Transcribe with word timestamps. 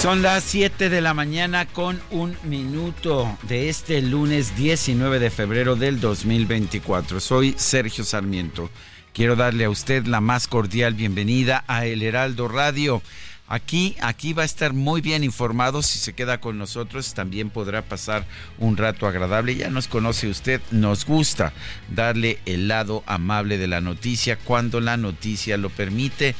Son 0.00 0.22
las 0.22 0.44
7 0.44 0.88
de 0.88 1.02
la 1.02 1.12
mañana 1.12 1.66
con 1.66 2.00
un 2.10 2.34
minuto 2.44 3.36
de 3.42 3.68
este 3.68 4.00
lunes 4.00 4.56
19 4.56 5.18
de 5.18 5.28
febrero 5.28 5.76
del 5.76 6.00
2024. 6.00 7.20
Soy 7.20 7.54
Sergio 7.58 8.02
Sarmiento. 8.02 8.70
Quiero 9.12 9.36
darle 9.36 9.66
a 9.66 9.70
usted 9.70 10.06
la 10.06 10.22
más 10.22 10.48
cordial 10.48 10.94
bienvenida 10.94 11.64
a 11.66 11.84
El 11.84 12.02
Heraldo 12.02 12.48
Radio. 12.48 13.02
Aquí, 13.46 13.94
aquí 14.00 14.32
va 14.32 14.40
a 14.40 14.46
estar 14.46 14.72
muy 14.72 15.02
bien 15.02 15.22
informado. 15.22 15.82
Si 15.82 15.98
se 15.98 16.14
queda 16.14 16.40
con 16.40 16.56
nosotros, 16.56 17.12
también 17.12 17.50
podrá 17.50 17.82
pasar 17.82 18.24
un 18.58 18.78
rato 18.78 19.06
agradable. 19.06 19.54
Ya 19.54 19.68
nos 19.68 19.86
conoce 19.86 20.28
usted, 20.28 20.62
nos 20.70 21.04
gusta 21.04 21.52
darle 21.94 22.38
el 22.46 22.68
lado 22.68 23.02
amable 23.04 23.58
de 23.58 23.66
la 23.66 23.82
noticia 23.82 24.38
cuando 24.38 24.80
la 24.80 24.96
noticia 24.96 25.58
lo 25.58 25.68
permite 25.68 26.34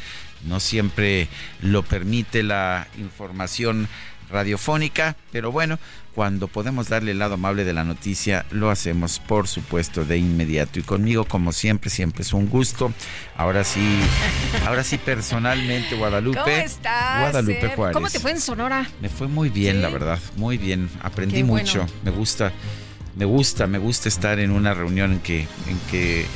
no 0.46 0.60
siempre 0.60 1.28
lo 1.62 1.83
permite 1.83 2.42
la 2.42 2.86
información 2.98 3.88
radiofónica, 4.30 5.16
pero 5.32 5.50
bueno, 5.52 5.78
cuando 6.14 6.48
podemos 6.48 6.88
darle 6.88 7.12
el 7.12 7.19
lado 7.19 7.34
amable 7.34 7.64
de 7.64 7.72
la 7.72 7.84
noticia, 7.84 8.44
lo 8.50 8.70
hacemos 8.70 9.20
por 9.20 9.48
supuesto 9.48 10.05
de 10.05 10.19
inmediato. 10.19 10.78
Y 10.78 10.82
conmigo, 10.82 11.24
como 11.24 11.52
siempre, 11.52 11.91
siempre 11.91 12.22
es 12.22 12.32
un 12.32 12.48
gusto. 12.48 12.92
Ahora 13.36 13.64
sí, 13.64 14.00
ahora 14.66 14.82
sí 14.82 14.98
personalmente, 14.98 15.97
Guadalupe. 15.97 16.38
¿Cómo 16.38 16.52
estás? 16.52 17.20
Guadalupe 17.20 17.69
Juárez. 17.75 17.94
¿Cómo 17.94 18.08
te 18.08 18.20
fue 18.20 18.32
en 18.32 18.41
Sonora? 18.41 18.86
Me 19.00 19.08
fue 19.08 19.28
muy 19.28 19.50
bien, 19.50 19.82
la 19.82 19.88
verdad, 19.88 20.19
muy 20.36 20.58
bien. 20.58 20.88
Aprendí 21.02 21.42
mucho. 21.44 21.86
Me 22.04 22.10
gusta, 22.10 22.52
me 23.16 23.25
gusta, 23.25 23.66
me 23.66 23.78
gusta 23.78 24.08
estar 24.08 24.38
en 24.41 24.50
una 24.50 24.75
reunión 24.75 25.12
en 25.12 25.20
que, 25.20 25.41
en 25.69 25.78
que 25.91 26.27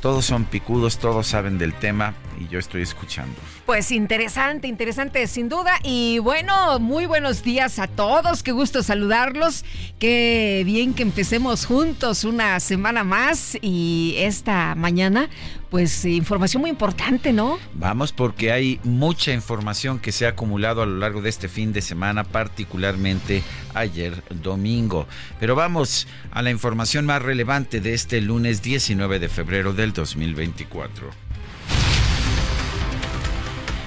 todos 0.00 0.24
son 0.24 0.44
picudos, 0.44 0.98
todos 0.98 1.26
saben 1.26 1.58
del 1.58 1.74
tema 1.74 2.14
y 2.38 2.48
yo 2.48 2.58
estoy 2.58 2.82
escuchando. 2.82 3.36
Pues 3.66 3.90
interesante, 3.92 4.68
interesante 4.68 5.26
sin 5.26 5.48
duda. 5.48 5.72
Y 5.82 6.18
bueno, 6.18 6.78
muy 6.80 7.06
buenos 7.06 7.42
días 7.42 7.78
a 7.78 7.86
todos. 7.86 8.42
Qué 8.42 8.52
gusto 8.52 8.82
saludarlos. 8.82 9.64
Qué 9.98 10.64
bien 10.66 10.92
que 10.92 11.02
empecemos 11.02 11.64
juntos 11.64 12.24
una 12.24 12.60
semana 12.60 13.04
más 13.04 13.56
y 13.62 14.16
esta 14.18 14.74
mañana, 14.74 15.30
pues 15.70 16.04
información 16.04 16.60
muy 16.60 16.68
importante, 16.68 17.32
¿no? 17.32 17.58
Vamos 17.72 18.12
porque 18.12 18.52
hay 18.52 18.80
mucha 18.84 19.32
información 19.32 19.98
que 19.98 20.12
se 20.12 20.26
ha 20.26 20.30
acumulado 20.30 20.82
a 20.82 20.86
lo 20.86 20.98
largo 20.98 21.22
de 21.22 21.30
este 21.30 21.48
fin 21.48 21.72
de 21.72 21.80
semana, 21.80 22.22
particularmente 22.22 23.42
ayer 23.72 24.22
domingo. 24.42 25.06
Pero 25.40 25.54
vamos 25.54 26.06
a 26.32 26.42
la 26.42 26.50
información 26.50 27.06
más 27.06 27.22
relevante 27.22 27.80
de 27.80 27.94
este 27.94 28.20
lunes 28.20 28.60
19 28.60 29.18
de 29.18 29.28
febrero 29.30 29.72
del 29.72 29.94
2024. 29.94 31.23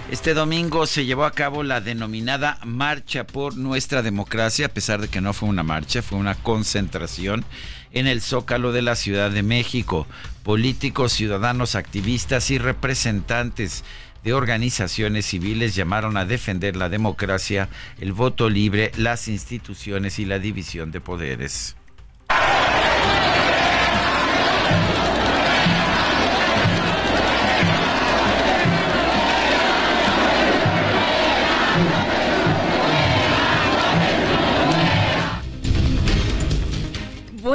Este 0.10 0.34
domingo 0.34 0.86
se 0.86 1.04
llevó 1.04 1.26
a 1.26 1.32
cabo 1.32 1.64
la 1.64 1.82
denominada 1.82 2.60
Marcha 2.64 3.28
por 3.28 3.58
Nuestra 3.58 4.02
Democracia, 4.02 4.68
a 4.68 4.70
pesar 4.70 5.02
de 5.02 5.10
que 5.10 5.20
no 5.20 5.34
fue 5.34 5.50
una 5.50 5.64
marcha, 5.64 6.02
fue 6.02 6.18
una 6.18 6.34
concentración 6.34 7.44
en 7.92 8.08
el 8.08 8.22
Zócalo 8.22 8.72
de 8.72 8.82
la 8.82 8.96
Ciudad 8.96 9.32
de 9.32 9.44
México. 9.44 10.08
Políticos, 10.44 11.12
ciudadanos, 11.12 11.76
activistas 11.76 12.52
y 12.52 12.58
representantes 12.58 13.84
de 14.24 14.32
organizaciones 14.32 15.26
civiles 15.26 15.76
llamaron 15.76 16.16
a 16.16 16.24
defender 16.24 16.78
la 16.78 16.88
democracia, 16.88 17.68
el 18.00 18.14
voto 18.14 18.50
libre, 18.50 18.94
las 18.96 19.28
instituciones 19.28 20.20
y 20.20 20.26
la 20.26 20.40
división 20.40 20.92
de 20.92 21.02
poderes. 21.02 21.76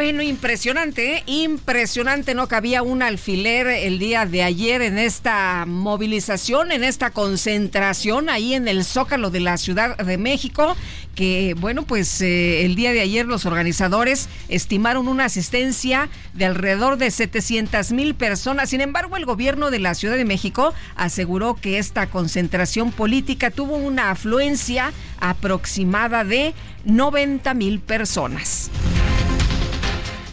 Bueno, 0.03 0.21
impresionante, 0.23 1.19
¿eh? 1.19 1.23
impresionante, 1.27 2.35
no 2.35 2.49
cabía 2.49 2.83
un 2.83 3.05
alfiler 3.05 3.69
el 3.69 4.01
día 4.01 4.27
de 4.27 4.43
ayer 4.43 4.83
en 4.83 4.99
esta 4.99 5.65
movilización, 5.65 6.73
en 6.73 6.83
esta 6.83 7.11
concentración 7.11 8.29
ahí 8.29 8.55
en 8.55 8.67
el 8.67 8.85
Zócalo 8.85 9.31
de 9.31 9.39
la 9.39 9.57
Ciudad 9.59 9.97
de 9.97 10.19
México, 10.19 10.77
que 11.15 11.55
bueno, 11.57 11.85
pues 11.85 12.21
eh, 12.21 12.65
el 12.65 12.75
día 12.75 12.91
de 12.91 13.01
ayer 13.01 13.27
los 13.27 13.47
organizadores 13.47 14.29
estimaron 14.49 15.07
una 15.07 15.27
asistencia 15.27 16.09
de 16.35 16.47
alrededor 16.47 16.97
de 16.97 17.13
700 17.13 17.93
mil 17.93 18.17
personas. 18.17 18.71
Sin 18.71 18.81
embargo, 18.81 19.17
el 19.17 19.25
gobierno 19.25 19.71
de 19.71 19.79
la 19.79 19.95
Ciudad 19.95 20.17
de 20.17 20.25
México 20.25 20.75
aseguró 20.97 21.55
que 21.55 21.79
esta 21.79 22.09
concentración 22.09 22.91
política 22.91 23.53
tuvo 23.53 23.77
una 23.77 24.11
afluencia 24.11 24.93
aproximada 25.21 26.25
de 26.25 26.55
90 26.87 27.55
mil 27.55 27.79
personas. 27.79 28.69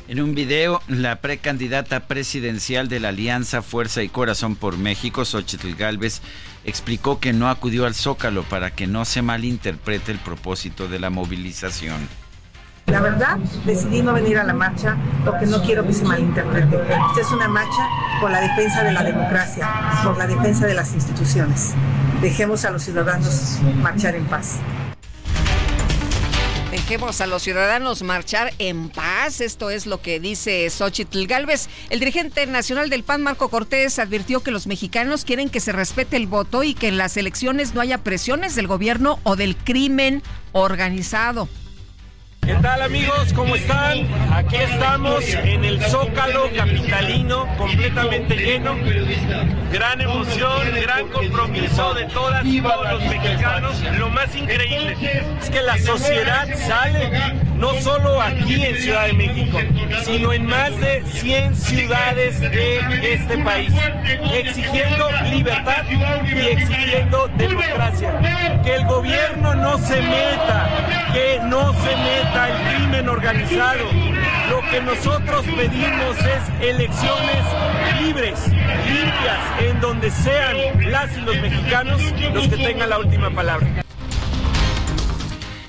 En 0.09 0.19
un 0.19 0.33
video, 0.33 0.81
la 0.87 1.17
precandidata 1.17 1.99
presidencial 1.99 2.89
de 2.89 2.99
la 2.99 3.09
Alianza 3.09 3.61
Fuerza 3.61 4.01
y 4.01 4.09
Corazón 4.09 4.55
por 4.55 4.75
México, 4.75 5.23
Xochitl 5.23 5.75
Galvez, 5.75 6.23
explicó 6.65 7.19
que 7.19 7.31
no 7.31 7.47
acudió 7.47 7.85
al 7.85 7.93
Zócalo 7.93 8.41
para 8.41 8.71
que 8.71 8.87
no 8.87 9.05
se 9.05 9.21
malinterprete 9.21 10.11
el 10.11 10.17
propósito 10.17 10.87
de 10.87 10.99
la 10.99 11.11
movilización. 11.11 11.99
La 12.87 13.01
verdad, 13.01 13.37
decidí 13.67 14.01
no 14.01 14.13
venir 14.13 14.39
a 14.39 14.45
la 14.45 14.53
marcha 14.55 14.97
porque 15.23 15.45
no 15.45 15.61
quiero 15.61 15.85
que 15.85 15.93
se 15.93 16.03
malinterprete. 16.05 16.75
Esta 16.75 17.21
es 17.21 17.31
una 17.31 17.47
marcha 17.47 17.87
por 18.19 18.31
la 18.31 18.41
defensa 18.41 18.83
de 18.83 18.93
la 18.93 19.03
democracia, 19.03 19.69
por 20.03 20.17
la 20.17 20.25
defensa 20.25 20.65
de 20.65 20.73
las 20.73 20.91
instituciones. 20.95 21.75
Dejemos 22.19 22.65
a 22.65 22.71
los 22.71 22.81
ciudadanos 22.81 23.59
marchar 23.83 24.15
en 24.15 24.25
paz. 24.25 24.57
Dejemos 26.89 27.21
a 27.21 27.27
los 27.27 27.43
ciudadanos 27.43 28.01
marchar 28.01 28.51
en 28.57 28.89
paz. 28.89 29.41
Esto 29.41 29.69
es 29.69 29.85
lo 29.85 30.01
que 30.01 30.19
dice 30.19 30.67
Xochitl 30.71 31.27
Galvez. 31.27 31.69
El 31.91 31.99
dirigente 31.99 32.47
nacional 32.47 32.89
del 32.89 33.03
PAN, 33.03 33.21
Marco 33.21 33.49
Cortés, 33.49 33.99
advirtió 33.99 34.39
que 34.39 34.49
los 34.49 34.65
mexicanos 34.65 35.23
quieren 35.23 35.49
que 35.49 35.59
se 35.59 35.71
respete 35.71 36.17
el 36.17 36.25
voto 36.25 36.63
y 36.63 36.73
que 36.73 36.87
en 36.87 36.97
las 36.97 37.15
elecciones 37.15 37.75
no 37.75 37.81
haya 37.81 37.99
presiones 37.99 38.55
del 38.55 38.65
gobierno 38.65 39.19
o 39.21 39.35
del 39.35 39.55
crimen 39.55 40.23
organizado. 40.51 41.47
¿Qué 42.49 42.55
tal 42.63 42.81
amigos? 42.81 43.31
¿Cómo 43.35 43.55
están? 43.55 44.07
Aquí 44.33 44.55
estamos 44.55 45.23
en 45.23 45.63
el 45.63 45.79
Zócalo 45.83 46.49
capitalino 46.57 47.45
completamente 47.59 48.35
lleno. 48.35 48.75
Gran 49.71 50.01
emoción, 50.01 50.59
gran 50.81 51.07
compromiso 51.09 51.93
de 51.93 52.05
todas 52.05 52.43
y 52.47 52.59
todos 52.59 52.91
los 52.91 53.05
mexicanos. 53.05 53.79
Lo 53.99 54.09
más 54.09 54.35
increíble 54.35 54.97
es 55.39 55.49
que 55.51 55.61
la 55.61 55.77
sociedad 55.77 56.47
sale 56.67 57.11
no 57.55 57.73
solo 57.81 58.19
aquí 58.19 58.65
en 58.65 58.77
Ciudad 58.77 59.05
de 59.05 59.13
México, 59.13 59.59
sino 60.03 60.33
en 60.33 60.45
más 60.47 60.75
de 60.79 61.03
100 61.05 61.55
ciudades 61.55 62.39
de 62.39 63.13
este 63.13 63.37
país, 63.39 63.73
exigiendo 64.33 65.07
libertad 65.29 65.83
y 66.25 66.47
exigiendo 66.47 67.29
democracia. 67.37 68.61
Que 68.63 68.75
el 68.75 68.85
gobierno 68.85 69.55
no 69.55 69.77
se 69.77 70.01
meta, 70.01 70.69
que 71.13 71.39
no 71.43 71.73
se 71.73 71.95
meta 71.97 72.38
el 72.47 72.75
crimen 72.75 73.09
organizado. 73.09 73.83
Lo 74.49 74.61
que 74.69 74.81
nosotros 74.81 75.45
pedimos 75.45 76.17
es 76.19 76.69
elecciones 76.69 77.45
libres, 78.01 78.39
limpias, 78.47 79.61
en 79.61 79.81
donde 79.81 80.09
sean 80.11 80.91
las 80.91 81.17
y 81.17 81.21
los 81.21 81.35
mexicanos 81.41 82.01
los 82.33 82.47
que 82.47 82.57
tengan 82.57 82.89
la 82.89 82.99
última 82.99 83.29
palabra. 83.29 83.67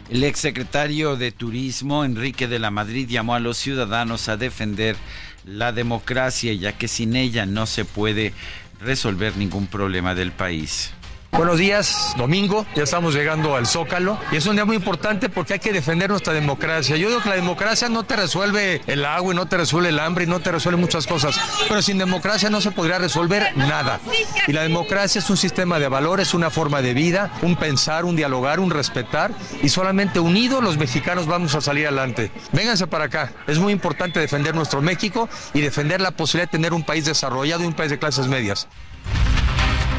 El 0.08 0.24
exsecretario 0.24 1.16
de 1.16 1.30
Turismo, 1.30 2.04
Enrique 2.04 2.48
de 2.48 2.58
la 2.58 2.70
Madrid, 2.70 3.08
llamó 3.08 3.34
a 3.34 3.40
los 3.40 3.56
ciudadanos 3.56 4.28
a 4.28 4.36
defender 4.36 4.96
la 5.44 5.72
democracia, 5.72 6.52
ya 6.52 6.72
que 6.72 6.88
sin 6.88 7.16
ella 7.16 7.46
no 7.46 7.66
se 7.66 7.84
puede 7.84 8.32
resolver 8.80 9.36
ningún 9.36 9.66
problema 9.66 10.14
del 10.14 10.32
país. 10.32 10.92
Buenos 11.32 11.58
días, 11.58 12.12
domingo, 12.18 12.66
ya 12.74 12.82
estamos 12.82 13.14
llegando 13.14 13.54
al 13.54 13.66
Zócalo 13.66 14.18
y 14.32 14.36
es 14.36 14.46
un 14.46 14.56
día 14.56 14.64
muy 14.64 14.76
importante 14.76 15.28
porque 15.28 15.54
hay 15.54 15.58
que 15.60 15.72
defender 15.72 16.10
nuestra 16.10 16.32
democracia. 16.32 16.96
Yo 16.96 17.08
digo 17.08 17.22
que 17.22 17.28
la 17.28 17.36
democracia 17.36 17.88
no 17.88 18.02
te 18.02 18.16
resuelve 18.16 18.82
el 18.88 19.04
agua 19.04 19.32
y 19.32 19.36
no 19.36 19.46
te 19.46 19.56
resuelve 19.56 19.90
el 19.90 20.00
hambre 20.00 20.24
y 20.24 20.26
no 20.26 20.40
te 20.40 20.50
resuelve 20.50 20.80
muchas 20.80 21.06
cosas, 21.06 21.40
pero 21.68 21.80
sin 21.82 21.98
democracia 21.98 22.50
no 22.50 22.60
se 22.60 22.72
podría 22.72 22.98
resolver 22.98 23.56
nada. 23.56 24.00
Y 24.48 24.52
la 24.52 24.62
democracia 24.62 25.20
es 25.20 25.30
un 25.30 25.36
sistema 25.36 25.78
de 25.78 25.88
valores, 25.88 26.34
una 26.34 26.50
forma 26.50 26.82
de 26.82 26.94
vida, 26.94 27.32
un 27.42 27.54
pensar, 27.54 28.04
un 28.04 28.16
dialogar, 28.16 28.58
un 28.58 28.70
respetar 28.70 29.30
y 29.62 29.68
solamente 29.68 30.18
unidos 30.18 30.62
los 30.62 30.78
mexicanos 30.78 31.26
vamos 31.26 31.54
a 31.54 31.60
salir 31.60 31.86
adelante. 31.86 32.32
Vénganse 32.52 32.88
para 32.88 33.04
acá, 33.04 33.32
es 33.46 33.58
muy 33.58 33.72
importante 33.72 34.18
defender 34.18 34.54
nuestro 34.54 34.82
México 34.82 35.28
y 35.54 35.60
defender 35.60 36.00
la 36.00 36.10
posibilidad 36.10 36.50
de 36.50 36.58
tener 36.58 36.74
un 36.74 36.82
país 36.82 37.04
desarrollado 37.04 37.62
y 37.62 37.66
un 37.66 37.72
país 37.72 37.90
de 37.90 37.98
clases 37.98 38.26
medias. 38.26 38.68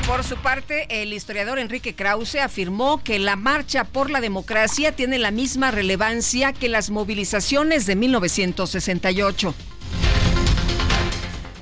Por 0.08 0.24
su 0.24 0.36
parte, 0.38 0.88
el 0.90 1.14
historiador 1.14 1.60
Enrique 1.60 1.96
Krause 1.96 2.36
afirmó 2.36 3.04
que 3.04 3.20
la 3.20 3.36
marcha 3.36 3.84
por 3.86 4.10
la 4.10 4.20
democracia 4.20 4.94
tiene 4.96 5.20
la 5.20 5.32
misma 5.32 5.72
relevancia 5.72 6.54
que 6.54 6.70
las 6.70 6.90
movilizaciones 6.90 7.86
de 7.86 7.96
1968. 7.96 9.56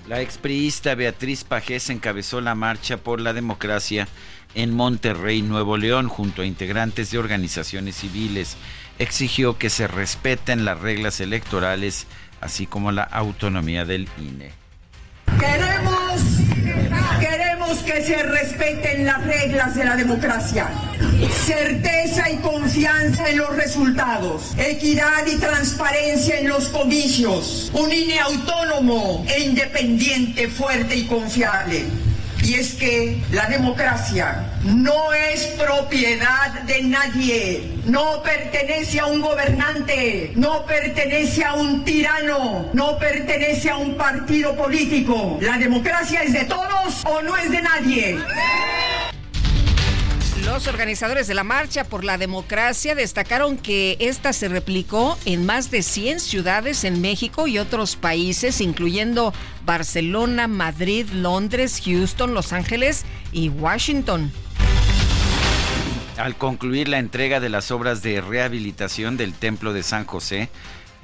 La 0.08 0.22
expriista 0.22 0.96
Beatriz 0.96 1.44
Pajés 1.44 1.92
encabezó 1.92 2.42
la 2.42 2.56
marcha 2.56 2.98
por 2.98 3.22
la 3.22 3.34
democracia 3.34 4.08
en 4.56 4.74
Monterrey, 4.74 5.44
Nuevo 5.44 5.78
León, 5.78 6.08
junto 6.08 6.42
a 6.42 6.46
integrantes 6.46 7.12
de 7.12 7.20
organizaciones 7.20 7.98
civiles. 7.98 8.58
Exigió 8.98 9.60
que 9.60 9.70
se 9.70 9.88
respeten 9.88 10.66
las 10.66 10.80
reglas 10.80 11.20
electorales, 11.20 12.08
así 12.42 12.66
como 12.66 12.92
la 12.92 13.04
autonomía 13.04 13.86
del 13.86 14.10
INE. 14.18 14.52
Queremos, 15.40 15.99
que 17.78 18.04
se 18.04 18.24
respeten 18.24 19.06
las 19.06 19.24
reglas 19.24 19.76
de 19.76 19.86
la 19.86 19.96
democracia. 19.96 20.70
Certeza 21.46 22.30
y 22.30 22.38
confianza 22.38 23.30
en 23.30 23.38
los 23.38 23.56
resultados. 23.56 24.54
Equidad 24.58 25.26
y 25.28 25.38
transparencia 25.38 26.40
en 26.40 26.50
los 26.50 26.70
comicios. 26.70 27.70
Un 27.74 27.92
INE 27.92 28.20
autónomo 28.20 29.24
e 29.28 29.42
independiente, 29.42 30.48
fuerte 30.48 30.96
y 30.96 31.06
confiable 31.06 32.09
y 32.44 32.56
es 32.56 32.74
que 32.74 33.22
la 33.32 33.48
democracia 33.48 34.44
no 34.64 35.14
es 35.14 35.46
propiedad 35.58 36.62
de 36.66 36.82
nadie, 36.84 37.78
no 37.86 38.22
pertenece 38.24 39.00
a 39.00 39.06
un 39.06 39.22
gobernante, 39.22 40.32
no 40.36 40.66
pertenece 40.66 41.44
a 41.44 41.54
un 41.54 41.84
tirano, 41.84 42.70
no 42.74 42.98
pertenece 42.98 43.70
a 43.70 43.78
un 43.78 43.96
partido 43.96 44.56
político. 44.56 45.38
La 45.42 45.58
democracia 45.58 46.24
es 46.24 46.34
de 46.34 46.46
todos 46.46 47.04
o 47.06 47.22
no 47.22 47.36
es 47.38 47.52
de 47.52 47.62
nadie. 47.62 48.20
Los 50.50 50.68
organizadores 50.68 51.28
de 51.28 51.36
la 51.36 51.44
Marcha 51.44 51.84
por 51.84 52.04
la 52.04 52.18
Democracia 52.18 52.96
destacaron 52.96 53.56
que 53.56 53.98
esta 54.00 54.34
se 54.34 54.50
replicó 54.50 55.16
en 55.26 55.46
más 55.46 55.70
de 55.70 55.84
100 55.84 56.20
ciudades 56.20 56.84
en 56.84 57.02
México 57.02 57.46
y 57.46 57.60
otros 57.60 57.96
países, 57.96 58.60
incluyendo 58.60 59.32
Barcelona, 59.64 60.48
Madrid, 60.48 61.08
Londres, 61.14 61.80
Houston, 61.86 62.34
Los 62.34 62.52
Ángeles 62.52 63.06
y 63.32 63.50
Washington. 63.50 64.32
Al 66.18 66.36
concluir 66.36 66.90
la 66.90 66.98
entrega 66.98 67.40
de 67.40 67.50
las 67.50 67.70
obras 67.70 68.02
de 68.02 68.20
rehabilitación 68.20 69.18
del 69.18 69.34
Templo 69.34 69.72
de 69.72 69.84
San 69.84 70.04
José, 70.06 70.50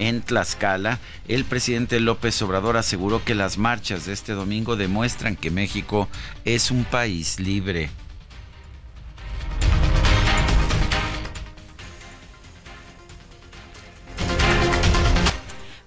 en 0.00 0.22
Tlaxcala, 0.22 0.98
el 1.28 1.44
presidente 1.44 2.00
López 2.00 2.42
Obrador 2.42 2.76
aseguró 2.76 3.24
que 3.24 3.36
las 3.36 3.58
marchas 3.58 4.06
de 4.06 4.12
este 4.12 4.32
domingo 4.32 4.74
demuestran 4.74 5.36
que 5.36 5.52
México 5.52 6.08
es 6.44 6.72
un 6.72 6.84
país 6.84 7.38
libre. 7.38 7.90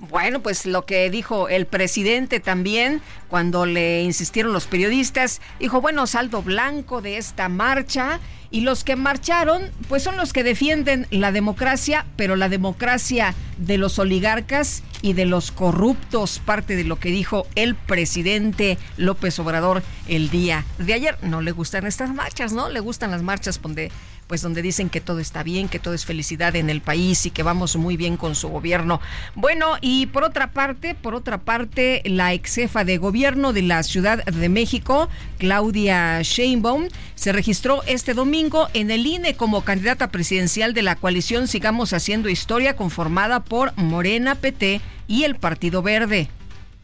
Bueno, 0.10 0.42
pues 0.42 0.66
lo 0.66 0.86
que 0.86 1.10
dijo 1.12 1.50
el 1.50 1.68
presidente 1.68 2.40
también 2.40 3.02
cuando 3.28 3.68
le 3.68 4.02
insistieron 4.02 4.54
los 4.54 4.66
periodistas, 4.66 5.40
dijo, 5.60 5.82
bueno, 5.82 6.08
saldo 6.08 6.42
blanco 6.42 7.02
de 7.02 7.18
esta 7.18 7.48
marcha 7.48 8.20
y 8.50 8.62
los 8.62 8.84
que 8.84 8.96
marcharon, 8.96 9.70
pues 9.88 10.02
son 10.02 10.18
los 10.18 10.34
que 10.34 10.44
defienden 10.44 11.06
la 11.12 11.32
democracia, 11.32 12.08
pero 12.16 12.36
la 12.36 12.50
democracia 12.50 13.36
de 13.58 13.78
los 13.78 14.00
oligarcas 14.00 14.82
y 15.04 15.14
de 15.14 15.26
los 15.26 15.52
corruptos, 15.52 16.42
parte 16.44 16.76
de 16.76 16.84
lo 16.84 16.98
que 16.98 17.10
dijo 17.10 17.46
el 17.54 17.76
presidente 17.76 18.80
López 18.98 19.38
Obrador 19.38 19.84
el 20.08 20.32
día 20.32 20.66
de 20.80 20.94
ayer. 20.94 21.18
No 21.22 21.42
le 21.42 21.52
gustan 21.52 21.86
estas 21.86 22.14
marchas, 22.14 22.52
¿no? 22.52 22.70
Le 22.70 22.80
gustan 22.80 23.12
las 23.12 23.22
marchas 23.22 23.62
donde 23.62 23.92
pues 24.30 24.44
donde 24.44 24.62
dicen 24.62 24.90
que 24.90 25.02
todo 25.02 25.20
está 25.20 25.42
bien, 25.42 25.68
que 25.68 25.80
todo 25.80 25.96
es 25.96 26.06
felicidad 26.06 26.56
en 26.56 26.70
el 26.70 26.82
país 26.82 27.26
y 27.26 27.32
que 27.32 27.42
vamos 27.42 27.76
muy 27.78 27.98
bien 27.98 28.16
con 28.16 28.36
su 28.36 28.48
gobierno. 28.48 29.02
Bueno, 29.34 29.78
y 29.82 30.06
por 30.06 30.24
otra 30.24 30.52
parte, 30.52 30.94
por 30.94 31.16
otra 31.16 31.40
parte, 31.40 32.04
la 32.06 32.32
ex 32.34 32.54
jefa 32.54 32.84
de 32.84 33.00
gobierno 33.00 33.54
de 33.54 33.64
la 33.64 33.82
Ciudad 33.82 34.24
de 34.24 34.48
México, 34.48 35.10
Claudia 35.40 36.22
Sheinbaum, 36.22 36.90
se 37.16 37.32
registró 37.32 37.82
este 37.88 38.14
domingo 38.14 38.68
en 38.76 38.92
el 38.92 39.08
INE 39.08 39.36
como 39.36 39.64
candidata 39.64 40.12
presidencial 40.12 40.76
de 40.76 40.84
la 40.84 40.96
coalición 40.96 41.48
Sigamos 41.48 41.92
Haciendo 41.94 42.30
Historia 42.30 42.76
conformada 42.76 43.40
por 43.40 43.76
Morena, 43.78 44.36
PT 44.36 44.80
y 45.08 45.24
el 45.24 45.38
Partido 45.38 45.82
Verde. 45.82 46.30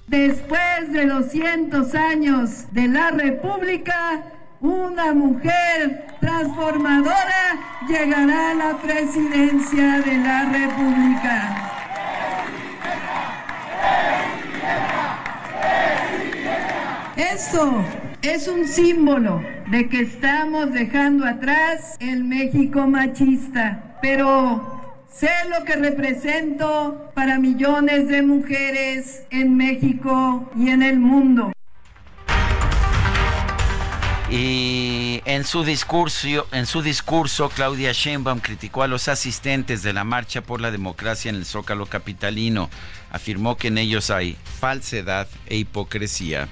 Después 0.08 0.92
de 0.92 1.06
200 1.06 1.94
años 1.94 2.72
de 2.72 2.88
la 2.88 3.12
República, 3.12 4.24
una 4.70 5.14
mujer 5.14 6.08
transformadora 6.20 7.60
llegará 7.88 8.52
a 8.52 8.56
la 8.56 8.78
presidencia 8.78 10.02
de 10.02 10.18
la 10.18 10.46
República. 10.46 11.72
Esto 17.16 17.84
es 18.22 18.48
un 18.48 18.68
símbolo 18.68 19.42
de 19.70 19.88
que 19.88 20.02
estamos 20.02 20.72
dejando 20.74 21.26
atrás 21.26 21.96
el 22.00 22.24
México 22.24 22.88
machista, 22.88 23.98
pero 24.02 24.76
Sé 25.16 25.30
lo 25.48 25.64
que 25.64 25.78
represento 25.78 27.10
para 27.14 27.40
millones 27.40 28.10
de 28.10 28.22
mujeres 28.22 29.26
en 29.30 29.56
México 29.56 30.52
y 30.58 30.72
en 30.72 30.84
el 30.84 31.00
mundo. 31.00 31.54
Y 34.36 35.22
en 35.24 35.46
su 35.46 35.64
discurso, 35.64 36.46
en 36.52 36.66
su 36.66 36.82
discurso, 36.82 37.48
Claudia 37.48 37.94
Sheinbaum 37.94 38.40
criticó 38.40 38.84
a 38.84 38.88
los 38.90 39.08
asistentes 39.08 39.82
de 39.82 39.94
la 39.94 40.04
marcha 40.04 40.42
por 40.42 40.60
la 40.60 40.72
democracia 40.72 41.30
en 41.30 41.36
el 41.38 41.46
Zócalo 41.46 41.86
capitalino. 41.86 42.70
Afirmó 43.14 43.56
que 43.56 43.70
en 43.70 43.78
ellos 43.78 44.10
hay 44.10 44.36
falsedad 44.60 45.30
e 45.46 45.56
hipocresía. 45.56 46.50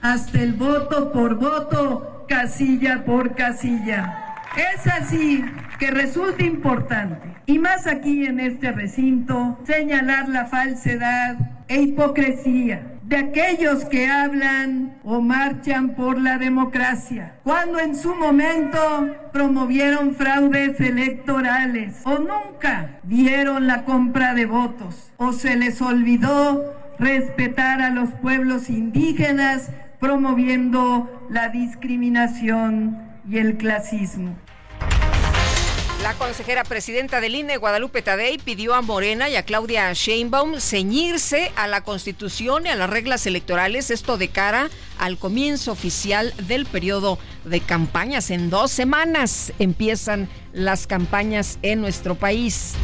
Hasta 0.00 0.40
el 0.40 0.54
voto 0.54 1.12
por 1.12 1.34
voto, 1.34 2.24
casilla 2.30 3.04
por 3.04 3.34
casilla. 3.34 4.38
Es 4.56 4.86
así 4.86 5.44
que 5.78 5.90
resulta 5.90 6.42
importante, 6.42 7.28
y 7.44 7.58
más 7.58 7.86
aquí 7.86 8.24
en 8.24 8.40
este 8.40 8.72
recinto, 8.72 9.58
señalar 9.66 10.30
la 10.30 10.46
falsedad 10.46 11.36
e 11.68 11.82
hipocresía 11.82 12.91
de 13.12 13.18
aquellos 13.18 13.84
que 13.84 14.08
hablan 14.08 14.96
o 15.04 15.20
marchan 15.20 15.94
por 15.96 16.18
la 16.18 16.38
democracia, 16.38 17.34
cuando 17.44 17.78
en 17.78 17.94
su 17.94 18.14
momento 18.14 18.78
promovieron 19.34 20.14
fraudes 20.14 20.80
electorales 20.80 22.00
o 22.04 22.18
nunca 22.20 23.00
vieron 23.02 23.66
la 23.66 23.84
compra 23.84 24.32
de 24.32 24.46
votos 24.46 25.12
o 25.18 25.34
se 25.34 25.56
les 25.56 25.82
olvidó 25.82 26.74
respetar 26.98 27.82
a 27.82 27.90
los 27.90 28.08
pueblos 28.12 28.70
indígenas 28.70 29.68
promoviendo 30.00 31.26
la 31.28 31.50
discriminación 31.50 32.96
y 33.28 33.36
el 33.36 33.58
clasismo. 33.58 34.34
La 36.02 36.14
consejera 36.14 36.64
presidenta 36.64 37.20
del 37.20 37.36
INE, 37.36 37.58
Guadalupe 37.58 38.02
Tadei, 38.02 38.36
pidió 38.36 38.74
a 38.74 38.82
Morena 38.82 39.30
y 39.30 39.36
a 39.36 39.44
Claudia 39.44 39.92
Sheinbaum 39.92 40.58
ceñirse 40.58 41.52
a 41.54 41.68
la 41.68 41.84
Constitución 41.84 42.66
y 42.66 42.70
a 42.70 42.74
las 42.74 42.90
reglas 42.90 43.24
electorales, 43.26 43.88
esto 43.92 44.18
de 44.18 44.26
cara 44.26 44.68
al 44.98 45.16
comienzo 45.16 45.70
oficial 45.70 46.34
del 46.48 46.66
periodo 46.66 47.20
de 47.44 47.60
campañas. 47.60 48.32
En 48.32 48.50
dos 48.50 48.72
semanas 48.72 49.52
empiezan 49.60 50.28
las 50.52 50.88
campañas 50.88 51.60
en 51.62 51.80
nuestro 51.80 52.16
país. 52.16 52.74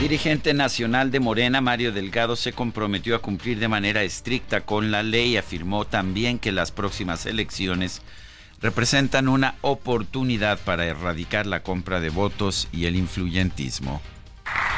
dirigente 0.00 0.52
nacional 0.52 1.12
de 1.12 1.20
Morena, 1.20 1.60
Mario 1.60 1.92
Delgado, 1.92 2.34
se 2.34 2.54
comprometió 2.54 3.14
a 3.14 3.22
cumplir 3.22 3.60
de 3.60 3.68
manera 3.68 4.02
estricta 4.02 4.62
con 4.62 4.90
la 4.90 5.04
ley. 5.04 5.36
Afirmó 5.36 5.84
también 5.84 6.40
que 6.40 6.50
las 6.50 6.72
próximas 6.72 7.24
elecciones 7.24 8.02
representan 8.60 9.28
una 9.28 9.54
oportunidad 9.60 10.58
para 10.60 10.84
erradicar 10.86 11.46
la 11.46 11.62
compra 11.62 12.00
de 12.00 12.10
votos 12.10 12.68
y 12.72 12.86
el 12.86 12.96
influyentismo. 12.96 14.00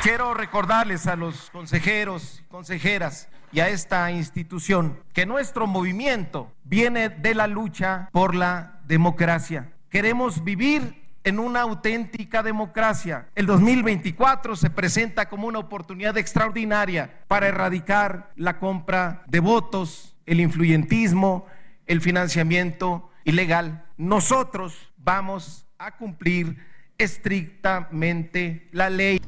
Quiero 0.03 0.35
recordarles 0.35 1.07
a 1.07 1.17
los 1.17 1.51
consejeros, 1.51 2.43
consejeras 2.49 3.29
y 3.53 3.61
a 3.61 3.69
esta 3.69 4.11
institución 4.11 4.99
que 5.13 5.27
nuestro 5.27 5.67
movimiento 5.67 6.53
viene 6.65 7.09
de 7.09 7.35
la 7.35 7.47
lucha 7.47 8.09
por 8.13 8.35
la 8.35 8.81
democracia. 8.87 9.73
Queremos 9.91 10.45
vivir 10.45 11.09
en 11.25 11.39
una 11.39 11.63
auténtica 11.63 12.43
democracia. 12.43 13.29
El 13.35 13.47
2024 13.47 14.57
se 14.57 14.71
presenta 14.71 15.29
como 15.29 15.47
una 15.47 15.59
oportunidad 15.59 16.17
extraordinaria 16.17 17.23
para 17.27 17.49
erradicar 17.49 18.33
la 18.37 18.59
compra 18.59 19.25
de 19.27 19.41
votos, 19.41 20.17
el 20.27 20.41
influyentismo, 20.41 21.47
el 21.87 22.01
financiamiento 22.01 23.11
ilegal. 23.29 23.85
Nosotros 23.99 24.75
vamos 24.97 25.67
a 25.79 25.97
cumplir 25.97 26.57
estrictamente 26.97 28.69
la 28.73 28.89
ley. 28.91 29.21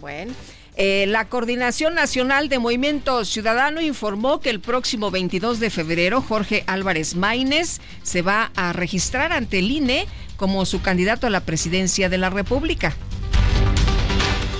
Bueno. 0.00 0.32
Eh, 0.78 1.06
la 1.08 1.24
Coordinación 1.24 1.94
Nacional 1.94 2.50
de 2.50 2.58
Movimiento 2.58 3.24
Ciudadano 3.24 3.80
informó 3.80 4.40
que 4.40 4.50
el 4.50 4.60
próximo 4.60 5.10
22 5.10 5.58
de 5.58 5.70
febrero 5.70 6.20
Jorge 6.20 6.64
Álvarez 6.66 7.16
Maínez 7.16 7.80
se 8.02 8.20
va 8.20 8.52
a 8.56 8.74
registrar 8.74 9.32
ante 9.32 9.58
el 9.60 9.70
INE 9.70 10.06
como 10.36 10.66
su 10.66 10.82
candidato 10.82 11.26
a 11.26 11.30
la 11.30 11.40
presidencia 11.40 12.10
de 12.10 12.18
la 12.18 12.28
República. 12.28 12.94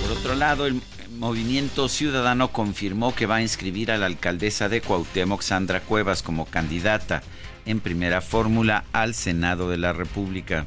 Por 0.01 0.17
otro 0.17 0.33
lado, 0.33 0.65
el 0.65 0.81
Movimiento 1.17 1.87
Ciudadano 1.87 2.51
confirmó 2.51 3.13
que 3.13 3.27
va 3.27 3.35
a 3.35 3.41
inscribir 3.43 3.91
a 3.91 3.97
la 3.97 4.07
alcaldesa 4.07 4.69
de 4.69 4.81
Cuauhtémoc, 4.81 5.43
Sandra 5.43 5.81
Cuevas, 5.81 6.23
como 6.23 6.45
candidata 6.45 7.21
en 7.67 7.79
primera 7.81 8.21
fórmula 8.21 8.85
al 8.93 9.13
Senado 9.13 9.69
de 9.69 9.77
la 9.77 9.93
República. 9.93 10.65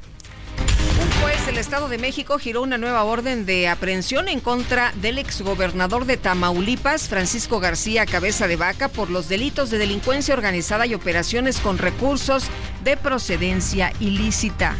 Un 1.00 1.22
juez 1.22 1.46
del 1.46 1.56
Estado 1.56 1.88
de 1.88 1.98
México 1.98 2.38
giró 2.38 2.62
una 2.62 2.76
nueva 2.76 3.04
orden 3.04 3.46
de 3.46 3.68
aprehensión 3.68 4.28
en 4.28 4.40
contra 4.40 4.92
del 5.00 5.18
exgobernador 5.18 6.04
de 6.04 6.18
Tamaulipas, 6.18 7.08
Francisco 7.08 7.58
García 7.58 8.04
Cabeza 8.04 8.46
de 8.46 8.56
Vaca, 8.56 8.88
por 8.88 9.10
los 9.10 9.28
delitos 9.28 9.70
de 9.70 9.78
delincuencia 9.78 10.34
organizada 10.34 10.86
y 10.86 10.94
operaciones 10.94 11.58
con 11.58 11.78
recursos 11.78 12.44
de 12.84 12.96
procedencia 12.96 13.92
ilícita. 13.98 14.76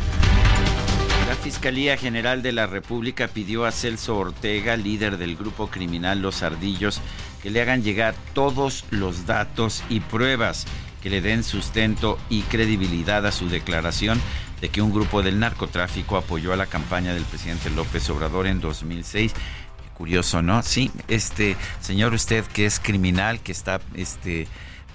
La 1.26 1.36
Fiscalía 1.36 1.96
General 1.96 2.42
de 2.42 2.52
la 2.52 2.66
República 2.66 3.28
pidió 3.28 3.64
a 3.64 3.72
Celso 3.72 4.18
Ortega, 4.18 4.76
líder 4.76 5.16
del 5.16 5.36
grupo 5.36 5.68
criminal 5.68 6.20
Los 6.20 6.42
Ardillos, 6.42 7.00
que 7.42 7.50
le 7.50 7.62
hagan 7.62 7.82
llegar 7.82 8.14
todos 8.34 8.84
los 8.90 9.26
datos 9.26 9.82
y 9.88 10.00
pruebas 10.00 10.66
que 11.02 11.11
le 11.11 11.21
den 11.21 11.42
sustento 11.42 12.19
y 12.28 12.42
credibilidad 12.42 13.26
a 13.26 13.33
su 13.33 13.49
declaración 13.49 14.21
de 14.61 14.69
que 14.69 14.83
un 14.83 14.92
grupo 14.92 15.23
del 15.23 15.38
narcotráfico 15.38 16.16
apoyó 16.16 16.52
a 16.52 16.57
la 16.57 16.66
campaña 16.66 17.14
del 17.14 17.25
presidente 17.25 17.71
López 17.71 18.09
Obrador 18.11 18.47
en 18.47 18.61
2006. 18.61 19.33
Qué 19.33 19.95
curioso, 19.95 20.42
¿no? 20.42 20.62
Sí, 20.62 20.90
este 21.09 21.57
señor 21.80 22.14
usted 22.14 22.45
que 22.45 22.66
es 22.66 22.78
criminal, 22.78 23.40
que 23.40 23.52
está 23.52 23.80
este 23.95 24.47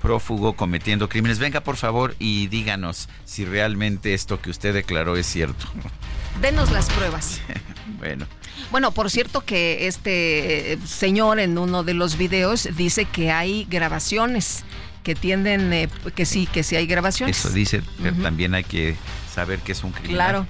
prófugo 0.02 0.54
cometiendo 0.54 1.10
crímenes, 1.10 1.40
venga 1.40 1.62
por 1.62 1.78
favor 1.78 2.16
y 2.20 2.46
díganos 2.48 3.10
si 3.24 3.44
realmente 3.44 4.14
esto 4.14 4.40
que 4.40 4.52
usted 4.52 4.74
declaró 4.74 5.16
es 5.18 5.26
cierto. 5.26 5.66
Denos 6.42 6.72
las 6.72 6.90
pruebas. 6.92 7.42
bueno. 7.98 8.28
Bueno, 8.70 8.92
por 8.92 9.10
cierto 9.10 9.42
que 9.42 9.88
este 9.88 10.78
señor 10.86 11.40
en 11.40 11.58
uno 11.58 11.84
de 11.84 11.94
los 11.94 12.18
videos 12.18 12.70
dice 12.76 13.06
que 13.06 13.32
hay 13.32 13.66
grabaciones 13.70 14.64
que 15.06 15.14
tienden, 15.16 15.72
eh, 15.72 15.88
que 16.16 16.26
sí, 16.26 16.48
que 16.48 16.64
sí 16.64 16.76
hay 16.76 16.88
grabaciones. 16.88 17.38
Eso 17.38 17.52
dice, 17.52 17.84
pero 18.02 18.16
también 18.16 18.56
hay 18.56 18.64
que 18.64 18.96
saber 19.34 19.60
que 19.60 19.74
es 19.74 19.84
un 19.84 19.92
criminal. 19.92 20.16
Claro. 20.16 20.48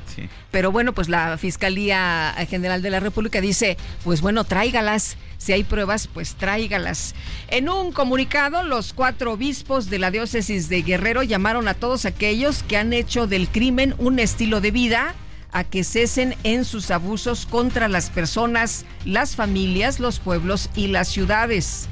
Pero 0.50 0.72
bueno, 0.72 0.94
pues 0.94 1.10
la 1.10 1.38
Fiscalía 1.38 2.34
General 2.50 2.82
de 2.82 2.90
la 2.90 3.02
República 3.02 3.42
dice, 3.42 3.78
pues 4.04 4.22
bueno, 4.22 4.46
tráigalas. 4.46 5.18
Si 5.38 5.52
hay 5.52 5.66
pruebas, 5.66 6.08
pues 6.08 6.36
tráigalas. 6.36 7.14
En 7.50 7.68
un 7.68 7.92
comunicado, 7.92 8.64
los 8.64 8.94
cuatro 8.94 9.34
obispos 9.34 9.90
de 9.90 10.00
la 10.00 10.10
diócesis 10.10 10.70
de 10.70 10.82
Guerrero 10.82 11.22
llamaron 11.22 11.68
a 11.68 11.74
todos 11.74 12.06
aquellos 12.06 12.64
que 12.64 12.78
han 12.78 12.94
hecho 12.94 13.28
del 13.28 13.50
crimen 13.50 13.94
un 13.98 14.20
estilo 14.20 14.62
de 14.62 14.72
vida 14.72 15.14
a 15.52 15.66
que 15.66 15.84
cesen 15.84 16.36
en 16.44 16.64
sus 16.64 16.92
abusos 16.92 17.46
contra 17.46 17.90
las 17.90 18.10
personas, 18.10 18.86
las 19.04 19.36
familias, 19.36 20.00
los 20.00 20.20
pueblos 20.20 20.70
y 20.76 20.88
las 20.88 21.10
ciudades. 21.10 21.90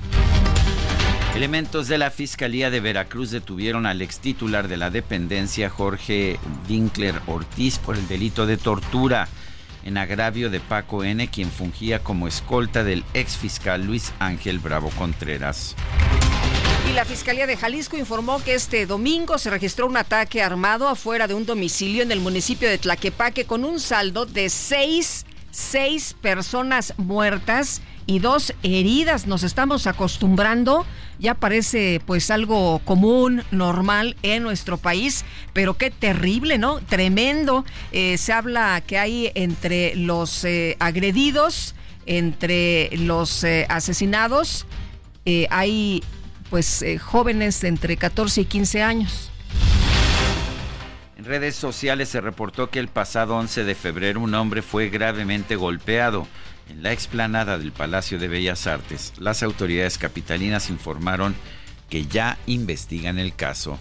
Elementos 1.35 1.87
de 1.87 1.97
la 1.97 2.11
Fiscalía 2.11 2.69
de 2.69 2.79
Veracruz 2.79 3.31
detuvieron 3.31 3.87
al 3.87 4.03
ex 4.03 4.19
titular 4.19 4.67
de 4.67 4.77
la 4.77 4.91
dependencia, 4.91 5.67
Jorge 5.67 6.39
Winkler 6.69 7.19
Ortiz, 7.25 7.79
por 7.79 7.97
el 7.97 8.07
delito 8.07 8.45
de 8.45 8.55
tortura 8.55 9.27
en 9.83 9.97
agravio 9.97 10.51
de 10.51 10.59
Paco 10.59 11.03
N., 11.03 11.27
quien 11.29 11.49
fungía 11.49 12.03
como 12.03 12.27
escolta 12.27 12.83
del 12.83 13.03
ex 13.15 13.35
fiscal 13.35 13.83
Luis 13.83 14.13
Ángel 14.19 14.59
Bravo 14.59 14.91
Contreras. 14.91 15.75
Y 16.87 16.93
la 16.93 17.03
Fiscalía 17.03 17.47
de 17.47 17.57
Jalisco 17.57 17.97
informó 17.97 18.39
que 18.43 18.53
este 18.53 18.85
domingo 18.85 19.39
se 19.39 19.49
registró 19.49 19.87
un 19.87 19.97
ataque 19.97 20.43
armado 20.43 20.87
afuera 20.87 21.27
de 21.27 21.33
un 21.33 21.47
domicilio 21.47 22.03
en 22.03 22.11
el 22.11 22.19
municipio 22.19 22.69
de 22.69 22.77
Tlaquepaque 22.77 23.45
con 23.45 23.65
un 23.65 23.79
saldo 23.79 24.27
de 24.27 24.51
seis, 24.51 25.25
seis 25.49 26.15
personas 26.21 26.93
muertas 26.97 27.81
y 28.05 28.19
dos 28.19 28.53
heridas. 28.63 29.27
Nos 29.27 29.43
estamos 29.43 29.87
acostumbrando, 29.87 30.85
ya 31.19 31.33
parece 31.33 32.01
pues 32.05 32.31
algo 32.31 32.79
común, 32.79 33.43
normal 33.51 34.15
en 34.23 34.43
nuestro 34.43 34.77
país, 34.77 35.25
pero 35.53 35.75
qué 35.75 35.91
terrible, 35.91 36.57
¿no? 36.57 36.79
Tremendo. 36.79 37.65
Eh, 37.91 38.17
se 38.17 38.33
habla 38.33 38.81
que 38.85 38.97
hay 38.97 39.31
entre 39.35 39.95
los 39.95 40.43
eh, 40.43 40.75
agredidos, 40.79 41.75
entre 42.05 42.89
los 42.97 43.43
eh, 43.43 43.65
asesinados, 43.69 44.65
hay 45.49 46.03
pues 46.49 46.83
jóvenes 47.01 47.63
entre 47.63 47.95
14 47.95 48.41
y 48.41 48.45
15 48.45 48.83
años. 48.83 49.31
En 51.23 51.29
redes 51.29 51.55
sociales 51.55 52.09
se 52.09 52.19
reportó 52.19 52.69
que 52.69 52.79
el 52.79 52.89
pasado 52.89 53.37
11 53.37 53.63
de 53.63 53.75
febrero 53.75 54.19
un 54.19 54.35
hombre 54.35 54.61
fue 54.61 54.89
gravemente 54.89 55.55
golpeado 55.55 56.27
en 56.69 56.83
la 56.83 56.91
explanada 56.91 57.57
del 57.57 57.71
Palacio 57.71 58.19
de 58.19 58.27
Bellas 58.27 58.67
Artes. 58.67 59.13
Las 59.17 59.43
autoridades 59.43 59.97
capitalinas 59.97 60.69
informaron 60.69 61.35
que 61.89 62.05
ya 62.05 62.37
investigan 62.47 63.19
el 63.19 63.35
caso. 63.35 63.77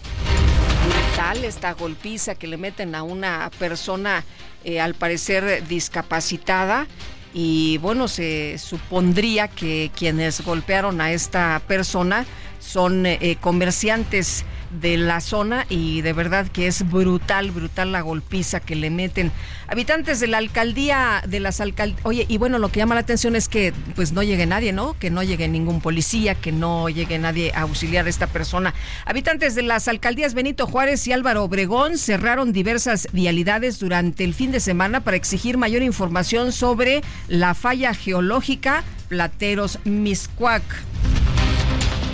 Brutal 0.85 1.45
esta 1.45 1.73
golpiza 1.73 2.35
que 2.35 2.47
le 2.47 2.57
meten 2.57 2.95
a 2.95 3.03
una 3.03 3.49
persona 3.57 4.23
eh, 4.63 4.79
al 4.79 4.93
parecer 4.93 5.67
discapacitada 5.67 6.87
y 7.33 7.79
bueno, 7.79 8.07
se 8.07 8.57
supondría 8.59 9.47
que 9.47 9.91
quienes 9.95 10.41
golpearon 10.41 11.01
a 11.01 11.11
esta 11.11 11.61
persona 11.67 12.25
son 12.63 13.05
eh, 13.05 13.37
comerciantes 13.39 14.45
de 14.81 14.97
la 14.97 15.21
zona 15.21 15.65
y 15.69 16.01
de 16.01 16.13
verdad 16.13 16.47
que 16.47 16.67
es 16.67 16.89
brutal, 16.89 17.51
brutal 17.51 17.91
la 17.91 18.01
golpiza 18.01 18.59
que 18.59 18.75
le 18.75 18.89
meten. 18.89 19.31
Habitantes 19.67 20.19
de 20.19 20.27
la 20.27 20.37
alcaldía, 20.37 21.23
de 21.27 21.39
las 21.39 21.61
alcaldías, 21.61 21.99
oye, 22.03 22.25
y 22.27 22.37
bueno, 22.37 22.57
lo 22.57 22.69
que 22.69 22.79
llama 22.79 22.95
la 22.95 23.01
atención 23.01 23.35
es 23.35 23.47
que 23.47 23.73
pues 23.95 24.13
no 24.13 24.23
llegue 24.23 24.45
nadie, 24.45 24.73
¿no? 24.73 24.97
Que 24.97 25.09
no 25.09 25.23
llegue 25.23 25.47
ningún 25.47 25.81
policía, 25.81 26.35
que 26.35 26.51
no 26.51 26.89
llegue 26.89 27.19
nadie 27.19 27.51
a 27.53 27.61
auxiliar 27.61 28.05
a 28.05 28.09
esta 28.09 28.27
persona. 28.27 28.73
Habitantes 29.05 29.55
de 29.55 29.63
las 29.63 29.87
alcaldías 29.87 30.33
Benito 30.33 30.65
Juárez 30.65 31.05
y 31.07 31.11
Álvaro 31.11 31.43
Obregón 31.43 31.97
cerraron 31.97 32.53
diversas 32.53 33.07
vialidades 33.11 33.79
durante 33.79 34.23
el 34.23 34.33
fin 34.33 34.51
de 34.51 34.59
semana 34.59 35.01
para 35.01 35.17
exigir 35.17 35.57
mayor 35.57 35.83
información 35.83 36.51
sobre 36.51 37.03
la 37.27 37.53
falla 37.53 37.93
geológica 37.93 38.83
Plateros 39.07 39.79
Miscuac. 39.85 40.63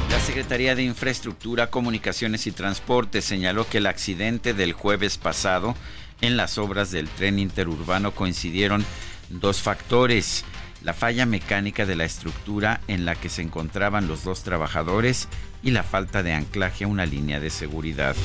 La 0.09 0.19
Secretaría 0.19 0.73
de 0.73 0.83
Infraestructura, 0.83 1.69
Comunicaciones 1.69 2.47
y 2.47 2.51
Transporte 2.51 3.21
señaló 3.21 3.67
que 3.67 3.77
el 3.77 3.85
accidente 3.85 4.53
del 4.55 4.73
jueves 4.73 5.17
pasado 5.17 5.75
en 6.21 6.35
las 6.35 6.57
obras 6.57 6.89
del 6.89 7.07
tren 7.07 7.37
interurbano 7.37 8.11
coincidieron 8.11 8.83
dos 9.29 9.61
factores. 9.61 10.45
La 10.83 10.93
falla 10.93 11.25
mecánica 11.25 11.85
de 11.85 11.95
la 11.95 12.05
estructura 12.05 12.81
en 12.87 13.05
la 13.05 13.15
que 13.15 13.29
se 13.29 13.43
encontraban 13.43 14.07
los 14.07 14.23
dos 14.23 14.43
trabajadores 14.43 15.27
y 15.61 15.71
la 15.71 15.83
falta 15.83 16.23
de 16.23 16.33
anclaje 16.33 16.85
a 16.85 16.87
una 16.87 17.05
línea 17.05 17.39
de 17.39 17.51
seguridad. 17.51 18.15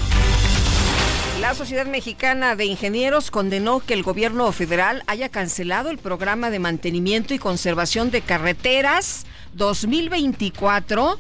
La 1.41 1.53
Sociedad 1.53 1.87
Mexicana 1.87 2.57
de 2.57 2.65
Ingenieros 2.65 3.31
condenó 3.31 3.81
que 3.81 3.93
el 3.93 4.03
gobierno 4.03 4.51
federal 4.53 5.03
haya 5.07 5.29
cancelado 5.29 5.91
el 5.91 5.99
programa 5.99 6.49
de 6.49 6.61
mantenimiento 6.61 7.35
y 7.35 7.39
conservación 7.39 8.11
de 8.11 8.23
carreteras 8.23 9.27
2024 9.53 11.19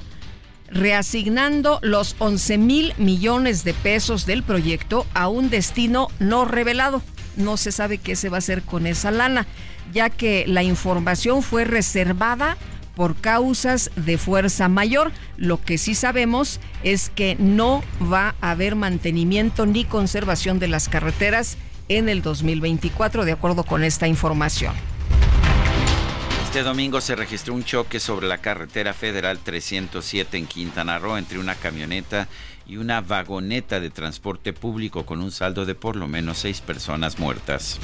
reasignando 0.68 1.78
los 1.82 2.16
11 2.18 2.58
mil 2.58 2.94
millones 2.98 3.64
de 3.64 3.74
pesos 3.74 4.26
del 4.26 4.42
proyecto 4.42 5.06
a 5.14 5.28
un 5.28 5.50
destino 5.50 6.08
no 6.18 6.44
revelado. 6.44 7.02
No 7.36 7.56
se 7.56 7.72
sabe 7.72 7.98
qué 7.98 8.16
se 8.16 8.28
va 8.28 8.36
a 8.36 8.38
hacer 8.38 8.62
con 8.62 8.86
esa 8.86 9.10
lana. 9.10 9.46
ya 9.92 10.08
que 10.08 10.44
la 10.48 10.62
información 10.62 11.42
fue 11.42 11.64
reservada 11.64 12.56
por 12.96 13.16
causas 13.16 13.90
de 13.96 14.18
fuerza 14.18 14.68
mayor. 14.68 15.12
Lo 15.36 15.60
que 15.60 15.78
sí 15.78 15.94
sabemos 15.94 16.58
es 16.82 17.10
que 17.10 17.36
no 17.38 17.82
va 18.00 18.34
a 18.40 18.52
haber 18.52 18.76
mantenimiento 18.76 19.66
ni 19.66 19.84
conservación 19.84 20.58
de 20.58 20.68
las 20.68 20.88
carreteras 20.88 21.58
en 21.88 22.08
el 22.08 22.22
2024, 22.22 23.24
de 23.24 23.32
acuerdo 23.32 23.64
con 23.64 23.84
esta 23.84 24.08
información. 24.08 24.74
Este 26.54 26.62
domingo 26.62 27.00
se 27.00 27.16
registró 27.16 27.52
un 27.52 27.64
choque 27.64 27.98
sobre 27.98 28.28
la 28.28 28.38
carretera 28.38 28.94
federal 28.94 29.40
307 29.40 30.38
en 30.38 30.46
Quintana 30.46 31.00
Roo 31.00 31.18
entre 31.18 31.40
una 31.40 31.56
camioneta 31.56 32.28
y 32.64 32.76
una 32.76 33.00
vagoneta 33.00 33.80
de 33.80 33.90
transporte 33.90 34.52
público 34.52 35.04
con 35.04 35.20
un 35.20 35.32
saldo 35.32 35.66
de 35.66 35.74
por 35.74 35.96
lo 35.96 36.06
menos 36.06 36.38
seis 36.38 36.60
personas 36.60 37.18
muertas. 37.18 37.80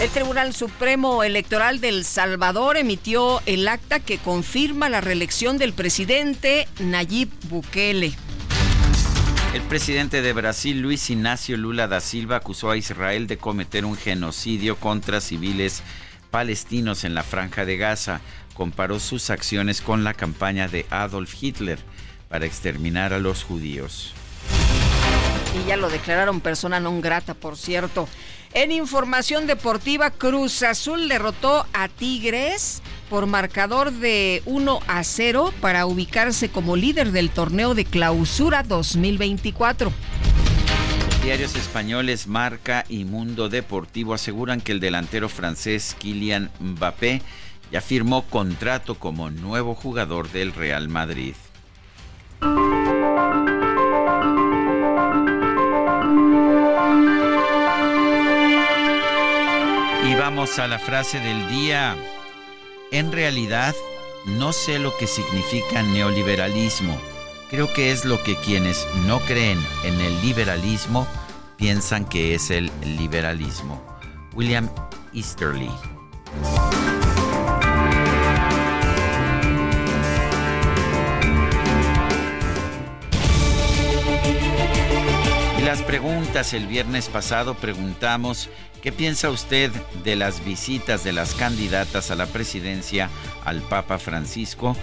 El 0.00 0.08
Tribunal 0.08 0.54
Supremo 0.54 1.22
Electoral 1.22 1.82
del 1.82 2.06
Salvador 2.06 2.78
emitió 2.78 3.42
el 3.44 3.68
acta 3.68 4.00
que 4.00 4.16
confirma 4.16 4.88
la 4.88 5.02
reelección 5.02 5.58
del 5.58 5.74
presidente 5.74 6.66
Nayib 6.80 7.28
Bukele. 7.50 8.14
El 9.52 9.62
presidente 9.64 10.22
de 10.22 10.32
Brasil, 10.32 10.80
Luis 10.80 11.10
Ignacio 11.10 11.58
Lula 11.58 11.88
da 11.88 12.00
Silva, 12.00 12.36
acusó 12.36 12.70
a 12.70 12.78
Israel 12.78 13.26
de 13.26 13.36
cometer 13.36 13.84
un 13.84 13.96
genocidio 13.96 14.76
contra 14.76 15.20
civiles 15.20 15.82
palestinos 16.34 17.04
en 17.04 17.14
la 17.14 17.22
franja 17.22 17.64
de 17.64 17.76
Gaza. 17.76 18.20
Comparó 18.54 18.98
sus 18.98 19.30
acciones 19.30 19.80
con 19.80 20.02
la 20.02 20.14
campaña 20.14 20.66
de 20.66 20.84
Adolf 20.90 21.32
Hitler 21.40 21.78
para 22.28 22.44
exterminar 22.44 23.12
a 23.12 23.20
los 23.20 23.44
judíos. 23.44 24.12
Y 25.54 25.68
ya 25.68 25.76
lo 25.76 25.88
declararon 25.88 26.40
persona 26.40 26.80
non 26.80 26.98
grata, 27.00 27.34
por 27.38 27.54
cierto. 27.54 28.08
En 28.52 28.72
información 28.72 29.46
deportiva, 29.46 30.10
Cruz 30.10 30.64
Azul 30.64 31.08
derrotó 31.08 31.66
a 31.72 31.86
Tigres 31.86 32.82
por 33.08 33.26
marcador 33.26 33.92
de 33.92 34.42
1 34.46 34.80
a 34.88 35.04
0 35.04 35.54
para 35.60 35.86
ubicarse 35.86 36.48
como 36.48 36.74
líder 36.74 37.12
del 37.12 37.30
torneo 37.30 37.76
de 37.76 37.84
clausura 37.84 38.64
2024. 38.64 39.92
Diarios 41.24 41.56
españoles 41.56 42.26
Marca 42.26 42.84
y 42.86 43.06
Mundo 43.06 43.48
Deportivo 43.48 44.12
aseguran 44.12 44.60
que 44.60 44.72
el 44.72 44.78
delantero 44.78 45.30
francés 45.30 45.96
Kylian 45.98 46.50
Mbappé 46.60 47.22
ya 47.72 47.80
firmó 47.80 48.26
contrato 48.26 48.96
como 48.96 49.30
nuevo 49.30 49.74
jugador 49.74 50.30
del 50.30 50.52
Real 50.52 50.90
Madrid. 50.90 51.34
Y 60.06 60.14
vamos 60.16 60.58
a 60.58 60.68
la 60.68 60.78
frase 60.78 61.20
del 61.20 61.48
día. 61.48 61.96
En 62.92 63.12
realidad, 63.12 63.74
no 64.26 64.52
sé 64.52 64.78
lo 64.78 64.94
que 64.98 65.06
significa 65.06 65.82
neoliberalismo. 65.82 67.13
Creo 67.54 67.72
que 67.72 67.92
es 67.92 68.04
lo 68.04 68.20
que 68.20 68.34
quienes 68.34 68.84
no 69.06 69.20
creen 69.20 69.64
en 69.84 70.00
el 70.00 70.20
liberalismo 70.22 71.06
piensan 71.56 72.04
que 72.04 72.34
es 72.34 72.50
el 72.50 72.68
liberalismo. 72.84 73.80
William 74.34 74.68
Easterly. 75.12 75.70
Las 85.64 85.80
preguntas, 85.82 86.54
el 86.54 86.66
viernes 86.66 87.08
pasado 87.08 87.54
preguntamos 87.54 88.50
¿Qué 88.84 88.92
piensa 88.92 89.30
usted 89.30 89.70
de 90.04 90.14
las 90.14 90.44
visitas 90.44 91.04
de 91.04 91.14
las 91.14 91.32
candidatas 91.32 92.10
a 92.10 92.16
la 92.16 92.26
presidencia 92.26 93.08
al 93.46 93.62
Papa 93.62 93.98
Francisco? 93.98 94.76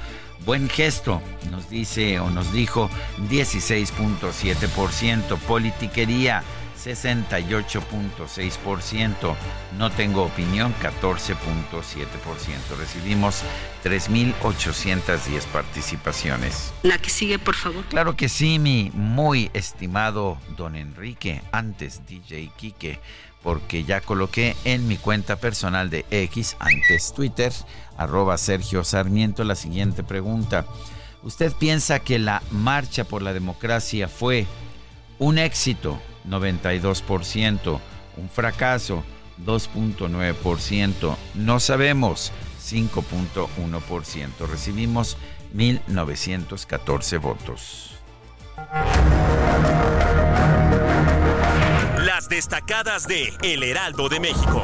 Buen 0.45 0.69
gesto, 0.69 1.21
nos 1.51 1.69
dice 1.69 2.19
o 2.19 2.31
nos 2.31 2.51
dijo 2.51 2.89
16.7%, 3.29 5.37
politiquería 5.37 6.43
68.6%, 6.83 9.35
no 9.77 9.91
tengo 9.91 10.23
opinión 10.23 10.73
14.7%. 10.81 12.75
Recibimos 12.77 13.43
3.810 13.83 15.45
participaciones. 15.45 16.73
La 16.81 16.97
que 16.97 17.11
sigue, 17.11 17.37
por 17.37 17.53
favor. 17.55 17.85
Claro 17.85 18.15
que 18.15 18.27
sí, 18.29 18.57
mi 18.57 18.89
muy 18.95 19.51
estimado 19.53 20.39
don 20.57 20.75
Enrique, 20.75 21.43
antes 21.51 22.01
DJ 22.07 22.49
Quique 22.57 22.99
porque 23.43 23.83
ya 23.83 24.01
coloqué 24.01 24.55
en 24.65 24.87
mi 24.87 24.97
cuenta 24.97 25.37
personal 25.37 25.89
de 25.89 26.05
X, 26.11 26.55
antes 26.59 27.13
Twitter, 27.13 27.51
arroba 27.97 28.37
Sergio 28.37 28.83
Sarmiento, 28.83 29.43
la 29.43 29.55
siguiente 29.55 30.03
pregunta. 30.03 30.65
¿Usted 31.23 31.51
piensa 31.53 31.99
que 31.99 32.19
la 32.19 32.41
marcha 32.51 33.03
por 33.03 33.21
la 33.21 33.33
democracia 33.33 34.07
fue 34.07 34.47
un 35.19 35.37
éxito? 35.37 35.99
92%, 36.27 37.79
un 38.17 38.29
fracaso, 38.29 39.03
2.9%, 39.45 41.15
no 41.35 41.59
sabemos, 41.59 42.31
5.1%. 42.63 44.47
Recibimos 44.47 45.17
1.914 45.53 47.19
votos 47.19 47.91
destacadas 52.31 53.07
de 53.07 53.33
El 53.43 53.61
Heraldo 53.61 54.07
de 54.07 54.21
México. 54.21 54.63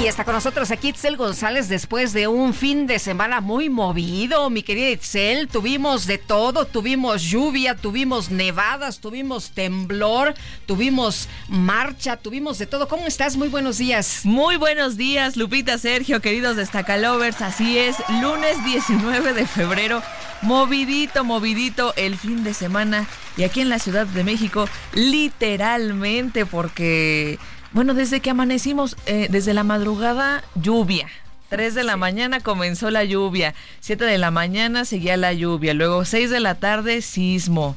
Y 0.00 0.06
está 0.06 0.24
con 0.24 0.32
nosotros 0.32 0.70
aquí 0.70 0.88
Itzel 0.88 1.18
González 1.18 1.68
después 1.68 2.14
de 2.14 2.26
un 2.26 2.54
fin 2.54 2.86
de 2.86 2.98
semana 2.98 3.42
muy 3.42 3.68
movido, 3.68 4.48
mi 4.48 4.62
querida 4.62 4.88
Itzel. 4.88 5.46
Tuvimos 5.46 6.06
de 6.06 6.16
todo, 6.16 6.64
tuvimos 6.64 7.20
lluvia, 7.20 7.76
tuvimos 7.76 8.30
nevadas, 8.30 9.00
tuvimos 9.00 9.50
temblor, 9.50 10.32
tuvimos 10.64 11.28
marcha, 11.48 12.16
tuvimos 12.16 12.56
de 12.56 12.64
todo. 12.64 12.88
¿Cómo 12.88 13.06
estás? 13.06 13.36
Muy 13.36 13.48
buenos 13.48 13.76
días. 13.76 14.22
Muy 14.24 14.56
buenos 14.56 14.96
días, 14.96 15.36
Lupita, 15.36 15.76
Sergio, 15.76 16.22
queridos 16.22 16.56
destacalovers. 16.56 17.42
Así 17.42 17.76
es, 17.76 17.96
lunes 18.22 18.64
19 18.64 19.34
de 19.34 19.46
febrero. 19.46 20.02
Movidito, 20.40 21.24
movidito 21.24 21.92
el 21.96 22.16
fin 22.16 22.42
de 22.42 22.54
semana. 22.54 23.06
Y 23.36 23.42
aquí 23.42 23.60
en 23.60 23.68
la 23.68 23.78
Ciudad 23.78 24.06
de 24.06 24.24
México, 24.24 24.66
literalmente, 24.94 26.46
porque 26.46 27.38
bueno, 27.72 27.94
desde 27.94 28.20
que 28.20 28.30
amanecimos, 28.30 28.96
eh, 29.06 29.28
desde 29.30 29.54
la 29.54 29.64
madrugada, 29.64 30.42
lluvia. 30.54 31.06
3 31.50 31.74
de 31.74 31.82
la 31.82 31.96
mañana 31.96 32.40
comenzó 32.40 32.90
la 32.90 33.04
lluvia, 33.04 33.54
7 33.80 34.04
de 34.04 34.18
la 34.18 34.30
mañana 34.30 34.84
seguía 34.84 35.16
la 35.16 35.32
lluvia, 35.32 35.74
luego 35.74 36.04
6 36.04 36.30
de 36.30 36.38
la 36.38 36.54
tarde 36.54 37.02
sismo, 37.02 37.74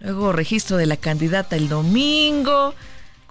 luego 0.00 0.32
registro 0.32 0.78
de 0.78 0.86
la 0.86 0.96
candidata 0.96 1.56
el 1.56 1.68
domingo, 1.68 2.74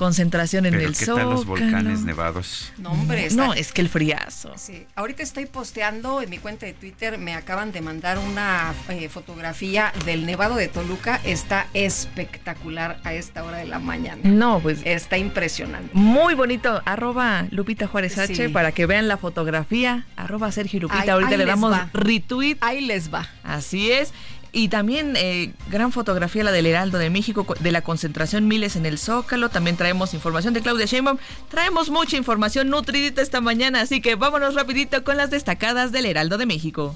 concentración 0.02 0.66
en 0.66 0.74
el 0.74 0.98
¿qué 0.98 1.06
Tal 1.06 1.30
los 1.30 1.46
volcanes 1.46 2.02
nevados? 2.02 2.74
No, 2.80 2.92
hombre, 2.92 3.30
no, 3.34 3.54
es 3.54 3.72
que 3.72 3.82
el 3.82 3.88
friazo. 3.88 4.52
Sí, 4.58 4.88
ahorita 4.96 5.22
estoy 5.22 5.46
posteando 5.46 6.24
en 6.24 6.30
mi 6.32 6.40
cuenta 6.40 6.66
de 6.66 6.74
Twitter, 6.74 7.20
me 7.20 7.36
acaban 7.36 7.72
de 7.72 7.82
mandar 7.82 8.18
una 8.18 8.74
eh, 8.90 9.10
fotografía 9.10 9.94
del 10.04 10.26
Nevado 10.26 10.56
de 10.56 10.70
Toluca, 10.70 11.22
está 11.24 11.68
espectacular 11.76 13.00
a 13.04 13.14
esta 13.14 13.44
hora 13.44 13.58
de 13.58 13.68
la 13.68 13.78
mañana. 13.78 14.22
No, 14.24 14.60
pues 14.60 14.80
está 14.86 15.20
impresionante. 15.20 15.92
Muy 15.94 16.34
bonito, 16.34 16.82
arroba 16.86 17.46
Lupita 17.52 17.86
Juárez 17.86 18.18
H 18.18 18.50
para 18.50 18.72
que 18.72 18.88
vean 18.88 19.08
la 19.08 19.18
fotografía, 19.18 20.08
arroba 20.16 20.52
Sergio 20.52 20.80
Lupita, 20.80 21.14
ahorita 21.14 21.38
le 21.38 21.46
damos 21.46 21.78
retweet. 21.94 22.58
Ahí 22.62 22.82
les 22.82 23.14
va. 23.14 23.30
Así 23.44 23.92
es. 23.92 24.14
Y 24.54 24.68
también 24.68 25.14
eh, 25.16 25.54
gran 25.70 25.92
fotografía 25.92 26.44
la 26.44 26.52
del 26.52 26.66
Heraldo 26.66 26.98
de 26.98 27.10
México, 27.10 27.46
de 27.60 27.72
la 27.72 27.82
concentración 27.82 28.48
Miles 28.48 28.76
en 28.76 28.86
el 28.86 28.98
Zócalo. 28.98 29.50
También 29.50 29.78
traemos 29.78 30.14
información 30.14 30.54
de 30.54 30.62
Claudia 30.62 30.86
Sheinbaum. 30.86 31.18
Traemos 31.50 31.90
mucha 31.90 32.18
información 32.18 32.70
nutridita 32.70 33.22
esta 33.22 33.40
mañana, 33.40 33.82
así 33.82 34.02
que 34.02 34.16
vámonos 34.16 34.56
rapidito 34.56 35.04
con 35.06 35.16
las 35.16 35.32
destacadas 35.32 35.92
del 35.94 36.06
Heraldo 36.06 36.38
de 36.38 36.46
México. 36.46 36.96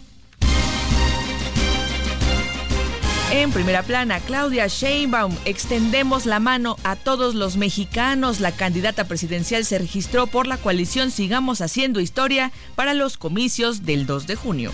En 3.32 3.52
primera 3.52 3.84
plana, 3.84 4.20
Claudia 4.20 4.68
Sheinbaum, 4.68 5.36
extendemos 5.46 6.26
la 6.26 6.39
mano 6.39 6.78
a 6.84 6.96
todos 6.96 7.36
los 7.36 7.58
mexicanos. 7.58 8.39
La 8.39 8.52
candidata 8.52 9.06
presidencial 9.06 9.65
se 9.65 9.80
registró 9.80 10.28
por 10.28 10.46
la 10.46 10.58
coalición 10.58 11.10
Sigamos 11.10 11.62
Haciendo 11.62 12.00
Historia 12.00 12.52
para 12.76 12.94
los 12.94 13.18
comicios 13.18 13.86
del 13.86 14.06
2 14.06 14.28
de 14.28 14.36
junio. 14.36 14.72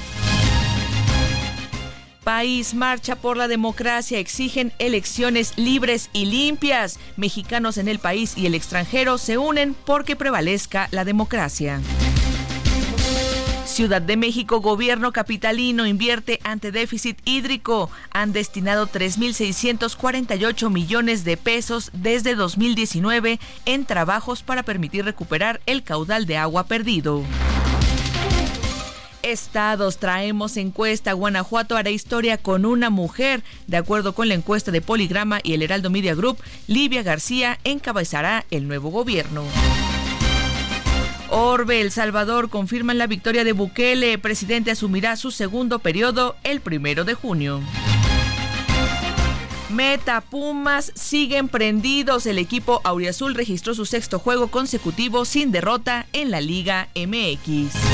País 2.23 2.75
marcha 2.75 3.15
por 3.15 3.35
la 3.35 3.47
democracia, 3.47 4.19
exigen 4.19 4.71
elecciones 4.77 5.57
libres 5.57 6.11
y 6.13 6.25
limpias. 6.25 6.99
Mexicanos 7.17 7.77
en 7.77 7.87
el 7.87 7.97
país 7.97 8.37
y 8.37 8.45
el 8.45 8.53
extranjero 8.53 9.17
se 9.17 9.39
unen 9.39 9.75
porque 9.85 10.15
prevalezca 10.15 10.87
la 10.91 11.03
democracia. 11.03 11.81
Ciudad 13.65 14.03
de 14.03 14.17
México, 14.17 14.59
gobierno 14.59 15.11
capitalino 15.11 15.87
invierte 15.87 16.39
ante 16.43 16.71
déficit 16.71 17.17
hídrico. 17.25 17.89
Han 18.11 18.33
destinado 18.33 18.85
3.648 18.85 20.69
millones 20.69 21.23
de 21.23 21.37
pesos 21.37 21.89
desde 21.93 22.35
2019 22.35 23.39
en 23.65 23.85
trabajos 23.85 24.43
para 24.43 24.61
permitir 24.61 25.05
recuperar 25.05 25.59
el 25.65 25.81
caudal 25.83 26.27
de 26.27 26.37
agua 26.37 26.65
perdido. 26.65 27.23
Estados 29.23 29.97
traemos 29.97 30.57
encuesta. 30.57 31.13
Guanajuato 31.13 31.75
hará 31.77 31.89
historia 31.89 32.37
con 32.37 32.65
una 32.65 32.89
mujer. 32.89 33.43
De 33.67 33.77
acuerdo 33.77 34.13
con 34.13 34.27
la 34.27 34.33
encuesta 34.33 34.71
de 34.71 34.81
Poligrama 34.81 35.39
y 35.43 35.53
el 35.53 35.61
Heraldo 35.61 35.89
Media 35.89 36.15
Group, 36.15 36.37
Livia 36.67 37.03
García 37.03 37.59
encabezará 37.63 38.45
el 38.51 38.67
nuevo 38.67 38.89
gobierno. 38.89 39.43
Orbe, 41.29 41.79
El 41.79 41.91
Salvador 41.91 42.49
confirman 42.49 42.97
la 42.97 43.07
victoria 43.07 43.43
de 43.43 43.53
Bukele. 43.53 44.13
El 44.13 44.19
presidente 44.19 44.71
asumirá 44.71 45.15
su 45.15 45.31
segundo 45.31 45.79
periodo 45.79 46.35
el 46.43 46.59
primero 46.59 47.05
de 47.05 47.13
junio. 47.13 47.61
Meta 49.71 50.19
Pumas 50.21 50.91
siguen 50.95 51.47
prendidos. 51.47 52.25
El 52.25 52.37
equipo 52.37 52.81
Auriazul 52.83 53.33
registró 53.33 53.73
su 53.73 53.85
sexto 53.85 54.19
juego 54.19 54.47
consecutivo 54.47 55.23
sin 55.23 55.51
derrota 55.51 56.05
en 56.11 56.29
la 56.31 56.41
Liga 56.41 56.89
MX. 56.95 57.90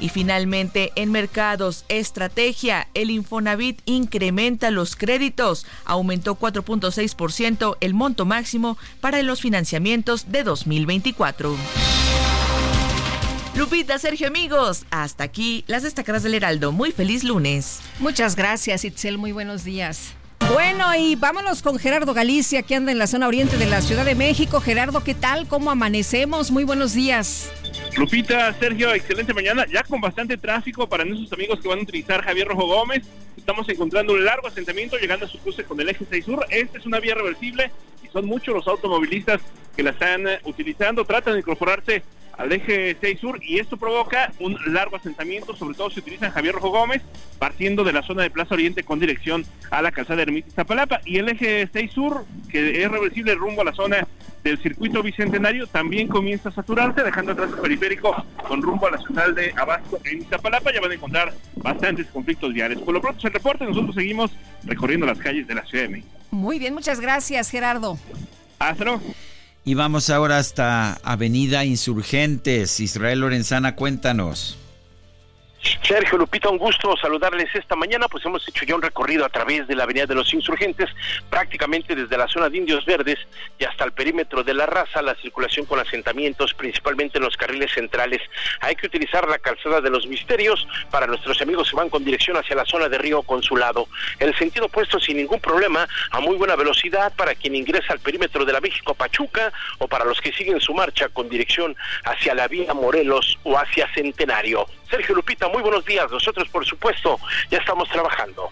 Y 0.00 0.08
finalmente, 0.10 0.92
en 0.94 1.10
mercados, 1.10 1.84
estrategia, 1.88 2.88
el 2.94 3.10
Infonavit 3.10 3.80
incrementa 3.84 4.70
los 4.70 4.96
créditos, 4.96 5.66
aumentó 5.84 6.38
4.6% 6.38 7.76
el 7.80 7.94
monto 7.94 8.24
máximo 8.24 8.78
para 9.00 9.22
los 9.22 9.40
financiamientos 9.40 10.30
de 10.30 10.44
2024. 10.44 11.56
Lupita, 13.56 13.98
Sergio, 13.98 14.28
amigos, 14.28 14.84
hasta 14.90 15.24
aquí 15.24 15.64
las 15.66 15.82
destacadas 15.82 16.22
del 16.22 16.34
Heraldo. 16.34 16.70
Muy 16.70 16.92
feliz 16.92 17.24
lunes. 17.24 17.80
Muchas 17.98 18.36
gracias, 18.36 18.84
Itzel. 18.84 19.18
Muy 19.18 19.32
buenos 19.32 19.64
días. 19.64 20.12
Bueno, 20.52 20.94
y 20.94 21.16
vámonos 21.16 21.60
con 21.60 21.78
Gerardo 21.78 22.14
Galicia, 22.14 22.62
que 22.62 22.76
anda 22.76 22.92
en 22.92 22.98
la 22.98 23.08
zona 23.08 23.26
oriente 23.26 23.58
de 23.58 23.66
la 23.66 23.82
Ciudad 23.82 24.04
de 24.04 24.14
México. 24.14 24.60
Gerardo, 24.60 25.02
¿qué 25.02 25.14
tal? 25.14 25.48
¿Cómo 25.48 25.70
amanecemos? 25.72 26.52
Muy 26.52 26.62
buenos 26.62 26.94
días. 26.94 27.50
Lupita, 27.96 28.52
Sergio, 28.54 28.94
excelente 28.94 29.34
mañana, 29.34 29.66
ya 29.66 29.82
con 29.82 30.00
bastante 30.00 30.36
tráfico 30.36 30.88
para 30.88 31.04
nuestros 31.04 31.32
amigos 31.32 31.60
que 31.60 31.68
van 31.68 31.80
a 31.80 31.82
utilizar 31.82 32.22
Javier 32.22 32.48
Rojo 32.48 32.66
Gómez. 32.66 33.02
Estamos 33.36 33.68
encontrando 33.68 34.12
un 34.12 34.24
largo 34.24 34.46
asentamiento 34.46 34.96
llegando 34.96 35.26
a 35.26 35.28
su 35.28 35.38
cruce 35.38 35.64
con 35.64 35.80
el 35.80 35.88
eje 35.88 36.04
6 36.08 36.24
sur. 36.24 36.46
Esta 36.50 36.78
es 36.78 36.86
una 36.86 37.00
vía 37.00 37.14
reversible 37.14 37.70
y 38.04 38.08
son 38.08 38.26
muchos 38.26 38.54
los 38.54 38.68
automovilistas 38.68 39.40
que 39.74 39.82
la 39.82 39.90
están 39.90 40.28
eh, 40.28 40.38
utilizando. 40.44 41.04
Tratan 41.04 41.34
de 41.34 41.40
incorporarse 41.40 42.02
al 42.36 42.52
eje 42.52 42.96
6 43.00 43.20
sur 43.20 43.40
y 43.42 43.58
esto 43.58 43.76
provoca 43.76 44.32
un 44.38 44.56
largo 44.66 44.96
asentamiento, 44.96 45.56
sobre 45.56 45.76
todo 45.76 45.90
si 45.90 46.00
utilizan 46.00 46.30
Javier 46.30 46.54
Rojo 46.54 46.70
Gómez, 46.70 47.02
partiendo 47.38 47.84
de 47.84 47.92
la 47.92 48.02
zona 48.02 48.22
de 48.22 48.30
Plaza 48.30 48.54
Oriente 48.54 48.84
con 48.84 49.00
dirección 49.00 49.44
a 49.70 49.82
la 49.82 49.90
calzada 49.90 50.22
Ermita 50.22 50.50
Zapalapa 50.52 51.00
y 51.04 51.18
el 51.18 51.28
eje 51.28 51.68
6 51.72 51.90
sur, 51.90 52.24
que 52.48 52.82
es 52.82 52.90
reversible 52.90 53.34
rumbo 53.34 53.62
a 53.62 53.64
la 53.64 53.72
zona 53.72 54.06
del 54.48 54.62
circuito 54.62 55.02
bicentenario, 55.02 55.66
también 55.66 56.08
comienza 56.08 56.48
a 56.48 56.52
saturarse, 56.52 57.02
dejando 57.02 57.32
atrás 57.32 57.50
el 57.50 57.58
periférico 57.60 58.24
con 58.46 58.62
rumbo 58.62 58.86
a 58.86 58.92
la 58.92 58.98
ciudad 58.98 59.32
de 59.32 59.52
Abasto 59.56 59.98
en 60.04 60.18
Iztapalapa, 60.18 60.72
ya 60.72 60.80
van 60.80 60.90
a 60.90 60.94
encontrar 60.94 61.34
bastantes 61.56 62.06
conflictos 62.08 62.52
diarios. 62.54 62.82
Por 62.82 62.94
lo 62.94 63.00
pronto 63.00 63.18
es 63.18 63.24
el 63.24 63.32
reporte, 63.32 63.64
nosotros 63.64 63.94
seguimos 63.94 64.30
recorriendo 64.64 65.06
las 65.06 65.18
calles 65.18 65.46
de 65.46 65.54
la 65.54 65.64
Ciudad 65.64 65.84
de 65.84 65.90
México. 65.90 66.08
Muy 66.30 66.58
bien, 66.58 66.74
muchas 66.74 67.00
gracias 67.00 67.50
Gerardo. 67.50 67.98
Hasta 68.58 68.84
luego. 68.84 69.02
Y 69.64 69.74
vamos 69.74 70.08
ahora 70.10 70.38
hasta 70.38 70.94
Avenida 71.02 71.64
Insurgentes. 71.64 72.80
Israel 72.80 73.20
Lorenzana, 73.20 73.74
cuéntanos. 73.74 74.58
Sergio 75.82 76.18
Lupita, 76.18 76.48
un 76.48 76.58
gusto 76.58 76.96
saludarles 76.96 77.52
esta 77.54 77.74
mañana. 77.74 78.08
Pues 78.08 78.24
hemos 78.24 78.46
hecho 78.46 78.64
ya 78.64 78.74
un 78.74 78.82
recorrido 78.82 79.24
a 79.24 79.28
través 79.28 79.66
de 79.66 79.74
la 79.74 79.84
Avenida 79.84 80.06
de 80.06 80.14
los 80.14 80.32
Insurgentes, 80.32 80.88
prácticamente 81.28 81.94
desde 81.94 82.16
la 82.16 82.28
zona 82.28 82.48
de 82.48 82.58
Indios 82.58 82.84
Verdes 82.84 83.18
y 83.58 83.64
hasta 83.64 83.84
el 83.84 83.92
perímetro 83.92 84.44
de 84.44 84.54
la 84.54 84.66
raza, 84.66 85.02
la 85.02 85.14
circulación 85.16 85.66
con 85.66 85.80
asentamientos, 85.80 86.54
principalmente 86.54 87.18
en 87.18 87.24
los 87.24 87.36
carriles 87.36 87.72
centrales. 87.72 88.20
Hay 88.60 88.76
que 88.76 88.86
utilizar 88.86 89.26
la 89.28 89.38
calzada 89.38 89.80
de 89.80 89.90
los 89.90 90.06
misterios 90.06 90.66
para 90.90 91.06
nuestros 91.06 91.40
amigos 91.42 91.70
que 91.70 91.76
van 91.76 91.90
con 91.90 92.04
dirección 92.04 92.36
hacia 92.36 92.54
la 92.54 92.64
zona 92.64 92.88
de 92.88 92.98
Río 92.98 93.22
Consulado. 93.22 93.88
El 94.18 94.36
sentido 94.36 94.66
opuesto 94.66 95.00
sin 95.00 95.16
ningún 95.16 95.40
problema, 95.40 95.88
a 96.10 96.20
muy 96.20 96.36
buena 96.36 96.54
velocidad 96.54 97.12
para 97.16 97.34
quien 97.34 97.56
ingresa 97.56 97.92
al 97.92 98.00
perímetro 98.00 98.44
de 98.44 98.52
la 98.52 98.60
México 98.60 98.94
Pachuca 98.94 99.52
o 99.78 99.88
para 99.88 100.04
los 100.04 100.20
que 100.20 100.32
siguen 100.32 100.60
su 100.60 100.72
marcha 100.74 101.08
con 101.08 101.28
dirección 101.28 101.76
hacia 102.04 102.34
la 102.34 102.46
vía 102.46 102.74
Morelos 102.74 103.38
o 103.42 103.58
hacia 103.58 103.92
Centenario. 103.94 104.66
Sergio 104.90 105.14
Lupita, 105.14 105.48
muy 105.48 105.62
buenos 105.62 105.84
días. 105.84 106.10
Nosotros, 106.10 106.48
por 106.48 106.66
supuesto, 106.66 107.18
ya 107.50 107.58
estamos 107.58 107.88
trabajando. 107.88 108.50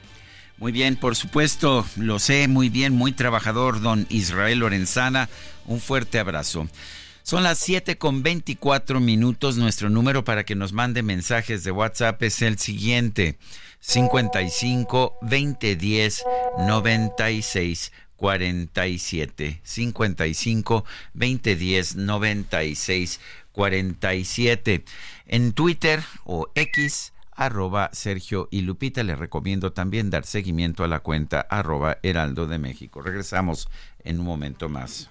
Muy 0.58 0.72
bien, 0.72 0.96
por 0.96 1.16
supuesto, 1.16 1.84
lo 1.96 2.18
sé 2.18 2.48
muy 2.48 2.70
bien, 2.70 2.94
muy 2.94 3.12
trabajador, 3.12 3.80
don 3.82 4.06
Israel 4.08 4.60
Lorenzana. 4.60 5.28
Un 5.66 5.80
fuerte 5.80 6.18
abrazo. 6.18 6.68
Son 7.22 7.42
las 7.42 7.58
7 7.58 7.98
con 7.98 8.22
24 8.22 9.00
minutos. 9.00 9.56
Nuestro 9.56 9.90
número 9.90 10.24
para 10.24 10.44
que 10.44 10.54
nos 10.54 10.72
mande 10.72 11.02
mensajes 11.02 11.64
de 11.64 11.72
WhatsApp 11.72 12.22
es 12.22 12.40
el 12.40 12.58
siguiente: 12.58 13.36
55 13.80 15.18
2010 15.22 16.24
96 16.58 17.92
47. 18.16 19.60
55 19.62 20.84
2010 21.14 21.96
96 21.96 23.20
47. 23.52 24.84
En 25.26 25.52
Twitter 25.52 26.02
o 26.24 26.48
X, 26.54 27.12
arroba 27.32 27.90
Sergio 27.92 28.48
y 28.50 28.62
Lupita. 28.62 29.02
Les 29.02 29.18
recomiendo 29.18 29.72
también 29.72 30.08
dar 30.08 30.24
seguimiento 30.24 30.84
a 30.84 30.88
la 30.88 31.00
cuenta 31.00 31.40
arroba 31.40 31.98
Heraldo 32.02 32.46
de 32.46 32.58
México. 32.58 33.02
Regresamos 33.02 33.68
en 34.04 34.20
un 34.20 34.26
momento 34.26 34.68
más. 34.68 35.10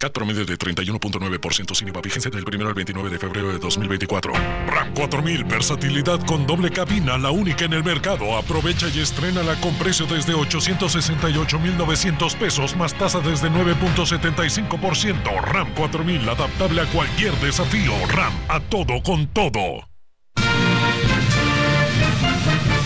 CAT 0.00 0.12
promedio 0.12 0.44
de 0.46 0.56
31.9% 0.56 1.74
sin 1.74 1.88
IVA. 1.88 2.00
Vigencia 2.00 2.30
del 2.30 2.42
1 2.42 2.66
al 2.66 2.72
29 2.72 3.10
de 3.10 3.18
febrero 3.18 3.52
de 3.52 3.58
2024. 3.58 4.32
RAM 4.66 4.94
4000, 4.94 5.44
versatilidad 5.44 6.24
con 6.24 6.46
doble 6.46 6.70
cabina, 6.70 7.18
la 7.18 7.30
única 7.30 7.66
en 7.66 7.74
el 7.74 7.84
mercado. 7.84 8.38
Aprovecha 8.38 8.88
y 8.88 9.00
estrénala 9.00 9.60
con 9.60 9.74
precio 9.74 10.06
desde 10.06 10.32
868,900 10.32 12.34
pesos 12.36 12.74
más 12.76 12.94
tasa 12.94 13.20
desde 13.20 13.50
9.75%. 13.50 15.42
RAM 15.42 15.74
4000, 15.74 16.30
adaptable 16.30 16.80
a 16.80 16.86
cualquier 16.86 17.34
desafío. 17.34 17.92
RAM, 18.08 18.32
a 18.48 18.58
todo 18.58 19.02
con 19.02 19.26
todo. 19.26 19.86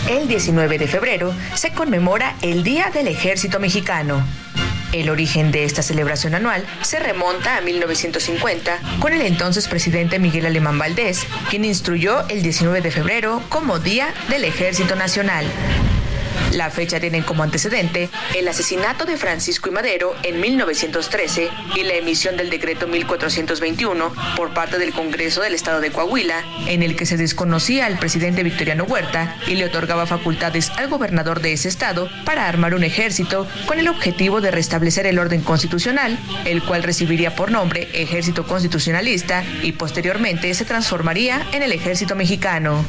El 0.09 0.27
19 0.27 0.77
de 0.77 0.87
febrero 0.87 1.33
se 1.53 1.71
conmemora 1.71 2.35
el 2.41 2.65
Día 2.65 2.89
del 2.89 3.07
Ejército 3.07 3.61
Mexicano. 3.61 4.21
El 4.95 5.09
origen 5.09 5.51
de 5.51 5.65
esta 5.65 5.83
celebración 5.83 6.35
anual 6.35 6.65
se 6.81 6.99
remonta 6.99 7.57
a 7.57 7.61
1950 7.61 8.79
con 8.99 9.11
el 9.11 9.23
entonces 9.23 9.67
presidente 9.67 10.19
Miguel 10.19 10.45
Alemán 10.45 10.79
Valdés, 10.79 11.27
quien 11.49 11.65
instruyó 11.65 12.25
el 12.29 12.41
19 12.41 12.79
de 12.79 12.91
febrero 12.91 13.43
como 13.49 13.79
Día 13.79 14.13
del 14.29 14.45
Ejército 14.45 14.95
Nacional. 14.95 15.45
La 16.55 16.69
fecha 16.69 17.01
tiene 17.01 17.21
como 17.21 17.43
antecedente 17.43 18.09
el 18.33 18.47
asesinato 18.47 19.03
de 19.03 19.17
Francisco 19.17 19.67
y 19.67 19.73
Madero 19.73 20.15
en 20.23 20.39
1913 20.39 21.49
y 21.75 21.83
la 21.83 21.95
emisión 21.95 22.37
del 22.37 22.49
decreto 22.49 22.87
1421 22.87 24.13
por 24.37 24.53
parte 24.53 24.77
del 24.77 24.93
Congreso 24.93 25.41
del 25.41 25.53
Estado 25.53 25.81
de 25.81 25.91
Coahuila, 25.91 26.45
en 26.67 26.81
el 26.81 26.95
que 26.95 27.05
se 27.05 27.17
desconocía 27.17 27.87
al 27.87 27.99
presidente 27.99 28.41
Victoriano 28.41 28.85
Huerta 28.85 29.35
y 29.47 29.55
le 29.55 29.65
otorgaba 29.65 30.05
facultades 30.05 30.69
al 30.77 30.87
gobernador 30.87 31.41
de 31.41 31.51
ese 31.51 31.67
estado 31.67 32.09
para 32.23 32.47
armar 32.47 32.73
un 32.73 32.85
ejército 32.85 33.45
con 33.65 33.77
el 33.77 33.89
objetivo 33.89 34.39
de 34.39 34.51
restablecer 34.51 35.07
el 35.07 35.19
orden 35.19 35.41
constitucional, 35.41 36.17
el 36.45 36.63
cual 36.63 36.83
recibiría 36.83 37.35
por 37.35 37.51
nombre 37.51 37.89
Ejército 37.93 38.47
Constitucionalista 38.47 39.43
y 39.61 39.73
posteriormente 39.73 40.53
se 40.53 40.63
transformaría 40.63 41.45
en 41.51 41.63
el 41.63 41.73
Ejército 41.73 42.15
Mexicano. 42.15 42.85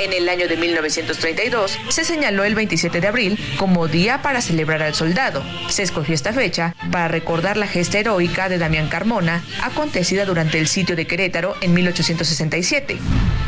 En 0.00 0.12
el 0.12 0.28
año 0.28 0.46
de 0.46 0.56
1932 0.56 1.78
se 1.88 2.04
señaló 2.04 2.44
el 2.44 2.54
27 2.54 3.00
de 3.00 3.08
abril 3.08 3.38
como 3.56 3.88
día 3.88 4.22
para 4.22 4.40
celebrar 4.40 4.82
al 4.82 4.94
soldado. 4.94 5.42
Se 5.68 5.82
escogió 5.82 6.14
esta 6.14 6.32
fecha 6.32 6.74
para 6.92 7.08
recordar 7.08 7.56
la 7.56 7.66
gesta 7.66 7.98
heroica 7.98 8.48
de 8.48 8.58
Damián 8.58 8.88
Carmona, 8.88 9.42
acontecida 9.62 10.24
durante 10.24 10.58
el 10.58 10.68
sitio 10.68 10.94
de 10.94 11.06
Querétaro 11.06 11.56
en 11.60 11.74
1867. 11.74 12.98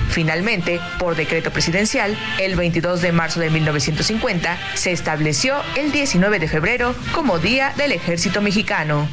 Finalmente, 0.08 0.80
por 0.98 1.14
decreto 1.14 1.52
presidencial, 1.52 2.18
el 2.40 2.56
22 2.56 3.00
de 3.00 3.12
marzo 3.12 3.38
de 3.38 3.50
1950 3.50 4.58
se 4.74 4.90
estableció 4.90 5.56
el 5.76 5.92
19 5.92 6.40
de 6.40 6.48
febrero 6.48 6.96
como 7.12 7.38
Día 7.38 7.72
del 7.76 7.92
Ejército 7.92 8.40
Mexicano. 8.42 9.08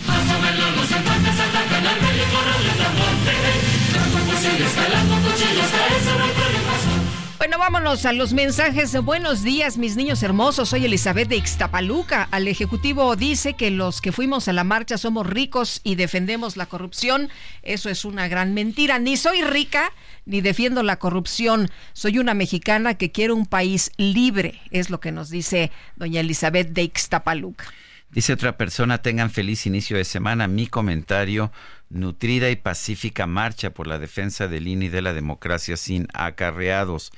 Bueno, 7.48 7.60
vámonos 7.60 8.06
a 8.06 8.12
los 8.12 8.34
mensajes. 8.34 9.02
Buenos 9.06 9.42
días, 9.42 9.78
mis 9.78 9.96
niños 9.96 10.22
hermosos. 10.22 10.68
Soy 10.68 10.84
Elizabeth 10.84 11.30
de 11.30 11.38
Ixtapaluca. 11.38 12.28
Al 12.30 12.46
Ejecutivo 12.50 13.16
dice 13.16 13.54
que 13.54 13.72
los 13.72 14.02
que 14.02 14.12
fuimos 14.12 14.50
a 14.50 14.54
la 14.54 14.66
marcha 14.66 14.98
somos 14.98 15.26
ricos 15.26 15.80
y 15.86 15.96
defendemos 15.96 16.58
la 16.58 16.66
corrupción. 16.66 17.30
Eso 17.64 17.90
es 17.90 18.04
una 18.04 18.28
gran 18.28 18.54
mentira. 18.54 19.00
Ni 19.00 19.16
soy 19.16 19.44
rica 19.44 19.94
ni 20.26 20.42
defiendo 20.42 20.84
la 20.84 21.00
corrupción. 21.00 21.70
Soy 21.94 22.20
una 22.20 22.34
mexicana 22.34 22.96
que 22.96 23.14
quiere 23.14 23.32
un 23.32 23.46
país 23.46 23.92
libre. 23.96 24.60
Es 24.72 24.90
lo 24.90 25.00
que 25.00 25.14
nos 25.14 25.30
dice 25.30 25.72
doña 25.96 26.20
Elizabeth 26.20 26.74
de 26.74 26.84
Ixtapaluca. 26.84 27.64
Dice 28.10 28.34
otra 28.34 28.58
persona, 28.58 29.02
tengan 29.02 29.30
feliz 29.30 29.66
inicio 29.66 29.98
de 29.98 30.06
semana. 30.06 30.48
Mi 30.48 30.68
comentario, 30.68 31.52
nutrida 31.90 32.50
y 32.50 32.56
pacífica 32.56 33.28
marcha 33.28 33.72
por 33.72 33.88
la 33.88 34.00
defensa 34.00 34.48
del 34.48 34.68
INE 34.68 34.86
y 34.86 34.90
de 34.90 35.02
la 35.02 35.14
democracia 35.14 35.76
sin 35.76 36.08
acarreados 36.14 37.12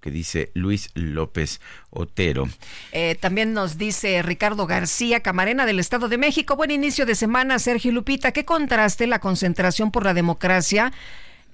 que 0.00 0.10
dice 0.10 0.50
Luis 0.54 0.90
López 0.94 1.60
Otero. 1.90 2.48
Eh, 2.92 3.16
también 3.20 3.52
nos 3.52 3.78
dice 3.78 4.22
Ricardo 4.22 4.66
García, 4.66 5.20
Camarena 5.20 5.66
del 5.66 5.80
Estado 5.80 6.08
de 6.08 6.18
México. 6.18 6.56
Buen 6.56 6.70
inicio 6.70 7.06
de 7.06 7.14
semana, 7.14 7.58
Sergio 7.58 7.92
Lupita. 7.92 8.32
¿Qué 8.32 8.44
contraste 8.44 9.06
la 9.06 9.20
concentración 9.20 9.90
por 9.90 10.04
la 10.04 10.14
democracia? 10.14 10.92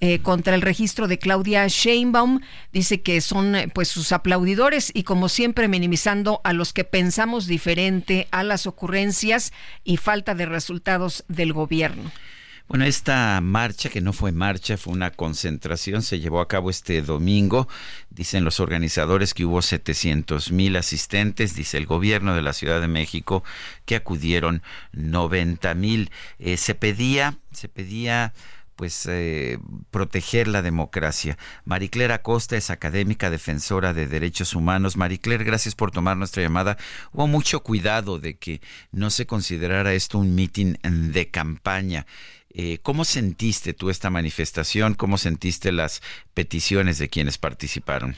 Eh, 0.03 0.19
contra 0.23 0.55
el 0.55 0.63
registro 0.63 1.07
de 1.07 1.19
Claudia 1.19 1.67
Sheinbaum. 1.67 2.41
Dice 2.73 3.01
que 3.01 3.21
son 3.21 3.55
pues 3.75 3.87
sus 3.87 4.11
aplaudidores 4.11 4.89
y 4.95 5.03
como 5.03 5.29
siempre 5.29 5.67
minimizando 5.67 6.41
a 6.43 6.53
los 6.53 6.73
que 6.73 6.83
pensamos 6.83 7.45
diferente 7.45 8.27
a 8.31 8.41
las 8.41 8.65
ocurrencias 8.65 9.53
y 9.83 9.97
falta 9.97 10.33
de 10.33 10.47
resultados 10.47 11.23
del 11.27 11.53
gobierno. 11.53 12.11
Bueno, 12.67 12.85
esta 12.85 13.39
marcha, 13.41 13.89
que 13.89 14.01
no 14.01 14.13
fue 14.13 14.31
marcha, 14.31 14.77
fue 14.77 14.93
una 14.93 15.11
concentración, 15.11 16.01
se 16.01 16.19
llevó 16.19 16.39
a 16.39 16.47
cabo 16.47 16.69
este 16.69 17.01
domingo. 17.01 17.67
Dicen 18.09 18.45
los 18.45 18.59
organizadores 18.59 19.33
que 19.33 19.45
hubo 19.45 19.61
700 19.61 20.51
mil 20.51 20.75
asistentes, 20.77 21.55
dice 21.55 21.77
el 21.77 21.85
gobierno 21.85 22.35
de 22.35 22.41
la 22.41 22.53
Ciudad 22.53 22.79
de 22.79 22.87
México 22.87 23.43
que 23.85 23.95
acudieron 23.95 24.61
90 24.93 25.73
mil. 25.75 26.11
Eh, 26.39 26.57
se 26.57 26.75
pedía, 26.75 27.37
se 27.51 27.67
pedía 27.67 28.33
pues 28.81 29.05
eh, 29.07 29.59
proteger 29.91 30.47
la 30.47 30.63
democracia. 30.63 31.37
Maricler 31.65 32.11
Acosta 32.11 32.57
es 32.57 32.71
académica 32.71 33.29
defensora 33.29 33.93
de 33.93 34.07
derechos 34.07 34.55
humanos. 34.55 34.97
Maricler, 34.97 35.43
gracias 35.43 35.75
por 35.75 35.91
tomar 35.91 36.17
nuestra 36.17 36.41
llamada. 36.41 36.77
Hubo 37.13 37.27
mucho 37.27 37.61
cuidado 37.61 38.17
de 38.17 38.37
que 38.37 38.59
no 38.91 39.11
se 39.11 39.27
considerara 39.27 39.93
esto 39.93 40.17
un 40.17 40.33
mitin 40.33 40.79
de 40.81 41.29
campaña. 41.29 42.07
Eh, 42.53 42.79
¿Cómo 42.81 43.05
sentiste 43.05 43.73
tú 43.73 43.89
esta 43.89 44.09
manifestación? 44.09 44.93
¿Cómo 44.93 45.17
sentiste 45.17 45.71
las 45.71 46.01
peticiones 46.33 46.97
de 46.97 47.07
quienes 47.07 47.37
participaron? 47.37 48.17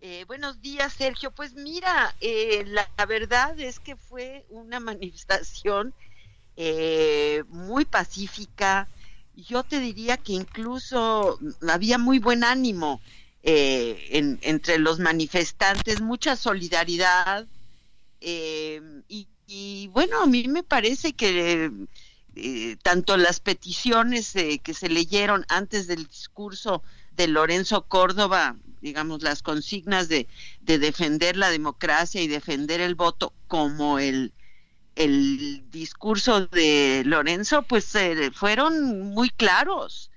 Eh, 0.00 0.24
buenos 0.28 0.60
días, 0.60 0.92
Sergio. 0.92 1.32
Pues 1.32 1.54
mira, 1.54 2.14
eh, 2.20 2.64
la, 2.66 2.88
verdad 3.06 3.58
es 3.58 3.80
que 3.80 3.96
fue 3.96 4.44
una 4.50 4.78
manifestación 4.80 5.92
muy 7.48 7.84
pacífica. 7.84 8.88
Yo 9.34 9.62
te 9.62 9.80
diría 9.80 10.16
que 10.16 10.32
incluso 10.32 11.38
había 11.68 11.98
muy 11.98 12.18
buen 12.18 12.44
ánimo 12.44 13.02
entre 13.42 14.78
los 14.78 14.98
manifestantes, 14.98 16.00
mucha 16.00 16.36
solidaridad. 16.36 17.46
Y, 18.20 19.88
bueno, 19.88 20.22
a 20.22 20.26
mí 20.26 20.48
me 20.48 20.62
parece 20.62 21.12
que 21.12 21.70
eh, 22.38 22.76
tanto 22.82 23.16
las 23.16 23.40
peticiones 23.40 24.36
eh, 24.36 24.60
que 24.62 24.74
se 24.74 24.90
leyeron 24.90 25.46
antes 25.48 25.86
del 25.86 26.06
discurso 26.06 26.82
de 27.12 27.28
Lorenzo 27.28 27.86
Córdoba, 27.86 28.56
digamos, 28.82 29.22
las 29.22 29.42
consignas 29.42 30.10
de, 30.10 30.28
defender 30.60 31.38
la 31.38 31.48
democracia 31.48 32.20
y 32.20 32.28
defender 32.28 32.82
el 32.82 32.94
voto, 32.94 33.32
como 33.48 33.98
el, 33.98 34.34
el 34.96 35.64
discurso 35.70 36.46
de 36.48 37.04
Lorenzo, 37.06 37.62
pues 37.62 37.94
eh, 37.94 38.30
fueron 38.34 39.00
muy 39.14 39.30
claros. 39.30 40.10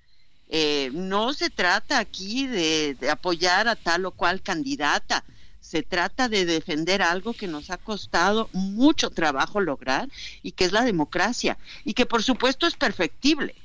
no 0.91 1.31
se 1.31 1.49
trata 1.49 1.99
aquí 1.99 2.47
de, 2.47 2.97
apoyar 3.09 3.69
a 3.69 3.77
tal 3.77 4.05
o 4.05 4.11
cual 4.11 4.41
candidata, 4.41 5.23
se 5.59 5.83
trata 5.83 6.29
de 6.29 6.45
defender 6.45 7.01
algo 7.01 7.33
que 7.33 7.47
nos 7.47 7.69
ha 7.69 7.77
costado 7.77 8.49
mucho 8.53 9.09
trabajo 9.09 9.59
lograr 9.59 10.09
y 10.41 10.53
que 10.53 10.65
es 10.65 10.71
la 10.71 10.83
democracia 10.83 11.57
y 11.83 11.93
que 11.93 12.05
por 12.05 12.23
supuesto 12.23 12.65
es 12.65 12.75
perfectible. 12.75 13.55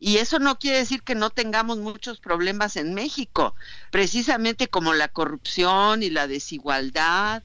Y 0.00 0.18
eso 0.18 0.38
no 0.38 0.58
quiere 0.58 0.78
decir 0.78 1.02
que 1.02 1.14
no 1.14 1.30
tengamos 1.30 1.78
muchos 1.78 2.20
problemas 2.20 2.76
en 2.76 2.92
México, 2.92 3.54
precisamente 3.90 4.68
como 4.68 4.92
la 4.92 5.08
corrupción 5.08 6.02
y 6.02 6.10
la 6.10 6.26
desigualdad, 6.26 7.42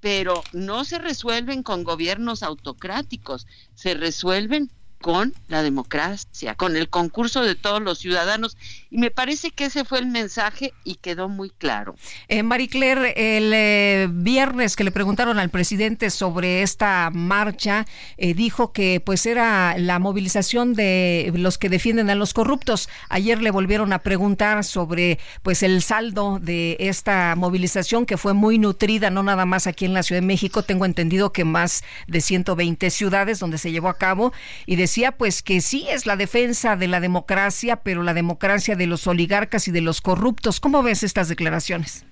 pero 0.00 0.42
no 0.52 0.84
se 0.84 0.98
resuelven 0.98 1.62
con 1.62 1.84
gobiernos 1.84 2.42
autocráticos, 2.42 3.46
se 3.74 3.94
resuelven 3.94 4.70
con 5.00 5.32
la 5.48 5.62
democracia, 5.62 6.54
con 6.54 6.76
el 6.76 6.88
concurso 6.88 7.42
de 7.42 7.54
todos 7.54 7.80
los 7.80 7.98
ciudadanos. 7.98 8.56
Y 8.90 8.98
me 8.98 9.10
parece 9.10 9.50
que 9.50 9.66
ese 9.66 9.84
fue 9.84 9.98
el 9.98 10.06
mensaje 10.06 10.72
y 10.84 10.96
quedó 10.96 11.28
muy 11.28 11.50
claro. 11.50 11.94
Eh, 12.28 12.42
Claire, 12.70 13.14
el 13.16 13.52
eh, 13.54 14.08
viernes 14.10 14.76
que 14.76 14.84
le 14.84 14.90
preguntaron 14.90 15.38
al 15.38 15.50
presidente 15.50 16.10
sobre 16.10 16.62
esta 16.62 17.10
marcha, 17.12 17.86
eh, 18.16 18.34
dijo 18.34 18.72
que 18.72 19.00
pues 19.04 19.24
era 19.26 19.78
la 19.78 19.98
movilización 19.98 20.74
de 20.74 21.32
los 21.34 21.58
que 21.58 21.68
defienden 21.68 22.10
a 22.10 22.14
los 22.14 22.34
corruptos. 22.34 22.88
Ayer 23.08 23.40
le 23.40 23.50
volvieron 23.50 23.92
a 23.92 24.00
preguntar 24.00 24.64
sobre 24.64 25.18
pues 25.42 25.62
el 25.62 25.82
saldo 25.82 26.38
de 26.40 26.76
esta 26.80 27.34
movilización 27.36 28.06
que 28.06 28.16
fue 28.16 28.34
muy 28.34 28.58
nutrida, 28.58 29.10
no 29.10 29.22
nada 29.22 29.46
más 29.46 29.66
aquí 29.66 29.84
en 29.84 29.94
la 29.94 30.02
Ciudad 30.02 30.20
de 30.20 30.26
México, 30.26 30.62
tengo 30.62 30.84
entendido 30.84 31.32
que 31.32 31.44
más 31.44 31.84
de 32.06 32.20
120 32.20 32.90
ciudades 32.90 33.38
donde 33.38 33.58
se 33.58 33.70
llevó 33.70 33.88
a 33.88 33.98
cabo 33.98 34.32
y 34.66 34.76
de 34.76 34.87
decía 34.88 35.12
pues 35.12 35.42
que 35.42 35.60
sí 35.60 35.86
es 35.90 36.06
la 36.06 36.16
defensa 36.16 36.74
de 36.74 36.88
la 36.88 36.98
democracia, 36.98 37.82
pero 37.82 38.02
la 38.02 38.14
democracia 38.14 38.74
de 38.74 38.86
los 38.86 39.06
oligarcas 39.06 39.68
y 39.68 39.70
de 39.70 39.82
los 39.82 40.00
corruptos. 40.00 40.60
¿Cómo 40.60 40.82
ves 40.82 41.02
estas 41.02 41.28
declaraciones? 41.28 42.06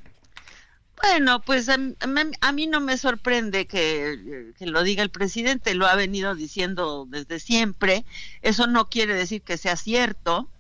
Bueno, 1.01 1.41
pues 1.41 1.71
a, 1.71 1.79
mí 2.53 2.67
no 2.67 2.81
me 2.81 2.99
sorprende 2.99 3.67
que, 3.67 4.53
lo 4.61 4.83
diga 4.83 5.03
el 5.03 5.09
presidente, 5.09 5.75
lo 5.75 5.87
ha 5.87 5.95
venido 5.95 6.35
diciendo 6.35 7.07
desde 7.09 7.41
siempre. 7.41 8.05
Eso 8.43 8.67
no 8.67 8.91
quiere 8.91 9.15
decir 9.15 9.41
que 9.41 9.57
sea 9.57 9.77
cierto. 9.77 10.51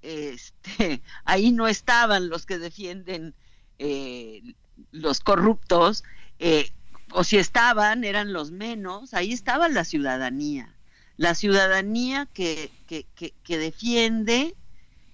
Este, 0.00 1.02
ahí 1.26 1.52
no 1.52 1.68
estaban 1.68 2.30
los 2.30 2.46
que 2.46 2.56
defienden 2.56 3.34
eh, 3.78 4.54
los 4.92 5.20
corruptos, 5.20 6.04
eh, 6.38 6.70
o 7.10 7.22
si 7.22 7.36
estaban, 7.36 8.02
eran 8.02 8.32
los 8.32 8.50
menos. 8.50 9.12
Ahí 9.12 9.34
estaba 9.34 9.68
la 9.68 9.84
ciudadanía 9.84 10.75
la 11.16 11.34
ciudadanía 11.34 12.28
que, 12.32 12.70
que, 12.86 13.06
que, 13.14 13.58
defiende 13.58 14.54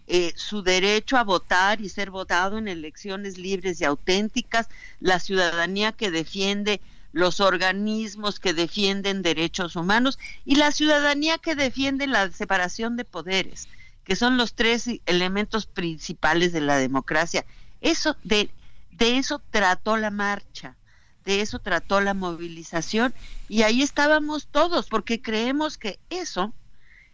eh, 0.09 0.33
su 0.37 0.63
derecho 0.63 1.17
a 1.17 1.25
votar 1.25 1.81
y 1.81 1.89
ser 1.89 2.11
votado 2.11 2.59
en 2.59 2.69
elecciones 2.69 3.39
libres 3.39 3.81
y 3.81 3.85
auténticas, 3.85 4.69
la 5.01 5.21
ciudadanía 5.21 5.93
que 5.93 6.11
defiende 6.11 6.81
los 7.13 7.41
organismos 7.41 8.41
que 8.41 8.55
defienden 8.55 9.23
derechos 9.23 9.77
humanos 9.77 10.19
y 10.45 10.57
la 10.57 10.73
ciudadanía 10.73 11.39
que 11.39 11.55
defiende 11.55 12.07
la 12.07 12.31
separación 12.31 12.97
de 12.97 13.05
poderes, 13.05 13.69
que 14.05 14.17
son 14.17 14.37
los 14.37 14.55
tres 14.55 14.89
elementos 15.07 15.67
principales 15.67 16.53
de 16.53 16.63
la 16.63 16.79
democracia. 16.79 17.45
Eso 17.81 18.17
de, 18.25 18.51
de 18.93 19.19
eso 19.19 19.41
trató 19.51 19.97
la 19.97 20.11
marcha 20.11 20.77
de 21.25 21.41
eso 21.41 21.59
trató 21.59 22.01
la 22.01 22.15
movilización 22.15 23.15
y 23.49 23.63
ahí 23.63 23.83
estábamos 23.83 24.49
todos 24.49 24.89
porque 24.89 25.21
creemos 25.21 25.79
que 25.79 25.99
eso 26.11 26.53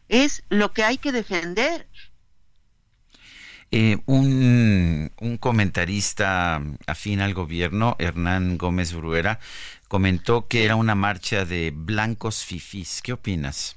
es 0.08 0.42
lo 0.48 0.72
que 0.72 0.84
hay 0.84 0.98
que 0.98 1.12
defender. 1.12 1.86
Eh, 3.70 3.98
un, 4.06 5.12
un, 5.20 5.36
comentarista 5.36 6.62
afín 6.86 7.20
al 7.20 7.34
gobierno, 7.34 7.96
Hernán 7.98 8.56
Gómez 8.56 8.94
Bruera, 8.94 9.40
comentó 9.88 10.48
que 10.48 10.64
era 10.64 10.74
una 10.76 10.94
marcha 10.94 11.44
de 11.44 11.70
blancos 11.74 12.44
fifís. 12.44 13.02
¿Qué 13.02 13.12
opinas? 13.12 13.76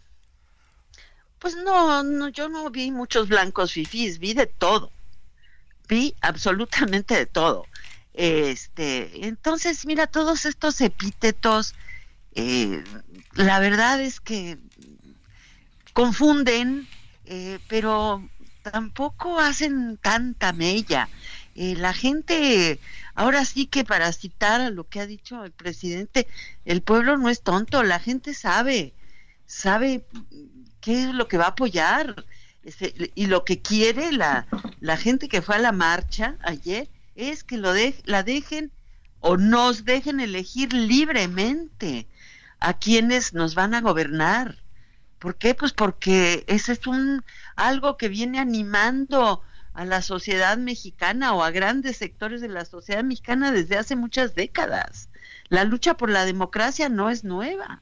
Pues 1.40 1.58
no, 1.58 2.04
no, 2.04 2.30
yo 2.30 2.48
no 2.48 2.70
vi 2.70 2.92
muchos 2.92 3.28
blancos 3.28 3.74
fifís, 3.74 4.20
vi 4.20 4.34
de 4.34 4.48
todo 4.48 4.92
vi 5.92 6.16
absolutamente 6.22 7.16
de 7.16 7.26
todo. 7.26 7.66
Este, 8.14 9.26
entonces, 9.28 9.86
mira, 9.86 10.08
todos 10.08 10.46
estos 10.46 10.82
epítetos, 10.82 11.76
eh, 12.36 12.84
la 13.34 13.60
verdad 13.60 14.02
es 14.02 14.20
que 14.20 14.58
confunden, 15.94 16.88
eh, 17.26 17.60
pero 17.68 18.28
tampoco 18.64 19.40
hacen 19.40 19.98
tanta 19.98 20.54
mella. 20.54 21.10
Eh, 21.56 21.76
la 21.76 21.94
gente, 21.94 22.80
ahora 23.16 23.46
sí 23.46 23.66
que 23.66 23.84
para 23.84 24.12
citar 24.14 24.62
a 24.62 24.70
lo 24.70 24.88
que 24.88 25.00
ha 25.00 25.08
dicho 25.08 25.44
el 25.44 25.52
presidente, 25.52 26.28
el 26.66 26.82
pueblo 26.82 27.18
no 27.18 27.30
es 27.30 27.42
tonto, 27.42 27.84
la 27.84 28.00
gente 28.00 28.34
sabe, 28.34 28.94
sabe 29.46 30.06
qué 30.80 31.04
es 31.04 31.14
lo 31.14 31.28
que 31.28 31.38
va 31.38 31.46
a 31.46 31.50
apoyar 31.50 32.26
este, 32.64 33.12
y 33.16 33.28
lo 33.28 33.44
que 33.44 33.62
quiere 33.62 34.12
la, 34.12 34.48
la 34.80 34.98
gente 34.98 35.28
que 35.28 35.42
fue 35.42 35.56
a 35.56 35.60
la 35.60 35.72
marcha 35.72 36.38
ayer 36.42 36.88
es 37.30 37.44
que 37.44 37.58
lo 37.58 37.74
de, 37.74 37.96
la 38.06 38.24
dejen 38.24 38.72
o 39.20 39.38
nos 39.38 39.86
dejen 39.86 40.20
elegir 40.20 40.74
libremente 40.74 42.08
a 42.60 42.74
quienes 42.74 43.34
nos 43.34 43.56
van 43.56 43.74
a 43.74 43.82
gobernar. 43.82 44.58
¿Por 45.20 45.36
qué? 45.36 45.54
Pues 45.54 45.74
porque 45.74 46.44
ese 46.48 46.74
es 46.74 46.88
un 46.88 47.24
algo 47.56 47.98
que 47.98 48.10
viene 48.10 48.40
animando 48.40 49.44
a 49.74 49.86
la 49.86 50.02
sociedad 50.02 50.58
mexicana 50.58 51.34
o 51.34 51.44
a 51.44 51.52
grandes 51.52 51.98
sectores 51.98 52.42
de 52.42 52.50
la 52.50 52.66
sociedad 52.66 53.04
mexicana 53.04 53.52
desde 53.52 53.78
hace 53.78 53.96
muchas 53.96 54.36
décadas. 54.36 55.10
La 55.50 55.64
lucha 55.64 55.96
por 55.96 56.10
la 56.10 56.26
democracia 56.26 56.90
no 56.90 57.10
es 57.10 57.24
nueva. 57.24 57.82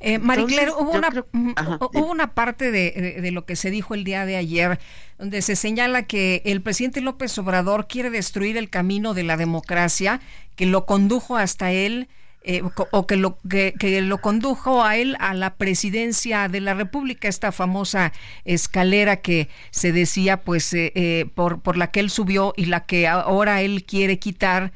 Eh, 0.00 0.18
hubo, 0.18 0.92
una, 0.92 1.08
hubo 1.32 2.10
una 2.10 2.34
parte 2.34 2.70
de, 2.70 3.18
de, 3.20 3.30
lo 3.30 3.46
que 3.46 3.56
se 3.56 3.70
dijo 3.70 3.94
el 3.94 4.04
día 4.04 4.26
de 4.26 4.36
ayer 4.36 4.78
donde 5.18 5.42
se 5.42 5.56
señala 5.56 6.04
que 6.04 6.42
el 6.44 6.60
presidente 6.60 7.00
López 7.00 7.36
Obrador 7.38 7.88
quiere 7.88 8.10
destruir 8.10 8.56
el 8.56 8.70
camino 8.70 9.12
de 9.14 9.24
la 9.24 9.36
democracia 9.36 10.20
que 10.56 10.66
lo 10.66 10.86
condujo 10.86 11.36
hasta 11.36 11.72
él 11.72 12.08
eh, 12.46 12.60
o 12.90 13.06
que 13.06 13.16
lo, 13.16 13.38
que, 13.48 14.02
lo 14.02 14.18
condujo 14.18 14.84
a 14.84 14.98
él 14.98 15.16
a 15.18 15.32
la 15.32 15.54
presidencia 15.54 16.46
de 16.48 16.60
la 16.60 16.74
República, 16.74 17.26
esta 17.26 17.52
famosa 17.52 18.12
escalera 18.44 19.16
que 19.22 19.48
se 19.70 19.92
decía, 19.92 20.42
pues, 20.42 20.74
eh, 20.74 20.92
eh, 20.94 21.24
por, 21.34 21.62
por 21.62 21.78
la 21.78 21.90
que 21.90 22.00
él 22.00 22.10
subió 22.10 22.52
y 22.54 22.66
la 22.66 22.84
que 22.84 23.08
ahora 23.08 23.62
él 23.62 23.84
quiere 23.84 24.18
quitar 24.18 24.72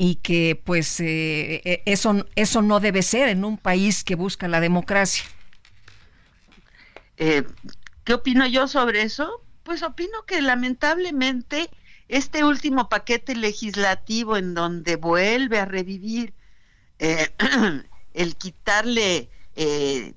y 0.00 0.16
que, 0.16 0.60
pues, 0.64 1.00
eso, 1.00 2.24
eso 2.36 2.62
no 2.62 2.78
debe 2.78 3.02
ser 3.02 3.28
en 3.28 3.44
un 3.44 3.58
país 3.58 4.04
que 4.04 4.14
busca 4.14 4.46
la 4.46 4.60
democracia. 4.60 5.24
¿Qué 7.16 8.14
opino 8.14 8.46
yo 8.46 8.68
sobre 8.68 9.02
eso? 9.02 9.42
Pues 9.64 9.82
opino 9.82 10.24
que 10.24 10.40
lamentablemente 10.40 11.68
este 12.08 12.44
último 12.44 12.88
paquete 12.88 13.36
legislativo 13.36 14.36
en 14.36 14.54
donde 14.54 14.96
vuelve 14.96 15.58
a 15.58 15.66
revivir 15.66 16.32
eh, 16.98 17.28
el 18.14 18.36
quitarle 18.36 19.28
eh, 19.56 20.14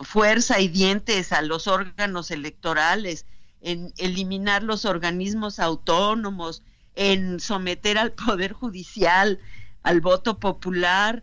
fuerza 0.00 0.60
y 0.60 0.68
dientes 0.68 1.32
a 1.32 1.42
los 1.42 1.66
órganos 1.66 2.30
electorales, 2.30 3.26
en 3.60 3.92
eliminar 3.98 4.62
los 4.62 4.84
organismos 4.84 5.58
autónomos, 5.58 6.62
en 6.98 7.38
someter 7.38 7.96
al 7.96 8.10
Poder 8.12 8.52
Judicial 8.52 9.38
al 9.84 10.00
voto 10.00 10.38
popular, 10.40 11.22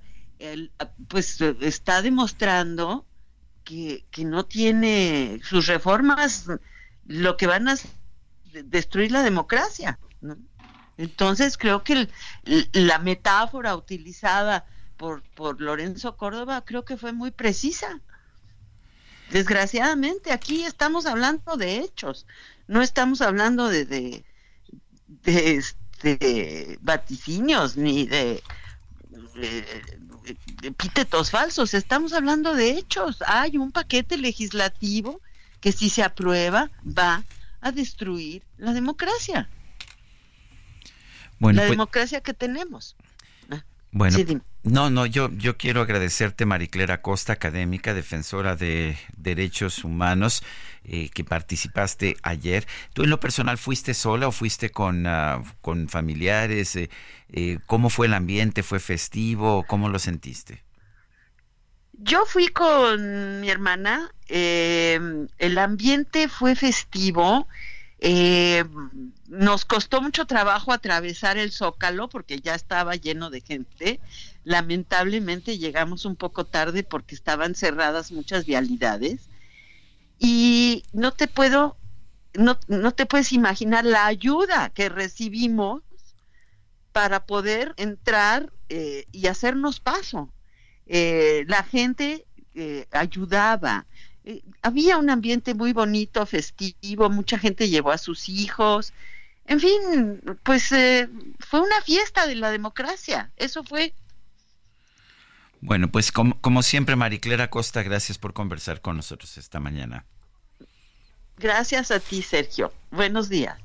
pues 1.09 1.41
está 1.41 2.01
demostrando 2.01 3.05
que, 3.65 4.05
que, 4.09 4.23
no 4.23 4.45
tiene 4.45 5.39
sus 5.43 5.67
reformas 5.67 6.45
lo 7.05 7.35
que 7.35 7.47
van 7.47 7.67
a 7.67 7.75
destruir 8.63 9.11
la 9.11 9.21
democracia. 9.21 9.99
Entonces 10.97 11.57
creo 11.57 11.83
que 11.83 12.07
la 12.71 12.99
metáfora 12.99 13.75
utilizada 13.75 14.65
por, 14.95 15.23
por 15.33 15.59
Lorenzo 15.59 16.15
Córdoba 16.15 16.63
creo 16.63 16.85
que 16.85 16.95
fue 16.95 17.11
muy 17.11 17.31
precisa. 17.31 17.99
Desgraciadamente 19.29 20.31
aquí 20.31 20.63
estamos 20.63 21.05
hablando 21.05 21.57
de 21.57 21.79
hechos, 21.79 22.25
no 22.67 22.81
estamos 22.81 23.21
hablando 23.21 23.67
de, 23.67 23.85
de, 23.85 24.25
de, 25.25 25.55
este, 25.55 26.79
vaticinios 26.81 27.77
ni 27.77 28.05
de, 28.05 28.43
epítetos 30.61 31.31
falsos, 31.31 31.73
estamos 31.73 32.13
hablando 32.13 32.53
de 32.53 32.71
hechos. 32.71 33.23
Hay 33.27 33.57
un 33.57 33.71
paquete 33.71 34.17
legislativo 34.17 35.21
que 35.59 35.71
si 35.71 35.89
se 35.89 36.03
aprueba 36.03 36.69
va 36.85 37.23
a 37.61 37.71
destruir 37.71 38.43
la 38.57 38.73
democracia 38.73 39.49
la 41.39 41.61
pues 41.61 41.71
democracia 41.71 42.21
que 42.21 42.33
tenemos. 42.33 42.95
Ah, 43.49 43.63
bueno, 43.91 44.17
no, 44.65 44.89
no, 44.89 45.05
yo, 45.05 45.29
yo 45.31 45.57
quiero 45.57 45.81
agradecerte, 45.81 46.47
Mariclera 46.47 47.03
Costa, 47.03 47.33
académica, 47.33 47.93
defensora 47.93 48.55
de 48.55 48.97
derechos 49.15 49.83
humanos, 49.83 50.41
eh, 50.83 51.09
que 51.09 51.23
participaste 51.23 52.17
ayer. 52.23 52.65
¿Tú 52.93 53.03
en 53.03 53.11
lo 53.11 53.19
personal 53.19 53.59
fuiste 53.59 53.93
sola 53.93 54.27
o 54.27 54.31
fuiste 54.31 54.71
con, 54.71 55.05
ah, 55.05 55.43
con 55.61 55.87
familiares? 55.87 56.75
Eh, 56.77 56.89
eh, 57.31 57.59
¿Cómo 57.67 57.91
fue 57.91 58.07
el 58.07 58.15
ambiente? 58.15 58.63
¿Fue 58.63 58.79
festivo? 58.79 59.63
¿Cómo 59.67 59.87
lo 59.87 59.99
sentiste? 59.99 60.63
Yo 61.93 62.25
fui 62.25 62.47
con 62.47 63.41
mi 63.41 63.49
hermana. 63.51 64.11
el 64.27 65.57
ambiente 65.59 66.27
fue 66.27 66.55
festivo. 66.55 67.47
Nos 69.27 69.65
costó 69.65 70.01
mucho 70.01 70.25
trabajo 70.25 70.73
atravesar 70.73 71.37
el 71.37 71.51
zócalo 71.51 72.09
porque 72.09 72.39
ya 72.39 72.55
estaba 72.55 72.95
lleno 72.95 73.29
de 73.29 73.41
gente. 73.41 73.99
Lamentablemente 74.45 75.57
llegamos 75.57 76.05
un 76.05 76.15
poco 76.15 76.45
tarde 76.45 76.83
porque 76.83 77.15
estaban 77.15 77.55
cerradas 77.55 78.13
muchas 78.13 78.45
vialidades. 78.45 79.27
Y 80.17 80.83
no 80.93 81.11
te 81.11 81.27
puedo, 81.27 81.75
no, 82.35 82.57
no 82.67 82.93
te 82.93 83.05
puedes 83.05 83.33
imaginar 83.33 83.83
la 83.83 84.05
ayuda 84.05 84.69
que 84.69 84.87
recibimos 84.87 85.81
para 86.95 87.25
poder 87.25 87.73
entrar 87.75 88.53
eh, 88.69 89.05
y 89.11 89.27
hacernos 89.27 89.81
paso. 89.81 90.29
Eh, 90.87 91.43
la 91.45 91.61
gente 91.63 92.25
eh, 92.53 92.87
ayudaba, 92.91 93.85
había 94.61 94.97
un 94.97 95.09
ambiente 95.09 95.53
muy 95.55 95.73
bonito, 95.73 96.25
festivo, 96.25 97.09
mucha 97.09 97.37
gente 97.37 97.67
llevó 97.67 97.91
a 97.91 97.97
sus 97.97 98.29
hijos. 98.29 98.93
En 99.45 99.59
fin, 99.59 100.21
pues 100.43 100.69
fue 101.39 101.59
una 101.59 101.81
fiesta 101.83 102.27
de 102.27 102.35
la 102.35 102.49
democracia, 102.49 103.29
eso 103.35 103.61
fue. 103.65 103.93
Bueno, 105.61 105.91
pues 105.91 106.11
como, 106.11 106.39
como 106.41 106.63
siempre, 106.63 106.95
Mariclera 106.95 107.49
Costa, 107.49 107.83
gracias 107.83 108.17
por 108.17 108.33
conversar 108.33 108.81
con 108.81 108.97
nosotros 108.97 109.37
esta 109.37 109.59
mañana. 109.59 110.05
Gracias 111.37 111.91
a 111.91 111.99
ti, 111.99 112.21
Sergio. 112.21 112.71
Buenos 112.91 113.29
días. 113.29 113.57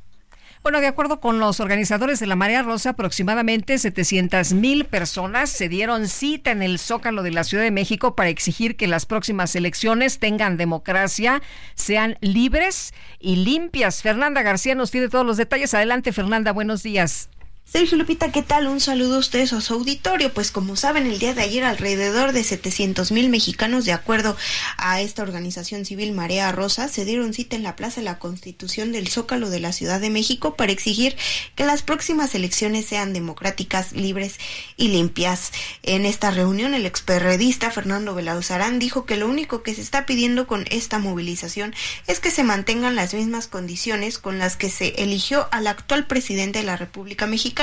Bueno, 0.63 0.83
de 0.83 0.89
acuerdo 0.89 1.21
con 1.21 1.41
los 1.41 1.59
organizadores 1.59 2.21
de 2.21 2.27
la 2.27 2.37
Marea 2.37 2.63
Rosa, 2.63 2.91
aproximadamente 2.91 3.79
700 3.79 4.53
mil 4.53 4.85
personas 4.85 5.49
se 5.49 5.71
dieron 5.71 6.07
cita 6.07 6.51
en 6.51 6.63
el 6.63 6.79
Zócalo 6.79 7.23
de 7.23 7.31
la 7.31 7.45
Ciudad 7.45 7.65
de 7.65 7.71
México 7.71 8.15
para 8.15 8.29
exigir 8.29 8.77
que 8.77 8.87
las 8.87 9.07
próximas 9.07 9.57
elecciones 9.57 10.19
tengan 10.19 10.59
democracia, 10.59 11.41
sean 11.77 12.19
libres 12.21 12.93
y 13.19 13.37
limpias. 13.37 14.03
Fernanda 14.03 14.43
García 14.43 14.75
nos 14.75 14.91
tiene 14.91 15.09
todos 15.09 15.25
los 15.25 15.39
detalles. 15.39 15.73
Adelante, 15.73 16.13
Fernanda, 16.13 16.53
buenos 16.53 16.83
días. 16.83 17.31
Sergio 17.73 17.99
Lupita, 17.99 18.33
¿qué 18.33 18.43
tal? 18.43 18.67
Un 18.67 18.81
saludo 18.81 19.15
a 19.15 19.19
ustedes 19.21 19.53
a 19.53 19.61
su 19.61 19.75
auditorio. 19.75 20.35
Pues 20.35 20.51
como 20.51 20.75
saben, 20.75 21.07
el 21.07 21.21
día 21.21 21.35
de 21.35 21.43
ayer 21.43 21.63
alrededor 21.63 22.33
de 22.33 22.43
700 22.43 23.13
mil 23.13 23.29
mexicanos, 23.29 23.85
de 23.85 23.93
acuerdo 23.93 24.37
a 24.77 25.01
esta 25.01 25.23
organización 25.23 25.85
civil 25.85 26.11
Marea 26.11 26.51
Rosa, 26.51 26.89
se 26.89 27.05
dieron 27.05 27.33
cita 27.33 27.55
en 27.55 27.63
la 27.63 27.77
Plaza 27.77 28.01
de 28.01 28.07
la 28.07 28.19
Constitución 28.19 28.91
del 28.91 29.07
Zócalo 29.07 29.51
de 29.51 29.61
la 29.61 29.73
Ciudad 29.73 30.01
de 30.01 30.11
México 30.11 30.57
para 30.57 30.73
exigir 30.73 31.17
que 31.55 31.65
las 31.65 31.83
próximas 31.85 32.35
elecciones 32.35 32.87
sean 32.87 33.13
democráticas, 33.13 33.93
libres 33.93 34.39
y 34.77 34.89
limpias. 34.89 35.53
En 35.85 36.07
esta 36.07 36.33
reunión, 36.33 36.75
el 36.75 36.87
experredista 36.87 37.71
Fernando 37.71 38.17
Belauzarán 38.17 38.81
dijo 38.81 39.07
que 39.07 39.17
lo 39.17 39.29
único 39.29 39.63
que 39.63 39.77
se 39.77 39.83
está 39.83 40.07
pidiendo 40.07 40.49
con 40.49 40.65
esta 40.73 40.99
movilización 40.99 41.73
es 42.09 42.19
que 42.19 42.33
se 42.33 42.43
mantengan 42.43 42.97
las 42.97 43.15
mismas 43.15 43.47
condiciones 43.47 44.19
con 44.19 44.41
las 44.41 44.57
que 44.57 44.71
se 44.71 44.89
eligió 45.05 45.47
al 45.53 45.69
actual 45.69 46.09
presidente 46.09 46.59
de 46.59 46.65
la 46.65 46.77
República 46.77 47.29
Mexicana 47.29 47.60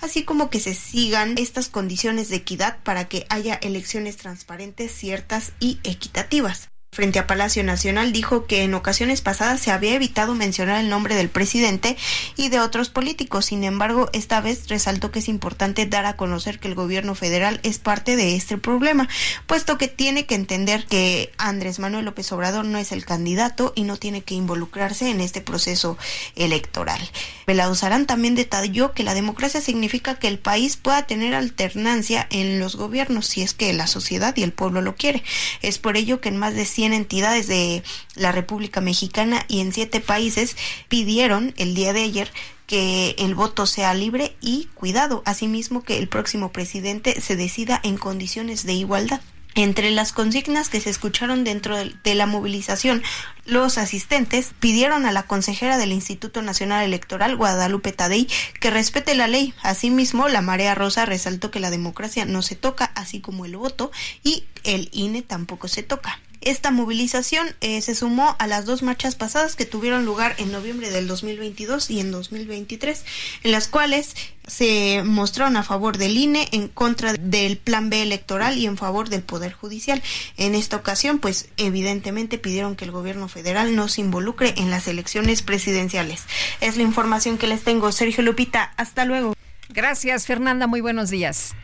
así 0.00 0.24
como 0.24 0.50
que 0.50 0.60
se 0.60 0.74
sigan 0.74 1.36
estas 1.38 1.68
condiciones 1.68 2.28
de 2.28 2.36
equidad 2.36 2.78
para 2.82 3.08
que 3.08 3.26
haya 3.28 3.54
elecciones 3.54 4.16
transparentes, 4.16 4.92
ciertas 4.92 5.52
y 5.60 5.78
equitativas. 5.84 6.68
Frente 6.94 7.18
a 7.18 7.26
Palacio 7.26 7.62
Nacional 7.64 8.12
dijo 8.12 8.46
que 8.46 8.62
en 8.62 8.74
ocasiones 8.74 9.20
pasadas 9.20 9.60
se 9.60 9.70
había 9.70 9.94
evitado 9.94 10.34
mencionar 10.34 10.80
el 10.80 10.88
nombre 10.88 11.14
del 11.14 11.28
presidente 11.28 11.96
y 12.36 12.48
de 12.48 12.60
otros 12.60 12.88
políticos. 12.88 13.46
Sin 13.46 13.64
embargo, 13.64 14.08
esta 14.12 14.40
vez 14.40 14.68
resaltó 14.68 15.10
que 15.10 15.18
es 15.18 15.28
importante 15.28 15.86
dar 15.86 16.06
a 16.06 16.16
conocer 16.16 16.58
que 16.58 16.68
el 16.68 16.74
gobierno 16.74 17.14
federal 17.14 17.60
es 17.62 17.78
parte 17.78 18.16
de 18.16 18.36
este 18.36 18.56
problema, 18.56 19.08
puesto 19.46 19.76
que 19.76 19.88
tiene 19.88 20.26
que 20.26 20.34
entender 20.34 20.86
que 20.86 21.32
Andrés 21.36 21.78
Manuel 21.78 22.04
López 22.04 22.30
Obrador 22.32 22.64
no 22.64 22.78
es 22.78 22.92
el 22.92 23.04
candidato 23.04 23.72
y 23.74 23.82
no 23.82 23.96
tiene 23.96 24.22
que 24.22 24.34
involucrarse 24.34 25.10
en 25.10 25.20
este 25.20 25.40
proceso 25.40 25.98
electoral. 26.36 27.00
Belauzarán 27.46 28.06
también 28.06 28.34
detalló 28.34 28.92
que 28.92 29.02
la 29.02 29.14
democracia 29.14 29.60
significa 29.60 30.18
que 30.18 30.28
el 30.28 30.38
país 30.38 30.76
pueda 30.76 31.06
tener 31.06 31.34
alternancia 31.34 32.26
en 32.30 32.60
los 32.60 32.76
gobiernos 32.76 33.26
si 33.26 33.42
es 33.42 33.54
que 33.54 33.72
la 33.72 33.86
sociedad 33.86 34.36
y 34.36 34.42
el 34.42 34.52
pueblo 34.52 34.80
lo 34.80 34.94
quiere. 34.94 35.22
Es 35.62 35.78
por 35.78 35.96
ello 35.96 36.20
que 36.20 36.28
en 36.28 36.36
más 36.36 36.54
de 36.54 36.64
100 36.64 36.83
entidades 36.92 37.46
de 37.46 37.82
la 38.14 38.32
República 38.32 38.80
Mexicana 38.80 39.44
y 39.48 39.60
en 39.60 39.72
siete 39.72 40.00
países 40.00 40.56
pidieron 40.88 41.54
el 41.56 41.74
día 41.74 41.92
de 41.92 42.02
ayer 42.02 42.30
que 42.66 43.14
el 43.18 43.34
voto 43.34 43.66
sea 43.66 43.94
libre 43.94 44.36
y 44.40 44.68
cuidado, 44.74 45.22
asimismo 45.26 45.82
que 45.82 45.98
el 45.98 46.08
próximo 46.08 46.52
presidente 46.52 47.20
se 47.20 47.36
decida 47.36 47.80
en 47.82 47.96
condiciones 47.96 48.64
de 48.64 48.74
igualdad. 48.74 49.20
Entre 49.56 49.92
las 49.92 50.12
consignas 50.12 50.68
que 50.68 50.80
se 50.80 50.90
escucharon 50.90 51.44
dentro 51.44 51.76
de 51.76 52.14
la 52.16 52.26
movilización, 52.26 53.04
los 53.44 53.78
asistentes 53.78 54.50
pidieron 54.58 55.06
a 55.06 55.12
la 55.12 55.22
consejera 55.24 55.78
del 55.78 55.92
Instituto 55.92 56.42
Nacional 56.42 56.84
Electoral, 56.84 57.36
Guadalupe 57.36 57.92
Tadei, 57.92 58.26
que 58.58 58.70
respete 58.70 59.14
la 59.14 59.28
ley. 59.28 59.54
Asimismo, 59.62 60.28
la 60.28 60.42
Marea 60.42 60.74
Rosa 60.74 61.06
resaltó 61.06 61.52
que 61.52 61.60
la 61.60 61.70
democracia 61.70 62.24
no 62.24 62.42
se 62.42 62.56
toca, 62.56 62.86
así 62.96 63.20
como 63.20 63.44
el 63.44 63.56
voto, 63.56 63.92
y 64.24 64.44
el 64.64 64.88
INE 64.92 65.22
tampoco 65.22 65.68
se 65.68 65.84
toca. 65.84 66.20
Esta 66.44 66.70
movilización 66.70 67.46
eh, 67.60 67.80
se 67.80 67.94
sumó 67.94 68.36
a 68.38 68.46
las 68.46 68.66
dos 68.66 68.82
marchas 68.82 69.14
pasadas 69.14 69.56
que 69.56 69.64
tuvieron 69.64 70.04
lugar 70.04 70.34
en 70.38 70.52
noviembre 70.52 70.90
del 70.90 71.08
2022 71.08 71.90
y 71.90 72.00
en 72.00 72.10
2023, 72.10 73.04
en 73.44 73.52
las 73.52 73.68
cuales 73.68 74.14
se 74.46 75.02
mostraron 75.04 75.56
a 75.56 75.62
favor 75.62 75.96
del 75.96 76.16
INE, 76.16 76.48
en 76.52 76.68
contra 76.68 77.14
del 77.14 77.56
Plan 77.56 77.88
B 77.88 78.02
electoral 78.02 78.58
y 78.58 78.66
en 78.66 78.76
favor 78.76 79.08
del 79.08 79.22
Poder 79.22 79.54
Judicial. 79.54 80.02
En 80.36 80.54
esta 80.54 80.76
ocasión, 80.76 81.18
pues 81.18 81.48
evidentemente 81.56 82.36
pidieron 82.36 82.76
que 82.76 82.84
el 82.84 82.90
gobierno 82.90 83.28
federal 83.28 83.74
no 83.74 83.88
se 83.88 84.02
involucre 84.02 84.54
en 84.58 84.70
las 84.70 84.86
elecciones 84.86 85.42
presidenciales. 85.42 86.24
Es 86.60 86.76
la 86.76 86.82
información 86.82 87.38
que 87.38 87.46
les 87.46 87.64
tengo. 87.64 87.90
Sergio 87.90 88.22
Lupita, 88.22 88.74
hasta 88.76 89.04
luego. 89.04 89.34
Gracias, 89.70 90.26
Fernanda. 90.26 90.66
Muy 90.66 90.82
buenos 90.82 91.10
días. 91.10 91.54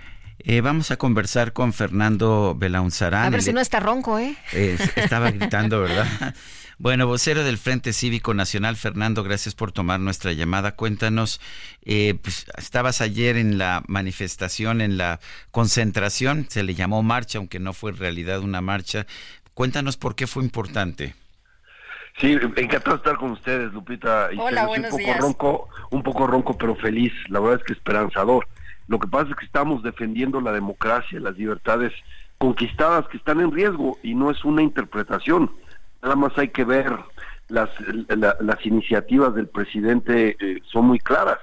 Eh, 0.45 0.63
vamos 0.63 0.91
a 0.91 0.97
conversar 0.97 1.53
con 1.53 1.73
Fernando 1.73 2.55
Belaunzarán. 2.57 3.27
A 3.27 3.31
ver 3.31 3.43
si 3.43 3.53
no 3.53 3.61
está 3.61 3.79
ronco, 3.79 4.19
¿eh? 4.19 4.37
¿eh? 4.53 4.79
estaba 4.97 5.31
gritando, 5.33 5.81
¿verdad? 5.81 6.35
Bueno, 6.79 7.07
vocero 7.07 7.45
del 7.45 7.59
Frente 7.59 7.93
Cívico 7.93 8.33
Nacional, 8.33 8.77
Fernando, 8.77 9.23
gracias 9.23 9.55
por 9.55 9.71
tomar 9.71 10.01
nuestra 10.01 10.33
llamada. 10.33 10.77
Cuéntanos, 10.77 11.43
eh, 11.85 12.15
pues, 12.23 12.47
estabas 12.57 13.03
ayer 13.03 13.37
en 13.37 13.59
la 13.59 13.83
manifestación, 13.87 14.81
en 14.81 14.97
la 14.97 15.21
concentración, 15.51 16.47
se 16.49 16.63
le 16.63 16.75
llamó 16.75 17.03
marcha, 17.03 17.37
aunque 17.37 17.59
no 17.59 17.75
fue 17.75 17.91
en 17.91 17.99
realidad 17.99 18.41
una 18.41 18.63
marcha. 18.63 19.07
Cuéntanos 19.53 19.99
por 19.99 20.15
qué 20.15 20.27
fue 20.27 20.43
importante. 20.43 21.15
Sí, 22.19 22.33
encantado 22.57 22.97
de 22.97 22.97
estar 22.97 23.17
con 23.19 23.33
ustedes, 23.33 23.73
Lupita. 23.75 24.31
Hola, 24.39 24.67
buenos 24.67 24.93
un 24.95 25.01
poco 25.01 25.15
ronco, 25.19 25.69
un 25.91 26.03
poco 26.03 26.27
ronco, 26.27 26.57
pero 26.57 26.77
feliz. 26.77 27.13
La 27.29 27.41
verdad 27.41 27.61
es 27.61 27.67
que 27.67 27.73
esperanzador. 27.75 28.47
Lo 28.91 28.99
que 28.99 29.07
pasa 29.07 29.31
es 29.31 29.37
que 29.37 29.47
estamos 29.47 29.85
defendiendo 29.85 30.41
la 30.41 30.51
democracia, 30.51 31.21
las 31.21 31.39
libertades 31.39 31.93
conquistadas 32.39 33.07
que 33.07 33.19
están 33.19 33.39
en 33.41 33.53
riesgo 33.53 33.97
y 34.03 34.17
no 34.17 34.33
es 34.33 34.45
una 34.45 34.63
interpretación. 34.63 35.49
Nada 36.03 36.17
más 36.17 36.37
hay 36.37 36.49
que 36.49 36.65
ver 36.65 36.99
las, 37.47 37.71
iniciativas 38.65 39.33
del 39.37 39.47
presidente 39.47 40.37
eh, 40.41 40.61
son 40.73 40.87
muy 40.87 40.99
claras. 40.99 41.39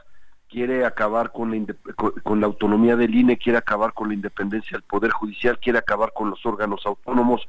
Quiere 0.49 0.83
acabar 0.83 1.31
con 1.31 1.51
la, 1.51 1.75
con 2.21 2.41
la 2.41 2.47
autonomía 2.47 2.97
del 2.97 3.15
INE, 3.15 3.37
quiere 3.37 3.59
acabar 3.59 3.93
con 3.93 4.09
la 4.09 4.15
independencia 4.15 4.77
del 4.77 4.83
Poder 4.83 5.11
Judicial, 5.11 5.57
quiere 5.57 5.79
acabar 5.79 6.11
con 6.13 6.29
los 6.29 6.45
órganos 6.45 6.85
autónomos, 6.85 7.47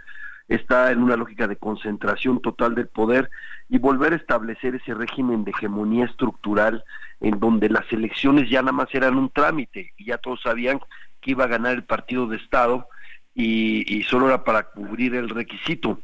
está 0.48 0.90
en 0.90 1.02
una 1.02 1.16
lógica 1.16 1.46
de 1.46 1.56
concentración 1.56 2.40
total 2.40 2.74
del 2.74 2.88
poder 2.88 3.30
y 3.68 3.78
volver 3.78 4.14
a 4.14 4.16
establecer 4.16 4.74
ese 4.74 4.94
régimen 4.94 5.44
de 5.44 5.50
hegemonía 5.50 6.06
estructural 6.06 6.84
en 7.20 7.38
donde 7.38 7.68
las 7.68 7.90
elecciones 7.92 8.48
ya 8.48 8.62
nada 8.62 8.72
más 8.72 8.88
eran 8.92 9.18
un 9.18 9.30
trámite 9.30 9.92
y 9.96 10.06
ya 10.06 10.18
todos 10.18 10.40
sabían 10.42 10.80
que 11.20 11.32
iba 11.32 11.44
a 11.44 11.48
ganar 11.48 11.74
el 11.74 11.84
partido 11.84 12.26
de 12.26 12.36
Estado 12.36 12.88
y, 13.34 14.02
solo 14.02 14.26
era 14.26 14.42
para 14.42 14.64
cubrir 14.64 15.14
el 15.14 15.28
requisito. 15.28 16.00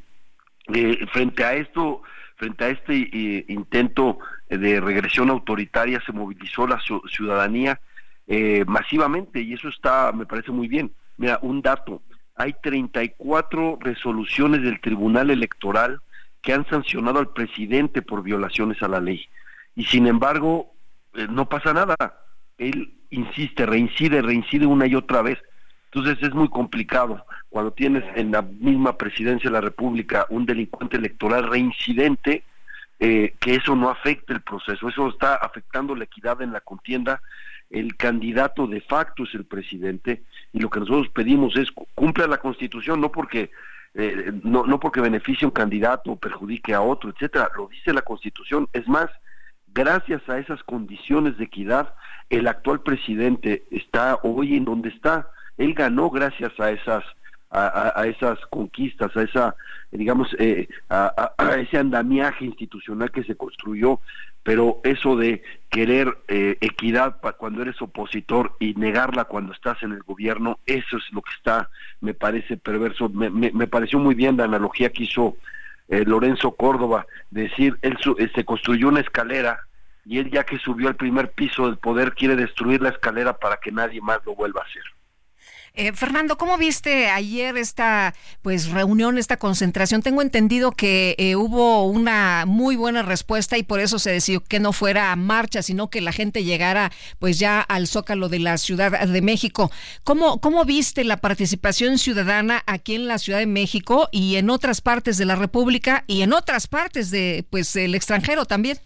Eh, 0.73 1.05
frente 1.13 1.45
a 1.45 1.55
esto, 1.55 2.03
frente 2.37 2.65
a 2.65 2.69
este 2.69 2.95
eh, 3.13 3.45
intento 3.49 4.19
de 4.49 4.81
regresión 4.81 5.31
autoritaria, 5.31 6.01
se 6.07 6.13
movilizó 6.13 6.67
la 6.67 6.81
ciudadanía 7.09 7.81
eh, 8.27 8.65
masivamente 8.67 9.41
y 9.41 9.55
eso 9.55 9.69
está, 9.69 10.13
me 10.13 10.27
parece 10.27 10.53
muy 10.53 10.69
bien. 10.69 10.93
Mira, 11.17 11.39
un 11.43 11.61
dato, 11.61 12.03
hay 12.35 12.55
34 12.63 13.79
resoluciones 13.81 14.63
del 14.63 14.81
Tribunal 14.81 15.31
Electoral 15.31 16.01
que 16.43 16.53
han 16.53 16.67
sancionado 16.69 17.19
al 17.19 17.33
presidente 17.33 18.03
por 18.03 18.23
violaciones 18.23 18.83
a 18.83 18.89
la 18.89 19.01
ley. 19.01 19.27
Y 19.75 19.85
sin 19.85 20.07
embargo, 20.07 20.73
eh, 21.15 21.27
no 21.31 21.49
pasa 21.49 21.73
nada. 21.73 21.97
Él 22.59 22.95
insiste, 23.11 23.67
reincide, 23.67 24.21
reincide 24.23 24.67
una 24.67 24.87
y 24.87 24.95
otra 24.95 25.23
vez. 25.23 25.39
Entonces 25.93 26.23
es 26.23 26.35
muy 26.35 26.49
complicado 26.49 27.25
cuando 27.49 27.73
tienes 27.73 28.05
en 28.17 28.33
la 28.33 28.43
misma 28.43 28.99
presidencia 28.99 29.49
de 29.49 29.55
la 29.55 29.61
República 29.61 30.27
un 30.29 30.45
delincuente 30.45 30.97
electoral 30.97 31.49
reincidente, 31.49 32.43
eh, 32.99 33.35
que 33.39 33.55
eso 33.55 33.77
no 33.77 33.91
afecte 33.91 34.33
el 34.33 34.41
proceso, 34.41 34.89
eso 34.89 35.09
está 35.09 35.37
afectando 35.37 35.95
la 35.95 36.05
equidad 36.05 36.43
en 36.43 36.53
la 36.53 36.61
contienda. 36.61 37.21
El 37.71 37.97
candidato 37.97 38.67
de 38.67 38.81
facto 38.81 39.25
es 39.25 39.35
el 39.35 39.45
presidente 39.45 40.23
y 40.53 40.61
lo 40.61 40.71
que 40.71 40.81
nosotros 40.81 41.09
pedimos 41.09 41.57
es 41.57 41.69
cumpla 41.95 42.27
la 42.27 42.39
Constitución, 42.39 43.01
no 43.01 43.11
porque 43.11 43.51
eh, 43.95 44.33
no, 44.43 44.65
no 44.65 44.81
porque 44.81 45.01
beneficie 45.01 45.45
a 45.45 45.49
un 45.49 45.55
candidato 45.55 46.13
o 46.13 46.17
perjudique 46.17 46.75
a 46.75 46.81
otro, 46.81 47.11
etcétera. 47.11 47.51
Lo 47.57 47.69
dice 47.69 47.93
la 47.93 48.03
Constitución. 48.03 48.69
Es 48.73 48.87
más, 48.89 49.11
gracias 49.73 50.29
a 50.29 50.39
esas 50.39 50.63
condiciones 50.65 51.39
de 51.39 51.45
equidad, 51.45 51.95
el 52.31 52.47
actual 52.47 52.81
presidente 52.81 53.65
está 53.71 54.19
hoy 54.23 54.57
en 54.57 54.65
donde 54.65 54.89
está. 54.89 55.29
Él 55.59 55.75
ganó 55.75 56.11
gracias 56.11 56.59
a 56.59 56.71
esas 56.71 57.05
a, 57.55 58.07
esas 58.07 58.39
conquistas, 58.51 59.17
a 59.17 59.23
esa, 59.23 59.55
digamos, 59.93 60.35
eh, 60.39 60.69
a, 60.91 61.33
ese 61.57 61.79
andamiaje 61.79 62.45
institucional 62.45 63.13
que 63.13 63.23
se 63.23 63.37
construyó, 63.37 64.01
pero 64.43 64.81
eso 64.83 65.17
de 65.17 65.43
querer 65.71 66.19
eh, 66.29 66.59
equidad 66.61 67.17
cuando 67.39 67.63
eres 67.63 67.81
opositor 67.81 68.57
y 68.59 68.75
negarla 68.75 69.25
cuando 69.25 69.53
estás 69.53 69.83
en 69.83 69.93
el 69.93 70.03
gobierno, 70.03 70.59
eso 70.67 70.97
es 70.97 71.05
lo 71.13 71.23
que 71.23 71.33
está, 71.37 71.71
me 72.01 72.13
parece 72.13 72.57
perverso. 72.57 73.09
Me, 73.09 73.67
pareció 73.69 73.99
muy 73.99 74.15
bien 74.15 74.37
la 74.37 74.45
analogía 74.45 74.91
que 74.91 75.05
hizo 75.05 75.37
eh, 75.89 76.05
Lorenzo 76.05 76.53
Córdoba, 76.53 77.07
decir, 77.31 77.79
él 77.83 77.97
se 78.35 78.45
construyó 78.45 78.89
una 78.89 79.01
escalera 79.01 79.61
y 80.05 80.19
él 80.19 80.31
ya 80.31 80.45
que 80.45 80.59
subió 80.59 80.89
al 80.89 80.97
primer 80.97 81.31
piso 81.31 81.67
del 81.67 81.79
poder 81.79 82.15
quiere 82.15 82.37
destruir 82.37 82.83
la 82.83 82.91
escalera 82.91 83.39
para 83.39 83.57
que 83.59 83.73
nadie 83.73 84.01
más 84.01 84.19
lo 84.27 84.35
vuelva 84.35 84.61
a 84.61 84.65
hacer. 84.65 84.83
Eh, 85.77 85.93
Fernando, 85.93 86.39
¿cómo 86.39 86.57
viste 86.57 87.11
ayer 87.11 87.57
esta 87.57 88.15
pues 88.43 88.71
reunión, 88.71 89.19
esta 89.19 89.39
concentración? 89.39 90.03
Tengo 90.03 90.23
entendido 90.23 90.71
que 90.71 91.17
eh, 91.19 91.35
hubo 91.35 91.85
una 91.87 92.45
muy 92.47 92.77
buena 92.77 93.03
respuesta 93.03 93.59
y 93.59 93.65
por 93.65 93.81
eso 93.81 93.99
se 93.99 94.13
decidió 94.13 94.41
que 94.41 94.61
no 94.61 94.73
fuera 94.73 95.17
marcha, 95.17 95.63
sino 95.63 95.91
que 95.91 96.01
la 96.01 96.13
gente 96.13 96.45
llegara 96.45 96.93
pues 97.19 97.41
ya 97.41 97.61
al 97.61 97.89
zócalo 97.89 98.29
de 98.29 98.39
la 98.39 98.57
Ciudad 98.57 99.05
de 99.05 99.21
México. 99.21 99.73
¿Cómo, 100.05 100.41
cómo 100.41 100.65
viste 100.65 101.03
la 101.03 101.17
participación 101.17 101.99
ciudadana 101.99 102.63
aquí 102.67 102.95
en 102.95 103.09
la 103.09 103.19
Ciudad 103.19 103.41
de 103.41 103.47
México 103.47 104.09
y 104.13 104.37
en 104.37 104.51
otras 104.51 104.81
partes 104.81 105.19
de 105.19 105.25
la 105.25 105.35
República 105.35 106.05
y 106.07 106.23
en 106.23 106.35
otras 106.35 106.69
partes 106.69 107.11
de 107.11 107.45
pues 107.51 107.75
el 107.75 107.97
extranjero 107.97 108.45
también? 108.45 108.79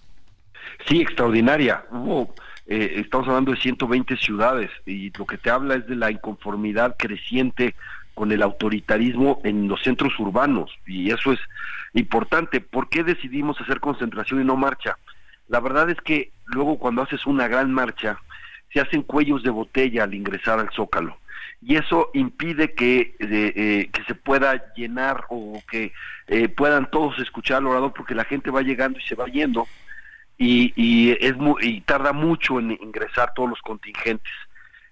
Sí, 0.89 1.03
extraordinaria. 1.03 1.85
Hubo 1.91 2.35
eh, 2.71 3.01
estamos 3.01 3.27
hablando 3.27 3.53
de 3.53 3.61
120 3.61 4.19
ciudades 4.19 4.71
y 4.85 5.11
lo 5.17 5.25
que 5.25 5.39
te 5.39 5.49
habla 5.49 5.77
es 5.77 5.87
de 5.87 5.97
la 5.97 6.11
inconformidad 6.11 6.97
creciente 6.99 7.75
con 8.13 8.31
el 8.31 8.43
autoritarismo 8.43 9.41
en 9.43 9.69
los 9.69 9.83
centros 9.83 10.13
urbanos 10.19 10.71
y 10.87 11.11
eso 11.11 11.33
es 11.33 11.41
importante. 11.95 12.61
¿Por 12.61 12.91
qué 12.91 13.05
decidimos 13.05 13.59
hacer 13.59 13.81
concentración 13.81 14.43
y 14.43 14.45
no 14.45 14.57
marcha? 14.57 14.99
La 15.49 15.61
verdad 15.61 15.89
es 15.89 15.99
que 16.03 16.31
luego 16.45 16.79
cuando 16.79 17.01
haces 17.01 17.25
una 17.25 17.49
gran 17.49 17.73
marcha 17.73 18.19
se 18.71 18.81
hacen 18.81 19.03
cuellos 19.03 19.43
de 19.43 19.51
botella 19.51 20.05
al 20.05 20.13
ingresar 20.13 20.59
al 20.59 20.71
zócalo 20.71 21.17
y 21.63 21.77
eso 21.77 22.11
impide 22.13 22.75
que, 22.75 23.17
eh, 23.19 23.89
que 23.91 24.05
se 24.05 24.15
pueda 24.15 24.75
llenar 24.75 25.25
o 25.31 25.63
que 25.71 25.93
eh, 26.27 26.49
puedan 26.51 26.91
todos 26.91 27.19
escuchar 27.19 27.59
al 27.59 27.69
orador 27.69 27.95
porque 27.97 28.15
la 28.15 28.25
gente 28.25 28.51
va 28.51 28.61
llegando 28.61 28.99
y 28.99 29.03
se 29.03 29.15
va 29.15 29.27
yendo 29.27 29.67
y, 30.39 30.73
y, 30.77 31.11
es 31.21 31.35
y 31.61 31.81
tarda 31.83 32.13
mucho 32.13 32.61
en 32.61 32.71
ingresar 32.71 33.33
todos 33.35 33.51
los 33.51 33.61
contingentes. 33.61 34.33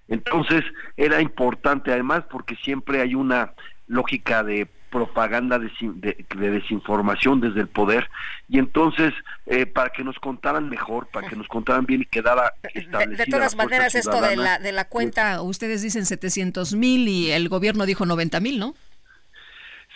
Entonces 0.08 0.64
era 0.96 1.20
importante 1.20 1.92
además 1.92 2.24
porque 2.30 2.56
siempre 2.56 3.00
hay 3.00 3.14
una 3.14 3.52
lógica 3.86 4.42
de 4.42 4.68
propaganda 4.90 5.58
de, 5.58 6.24
desinformación 6.36 7.40
desde 7.40 7.60
el 7.60 7.68
poder 7.68 8.08
y 8.48 8.58
entonces 8.58 9.12
eh, 9.46 9.66
para 9.66 9.90
que 9.90 10.04
nos 10.04 10.18
contaran 10.18 10.68
mejor, 10.68 11.08
para 11.08 11.28
que 11.28 11.36
nos 11.36 11.48
contaran 11.48 11.84
bien 11.86 12.02
y 12.02 12.06
quedara 12.06 12.54
establecida 12.74 13.24
de, 13.24 13.30
todas 13.30 13.56
maneras 13.56 13.94
esto 13.94 14.20
de 14.22 14.36
la 14.36 14.58
de 14.58 14.72
la 14.72 14.88
cuenta, 14.88 15.42
ustedes 15.42 15.82
dicen 15.82 16.06
700 16.06 16.74
mil 16.74 17.08
y 17.08 17.30
el 17.32 17.48
gobierno 17.48 17.84
dijo 17.84 18.06
90 18.06 18.40
mil, 18.40 18.58
¿no? 18.58 18.74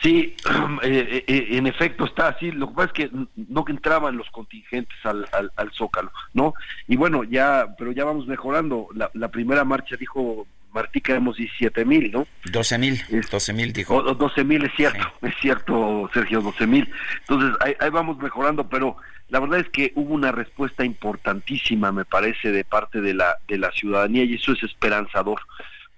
Sí, 0.02 0.34
eh, 0.82 1.24
eh, 1.26 1.46
en 1.50 1.66
efecto 1.66 2.04
está 2.04 2.28
así. 2.28 2.50
Lo 2.52 2.68
que 2.68 2.74
pasa 2.74 2.86
es 2.86 2.92
que 2.92 3.10
no 3.36 3.64
entraban 3.68 4.16
los 4.16 4.30
contingentes 4.30 4.96
al, 5.04 5.26
al, 5.32 5.72
Zócalo, 5.72 6.10
¿no? 6.32 6.54
Y 6.88 6.96
bueno, 6.96 7.24
ya, 7.24 7.74
pero 7.78 7.92
ya 7.92 8.04
vamos 8.04 8.26
mejorando. 8.26 8.88
La, 8.94 9.10
la 9.14 9.28
primera 9.28 9.64
marcha 9.64 9.96
dijo 9.96 10.46
Martí 10.72 11.00
que 11.00 11.12
éramos 11.12 11.36
17 11.36 11.84
mil, 11.84 12.10
¿no? 12.12 12.26
12 12.50 12.78
mil, 12.78 13.00
12 13.30 13.52
mil 13.52 13.72
dijo. 13.72 14.02
12 14.02 14.44
mil 14.44 14.64
es 14.64 14.72
cierto, 14.76 15.12
es 15.22 15.34
cierto, 15.40 16.10
Sergio, 16.14 16.40
12 16.40 16.66
mil. 16.66 16.88
Entonces, 17.20 17.56
ahí, 17.60 17.74
ahí, 17.80 17.90
vamos 17.90 18.18
mejorando, 18.18 18.68
pero 18.68 18.96
la 19.28 19.40
verdad 19.40 19.60
es 19.60 19.68
que 19.70 19.92
hubo 19.94 20.14
una 20.14 20.32
respuesta 20.32 20.84
importantísima, 20.84 21.92
me 21.92 22.04
parece, 22.04 22.52
de 22.52 22.64
parte 22.64 23.00
de 23.00 23.14
la, 23.14 23.38
de 23.48 23.58
la 23.58 23.70
ciudadanía 23.72 24.24
y 24.24 24.34
eso 24.34 24.52
es 24.52 24.62
esperanzador, 24.62 25.40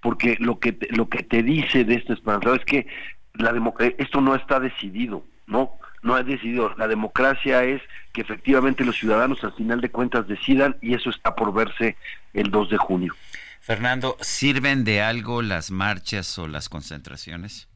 porque 0.00 0.36
lo 0.38 0.58
que, 0.58 0.72
te, 0.72 0.88
lo 0.94 1.08
que 1.08 1.22
te 1.22 1.42
dice 1.42 1.84
de 1.84 1.94
este 1.94 2.14
esperanzador 2.14 2.60
es 2.60 2.64
que 2.64 2.86
la 3.34 3.52
esto 3.98 4.20
no 4.20 4.34
está 4.34 4.60
decidido, 4.60 5.24
¿no? 5.46 5.72
No 6.02 6.14
ha 6.14 6.22
decidido. 6.22 6.74
La 6.76 6.88
democracia 6.88 7.64
es 7.64 7.80
que 8.12 8.22
efectivamente 8.22 8.84
los 8.84 8.96
ciudadanos 8.96 9.42
al 9.44 9.54
final 9.54 9.80
de 9.80 9.90
cuentas 9.90 10.26
decidan 10.26 10.76
y 10.80 10.94
eso 10.94 11.10
está 11.10 11.34
por 11.34 11.52
verse 11.52 11.96
el 12.34 12.50
2 12.50 12.70
de 12.70 12.76
junio. 12.76 13.14
Fernando, 13.60 14.16
¿sirven 14.20 14.84
de 14.84 15.02
algo 15.02 15.40
las 15.40 15.70
marchas 15.70 16.38
o 16.38 16.48
las 16.48 16.68
concentraciones? 16.68 17.68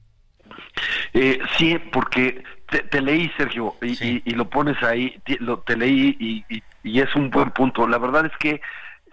Eh, 1.14 1.38
sí, 1.56 1.78
porque 1.92 2.42
te, 2.90 3.00
leí, 3.00 3.30
Sergio, 3.36 3.76
y, 3.80 4.30
lo 4.34 4.50
pones 4.50 4.82
ahí, 4.82 5.16
te, 5.24 5.38
lo, 5.38 5.60
te 5.60 5.76
leí 5.76 6.16
y, 6.18 6.62
y, 6.82 7.00
es 7.00 7.14
un 7.14 7.30
buen 7.30 7.50
punto. 7.50 7.86
La 7.86 7.98
verdad 7.98 8.26
es 8.26 8.36
que 8.38 8.60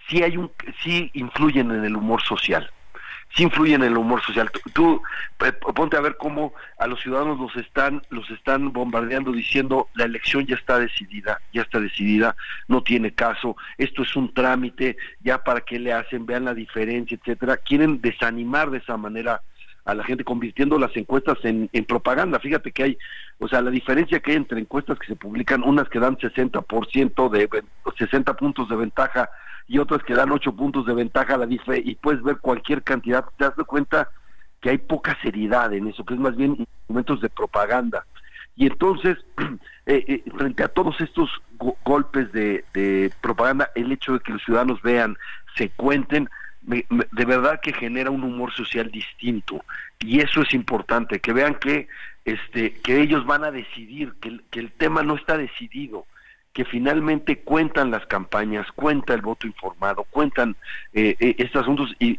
sí 0.10 0.24
hay 0.24 0.38
un, 0.38 0.52
sí 0.84 1.12
influyen 1.14 1.72
en 1.72 1.86
el 1.86 1.96
humor 1.96 2.22
social 2.24 2.70
sí 3.36 3.44
influye 3.44 3.76
en 3.76 3.84
el 3.84 3.98
humor 3.98 4.22
social. 4.22 4.50
Tú, 4.74 5.02
eh, 5.44 5.52
ponte 5.52 5.98
a 5.98 6.02
ver 6.02 6.18
cómo 6.18 6.54
a 6.78 6.88
los 6.88 7.02
ciudadanos 7.02 7.40
los 7.40 7.56
están 7.56 8.02
los 8.10 8.30
están 8.30 8.72
bombardeando 8.72 9.32
diciendo 9.32 9.90
la 9.96 10.06
elección 10.06 10.46
ya 10.46 10.56
está 10.56 10.80
decidida, 10.80 11.40
ya 11.54 11.64
está 11.64 11.80
decidida, 11.80 12.36
no 12.68 12.84
tiene 12.84 13.14
caso, 13.14 13.56
esto 13.78 14.04
es 14.04 14.16
un 14.16 14.34
trámite, 14.34 14.98
ya 15.22 15.44
para 15.44 15.62
qué 15.62 15.80
le 15.80 15.94
hacen, 15.94 16.26
vean 16.26 16.46
la 16.46 16.54
diferencia, 16.54 17.18
etcétera. 17.18 17.58
Quieren 17.58 18.02
desanimar 18.02 18.70
de 18.70 18.78
esa 18.80 18.98
manera 18.98 19.42
a 19.86 19.94
la 19.94 20.04
gente 20.04 20.24
convirtiendo 20.24 20.80
las 20.80 20.96
encuestas 20.96 21.38
en, 21.44 21.70
propaganda. 21.86 22.40
Fíjate 22.40 22.72
que 22.72 22.84
hay, 22.84 22.98
o 23.40 23.48
sea, 23.48 23.62
la 23.62 23.70
diferencia 23.70 24.20
que 24.20 24.32
hay 24.32 24.38
entre 24.38 24.60
encuestas 24.60 24.98
que 24.98 25.08
se 25.08 25.16
publican, 25.16 25.64
unas 25.64 25.90
que 25.90 26.00
dan 26.00 26.18
60% 26.18 27.30
de 27.30 27.64
60 27.98 28.34
puntos 28.36 28.70
de 28.70 28.76
ventaja 28.76 29.30
y 29.68 29.80
otras 29.80 30.04
que 30.04 30.14
dan 30.14 30.32
ocho 30.32 30.54
puntos 30.54 30.86
de 30.86 30.94
ventaja 30.94 31.36
a 31.36 31.38
la 31.38 31.46
DIFE 31.46 31.82
y 31.84 31.96
puedes 31.96 32.22
ver 32.24 32.38
cualquier 32.38 32.84
cantidad, 32.84 33.26
te 33.38 33.46
das 33.46 33.54
cuenta 33.66 34.10
que 34.62 34.70
hay 34.70 34.78
poca 34.78 35.18
seriedad 35.22 35.74
en 35.74 35.88
eso, 35.88 36.06
que 36.06 36.14
es 36.14 36.20
más 36.20 36.36
bien 36.36 36.56
instrumentos 36.58 37.20
de 37.22 37.30
propaganda. 37.30 38.06
Y 38.56 38.68
entonces, 38.68 39.18
eh, 39.86 40.06
eh, 40.08 40.24
frente 40.38 40.64
a 40.64 40.70
todos 40.70 41.00
estos 41.02 41.30
golpes 41.84 42.32
de, 42.32 43.12
propaganda, 43.22 43.70
el 43.76 43.92
hecho 43.92 44.14
de 44.14 44.20
que 44.20 44.34
los 44.34 44.44
ciudadanos 44.44 44.82
vean, 44.82 45.18
se 45.56 45.70
cuenten, 45.70 46.30
de 46.66 47.26
verdad 47.26 47.60
que 47.62 47.74
genera 47.74 48.10
un 48.10 48.24
humor 48.24 48.54
social 48.54 48.90
distinto. 48.90 49.64
Y 50.00 50.20
eso 50.20 50.42
es 50.42 50.54
importante, 50.54 51.20
que 51.20 51.34
vean 51.34 51.56
que, 51.56 51.88
este, 52.26 52.74
que 52.82 53.02
ellos 53.02 53.26
van 53.26 53.44
a 53.44 53.52
decidir, 53.52 54.14
que 54.22 54.40
que 54.50 54.60
el 54.60 54.72
tema 54.72 55.04
no 55.04 55.16
está 55.16 55.38
decidido, 55.38 56.06
que 56.54 56.66
finalmente 56.66 57.40
cuentan 57.40 57.90
las 57.90 58.06
campañas, 58.06 58.72
cuenta 58.74 59.16
el 59.16 59.22
voto 59.22 59.48
informado, 59.48 60.04
cuentan 60.04 60.56
eh, 60.94 61.16
eh, 61.20 61.36
estos 61.40 61.64
asuntos. 61.64 61.94
Y, 62.00 62.16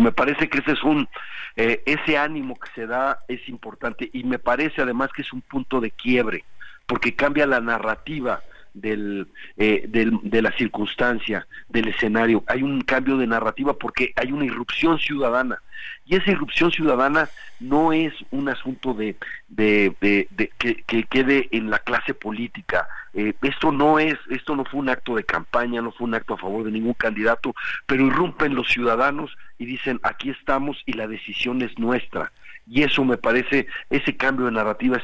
me 0.00 0.12
parece 0.12 0.48
que 0.48 0.58
ese 0.58 0.72
es 0.72 0.82
un 0.82 1.08
eh, 1.56 1.82
ese 1.86 2.18
ánimo 2.18 2.58
que 2.60 2.70
se 2.74 2.86
da 2.86 3.20
es 3.28 3.48
importante. 3.48 4.10
Y 4.12 4.24
me 4.24 4.38
parece 4.38 4.82
además 4.82 5.10
que 5.14 5.22
es 5.22 5.32
un 5.32 5.40
punto 5.40 5.80
de 5.80 5.90
quiebre 5.90 6.44
porque 6.86 7.14
cambia 7.14 7.46
la 7.46 7.60
narrativa 7.60 8.42
del, 8.74 9.28
del, 9.56 10.18
de 10.22 10.42
la 10.42 10.52
circunstancia, 10.52 11.46
del 11.68 11.88
escenario. 11.88 12.44
Hay 12.46 12.62
un 12.62 12.80
cambio 12.82 13.16
de 13.16 13.26
narrativa 13.26 13.74
porque 13.74 14.12
hay 14.16 14.32
una 14.32 14.44
irrupción 14.44 14.98
ciudadana 14.98 15.60
y 16.08 16.16
esa 16.16 16.30
irrupción 16.30 16.70
ciudadana 16.70 17.28
no 17.60 17.92
es 17.92 18.14
un 18.30 18.48
asunto 18.48 18.94
de, 18.94 19.16
de, 19.48 20.48
que, 20.58 21.04
quede 21.04 21.48
en 21.52 21.70
la 21.70 21.78
clase 21.80 22.14
política. 22.14 22.88
Eh, 23.12 23.34
esto 23.42 23.72
no 23.72 23.98
es, 23.98 24.14
esto 24.30 24.56
no 24.56 24.64
fue 24.64 24.80
un 24.80 24.88
acto 24.88 25.14
de 25.16 25.24
campaña, 25.24 25.82
no 25.82 25.92
fue 25.92 26.06
un 26.06 26.14
acto 26.14 26.34
a 26.34 26.38
favor 26.38 26.64
de 26.64 26.70
ningún 26.70 26.94
candidato, 26.94 27.54
pero 27.86 28.06
irrumpen 28.06 28.54
los 28.54 28.68
ciudadanos 28.68 29.36
y 29.58 29.66
dicen 29.66 30.00
aquí 30.02 30.30
estamos 30.30 30.82
y 30.86 30.94
la 30.94 31.06
decisión 31.06 31.60
es 31.62 31.78
nuestra. 31.78 32.32
Y 32.68 32.82
eso 32.82 33.04
me 33.04 33.16
parece, 33.16 33.66
ese 33.88 34.16
cambio 34.16 34.46
de 34.46 34.52
narrativa 34.52 34.98
es, 34.98 35.02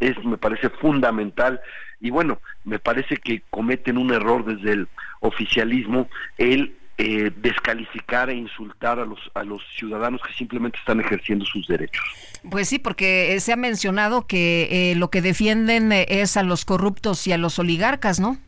es 0.00 0.24
me 0.24 0.38
parece 0.38 0.70
fundamental 0.70 1.60
y 2.00 2.10
bueno, 2.10 2.40
me 2.64 2.78
parece 2.78 3.16
que 3.16 3.42
cometen 3.50 3.96
un 3.96 4.12
error 4.12 4.44
desde 4.44 4.72
el 4.72 4.88
oficialismo 5.20 6.08
el 6.36 6.76
eh, 6.98 7.30
descalificar 7.36 8.30
e 8.30 8.34
insultar 8.34 8.98
a 8.98 9.04
los, 9.04 9.18
a 9.34 9.44
los 9.44 9.62
ciudadanos 9.76 10.22
que 10.22 10.32
simplemente 10.32 10.78
están 10.78 10.98
ejerciendo 10.98 11.44
sus 11.44 11.66
derechos. 11.68 12.02
Pues 12.50 12.68
sí, 12.68 12.78
porque 12.78 13.34
eh, 13.34 13.40
se 13.40 13.52
ha 13.52 13.56
mencionado 13.56 14.26
que 14.26 14.68
eh, 14.70 14.94
lo 14.96 15.10
que 15.10 15.20
defienden 15.20 15.92
es 15.92 16.38
a 16.38 16.42
los 16.42 16.64
corruptos 16.64 17.26
y 17.26 17.32
a 17.32 17.38
los 17.38 17.58
oligarcas, 17.58 18.18
¿no? 18.18 18.38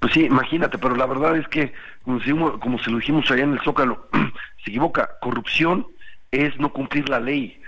Pues 0.00 0.12
sí, 0.14 0.24
imagínate, 0.24 0.78
pero 0.78 0.96
la 0.96 1.06
verdad 1.06 1.36
es 1.36 1.46
que, 1.46 1.72
como, 2.02 2.58
como 2.58 2.78
se 2.80 2.90
lo 2.90 2.98
dijimos 2.98 3.30
allá 3.30 3.44
en 3.44 3.52
el 3.52 3.60
Zócalo, 3.60 4.08
se 4.64 4.70
equivoca, 4.70 5.10
corrupción 5.20 5.86
es 6.32 6.58
no 6.58 6.72
cumplir 6.72 7.08
la 7.08 7.20
ley, 7.20 7.59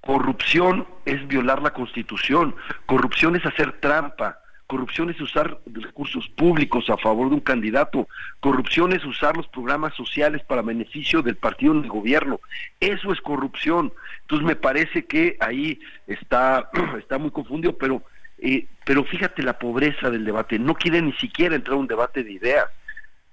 corrupción 0.00 0.86
es 1.04 1.26
violar 1.28 1.62
la 1.62 1.72
constitución, 1.72 2.54
corrupción 2.86 3.36
es 3.36 3.44
hacer 3.46 3.80
trampa, 3.80 4.40
Corrupción 4.70 5.10
es 5.10 5.20
usar 5.20 5.58
recursos 5.66 6.28
públicos 6.28 6.88
a 6.90 6.96
favor 6.96 7.28
de 7.28 7.34
un 7.34 7.40
candidato. 7.40 8.06
Corrupción 8.38 8.92
es 8.92 9.04
usar 9.04 9.36
los 9.36 9.48
programas 9.48 9.92
sociales 9.94 10.44
para 10.44 10.62
beneficio 10.62 11.22
del 11.22 11.34
partido 11.34 11.72
en 11.72 11.82
el 11.82 11.88
gobierno. 11.88 12.38
Eso 12.78 13.12
es 13.12 13.20
corrupción. 13.20 13.92
Entonces 14.20 14.46
me 14.46 14.54
parece 14.54 15.06
que 15.06 15.36
ahí 15.40 15.80
está, 16.06 16.70
está 17.00 17.18
muy 17.18 17.32
confundido, 17.32 17.76
pero, 17.78 18.04
eh, 18.38 18.68
pero 18.84 19.02
fíjate 19.02 19.42
la 19.42 19.58
pobreza 19.58 20.08
del 20.08 20.24
debate. 20.24 20.56
No 20.60 20.74
quiere 20.74 21.02
ni 21.02 21.14
siquiera 21.14 21.56
entrar 21.56 21.74
a 21.74 21.80
un 21.80 21.88
debate 21.88 22.22
de 22.22 22.30
ideas. 22.30 22.66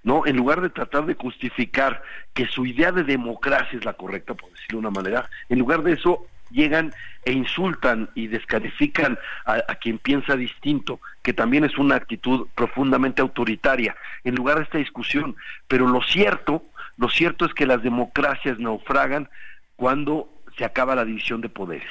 ¿no? 0.02 0.26
En 0.26 0.36
lugar 0.36 0.60
de 0.60 0.70
tratar 0.70 1.06
de 1.06 1.14
justificar 1.14 2.02
que 2.34 2.46
su 2.46 2.66
idea 2.66 2.90
de 2.90 3.04
democracia 3.04 3.78
es 3.78 3.84
la 3.84 3.92
correcta, 3.92 4.34
por 4.34 4.50
decirlo 4.50 4.80
de 4.80 4.86
una 4.88 4.90
manera, 4.90 5.30
en 5.48 5.60
lugar 5.60 5.84
de 5.84 5.92
eso 5.92 6.26
llegan 6.50 6.92
e 7.24 7.32
insultan 7.32 8.08
y 8.14 8.28
descalifican 8.28 9.18
a, 9.44 9.74
quien 9.76 9.98
piensa 9.98 10.36
distinto, 10.36 11.00
que 11.22 11.32
también 11.32 11.64
es 11.64 11.76
una 11.76 11.96
actitud 11.96 12.48
profundamente 12.54 13.20
autoritaria, 13.20 13.96
en 14.24 14.34
lugar 14.34 14.56
de 14.56 14.64
esta 14.64 14.78
discusión. 14.78 15.36
Pero 15.66 15.86
lo 15.86 16.02
cierto, 16.02 16.62
lo 16.96 17.08
cierto 17.08 17.44
es 17.44 17.54
que 17.54 17.66
las 17.66 17.82
democracias 17.82 18.58
naufragan 18.58 19.28
cuando 19.76 20.28
se 20.56 20.64
acaba 20.64 20.94
la 20.94 21.04
división 21.04 21.40
de 21.40 21.48
poderes. 21.48 21.90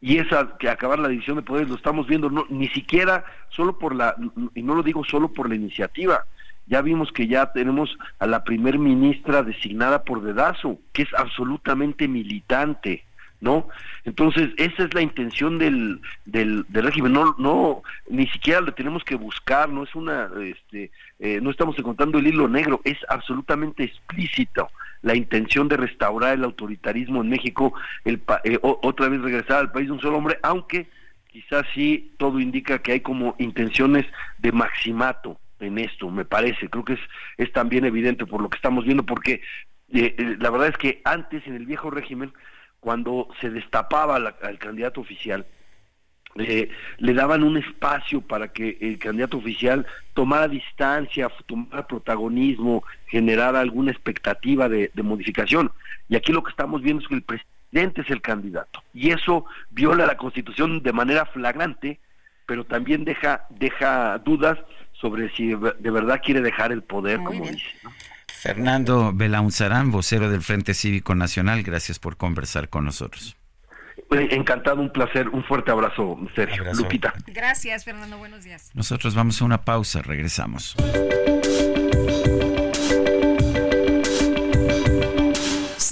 Y 0.00 0.18
esa 0.18 0.56
que 0.58 0.68
acabar 0.68 0.98
la 0.98 1.08
división 1.08 1.36
de 1.36 1.42
poderes 1.42 1.68
lo 1.68 1.76
estamos 1.76 2.06
viendo 2.06 2.28
no, 2.28 2.46
ni 2.50 2.68
siquiera 2.68 3.24
solo 3.48 3.78
por 3.78 3.94
la 3.94 4.14
y 4.54 4.62
no 4.62 4.74
lo 4.74 4.82
digo 4.82 5.04
solo 5.04 5.32
por 5.32 5.48
la 5.48 5.54
iniciativa. 5.54 6.26
Ya 6.66 6.82
vimos 6.82 7.12
que 7.12 7.28
ya 7.28 7.52
tenemos 7.52 7.96
a 8.18 8.26
la 8.26 8.42
primer 8.42 8.78
ministra 8.78 9.42
designada 9.42 10.02
por 10.02 10.22
dedazo, 10.22 10.78
que 10.92 11.02
es 11.02 11.14
absolutamente 11.14 12.08
militante 12.08 13.05
¿no? 13.40 13.68
Entonces, 14.04 14.50
esa 14.56 14.84
es 14.84 14.94
la 14.94 15.02
intención 15.02 15.58
del, 15.58 16.00
del, 16.24 16.64
régimen, 16.70 17.12
no, 17.12 17.34
no, 17.38 17.82
ni 18.08 18.26
siquiera 18.28 18.60
lo 18.60 18.72
tenemos 18.72 19.04
que 19.04 19.16
buscar, 19.16 19.68
no 19.68 19.84
es 19.84 19.94
una, 19.94 20.30
este, 20.42 20.90
eh, 21.18 21.40
no 21.42 21.50
estamos 21.50 21.78
encontrando 21.78 22.18
el 22.18 22.26
hilo 22.26 22.48
negro, 22.48 22.80
es 22.84 22.98
absolutamente 23.08 23.84
explícito 23.84 24.68
la 25.02 25.14
intención 25.14 25.68
de 25.68 25.76
restaurar 25.76 26.34
el 26.34 26.44
autoritarismo 26.44 27.20
en 27.20 27.28
México, 27.28 27.74
el, 28.04 28.20
eh, 28.44 28.58
otra 28.62 29.08
vez 29.08 29.20
regresar 29.20 29.58
al 29.58 29.72
país 29.72 29.86
de 29.86 29.92
un 29.92 30.00
solo 30.00 30.18
hombre, 30.18 30.38
aunque 30.42 30.88
quizás 31.28 31.64
sí 31.74 32.12
todo 32.16 32.40
indica 32.40 32.78
que 32.78 32.92
hay 32.92 33.00
como 33.00 33.36
intenciones 33.38 34.06
de 34.38 34.52
maximato 34.52 35.38
en 35.60 35.78
esto, 35.78 36.10
me 36.10 36.24
parece, 36.24 36.68
creo 36.68 36.84
que 36.84 36.94
es, 36.94 37.00
es 37.38 37.52
también 37.52 37.84
evidente 37.84 38.26
por 38.26 38.42
lo 38.42 38.48
que 38.48 38.56
estamos 38.56 38.84
viendo, 38.84 39.04
porque 39.04 39.42
eh, 39.92 40.36
la 40.38 40.50
verdad 40.50 40.68
es 40.68 40.76
que 40.76 41.00
antes 41.04 41.46
en 41.46 41.54
el 41.54 41.66
viejo 41.66 41.90
régimen, 41.90 42.32
cuando 42.86 43.26
se 43.40 43.50
destapaba 43.50 44.14
al 44.14 44.58
candidato 44.60 45.00
oficial, 45.00 45.44
eh, 46.36 46.70
le 46.98 47.14
daban 47.14 47.42
un 47.42 47.56
espacio 47.56 48.20
para 48.20 48.52
que 48.52 48.78
el 48.80 49.00
candidato 49.00 49.38
oficial 49.38 49.84
tomara 50.14 50.46
distancia, 50.46 51.28
tomara 51.46 51.84
protagonismo, 51.84 52.84
generara 53.08 53.58
alguna 53.58 53.90
expectativa 53.90 54.68
de, 54.68 54.92
modificación. 55.02 55.72
Y 56.08 56.14
aquí 56.14 56.30
lo 56.30 56.44
que 56.44 56.50
estamos 56.50 56.80
viendo 56.80 57.02
es 57.02 57.08
que 57.08 57.16
el 57.16 57.22
presidente 57.22 58.02
es 58.02 58.10
el 58.10 58.22
candidato. 58.22 58.80
Y 58.94 59.10
eso 59.10 59.46
viola 59.70 60.06
la 60.06 60.16
Constitución 60.16 60.80
de 60.84 60.92
manera 60.92 61.26
flagrante, 61.26 61.98
pero 62.46 62.66
también 62.66 63.04
deja, 63.04 63.46
deja 63.50 64.18
dudas 64.18 64.60
sobre 64.92 65.28
si 65.30 65.48
de 65.48 65.90
verdad 65.90 66.20
quiere 66.24 66.40
dejar 66.40 66.70
el 66.70 66.84
poder, 66.84 67.18
como 67.24 67.46
dice. 67.46 67.66
Fernando 68.46 69.12
Belaunzarán, 69.12 69.90
vocero 69.90 70.30
del 70.30 70.40
Frente 70.40 70.72
Cívico 70.72 71.16
Nacional, 71.16 71.64
gracias 71.64 71.98
por 71.98 72.16
conversar 72.16 72.68
con 72.68 72.84
nosotros. 72.84 73.36
Encantado, 74.10 74.80
un 74.80 74.92
placer, 74.92 75.28
un 75.28 75.42
fuerte 75.42 75.72
abrazo, 75.72 76.16
Sergio. 76.36 76.62
Lupita. 76.74 77.12
Gracias, 77.26 77.84
Fernando, 77.84 78.18
buenos 78.18 78.44
días. 78.44 78.70
Nosotros 78.72 79.16
vamos 79.16 79.42
a 79.42 79.44
una 79.44 79.64
pausa, 79.64 80.00
regresamos. 80.00 80.76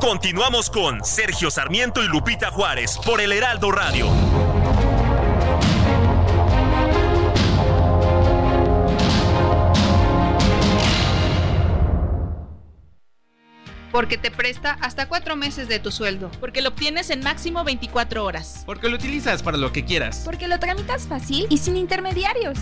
Continuamos 0.00 0.70
con 0.70 1.04
Sergio 1.04 1.50
Sarmiento 1.50 2.02
y 2.02 2.08
Lupita 2.08 2.50
Juárez 2.50 2.98
por 3.04 3.20
el 3.20 3.32
Heraldo 3.32 3.70
Radio. 3.70 4.06
Porque 13.92 14.16
te 14.16 14.30
presta 14.30 14.78
hasta 14.80 15.06
cuatro 15.06 15.36
meses 15.36 15.68
de 15.68 15.78
tu 15.78 15.90
sueldo. 15.92 16.30
Porque 16.40 16.62
lo 16.62 16.70
obtienes 16.70 17.10
en 17.10 17.20
máximo 17.20 17.62
24 17.62 18.24
horas. 18.24 18.62
Porque 18.64 18.88
lo 18.88 18.96
utilizas 18.96 19.42
para 19.42 19.58
lo 19.58 19.70
que 19.70 19.84
quieras. 19.84 20.22
Porque 20.24 20.48
lo 20.48 20.58
tramitas 20.58 21.06
fácil 21.06 21.46
y 21.50 21.58
sin 21.58 21.76
intermediarios. 21.76 22.58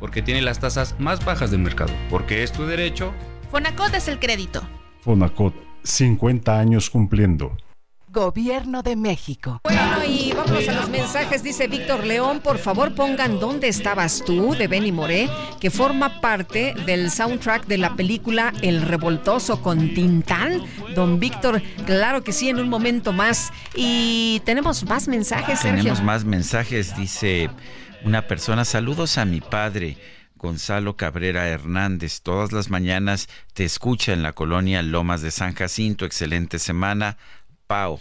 Porque 0.00 0.22
tiene 0.22 0.42
las 0.42 0.58
tasas 0.58 0.96
más 0.98 1.24
bajas 1.24 1.52
del 1.52 1.60
mercado. 1.60 1.92
Porque 2.10 2.42
es 2.42 2.50
tu 2.50 2.66
derecho. 2.66 3.14
Fonacot 3.52 3.94
es 3.94 4.08
el 4.08 4.18
crédito. 4.18 4.68
Fonacot 4.98 5.69
50 5.84 6.58
años 6.58 6.90
cumpliendo. 6.90 7.56
Gobierno 8.12 8.82
de 8.82 8.96
México. 8.96 9.60
Bueno, 9.62 10.04
y 10.04 10.32
vamos 10.32 10.66
a 10.66 10.72
los 10.72 10.88
mensajes. 10.88 11.44
Dice 11.44 11.68
Víctor 11.68 12.04
León, 12.04 12.40
por 12.42 12.58
favor 12.58 12.92
pongan 12.92 13.38
¿Dónde 13.38 13.68
estabas 13.68 14.24
tú? 14.26 14.56
de 14.56 14.66
Benny 14.66 14.90
Moré, 14.90 15.30
que 15.60 15.70
forma 15.70 16.20
parte 16.20 16.74
del 16.86 17.12
soundtrack 17.12 17.66
de 17.68 17.78
la 17.78 17.94
película 17.94 18.52
El 18.62 18.82
Revoltoso 18.82 19.62
con 19.62 19.94
Tintán. 19.94 20.60
Don 20.96 21.20
Víctor, 21.20 21.62
claro 21.86 22.24
que 22.24 22.32
sí, 22.32 22.48
en 22.48 22.58
un 22.58 22.68
momento 22.68 23.12
más. 23.12 23.52
Y 23.76 24.42
tenemos 24.44 24.84
más 24.86 25.06
mensajes, 25.06 25.60
Sergio. 25.60 25.78
Tenemos 25.84 26.02
más 26.02 26.24
mensajes, 26.24 26.96
dice 26.96 27.48
una 28.04 28.26
persona. 28.26 28.64
Saludos 28.64 29.18
a 29.18 29.24
mi 29.24 29.40
padre. 29.40 29.96
Gonzalo 30.40 30.96
Cabrera 30.96 31.48
Hernández. 31.48 32.22
Todas 32.22 32.52
las 32.52 32.70
mañanas 32.70 33.28
te 33.52 33.64
escucha 33.64 34.12
en 34.12 34.22
la 34.22 34.32
colonia 34.32 34.82
Lomas 34.82 35.20
de 35.20 35.30
San 35.30 35.54
Jacinto. 35.54 36.06
Excelente 36.06 36.58
semana. 36.58 37.18
Pau. 37.66 38.00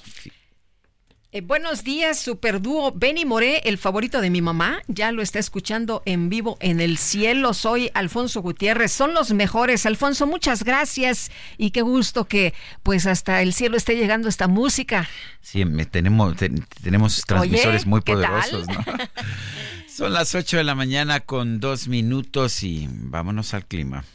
Eh, 1.32 1.42
buenos 1.42 1.84
días, 1.84 2.18
superdúo 2.18 2.92
Benny 2.92 3.24
Moré, 3.24 3.62
el 3.66 3.78
favorito 3.78 4.20
de 4.20 4.32
mi 4.32 4.42
mamá. 4.42 4.82
Ya 4.88 5.12
lo 5.12 5.22
está 5.22 5.38
escuchando 5.38 6.02
en 6.06 6.28
vivo 6.28 6.58
en 6.60 6.80
el 6.80 6.98
cielo. 6.98 7.54
Soy 7.54 7.92
Alfonso 7.94 8.42
Gutiérrez. 8.42 8.92
Son 8.92 9.14
los 9.14 9.32
mejores. 9.34 9.86
Alfonso, 9.86 10.26
muchas 10.26 10.64
gracias 10.64 11.30
y 11.56 11.70
qué 11.70 11.84
gusto 11.84 12.26
que 12.26 12.56
pues 12.82 13.06
hasta 13.06 13.44
el 13.44 13.54
cielo 13.54 13.78
esté 13.78 13.96
llegando 13.96 14.28
esta 14.28 14.48
música. 14.48 15.08
Sí, 15.42 15.64
tenemos, 15.92 16.36
tenemos 16.82 17.22
transmisores 17.28 17.86
muy 17.86 18.02
poderosos, 18.02 18.68
¿no? 18.68 18.84
Son 20.00 20.14
las 20.14 20.34
8 20.34 20.56
de 20.56 20.64
la 20.64 20.76
mañana 20.76 21.20
con 21.20 21.60
dos 21.60 21.89
minutos 21.89 22.64
y 22.64 22.88
vámonos 22.89 23.54
al 23.54 23.66
clima. 23.66 24.06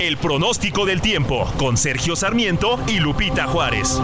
El 0.00 0.16
pronóstico 0.16 0.84
del 0.84 1.00
tiempo 1.00 1.48
con 1.58 1.76
Sergio 1.76 2.16
Sarmiento 2.16 2.82
y 2.88 2.98
Lupita 2.98 3.46
Juárez. 3.46 4.00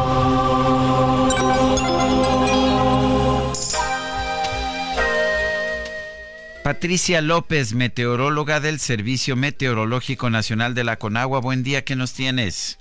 Patricia 6.63 7.21
López, 7.21 7.75
meteoróloga 7.75 8.61
del 8.61 8.79
Servicio 8.79 9.35
Meteorológico 9.35 10.31
Nacional 10.31 10.77
de 10.77 10.85
la 10.85 11.01
Conagua. 11.01 11.41
Buen 11.41 11.65
día, 11.65 11.85
¿qué 11.85 11.97
nos 11.97 12.13
tienes? 12.13 12.79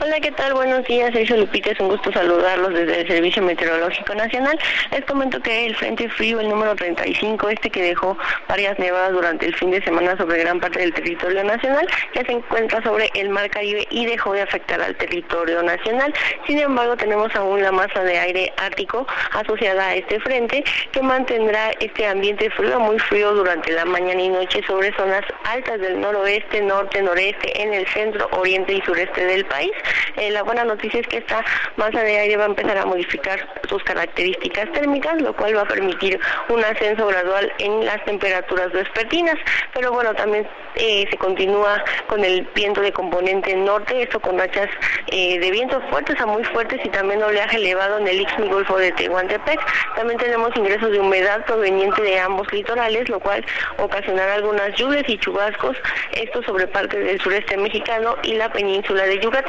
Hola, 0.00 0.20
¿qué 0.20 0.30
tal? 0.30 0.54
Buenos 0.54 0.84
días, 0.84 1.12
Sergio 1.12 1.36
Lupita, 1.38 1.70
es 1.70 1.80
un 1.80 1.88
gusto 1.88 2.12
saludarlos 2.12 2.72
desde 2.72 3.00
el 3.00 3.08
Servicio 3.08 3.42
Meteorológico 3.42 4.14
Nacional. 4.14 4.58
Les 4.92 5.04
comento 5.04 5.40
que 5.40 5.66
el 5.66 5.74
Frente 5.74 6.08
Frío, 6.08 6.38
el 6.38 6.48
número 6.48 6.76
35, 6.76 7.48
este 7.48 7.70
que 7.70 7.82
dejó 7.82 8.16
varias 8.48 8.78
nevadas 8.78 9.12
durante 9.12 9.46
el 9.46 9.56
fin 9.56 9.70
de 9.70 9.82
semana 9.82 10.16
sobre 10.16 10.38
gran 10.38 10.60
parte 10.60 10.78
del 10.78 10.94
territorio 10.94 11.42
nacional, 11.44 11.86
ya 12.14 12.24
se 12.24 12.32
encuentra 12.32 12.82
sobre 12.82 13.10
el 13.14 13.28
Mar 13.30 13.50
Caribe 13.50 13.86
y 13.90 14.06
dejó 14.06 14.34
de 14.34 14.42
afectar 14.42 14.80
al 14.80 14.94
territorio 14.96 15.62
nacional. 15.62 16.14
Sin 16.46 16.58
embargo, 16.58 16.96
tenemos 16.96 17.34
aún 17.34 17.62
la 17.62 17.72
masa 17.72 18.02
de 18.02 18.18
aire 18.18 18.52
ártico 18.58 19.06
asociada 19.32 19.88
a 19.88 19.94
este 19.96 20.20
frente 20.20 20.62
que 20.92 21.02
mantendrá 21.02 21.72
este 21.80 22.06
ambiente 22.06 22.50
frío, 22.50 22.78
muy 22.80 22.98
frío 22.98 23.32
durante 23.34 23.72
la 23.72 23.84
mañana 23.84 24.22
y 24.22 24.28
noche 24.28 24.62
sobre 24.66 24.94
zonas 24.94 25.24
altas 25.44 25.80
del 25.80 26.00
noroeste, 26.00 26.60
norte, 26.62 27.02
noreste, 27.02 27.62
en 27.62 27.74
el 27.74 27.86
centro, 27.88 28.28
oriente 28.32 28.72
y 28.72 28.80
sureste 28.82 29.24
del 29.24 29.44
país 29.44 29.55
eh, 29.64 30.30
la 30.30 30.42
buena 30.42 30.64
noticia 30.64 31.00
es 31.00 31.06
que 31.06 31.18
esta 31.18 31.44
masa 31.76 32.02
de 32.02 32.18
aire 32.18 32.36
va 32.36 32.44
a 32.44 32.48
empezar 32.48 32.76
a 32.78 32.86
modificar 32.86 33.48
sus 33.68 33.82
características 33.84 34.72
térmicas, 34.72 35.20
lo 35.20 35.34
cual 35.34 35.56
va 35.56 35.62
a 35.62 35.66
permitir 35.66 36.18
un 36.48 36.64
ascenso 36.64 37.06
gradual 37.06 37.52
en 37.58 37.84
las 37.84 38.04
temperaturas 38.04 38.72
vespertinas. 38.72 39.36
Pero 39.74 39.92
bueno, 39.92 40.14
también 40.14 40.46
eh, 40.76 41.06
se 41.10 41.16
continúa 41.16 41.82
con 42.06 42.24
el 42.24 42.42
viento 42.54 42.80
de 42.80 42.92
componente 42.92 43.54
norte, 43.56 44.02
esto 44.02 44.20
con 44.20 44.38
rachas 44.38 44.68
eh, 45.08 45.38
de 45.38 45.50
vientos 45.50 45.82
fuertes 45.90 46.20
a 46.20 46.26
muy 46.26 46.44
fuertes 46.44 46.80
y 46.84 46.88
también 46.88 47.22
oleaje 47.22 47.56
elevado 47.56 47.98
en 47.98 48.08
el 48.08 48.20
Istmo 48.20 48.46
Golfo 48.46 48.76
de 48.78 48.92
Tehuantepec. 48.92 49.60
También 49.96 50.18
tenemos 50.18 50.56
ingresos 50.56 50.90
de 50.90 51.00
humedad 51.00 51.44
proveniente 51.44 52.02
de 52.02 52.18
ambos 52.18 52.50
litorales, 52.52 53.08
lo 53.08 53.20
cual 53.20 53.44
ocasionará 53.78 54.34
algunas 54.34 54.74
lluvias 54.74 55.04
y 55.08 55.18
chubascos, 55.18 55.76
esto 56.12 56.42
sobre 56.42 56.66
parte 56.66 56.98
del 56.98 57.20
sureste 57.20 57.56
mexicano 57.56 58.16
y 58.22 58.34
la 58.34 58.50
península 58.50 59.04
de 59.04 59.18
Yucatán. 59.18 59.45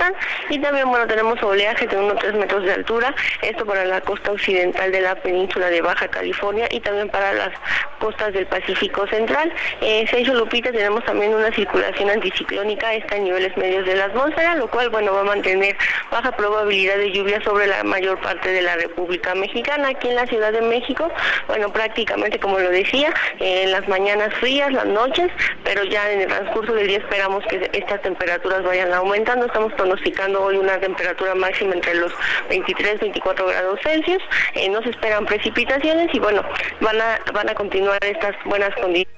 Y 0.49 0.59
también, 0.59 0.89
bueno, 0.89 1.07
tenemos 1.07 1.41
oleaje 1.43 1.87
de 1.87 1.97
1 1.97 2.15
3 2.15 2.33
metros 2.35 2.63
de 2.63 2.73
altura, 2.73 3.13
esto 3.41 3.65
para 3.65 3.85
la 3.85 4.01
costa 4.01 4.31
occidental 4.31 4.91
de 4.91 5.01
la 5.01 5.15
península 5.15 5.69
de 5.69 5.81
Baja 5.81 6.07
California 6.07 6.67
y 6.71 6.79
también 6.79 7.09
para 7.09 7.33
las 7.33 7.51
costas 7.99 8.33
del 8.33 8.45
Pacífico 8.47 9.07
Central. 9.07 9.51
Eh, 9.81 10.05
Sergio 10.09 10.33
Lupita, 10.33 10.71
tenemos 10.71 11.03
también 11.05 11.33
una 11.33 11.51
circulación 11.51 12.09
anticiclónica, 12.09 12.93
está 12.93 13.17
en 13.17 13.25
niveles 13.25 13.55
medios 13.57 13.85
de 13.85 13.95
la 13.95 14.05
atmósfera, 14.05 14.55
lo 14.55 14.67
cual, 14.67 14.89
bueno, 14.89 15.13
va 15.13 15.21
a 15.21 15.25
mantener 15.25 15.75
baja 16.11 16.31
probabilidad 16.31 16.97
de 16.97 17.11
lluvia 17.11 17.41
sobre 17.41 17.67
la 17.67 17.83
mayor 17.83 18.19
parte 18.21 18.51
de 18.51 18.61
la 18.61 18.75
República 18.75 19.35
Mexicana. 19.35 19.89
Aquí 19.89 20.09
en 20.09 20.15
la 20.15 20.27
Ciudad 20.27 20.51
de 20.51 20.61
México, 20.61 21.11
bueno, 21.47 21.71
prácticamente 21.71 22.39
como 22.39 22.59
lo 22.59 22.69
decía, 22.69 23.13
en 23.39 23.71
las 23.71 23.87
mañanas 23.87 24.33
frías, 24.35 24.71
las 24.71 24.85
noches, 24.85 25.31
pero 25.63 25.83
ya 25.83 26.11
en 26.11 26.21
el 26.21 26.27
transcurso 26.27 26.73
del 26.73 26.87
día 26.87 26.97
esperamos 26.99 27.43
que 27.45 27.69
estas 27.73 28.01
temperaturas 28.01 28.63
vayan 28.63 28.93
aumentando. 28.93 29.45
Estamos 29.45 29.73
pronosticando 29.87 30.43
hoy 30.43 30.57
una 30.57 30.79
temperatura 30.79 31.33
máxima 31.35 31.73
entre 31.73 31.95
los 31.95 32.11
23 32.49 32.99
24 32.99 33.47
grados 33.47 33.79
Celsius. 33.81 34.21
Eh, 34.53 34.69
no 34.69 34.81
se 34.81 34.89
esperan 34.89 35.25
precipitaciones 35.25 36.13
y 36.13 36.19
bueno, 36.19 36.43
van 36.81 36.99
a, 36.99 37.19
van 37.33 37.49
a 37.49 37.55
continuar 37.55 38.03
estas 38.03 38.35
buenas 38.45 38.73
condiciones. 38.75 39.15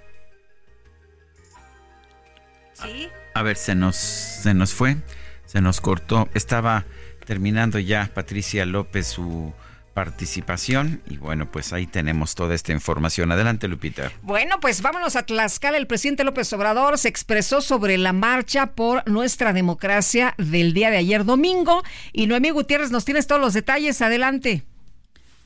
¿Sí? 2.73 3.09
A 3.33 3.43
ver, 3.43 3.57
se 3.57 3.75
nos, 3.75 3.95
se 3.95 4.53
nos 4.53 4.73
fue, 4.73 4.97
se 5.45 5.61
nos 5.61 5.81
cortó. 5.81 6.29
Estaba 6.33 6.85
terminando 7.25 7.79
ya 7.79 8.09
Patricia 8.13 8.65
López 8.65 9.07
su 9.07 9.53
participación 9.93 11.01
y 11.09 11.17
bueno, 11.17 11.51
pues 11.51 11.73
ahí 11.73 11.87
tenemos 11.87 12.35
toda 12.35 12.55
esta 12.55 12.71
información. 12.71 13.31
Adelante, 13.31 13.67
Lupita. 13.67 14.11
Bueno, 14.21 14.59
pues 14.59 14.81
vámonos 14.81 15.15
a 15.15 15.23
Tlaxcala. 15.23 15.77
El 15.77 15.87
presidente 15.87 16.23
López 16.23 16.51
Obrador 16.53 16.97
se 16.97 17.09
expresó 17.09 17.61
sobre 17.61 17.97
la 17.97 18.13
marcha 18.13 18.67
por 18.67 19.07
nuestra 19.09 19.53
democracia 19.53 20.35
del 20.37 20.73
día 20.73 20.89
de 20.91 20.97
ayer 20.97 21.25
domingo 21.25 21.83
y 22.13 22.27
Noemí 22.27 22.51
Gutiérrez 22.51 22.91
nos 22.91 23.05
tienes 23.05 23.27
todos 23.27 23.41
los 23.41 23.53
detalles. 23.53 24.01
Adelante. 24.01 24.63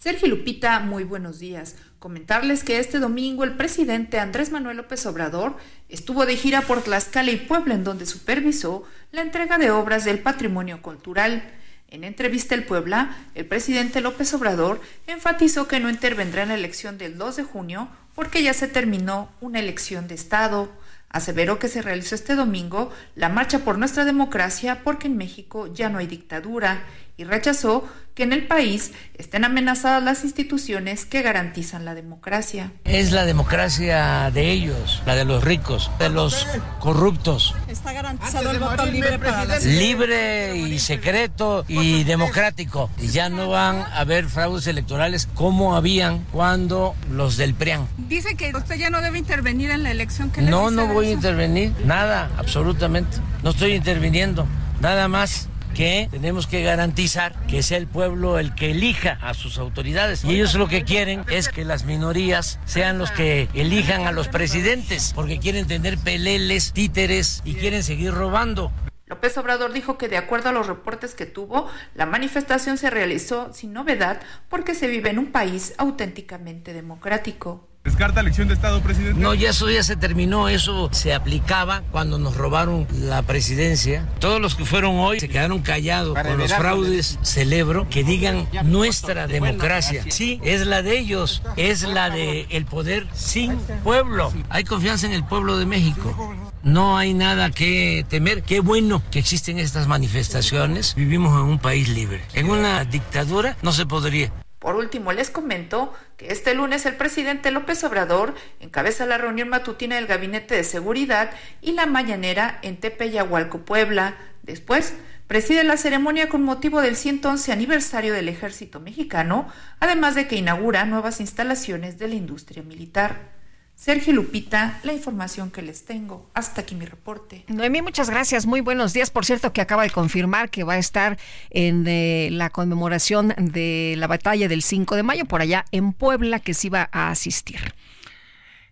Sergio 0.03 0.27
Lupita, 0.27 0.81
muy 0.81 1.05
buenos 1.05 1.39
días. 1.39 1.75
Comentarles 1.97 2.65
que 2.65 2.79
este 2.79 2.99
domingo 2.99 3.45
el 3.45 3.55
presidente 3.55 4.19
Andrés 4.19 4.51
Manuel 4.51 4.75
López 4.75 5.05
Obrador 5.05 5.55
estuvo 5.87 6.25
de 6.25 6.35
gira 6.35 6.59
por 6.59 6.81
Tlaxcala 6.81 7.31
y 7.31 7.37
Puebla 7.37 7.75
en 7.75 7.85
donde 7.85 8.05
supervisó 8.05 8.83
la 9.13 9.21
entrega 9.21 9.57
de 9.57 9.71
obras 9.71 10.03
del 10.03 10.19
patrimonio 10.19 10.81
cultural. 10.81 11.53
En 11.93 12.03
entrevista 12.03 12.55
El 12.55 12.65
Puebla, 12.65 13.15
el 13.35 13.45
presidente 13.45 14.01
López 14.01 14.33
Obrador 14.33 14.81
enfatizó 15.05 15.67
que 15.67 15.79
no 15.79 15.91
intervendrá 15.91 16.41
en 16.41 16.49
la 16.49 16.55
elección 16.55 16.97
del 16.97 17.19
2 17.19 17.35
de 17.35 17.43
junio 17.43 17.87
porque 18.15 18.41
ya 18.41 18.55
se 18.55 18.67
terminó 18.67 19.29
una 19.41 19.59
elección 19.59 20.07
de 20.07 20.15
Estado. 20.15 20.71
Aseveró 21.09 21.59
que 21.59 21.67
se 21.67 21.83
realizó 21.83 22.15
este 22.15 22.33
domingo 22.33 22.91
la 23.13 23.29
marcha 23.29 23.59
por 23.59 23.77
nuestra 23.77 24.05
democracia 24.05 24.81
porque 24.83 25.05
en 25.05 25.17
México 25.17 25.71
ya 25.71 25.89
no 25.89 25.99
hay 25.99 26.07
dictadura 26.07 26.83
y 27.17 27.23
rechazó 27.25 27.87
que 28.15 28.23
en 28.23 28.33
el 28.33 28.45
país 28.45 28.91
estén 29.17 29.43
amenazadas 29.43 30.03
las 30.03 30.23
instituciones 30.23 31.05
que 31.05 31.23
garantizan 31.23 31.83
la 31.83 31.95
democracia. 31.95 32.71
Es 32.83 33.11
la 33.11 33.25
democracia 33.25 34.29
de 34.31 34.51
ellos, 34.51 35.01
la 35.05 35.15
de 35.15 35.25
los 35.25 35.43
ricos, 35.43 35.89
de 35.97 36.09
los 36.09 36.47
corruptos. 36.79 37.55
Está 37.67 37.91
garantizado 37.91 38.51
el 38.51 38.59
voto 38.59 38.85
libre 38.85 39.17
para 39.17 39.45
las... 39.45 39.65
Libre 39.65 40.55
y 40.55 40.77
secreto 40.77 41.65
y 41.67 42.03
democrático. 42.03 42.89
Y 43.01 43.07
ya 43.07 43.29
no 43.29 43.49
van 43.49 43.77
a 43.77 43.99
haber 43.99 44.25
fraudes 44.25 44.67
electorales 44.67 45.27
como 45.33 45.75
habían 45.75 46.19
cuando 46.31 46.95
los 47.09 47.37
del 47.37 47.55
PRIAN. 47.55 47.87
Dice 47.97 48.35
que 48.35 48.55
usted 48.55 48.75
ya 48.75 48.91
no 48.91 49.01
debe 49.01 49.17
intervenir 49.17 49.71
en 49.71 49.81
la 49.81 49.89
elección 49.89 50.29
que 50.29 50.41
No, 50.41 50.69
no 50.69 50.87
voy 50.87 51.07
a 51.07 51.11
intervenir, 51.11 51.73
nada, 51.83 52.29
absolutamente. 52.37 53.17
No 53.41 53.49
estoy 53.49 53.73
interviniendo, 53.73 54.45
nada 54.81 55.07
más 55.07 55.49
que 55.73 56.07
tenemos 56.11 56.47
que 56.47 56.63
garantizar 56.63 57.33
que 57.47 57.63
sea 57.63 57.77
el 57.77 57.87
pueblo 57.87 58.39
el 58.39 58.55
que 58.55 58.71
elija 58.71 59.17
a 59.21 59.33
sus 59.33 59.57
autoridades. 59.57 60.23
Y 60.23 60.35
ellos 60.35 60.55
lo 60.55 60.67
que 60.67 60.83
quieren 60.83 61.25
es 61.29 61.49
que 61.49 61.65
las 61.65 61.85
minorías 61.85 62.59
sean 62.65 62.97
los 62.97 63.11
que 63.11 63.49
elijan 63.53 64.07
a 64.07 64.11
los 64.11 64.27
presidentes, 64.27 65.13
porque 65.15 65.39
quieren 65.39 65.67
tener 65.67 65.97
peleles, 65.97 66.73
títeres 66.73 67.41
y 67.45 67.55
quieren 67.55 67.83
seguir 67.83 68.13
robando. 68.13 68.71
López 69.05 69.37
Obrador 69.37 69.73
dijo 69.73 69.97
que 69.97 70.07
de 70.07 70.17
acuerdo 70.17 70.49
a 70.49 70.53
los 70.53 70.67
reportes 70.67 71.13
que 71.13 71.25
tuvo, 71.25 71.69
la 71.93 72.05
manifestación 72.05 72.77
se 72.77 72.89
realizó 72.89 73.53
sin 73.53 73.73
novedad 73.73 74.21
porque 74.49 74.73
se 74.73 74.87
vive 74.87 75.09
en 75.09 75.19
un 75.19 75.31
país 75.31 75.73
auténticamente 75.77 76.73
democrático. 76.73 77.67
¿Descarta 77.83 78.21
elección 78.21 78.47
de 78.47 78.53
Estado, 78.53 78.81
presidente? 78.81 79.19
No, 79.19 79.33
ya 79.33 79.49
eso 79.49 79.69
ya 79.69 79.83
se 79.83 79.97
terminó. 79.97 80.47
Eso 80.47 80.87
se 80.93 81.13
aplicaba 81.13 81.83
cuando 81.91 82.17
nos 82.17 82.37
robaron 82.37 82.87
la 82.91 83.21
presidencia. 83.23 84.07
Todos 84.19 84.39
los 84.39 84.55
que 84.55 84.63
fueron 84.63 84.99
hoy 84.99 85.19
se 85.19 85.27
quedaron 85.27 85.61
callados 85.61 86.17
con 86.17 86.37
los 86.37 86.53
fraudes. 86.53 87.19
Celebro 87.23 87.89
que 87.89 88.05
digan 88.05 88.47
nuestra 88.63 89.27
democracia. 89.27 90.05
Sí, 90.07 90.39
es 90.43 90.65
la 90.65 90.81
de 90.81 90.97
ellos. 90.97 91.41
Es 91.57 91.83
la 91.83 92.09
de 92.09 92.47
el 92.51 92.65
poder 92.65 93.05
sin 93.13 93.57
pueblo. 93.83 94.31
Hay 94.49 94.63
confianza 94.63 95.05
en 95.05 95.13
el 95.13 95.25
pueblo 95.25 95.57
de 95.57 95.65
México. 95.65 96.35
No 96.63 96.97
hay 96.97 97.13
nada 97.13 97.51
que 97.51 98.05
temer. 98.07 98.43
Qué 98.43 98.61
bueno 98.61 99.03
que 99.11 99.19
existen 99.19 99.59
estas 99.59 99.87
manifestaciones. 99.87 100.95
Vivimos 100.95 101.33
en 101.33 101.47
un 101.47 101.59
país 101.59 101.89
libre. 101.89 102.21
En 102.33 102.49
una 102.49 102.85
dictadura 102.85 103.57
no 103.61 103.73
se 103.73 103.85
podría. 103.85 104.31
Por 104.63 104.77
último, 104.77 105.11
les 105.11 105.29
comento 105.29 105.93
que 106.15 106.31
este 106.31 106.53
lunes 106.53 106.85
el 106.85 106.95
presidente 106.95 107.51
López 107.51 107.83
Obrador 107.83 108.33
encabeza 108.61 109.05
la 109.05 109.17
reunión 109.17 109.49
matutina 109.49 109.97
del 109.97 110.07
Gabinete 110.07 110.55
de 110.55 110.63
Seguridad 110.63 111.31
y 111.61 111.73
la 111.73 111.85
mañanera 111.85 112.59
en 112.61 112.77
Tepeyahualco, 112.77 113.65
Puebla. 113.65 114.15
Después, 114.41 114.93
preside 115.27 115.65
la 115.65 115.75
ceremonia 115.75 116.29
con 116.29 116.43
motivo 116.43 116.79
del 116.79 116.95
111 116.95 117.51
aniversario 117.51 118.13
del 118.13 118.29
Ejército 118.29 118.79
Mexicano, 118.79 119.49
además 119.81 120.15
de 120.15 120.29
que 120.29 120.37
inaugura 120.37 120.85
nuevas 120.85 121.19
instalaciones 121.19 121.99
de 121.99 122.07
la 122.07 122.15
industria 122.15 122.63
militar. 122.63 123.42
Sergio 123.83 124.13
Lupita, 124.13 124.79
la 124.83 124.93
información 124.93 125.51
que 125.51 125.61
les 125.61 125.83
tengo. 125.83 126.31
Hasta 126.33 126.61
aquí 126.61 126.73
mi 126.73 126.85
reporte. 126.85 127.43
Noemí, 127.49 127.81
muchas 127.81 128.09
gracias. 128.09 128.45
Muy 128.45 128.61
buenos 128.61 128.93
días. 128.93 129.11
Por 129.11 129.25
cierto, 129.25 129.51
que 129.51 129.59
acaba 129.59 129.83
de 129.83 129.89
confirmar 129.89 130.49
que 130.49 130.63
va 130.63 130.75
a 130.75 130.77
estar 130.77 131.19
en 131.49 131.83
eh, 131.85 132.29
la 132.31 132.49
conmemoración 132.49 133.33
de 133.37 133.95
la 133.97 134.07
batalla 134.07 134.47
del 134.47 134.61
5 134.61 134.95
de 134.95 135.03
mayo 135.03 135.25
por 135.25 135.41
allá 135.41 135.65
en 135.73 135.91
Puebla, 135.91 136.39
que 136.39 136.53
se 136.53 136.67
iba 136.67 136.87
a 136.93 137.09
asistir. 137.09 137.73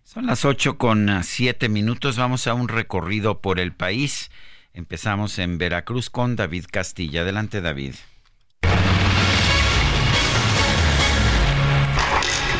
Son 0.02 0.24
las 0.24 0.46
8 0.46 0.78
con 0.78 1.22
7 1.22 1.68
minutos. 1.68 2.16
Vamos 2.16 2.46
a 2.46 2.54
un 2.54 2.68
recorrido 2.68 3.42
por 3.42 3.60
el 3.60 3.74
país. 3.74 4.30
Empezamos 4.72 5.38
en 5.38 5.58
Veracruz 5.58 6.08
con 6.08 6.36
David 6.36 6.64
Castilla. 6.70 7.20
Adelante, 7.20 7.60
David. 7.60 7.96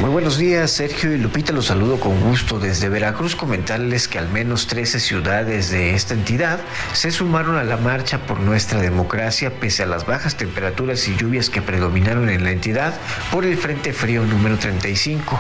Muy 0.00 0.10
buenos 0.10 0.36
días, 0.36 0.72
Sergio 0.72 1.12
y 1.12 1.18
Lupita, 1.18 1.52
los 1.52 1.66
saludo 1.66 2.00
con 2.00 2.20
gusto 2.20 2.58
desde 2.58 2.88
Veracruz. 2.88 3.36
Comentarles 3.36 4.08
que 4.08 4.18
al 4.18 4.28
menos 4.28 4.66
13 4.66 4.98
ciudades 4.98 5.70
de 5.70 5.94
esta 5.94 6.14
entidad 6.14 6.58
se 6.92 7.12
sumaron 7.12 7.56
a 7.56 7.62
la 7.62 7.76
marcha 7.76 8.18
por 8.26 8.40
nuestra 8.40 8.80
democracia 8.80 9.52
pese 9.60 9.84
a 9.84 9.86
las 9.86 10.04
bajas 10.04 10.36
temperaturas 10.36 11.06
y 11.06 11.14
lluvias 11.16 11.50
que 11.50 11.62
predominaron 11.62 12.30
en 12.30 12.42
la 12.42 12.50
entidad 12.50 12.94
por 13.30 13.44
el 13.44 13.56
Frente 13.56 13.92
Frío 13.92 14.24
número 14.24 14.58
35. 14.58 15.38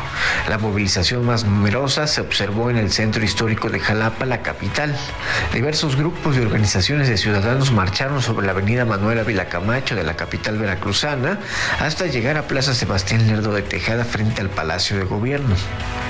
La 0.48 0.58
movilización 0.58 1.26
más 1.26 1.44
numerosa 1.44 2.06
se 2.06 2.20
observó 2.20 2.70
en 2.70 2.76
el 2.76 2.92
centro 2.92 3.24
histórico 3.24 3.68
de 3.68 3.80
Jalapa, 3.80 4.26
la 4.26 4.42
capital. 4.42 4.96
Diversos 5.52 5.96
grupos 5.96 6.36
y 6.36 6.40
organizaciones 6.40 7.08
de 7.08 7.16
ciudadanos 7.16 7.72
marcharon 7.72 8.22
sobre 8.22 8.46
la 8.46 8.52
avenida 8.52 8.84
Manuel 8.84 9.18
Ávila 9.18 9.46
Camacho 9.46 9.96
de 9.96 10.04
la 10.04 10.14
capital 10.14 10.58
veracruzana 10.58 11.40
hasta 11.80 12.06
llegar 12.06 12.36
a 12.36 12.46
Plaza 12.46 12.74
Sebastián 12.74 13.26
Lerdo 13.26 13.52
de 13.54 13.62
Tejada 13.62 14.04
frente 14.04 14.41
al 14.42 14.50
Palacio 14.50 14.98
de 14.98 15.04
Gobierno. 15.04 15.54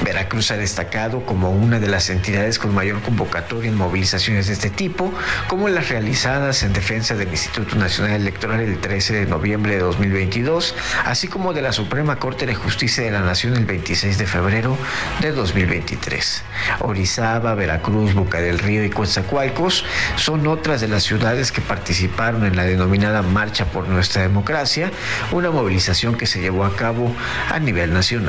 Veracruz 0.05 0.51
ha 0.51 0.57
destacado 0.57 1.25
como 1.25 1.51
una 1.51 1.79
de 1.79 1.87
las 1.87 2.11
entidades 2.11 2.59
con 2.59 2.75
mayor 2.75 3.01
convocatoria 3.03 3.71
en 3.71 3.77
movilizaciones 3.77 4.49
de 4.49 4.55
este 4.55 4.71
tipo, 4.71 5.13
como 5.47 5.69
las 5.69 5.91
realizadas 5.91 6.65
en 6.65 6.73
defensa 6.73 7.15
del 7.15 7.29
Instituto 7.29 7.77
Nacional 7.77 8.21
Electoral 8.21 8.61
el 8.61 8.81
13 8.81 9.15
de 9.15 9.27
noviembre 9.27 9.75
de 9.75 9.81
2022, 9.81 10.75
así 11.05 11.29
como 11.29 11.53
de 11.53 11.63
la 11.63 11.73
Suprema 11.73 12.17
Corte 12.17 12.47
de 12.47 12.55
Justicia 12.55 13.05
de 13.05 13.13
la 13.13 13.21
Nación 13.21 13.55
el 13.55 13.65
26 13.65 14.19
de 14.19 14.27
febrero 14.27 14.77
de 15.21 15.31
2023. 15.31 16.43
Orizaba, 16.81 17.55
Veracruz, 17.55 18.15
Boca 18.15 18.41
del 18.41 18.59
Río 18.59 18.85
y 18.85 18.91
Coatzacoalcos 18.91 19.85
son 20.17 20.47
otras 20.47 20.81
de 20.81 20.89
las 20.89 21.05
ciudades 21.05 21.53
que 21.53 21.61
participaron 21.61 22.45
en 22.45 22.57
la 22.57 22.65
denominada 22.65 23.23
Marcha 23.23 23.67
por 23.67 23.89
Nuestra 23.89 24.23
Democracia, 24.23 24.91
una 25.31 25.51
movilización 25.51 26.17
que 26.17 26.27
se 26.27 26.41
llevó 26.41 26.65
a 26.65 26.75
cabo 26.75 27.15
a 27.51 27.59
nivel 27.59 27.93
nacional. 27.93 28.22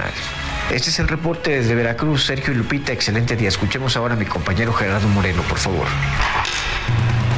Este 0.72 0.90
es 0.90 1.00
el 1.00 1.08
reporte 1.08 1.52
desde 1.52 1.76
Veracruz. 1.76 2.26
Sergio 2.26 2.54
y 2.54 2.58
Lupita, 2.58 2.92
excelente 2.92 3.36
día. 3.36 3.50
Escuchemos 3.50 3.96
ahora 3.98 4.16
a 4.16 4.18
mi 4.18 4.26
compañero 4.26 4.74
Gerardo 4.74 5.08
Moreno, 5.08 5.42
por 5.44 5.58
favor. 5.58 5.88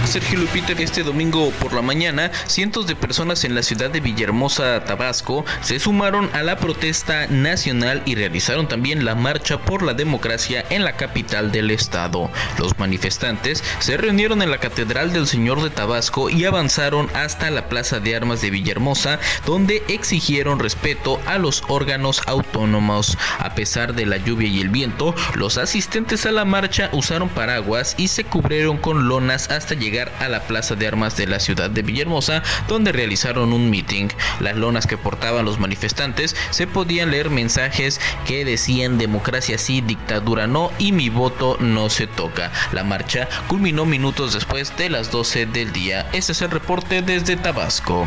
Sergio 0.06 0.38
Lupita, 0.40 0.74
este 0.74 1.04
domingo 1.04 1.50
por 1.60 1.74
la 1.74 1.82
mañana, 1.82 2.32
cientos 2.46 2.86
de 2.86 2.96
personas 2.96 3.44
en 3.44 3.56
la 3.56 3.64
ciudad 3.64 3.90
de 3.90 4.02
Villahermosa, 4.02 4.84
Tabasco, 4.86 5.46
se 5.62 5.80
sumaron 5.80 6.30
a 6.34 6.44
la 6.44 6.58
protesta 6.58 7.28
nacional 7.28 8.04
y 8.06 8.14
realizaron 8.14 8.68
también 8.68 9.04
la 9.04 9.16
marcha 9.16 9.58
por 9.58 9.82
la 9.82 9.94
democracia 9.94 10.64
en 10.70 10.84
la 10.84 10.96
capital 10.96 11.52
del 11.52 11.72
estado. 11.72 12.30
Los 12.60 12.78
manifestantes 12.78 13.64
se 13.80 13.98
reunieron 13.98 14.42
en 14.44 14.52
la 14.52 14.60
Catedral 14.60 15.12
del 15.12 15.28
Señor 15.28 15.64
de 15.64 15.72
Tabasco 15.72 16.30
y 16.30 16.46
avanzaron 16.46 17.10
hasta 17.16 17.50
la 17.50 17.68
Plaza 17.68 18.00
de 18.00 18.16
Armas 18.16 18.42
de 18.42 18.52
Villahermosa, 18.52 19.20
donde 19.46 19.84
exigieron 19.88 20.60
respeto 20.60 21.20
a 21.26 21.40
los 21.40 21.64
órganos 21.68 22.22
autónomos. 22.28 23.18
A 23.40 23.56
pesar 23.56 23.96
de 23.96 24.06
la 24.06 24.18
lluvia 24.18 24.48
y 24.48 24.62
el 24.62 24.70
viento, 24.70 25.16
los 25.34 25.58
asistentes 25.58 26.26
a 26.26 26.32
la 26.32 26.46
marcha 26.46 26.90
usaron 26.94 27.30
paraguas 27.30 27.96
y 27.98 28.10
se 28.10 28.24
cubrieron 28.24 28.78
con 28.78 29.08
lonas 29.08 29.50
hasta 29.50 29.74
llegar 29.74 29.95
a 30.02 30.28
la 30.28 30.42
Plaza 30.42 30.76
de 30.76 30.88
Armas 30.88 31.16
de 31.16 31.28
la 31.28 31.40
ciudad 31.40 31.70
de 31.70 31.82
Villahermosa, 31.82 32.44
donde 32.68 32.92
realizaron 32.92 33.54
un 33.54 33.70
meeting. 33.70 34.10
Las 34.40 34.56
lonas 34.56 34.88
que 34.88 34.98
portaban 34.98 35.46
los 35.46 35.60
manifestantes 35.60 36.36
se 36.50 36.68
podían 36.68 37.12
leer 37.12 37.30
mensajes 37.30 38.02
que 38.28 38.46
decían 38.46 38.98
democracia 38.98 39.58
sí, 39.58 39.82
dictadura 39.82 40.48
no 40.48 40.72
y 40.80 40.92
mi 40.92 41.10
voto 41.10 41.58
no 41.60 41.90
se 41.90 42.08
toca. 42.08 42.52
La 42.72 42.84
marcha 42.84 43.28
culminó 43.48 43.86
minutos 43.86 44.34
después 44.34 44.76
de 44.78 44.90
las 44.90 45.12
12 45.12 45.46
del 45.46 45.72
día. 45.72 46.08
Este 46.14 46.34
es 46.34 46.42
el 46.42 46.52
reporte 46.52 47.02
desde 47.02 47.38
Tabasco. 47.38 48.06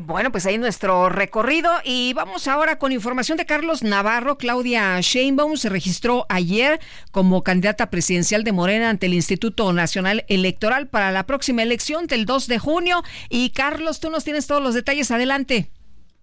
Bueno, 0.00 0.30
pues 0.30 0.46
ahí 0.46 0.58
nuestro 0.58 1.08
recorrido 1.08 1.72
y 1.82 2.12
vamos 2.12 2.46
ahora 2.46 2.78
con 2.78 2.92
información 2.92 3.36
de 3.36 3.46
Carlos 3.46 3.82
Navarro. 3.82 4.38
Claudia 4.38 5.00
Sheinbaum 5.00 5.56
se 5.56 5.68
registró 5.68 6.24
ayer 6.28 6.78
como 7.10 7.42
candidata 7.42 7.90
presidencial 7.90 8.44
de 8.44 8.52
Morena 8.52 8.90
ante 8.90 9.06
el 9.06 9.14
Instituto 9.14 9.72
Nacional 9.72 10.24
Electoral 10.28 10.86
para 10.86 11.10
la 11.10 11.26
próxima 11.26 11.64
elección 11.64 12.06
del 12.06 12.26
2 12.26 12.46
de 12.46 12.60
junio. 12.60 13.02
Y 13.28 13.50
Carlos, 13.50 13.98
tú 13.98 14.08
nos 14.08 14.22
tienes 14.22 14.46
todos 14.46 14.62
los 14.62 14.74
detalles. 14.74 15.10
Adelante. 15.10 15.68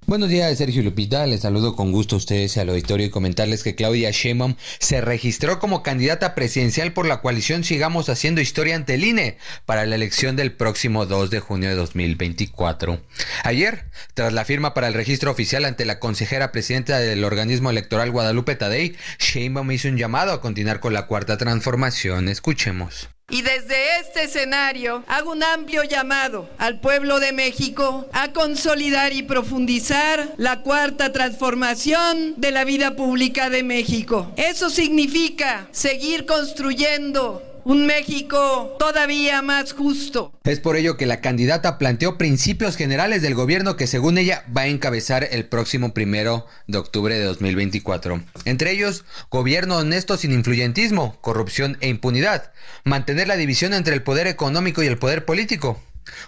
Buenos 0.08 0.30
días, 0.30 0.56
Sergio 0.56 0.84
Lupita. 0.84 1.26
Les 1.26 1.42
saludo 1.42 1.76
con 1.76 1.92
gusto 1.92 2.16
a 2.16 2.18
ustedes 2.20 2.56
y 2.56 2.60
al 2.60 2.70
auditorio 2.70 3.08
y 3.08 3.10
comentarles 3.10 3.64
que 3.64 3.74
Claudia 3.74 4.12
Sheinbaum 4.12 4.54
se 4.78 5.02
registró 5.02 5.58
como 5.58 5.82
candidata 5.82 6.36
presidencial 6.36 6.94
por 6.94 7.08
la 7.08 7.22
coalición 7.22 7.64
Sigamos 7.64 8.08
Haciendo 8.08 8.40
Historia 8.40 8.76
ante 8.76 8.94
el 8.94 9.04
INE 9.04 9.40
para 9.66 9.84
la 9.88 9.96
elección 9.96 10.36
del 10.36 10.52
próximo 10.52 11.08
2 11.08 11.32
de 11.32 11.40
junio 11.40 11.70
de 11.70 11.76
2024. 11.76 13.02
Ayer, 13.44 13.86
tras 14.14 14.32
la 14.32 14.46
firma 14.46 14.76
para 14.76 14.88
el 14.88 14.94
registro 14.94 15.32
oficial 15.32 15.66
ante 15.66 15.86
la 15.86 16.00
consejera 16.00 16.52
presidenta 16.52 17.00
del 17.00 17.24
organismo 17.24 17.72
electoral 17.72 18.12
Guadalupe 18.12 18.56
Tadei, 18.56 18.96
Sheinbaum 19.18 19.72
hizo 19.72 19.88
un 19.88 19.98
llamado 19.98 20.34
a 20.34 20.42
continuar 20.42 20.82
con 20.82 20.94
la 20.94 21.08
cuarta 21.08 21.38
transformación. 21.38 22.30
Escuchemos. 22.30 23.10
Y 23.30 23.42
desde 23.42 24.00
este 24.00 24.24
escenario 24.26 25.04
hago 25.08 25.32
un 25.32 25.44
amplio 25.44 25.84
llamado 25.84 26.48
al 26.60 26.80
pueblo 26.80 27.20
de 27.20 27.34
México 27.34 28.06
a 28.14 28.32
consolidar 28.34 29.14
y 29.14 29.24
profundizar 29.24 30.34
la 30.38 30.62
cuarta 30.62 31.12
transformación 31.12 32.36
de 32.38 32.52
la 32.52 32.64
vida 32.66 32.96
pública 32.96 33.50
de 33.50 33.64
México. 33.64 34.32
Eso 34.38 34.70
significa 34.70 35.68
seguir 35.72 36.28
construyendo 36.28 37.55
un 37.66 37.88
México 37.88 38.76
todavía 38.80 39.42
más 39.42 39.74
justo. 39.74 40.32
Es 40.44 40.60
por 40.60 40.78
ello 40.78 40.98
que 40.98 41.08
la 41.08 41.20
candidata 41.20 41.80
planteó 41.80 42.18
principios 42.18 42.78
generales 42.78 43.24
del 43.24 43.34
gobierno 43.34 43.76
que 43.76 43.88
según 43.88 44.20
ella 44.20 44.46
va 44.56 44.62
a 44.62 44.68
encabezar 44.68 45.28
el 45.32 45.46
próximo 45.46 45.94
primero 45.94 46.46
de 46.68 46.78
octubre 46.78 47.18
de 47.18 47.26
2024. 47.26 48.22
Entre 48.46 48.72
ellos, 48.72 49.04
gobierno 49.32 49.78
honesto 49.78 50.16
sin 50.16 50.32
influyentismo, 50.32 51.20
corrupción 51.22 51.78
e 51.82 51.90
impunidad, 51.90 52.54
mantener 52.84 53.28
la 53.28 53.36
división 53.36 53.74
entre 53.74 53.96
el 53.96 54.04
poder 54.04 54.28
económico 54.28 54.84
y 54.84 54.88
el 54.88 55.00
poder 55.00 55.26
político, 55.26 55.82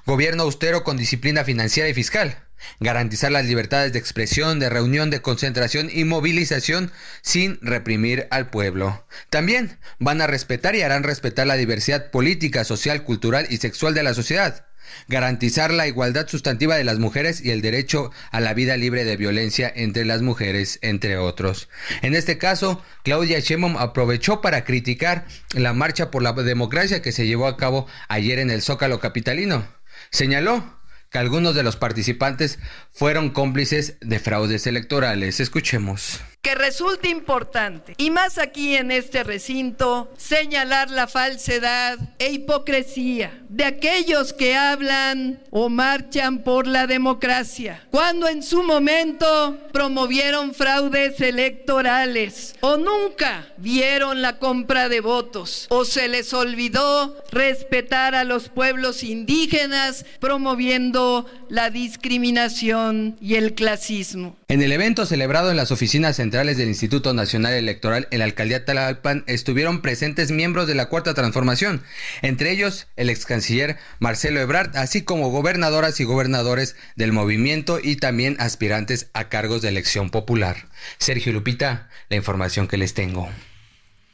gobierno 0.08 0.42
austero 0.44 0.84
con 0.84 0.98
disciplina 0.98 1.44
financiera 1.44 1.88
y 1.88 1.94
fiscal, 1.94 2.47
garantizar 2.80 3.32
las 3.32 3.46
libertades 3.46 3.94
de 3.94 4.00
expresión, 4.00 4.60
de 4.60 4.70
reunión, 4.70 5.10
de 5.10 5.22
concentración 5.22 5.90
y 5.92 6.04
movilización 6.04 6.92
sin 7.22 7.60
reprimir 7.62 8.28
al 8.32 8.50
pueblo. 8.50 9.06
También 9.30 9.80
van 10.00 10.22
a 10.22 10.28
respetar 10.28 10.76
y 10.76 10.82
harán 10.82 11.04
respetar 11.04 11.48
la 11.48 11.56
diversidad 11.56 12.12
política, 12.12 12.64
social, 12.64 13.04
cultural 13.04 13.48
y 13.50 13.58
sexual 13.58 13.94
de 13.94 14.04
la 14.04 14.14
sociedad. 14.14 14.66
Garantizar 15.08 15.72
la 15.72 15.88
igualdad 15.88 16.28
sustantiva 16.28 16.76
de 16.76 16.84
las 16.84 16.98
mujeres 16.98 17.44
y 17.44 17.52
el 17.52 17.62
derecho 17.62 18.12
a 18.32 18.40
la 18.40 18.54
vida 18.54 18.78
libre 18.78 19.04
de 19.06 19.18
violencia 19.18 19.72
entre 19.76 20.06
las 20.06 20.22
mujeres, 20.22 20.80
entre 20.82 21.18
otros. 21.18 21.70
En 22.02 22.16
este 22.16 22.38
caso, 22.38 22.82
Claudia 23.04 23.40
Sheinbaum 23.40 23.78
aprovechó 23.78 24.42
para 24.42 24.64
criticar 24.64 25.26
la 25.54 25.74
marcha 25.74 26.10
por 26.10 26.24
la 26.24 26.34
democracia 26.34 27.02
que 27.02 27.12
se 27.12 27.28
llevó 27.28 27.48
a 27.48 27.58
cabo 27.58 27.88
ayer 28.08 28.40
en 28.40 28.50
el 28.50 28.62
Zócalo 28.62 29.00
capitalino. 29.00 29.68
Señaló 30.10 30.77
que 31.10 31.18
algunos 31.18 31.56
de 31.56 31.64
los 31.64 31.76
participantes 31.76 32.60
fueron 32.92 33.30
cómplices 33.30 33.98
de 34.02 34.20
fraudes 34.20 34.68
electorales. 34.68 35.40
Escuchemos 35.40 36.22
que 36.42 36.56
resulta 36.56 37.10
importante, 37.10 37.94
y 37.98 38.10
más 38.10 38.38
aquí 38.38 38.76
en 38.76 38.92
este 38.92 39.24
recinto, 39.24 40.12
señalar 40.18 40.90
la 40.90 41.08
falsedad 41.08 42.00
e 42.20 42.32
hipocresía 42.32 43.42
de 43.50 43.66
aquellos 43.66 44.34
que 44.34 44.56
hablan 44.56 45.42
o 45.50 45.70
marchan 45.70 46.40
por 46.40 46.68
la 46.68 46.88
democracia, 46.88 47.86
cuando 47.92 48.28
en 48.28 48.44
su 48.44 48.64
momento 48.64 49.58
promovieron 49.74 50.54
fraudes 50.54 51.20
electorales 51.22 52.56
o 52.62 52.78
nunca 52.78 53.48
vieron 53.58 54.22
la 54.22 54.40
compra 54.40 54.90
de 54.90 55.02
votos 55.02 55.68
o 55.70 55.86
se 55.86 56.08
les 56.08 56.34
olvidó 56.34 57.18
respetar 57.32 58.16
a 58.16 58.24
los 58.24 58.50
pueblos 58.50 59.04
indígenas 59.04 60.06
promoviendo 60.20 61.26
la 61.50 61.70
discriminación 61.70 63.18
y 63.22 63.36
el 63.36 63.54
clasismo. 63.54 64.36
En 64.48 64.62
el 64.62 64.72
evento 64.72 65.06
celebrado 65.06 65.52
en 65.52 65.58
las 65.58 65.72
oficinas 65.72 66.20
centrales 66.28 66.58
del 66.58 66.68
Instituto 66.68 67.14
Nacional 67.14 67.54
Electoral 67.54 68.10
en 68.12 68.20
la 68.20 68.26
alcaldía 68.26 68.66
Talalpan 68.66 69.24
estuvieron 69.28 69.82
presentes 69.82 70.30
miembros 70.30 70.68
de 70.68 70.76
la 70.76 70.88
Cuarta 70.90 71.14
Transformación, 71.14 71.84
entre 72.22 72.52
ellos 72.52 72.88
el 72.98 73.10
ex 73.10 73.26
canciller 73.26 73.78
Marcelo 74.00 74.42
Ebrard, 74.42 74.76
así 74.76 75.04
como 75.04 75.30
gobernadoras 75.30 76.02
y 76.02 76.04
gobernadores 76.04 76.76
del 76.98 77.14
movimiento 77.14 77.80
y 77.82 77.96
también 77.96 78.36
aspirantes 78.42 79.10
a 79.14 79.30
cargos 79.30 79.62
de 79.62 79.70
elección 79.70 80.10
popular. 80.10 80.68
Sergio 80.98 81.32
Lupita, 81.32 81.88
la 82.10 82.18
información 82.18 82.68
que 82.68 82.76
les 82.76 82.94
tengo. 82.94 83.30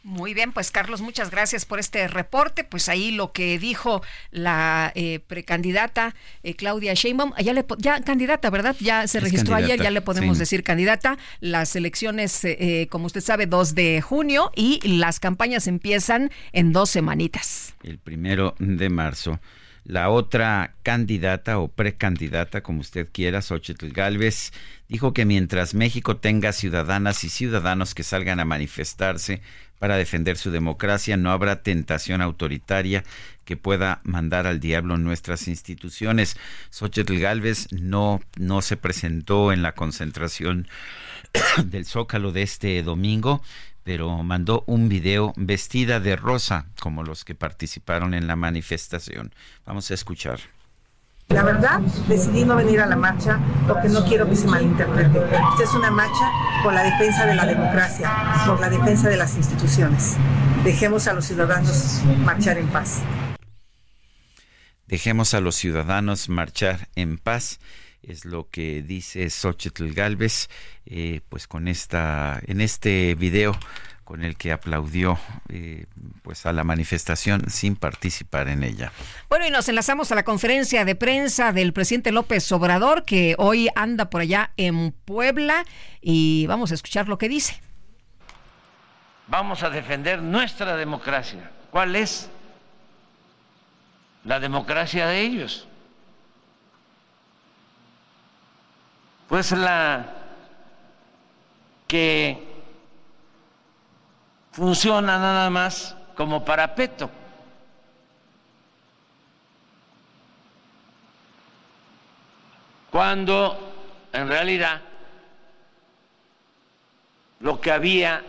Muy 0.03 0.33
bien, 0.33 0.51
pues 0.51 0.69
Carlos, 0.69 0.99
muchas 0.99 1.31
gracias 1.31 1.65
por 1.65 1.79
este 1.79 2.09
reporte. 2.09 2.65
Pues 2.65 2.89
ahí 2.89 3.11
lo 3.11 3.31
que 3.31 3.57
dijo 3.57 4.01
la 4.31 4.91
eh, 4.95 5.19
precandidata 5.25 6.13
eh, 6.43 6.55
Claudia 6.55 6.93
Sheinbaum, 6.93 7.31
ya, 7.41 7.53
le, 7.53 7.65
ya 7.77 8.01
candidata, 8.01 8.49
¿verdad? 8.49 8.75
Ya 8.81 9.07
se 9.07 9.21
registró 9.21 9.55
ayer, 9.55 9.81
ya 9.81 9.91
le 9.91 10.01
podemos 10.01 10.37
decir 10.37 10.63
candidata. 10.63 11.17
Las 11.39 11.77
elecciones, 11.77 12.43
eh, 12.43 12.87
como 12.89 13.05
usted 13.05 13.21
sabe, 13.21 13.45
2 13.45 13.75
de 13.75 14.01
junio 14.01 14.51
y 14.55 14.85
las 14.85 15.21
campañas 15.21 15.67
empiezan 15.67 16.31
en 16.51 16.73
dos 16.73 16.89
semanitas. 16.89 17.73
El 17.81 17.97
primero 17.97 18.55
de 18.59 18.89
marzo. 18.89 19.39
La 19.85 20.09
otra 20.09 20.75
candidata 20.81 21.59
o 21.59 21.67
precandidata, 21.67 22.63
como 22.63 22.79
usted 22.79 23.09
quiera, 23.11 23.41
Xochitl 23.41 23.89
Galvez, 23.89 24.53
dijo 24.87 25.13
que 25.13 25.25
mientras 25.25 25.73
México 25.73 26.17
tenga 26.17 26.53
ciudadanas 26.53 27.25
y 27.25 27.29
ciudadanos 27.29 27.93
que 27.93 28.03
salgan 28.03 28.39
a 28.39 28.45
manifestarse 28.45 29.41
para 29.79 29.97
defender 29.97 30.37
su 30.37 30.51
democracia, 30.51 31.17
no 31.17 31.31
habrá 31.31 31.61
tentación 31.63 32.21
autoritaria 32.21 33.03
que 33.43 33.57
pueda 33.57 33.99
mandar 34.03 34.47
al 34.47 34.61
diablo 34.61 34.97
nuestras 34.97 35.49
instituciones. 35.49 36.37
Xochitl 36.69 37.19
Galvez 37.19 37.67
no, 37.73 38.21
no 38.37 38.61
se 38.61 38.77
presentó 38.77 39.51
en 39.51 39.61
la 39.61 39.73
concentración 39.73 40.69
del 41.65 41.85
Zócalo 41.85 42.31
de 42.31 42.43
este 42.43 42.81
domingo, 42.83 43.41
pero 43.83 44.23
mandó 44.23 44.63
un 44.65 44.89
video 44.89 45.33
vestida 45.35 45.99
de 45.99 46.15
rosa, 46.15 46.67
como 46.79 47.03
los 47.03 47.25
que 47.25 47.35
participaron 47.35 48.13
en 48.13 48.27
la 48.27 48.35
manifestación. 48.35 49.33
Vamos 49.65 49.91
a 49.91 49.93
escuchar. 49.93 50.39
La 51.29 51.43
verdad, 51.43 51.79
decidí 52.07 52.45
no 52.45 52.55
venir 52.55 52.79
a 52.81 52.85
la 52.85 52.95
marcha 52.95 53.39
porque 53.67 53.89
no 53.89 54.05
quiero 54.05 54.29
que 54.29 54.35
se 54.35 54.47
malinterprete. 54.47 55.19
Esta 55.19 55.63
es 55.63 55.73
una 55.73 55.89
marcha 55.89 56.29
por 56.63 56.73
la 56.73 56.83
defensa 56.83 57.25
de 57.25 57.35
la 57.35 57.45
democracia, 57.45 58.11
por 58.45 58.59
la 58.59 58.69
defensa 58.69 59.09
de 59.09 59.17
las 59.17 59.35
instituciones. 59.35 60.15
Dejemos 60.63 61.07
a 61.07 61.13
los 61.13 61.25
ciudadanos 61.25 62.01
marchar 62.19 62.57
en 62.57 62.67
paz. 62.67 63.01
Dejemos 64.85 65.33
a 65.33 65.39
los 65.39 65.55
ciudadanos 65.55 66.29
marchar 66.29 66.87
en 66.95 67.17
paz 67.17 67.59
es 68.03 68.25
lo 68.25 68.49
que 68.49 68.81
dice 68.81 69.29
Xochitl 69.29 69.93
Galvez, 69.93 70.49
eh, 70.85 71.21
pues 71.29 71.47
con 71.47 71.67
esta, 71.67 72.39
en 72.45 72.61
este 72.61 73.15
video 73.15 73.57
con 74.03 74.23
el 74.23 74.35
que 74.35 74.51
aplaudió 74.51 75.17
eh, 75.49 75.85
pues 76.21 76.45
a 76.45 76.53
la 76.53 76.63
manifestación 76.63 77.49
sin 77.49 77.75
participar 77.75 78.49
en 78.49 78.63
ella. 78.63 78.91
Bueno, 79.29 79.47
y 79.47 79.49
nos 79.49 79.69
enlazamos 79.69 80.11
a 80.11 80.15
la 80.15 80.23
conferencia 80.23 80.85
de 80.85 80.95
prensa 80.95 81.53
del 81.53 81.73
presidente 81.73 82.11
López 82.11 82.51
Obrador, 82.51 83.05
que 83.05 83.35
hoy 83.37 83.69
anda 83.75 84.09
por 84.09 84.21
allá 84.21 84.51
en 84.57 84.91
Puebla, 84.91 85.65
y 86.01 86.45
vamos 86.47 86.71
a 86.71 86.75
escuchar 86.75 87.07
lo 87.07 87.17
que 87.17 87.29
dice. 87.29 87.61
Vamos 89.27 89.63
a 89.63 89.69
defender 89.69 90.21
nuestra 90.21 90.75
democracia. 90.75 91.49
¿Cuál 91.71 91.95
es? 91.95 92.29
La 94.25 94.39
democracia 94.39 95.07
de 95.07 95.21
ellos. 95.21 95.67
Pues 99.27 99.51
la 99.51 100.05
que 101.87 102.47
funciona 104.51 105.17
nada 105.17 105.49
más 105.49 105.95
como 106.15 106.45
parapeto. 106.45 107.09
Cuando 112.91 113.73
en 114.11 114.27
realidad 114.27 114.81
lo 117.39 117.59
que 117.59 117.71
había 117.71 118.23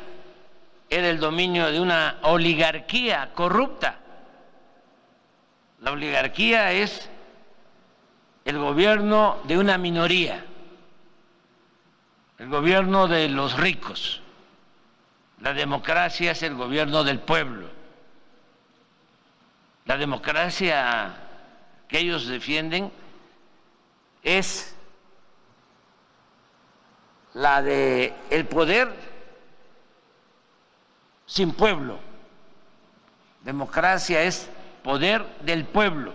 era 0.88 1.09
el 1.09 1.18
dominio 1.18 1.70
de 1.70 1.80
una 1.80 2.16
oligarquía 2.22 3.30
corrupta. 3.34 3.97
La 5.80 5.92
oligarquía 5.92 6.72
es 6.72 7.09
el 8.45 8.59
gobierno 8.59 9.38
de 9.45 9.59
una 9.59 9.76
minoría, 9.76 10.45
el 12.39 12.49
gobierno 12.49 13.09
de 13.09 13.28
los 13.28 13.57
ricos. 13.57 14.20
La 15.41 15.53
democracia 15.53 16.32
es 16.32 16.43
el 16.43 16.55
gobierno 16.55 17.05
del 17.05 17.20
pueblo. 17.20 17.68
La 19.85 19.97
democracia 19.97 21.14
que 21.89 21.99
ellos 21.99 22.26
defienden 22.26 22.91
es 24.22 24.74
la 27.35 27.61
de 27.62 28.14
el 28.30 28.47
poder 28.47 28.95
sin 31.26 31.53
pueblo. 31.53 31.99
Democracia 33.43 34.22
es 34.22 34.49
poder 34.82 35.26
del 35.41 35.64
pueblo, 35.66 36.14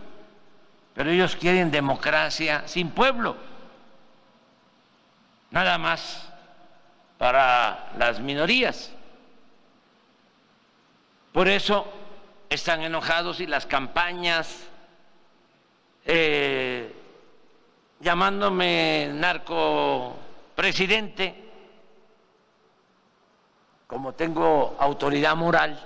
pero 0.96 1.12
ellos 1.12 1.36
quieren 1.36 1.70
democracia 1.70 2.68
sin 2.68 2.90
pueblo. 2.90 3.36
Nada 5.52 5.78
más 5.78 6.30
para 7.18 7.92
las 7.98 8.20
minorías. 8.20 8.92
Por 11.34 11.48
eso 11.48 11.86
están 12.50 12.82
enojados 12.82 13.40
y 13.40 13.46
las 13.46 13.66
campañas 13.66 14.64
eh, 16.06 16.94
llamándome 18.00 19.10
narco 19.14 20.16
presidente, 20.56 21.36
como 23.86 24.14
tengo 24.14 24.76
autoridad 24.80 25.36
moral, 25.36 25.80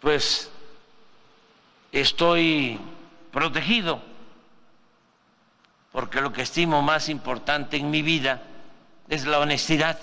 pues 0.00 0.50
estoy 1.92 2.78
protegido, 3.32 4.00
porque 5.96 6.20
lo 6.20 6.30
que 6.30 6.42
estimo 6.42 6.82
más 6.82 7.08
importante 7.08 7.78
en 7.78 7.90
mi 7.90 8.02
vida 8.02 8.42
es 9.08 9.24
la 9.24 9.38
honestidad. 9.38 9.98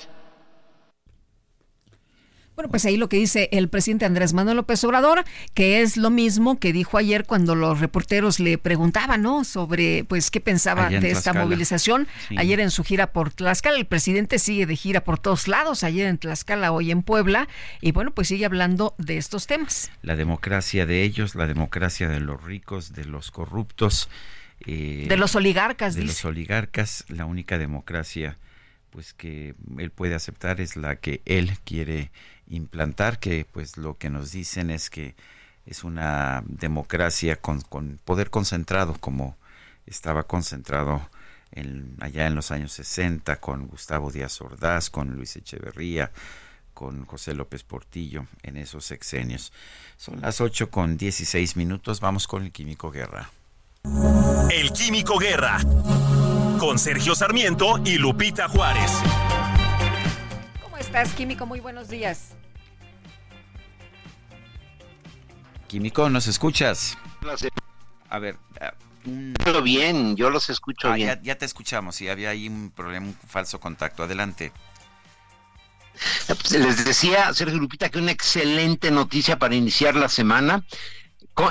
Bueno, 2.55 2.71
pues 2.71 2.83
ahí 2.85 2.97
lo 2.97 3.09
que 3.09 3.17
dice 3.17 3.47
el 3.51 3.69
presidente 3.69 4.05
Andrés 4.05 4.33
Manuel 4.33 4.57
López 4.57 4.83
Obrador, 4.85 5.23
que 5.53 5.81
es 5.81 5.95
lo 5.95 6.09
mismo 6.09 6.59
que 6.59 6.73
dijo 6.73 6.97
ayer 6.97 7.25
cuando 7.25 7.53
los 7.53 7.79
reporteros 7.79 8.39
le 8.39 8.57
preguntaban, 8.57 9.21
¿no? 9.21 9.43
Sobre, 9.43 10.03
pues, 10.05 10.31
qué 10.31 10.41
pensaba 10.41 10.89
de 10.89 11.11
esta 11.11 11.31
movilización. 11.31 12.07
Ayer 12.37 12.59
en 12.59 12.71
su 12.71 12.83
gira 12.83 13.11
por 13.11 13.31
Tlaxcala, 13.31 13.77
el 13.77 13.85
presidente 13.85 14.39
sigue 14.39 14.65
de 14.65 14.75
gira 14.75 15.03
por 15.03 15.19
todos 15.19 15.47
lados, 15.47 15.83
ayer 15.83 16.07
en 16.07 16.17
Tlaxcala, 16.17 16.71
hoy 16.71 16.89
en 16.89 17.03
Puebla, 17.03 17.47
y 17.81 17.91
bueno, 17.91 18.09
pues 18.09 18.29
sigue 18.29 18.45
hablando 18.45 18.95
de 18.97 19.17
estos 19.17 19.45
temas. 19.45 19.91
La 20.01 20.15
democracia 20.15 20.87
de 20.87 21.03
ellos, 21.03 21.35
la 21.35 21.45
democracia 21.45 22.09
de 22.09 22.19
los 22.19 22.43
ricos, 22.43 22.93
de 22.93 23.05
los 23.05 23.29
corruptos. 23.29 24.09
Eh, 24.65 25.05
de 25.09 25.17
los 25.17 25.35
oligarcas, 25.35 25.95
De 25.95 26.03
los 26.03 26.23
oligarcas, 26.25 27.05
la 27.07 27.25
única 27.25 27.57
democracia 27.57 28.37
pues 28.89 29.13
que 29.13 29.55
él 29.79 29.89
puede 29.89 30.13
aceptar 30.13 30.61
es 30.61 30.75
la 30.75 30.97
que 30.97 31.21
él 31.25 31.57
quiere 31.63 32.11
implantar, 32.47 33.19
que 33.19 33.45
pues 33.51 33.75
lo 33.77 33.97
que 33.97 34.11
nos 34.11 34.31
dicen 34.31 34.69
es 34.69 34.91
que 34.91 35.15
es 35.65 35.83
una 35.83 36.43
democracia 36.45 37.37
con, 37.37 37.61
con 37.61 37.99
poder 38.05 38.29
concentrado, 38.29 38.93
como 38.99 39.35
estaba 39.87 40.23
concentrado 40.27 41.09
en, 41.51 41.95
allá 42.01 42.27
en 42.27 42.35
los 42.35 42.51
años 42.51 42.71
60 42.73 43.37
con 43.37 43.67
Gustavo 43.67 44.11
Díaz 44.11 44.39
Ordaz, 44.41 44.91
con 44.91 45.15
Luis 45.15 45.35
Echeverría, 45.35 46.11
con 46.73 47.05
José 47.05 47.33
López 47.33 47.63
Portillo 47.63 48.27
en 48.43 48.57
esos 48.57 48.85
sexenios. 48.85 49.53
Son 49.97 50.21
las 50.21 50.41
8 50.41 50.69
con 50.69 50.97
16 50.97 51.55
minutos, 51.55 51.99
vamos 51.99 52.27
con 52.27 52.43
el 52.43 52.51
Químico 52.51 52.91
Guerra. 52.91 53.31
El 54.51 54.71
Químico 54.71 55.17
Guerra, 55.17 55.59
con 56.59 56.79
Sergio 56.79 57.15
Sarmiento 57.15 57.79
y 57.83 57.97
Lupita 57.97 58.47
Juárez 58.47 58.91
estás, 60.93 61.15
Químico? 61.15 61.47
Muy 61.47 61.59
buenos 61.59 61.89
días. 61.89 62.35
Químico, 65.67 66.07
¿nos 66.11 66.27
escuchas? 66.27 66.99
A 68.09 68.19
ver. 68.19 68.37
Uh, 69.05 69.61
bien, 69.63 70.15
yo 70.15 70.29
los 70.29 70.51
escucho 70.51 70.89
ah, 70.91 70.95
bien. 70.95 71.19
Ya, 71.23 71.35
te 71.35 71.45
escuchamos, 71.45 71.99
y 72.01 72.09
había 72.09 72.29
ahí 72.29 72.47
un 72.47 72.69
problema, 72.69 73.07
un 73.07 73.17
falso 73.27 73.59
contacto. 73.59 74.03
Adelante. 74.03 74.51
Pues, 76.27 76.51
les 76.51 76.85
decía, 76.85 77.33
Sergio 77.33 77.57
Lupita, 77.57 77.89
que 77.89 77.97
una 77.97 78.11
excelente 78.11 78.91
noticia 78.91 79.39
para 79.39 79.55
iniciar 79.55 79.95
la 79.95 80.09
semana. 80.09 80.63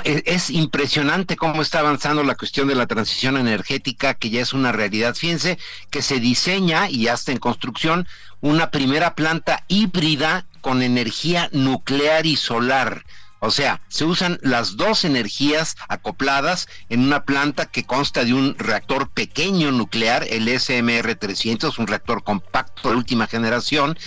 E, 0.05 0.23
es 0.25 0.49
impresionante 0.49 1.35
cómo 1.35 1.61
está 1.61 1.79
avanzando 1.79 2.23
la 2.23 2.35
cuestión 2.35 2.67
de 2.67 2.75
la 2.75 2.87
transición 2.87 3.37
energética, 3.37 4.13
que 4.13 4.29
ya 4.29 4.41
es 4.41 4.53
una 4.53 4.71
realidad. 4.71 5.15
Fíjense 5.15 5.57
que 5.89 6.01
se 6.01 6.19
diseña 6.19 6.89
y 6.89 7.03
ya 7.03 7.13
está 7.13 7.31
en 7.31 7.39
construcción 7.39 8.07
una 8.39 8.71
primera 8.71 9.15
planta 9.15 9.63
híbrida 9.67 10.45
con 10.61 10.81
energía 10.81 11.49
nuclear 11.51 12.25
y 12.25 12.37
solar. 12.37 13.03
O 13.39 13.51
sea, 13.51 13.81
se 13.89 14.05
usan 14.05 14.39
las 14.41 14.77
dos 14.77 15.03
energías 15.03 15.75
acopladas 15.89 16.69
en 16.87 17.01
una 17.01 17.25
planta 17.25 17.65
que 17.65 17.83
consta 17.83 18.23
de 18.23 18.33
un 18.33 18.55
reactor 18.57 19.09
pequeño 19.09 19.69
nuclear, 19.73 20.25
el 20.29 20.47
SMR300, 20.47 21.77
un 21.77 21.87
reactor 21.87 22.23
compacto 22.23 22.89
de 22.89 22.95
última 22.95 23.27
generación, 23.27 23.99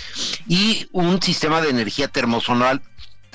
y 0.48 0.88
un 0.92 1.20
sistema 1.20 1.60
de 1.60 1.68
energía 1.68 2.08
termosolar 2.08 2.80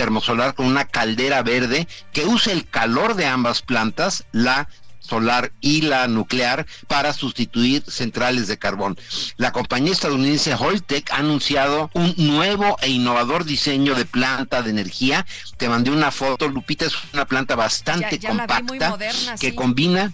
termosolar 0.01 0.55
con 0.55 0.65
una 0.65 0.85
caldera 0.85 1.43
verde 1.43 1.87
que 2.11 2.25
usa 2.25 2.53
el 2.53 2.67
calor 2.67 3.13
de 3.13 3.27
ambas 3.27 3.61
plantas, 3.61 4.23
la 4.31 4.67
solar 4.99 5.51
y 5.61 5.81
la 5.81 6.07
nuclear 6.07 6.65
para 6.87 7.13
sustituir 7.13 7.83
centrales 7.87 8.47
de 8.47 8.57
carbón. 8.57 8.97
La 9.37 9.51
compañía 9.51 9.91
estadounidense 9.91 10.55
Holtec 10.55 11.11
ha 11.11 11.17
anunciado 11.17 11.91
un 11.93 12.15
nuevo 12.17 12.77
e 12.81 12.89
innovador 12.89 13.45
diseño 13.45 13.93
de 13.93 14.05
planta 14.05 14.63
de 14.63 14.71
energía. 14.71 15.27
Te 15.57 15.69
mandé 15.69 15.91
una 15.91 16.09
foto, 16.09 16.47
Lupita, 16.47 16.85
es 16.85 16.95
una 17.13 17.25
planta 17.25 17.55
bastante 17.55 18.19
compacta 18.19 18.97
que 19.39 19.53
combina 19.53 20.13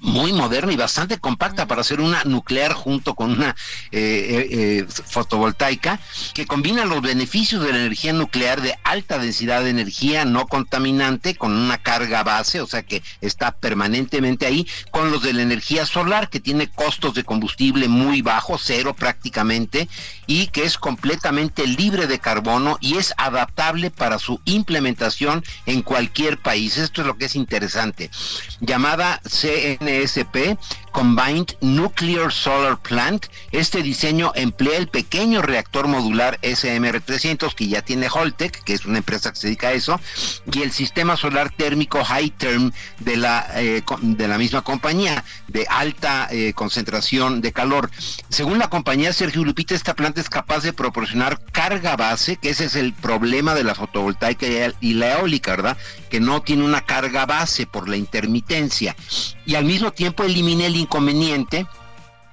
muy 0.00 0.32
moderna 0.32 0.72
y 0.72 0.76
bastante 0.76 1.18
compacta 1.18 1.66
para 1.66 1.80
hacer 1.80 2.00
una 2.00 2.24
nuclear 2.24 2.72
junto 2.72 3.14
con 3.14 3.32
una 3.32 3.56
eh, 3.90 3.98
eh, 4.00 4.48
eh, 4.50 4.86
fotovoltaica 4.88 6.00
que 6.34 6.46
combina 6.46 6.84
los 6.84 7.02
beneficios 7.02 7.62
de 7.62 7.72
la 7.72 7.78
energía 7.78 8.12
nuclear 8.12 8.60
de 8.60 8.74
alta 8.84 9.18
densidad 9.18 9.62
de 9.62 9.70
energía 9.70 10.24
no 10.24 10.46
contaminante 10.46 11.34
con 11.34 11.52
una 11.52 11.78
carga 11.78 12.22
base, 12.22 12.60
o 12.60 12.66
sea 12.66 12.82
que 12.82 13.02
está 13.20 13.52
permanentemente 13.52 14.46
ahí, 14.46 14.66
con 14.90 15.10
los 15.10 15.22
de 15.22 15.32
la 15.32 15.42
energía 15.42 15.86
solar 15.86 16.28
que 16.28 16.40
tiene 16.40 16.68
costos 16.68 17.14
de 17.14 17.24
combustible 17.24 17.88
muy 17.88 18.22
bajos, 18.22 18.62
cero 18.64 18.94
prácticamente, 18.94 19.88
y 20.26 20.48
que 20.48 20.64
es 20.64 20.78
completamente 20.78 21.66
libre 21.66 22.06
de 22.06 22.18
carbono 22.18 22.78
y 22.80 22.96
es 22.96 23.14
adaptable 23.16 23.90
para 23.90 24.18
su 24.18 24.40
implementación 24.44 25.44
en 25.66 25.82
cualquier 25.82 26.38
país. 26.38 26.76
Esto 26.76 27.00
es 27.00 27.06
lo 27.06 27.16
que 27.16 27.26
es 27.26 27.36
interesante. 27.36 28.10
Llamada 28.60 29.20
CNSP, 30.04 30.58
Combined 30.96 31.58
Nuclear 31.60 32.32
Solar 32.32 32.78
Plant. 32.78 33.26
Este 33.52 33.82
diseño 33.82 34.32
emplea 34.34 34.78
el 34.78 34.88
pequeño 34.88 35.42
reactor 35.42 35.88
modular 35.88 36.40
SMR300 36.40 37.54
que 37.54 37.68
ya 37.68 37.82
tiene 37.82 38.08
Holtec, 38.08 38.64
que 38.64 38.72
es 38.72 38.86
una 38.86 38.96
empresa 38.96 39.30
que 39.30 39.36
se 39.36 39.46
dedica 39.48 39.68
a 39.68 39.72
eso, 39.72 40.00
y 40.50 40.62
el 40.62 40.72
sistema 40.72 41.18
solar 41.18 41.52
térmico 41.54 42.02
High 42.02 42.30
Term 42.30 42.72
de 43.00 43.18
la, 43.18 43.46
eh, 43.56 43.82
de 44.00 44.26
la 44.26 44.38
misma 44.38 44.62
compañía, 44.62 45.22
de 45.48 45.66
alta 45.68 46.28
eh, 46.30 46.54
concentración 46.54 47.42
de 47.42 47.52
calor. 47.52 47.90
Según 48.30 48.58
la 48.58 48.70
compañía 48.70 49.12
Sergio 49.12 49.44
Lupita, 49.44 49.74
esta 49.74 49.92
planta 49.92 50.22
es 50.22 50.30
capaz 50.30 50.62
de 50.62 50.72
proporcionar 50.72 51.42
carga 51.52 51.96
base, 51.96 52.36
que 52.36 52.48
ese 52.48 52.64
es 52.64 52.74
el 52.74 52.94
problema 52.94 53.54
de 53.54 53.64
la 53.64 53.74
fotovoltaica 53.74 54.46
y 54.80 54.94
la 54.94 55.18
eólica, 55.18 55.50
¿verdad? 55.50 55.76
Que 56.08 56.20
no 56.20 56.40
tiene 56.40 56.64
una 56.64 56.80
carga 56.80 57.26
base 57.26 57.66
por 57.66 57.86
la 57.86 57.98
intermitencia. 57.98 58.96
Y 59.44 59.56
al 59.56 59.66
mismo 59.66 59.92
tiempo 59.92 60.24
elimina 60.24 60.64
el 60.64 60.85
inconveniente 60.86 61.66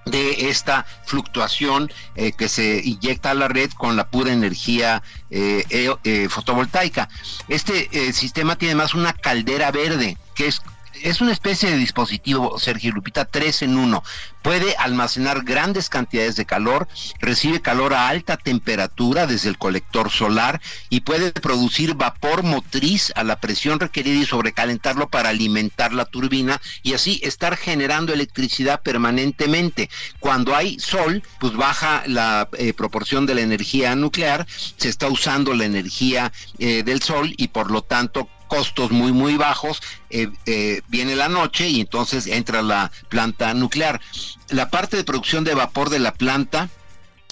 de 0.06 0.50
esta 0.50 0.86
fluctuación 1.06 1.92
eh, 2.16 2.34
que 2.34 2.50
se 2.50 2.82
inyecta 2.84 3.32
a 3.32 3.34
la 3.34 3.48
red 3.48 3.72
con 3.72 3.96
la 3.96 4.08
pura 4.08 4.32
energía 4.32 5.02
eh, 5.30 5.66
eh, 6.04 6.28
fotovoltaica. 6.30 7.10
Este 7.48 8.14
sistema 8.14 8.58
tiene 8.58 8.76
más 8.76 8.94
una 8.94 9.14
caldera 9.14 9.72
verde, 9.72 10.18
que 10.36 10.48
es 10.48 10.62
es 11.04 11.20
una 11.20 11.34
especie 11.34 11.70
de 11.70 11.78
dispositivo, 11.78 12.58
Sergio 12.60 12.94
Lupita, 12.94 13.26
tres 13.26 13.62
en 13.62 13.78
uno. 13.78 14.04
Puede 14.42 14.76
almacenar 14.78 15.44
grandes 15.44 15.90
cantidades 15.90 16.38
de 16.38 16.46
calor, 16.46 16.88
recibe 17.20 17.62
calor 17.62 17.94
a 17.94 18.08
alta 18.08 18.38
temperatura 18.38 19.28
desde 19.28 19.50
el 19.50 19.58
colector 19.58 20.10
solar 20.10 20.62
y 20.90 21.02
puede 21.02 21.34
producir 21.34 21.96
vapor 21.96 22.44
motriz 22.44 23.12
a 23.16 23.24
la 23.24 23.40
presión 23.40 23.80
requerida 23.82 24.22
y 24.22 24.26
sobrecalentarlo 24.26 25.10
para 25.10 25.30
alimentar 25.30 25.92
la 25.94 26.06
turbina 26.06 26.62
y 26.84 26.94
así 26.94 27.20
estar 27.22 27.58
generando 27.58 28.14
electricidad 28.14 28.82
permanentemente. 28.82 29.90
Cuando 30.20 30.56
hay 30.56 30.80
sol, 30.80 31.22
pues 31.40 31.54
baja 31.54 32.04
la 32.08 32.48
eh, 32.58 32.74
proporción 32.74 33.26
de 33.26 33.36
la 33.36 33.42
energía 33.42 33.96
nuclear, 33.96 34.48
se 34.78 34.88
está 34.88 35.08
usando 35.10 35.54
la 35.54 35.66
energía 35.66 36.32
eh, 36.60 36.84
del 36.84 37.02
sol 37.02 37.34
y 37.36 37.50
por 37.50 37.72
lo 37.72 37.82
tanto 37.82 38.30
costos 38.54 38.92
muy 38.92 39.12
muy 39.12 39.36
bajos, 39.36 39.82
eh, 40.12 40.30
eh, 40.46 40.82
viene 40.88 41.16
la 41.16 41.28
noche 41.28 41.70
y 41.70 41.82
entonces 41.82 42.28
entra 42.28 42.62
la 42.62 42.92
planta 43.10 43.52
nuclear. 43.56 44.00
La 44.50 44.70
parte 44.70 44.96
de 44.96 45.04
producción 45.04 45.44
de 45.44 45.56
vapor 45.56 45.90
de 45.90 45.98
la 45.98 46.14
planta 46.14 46.70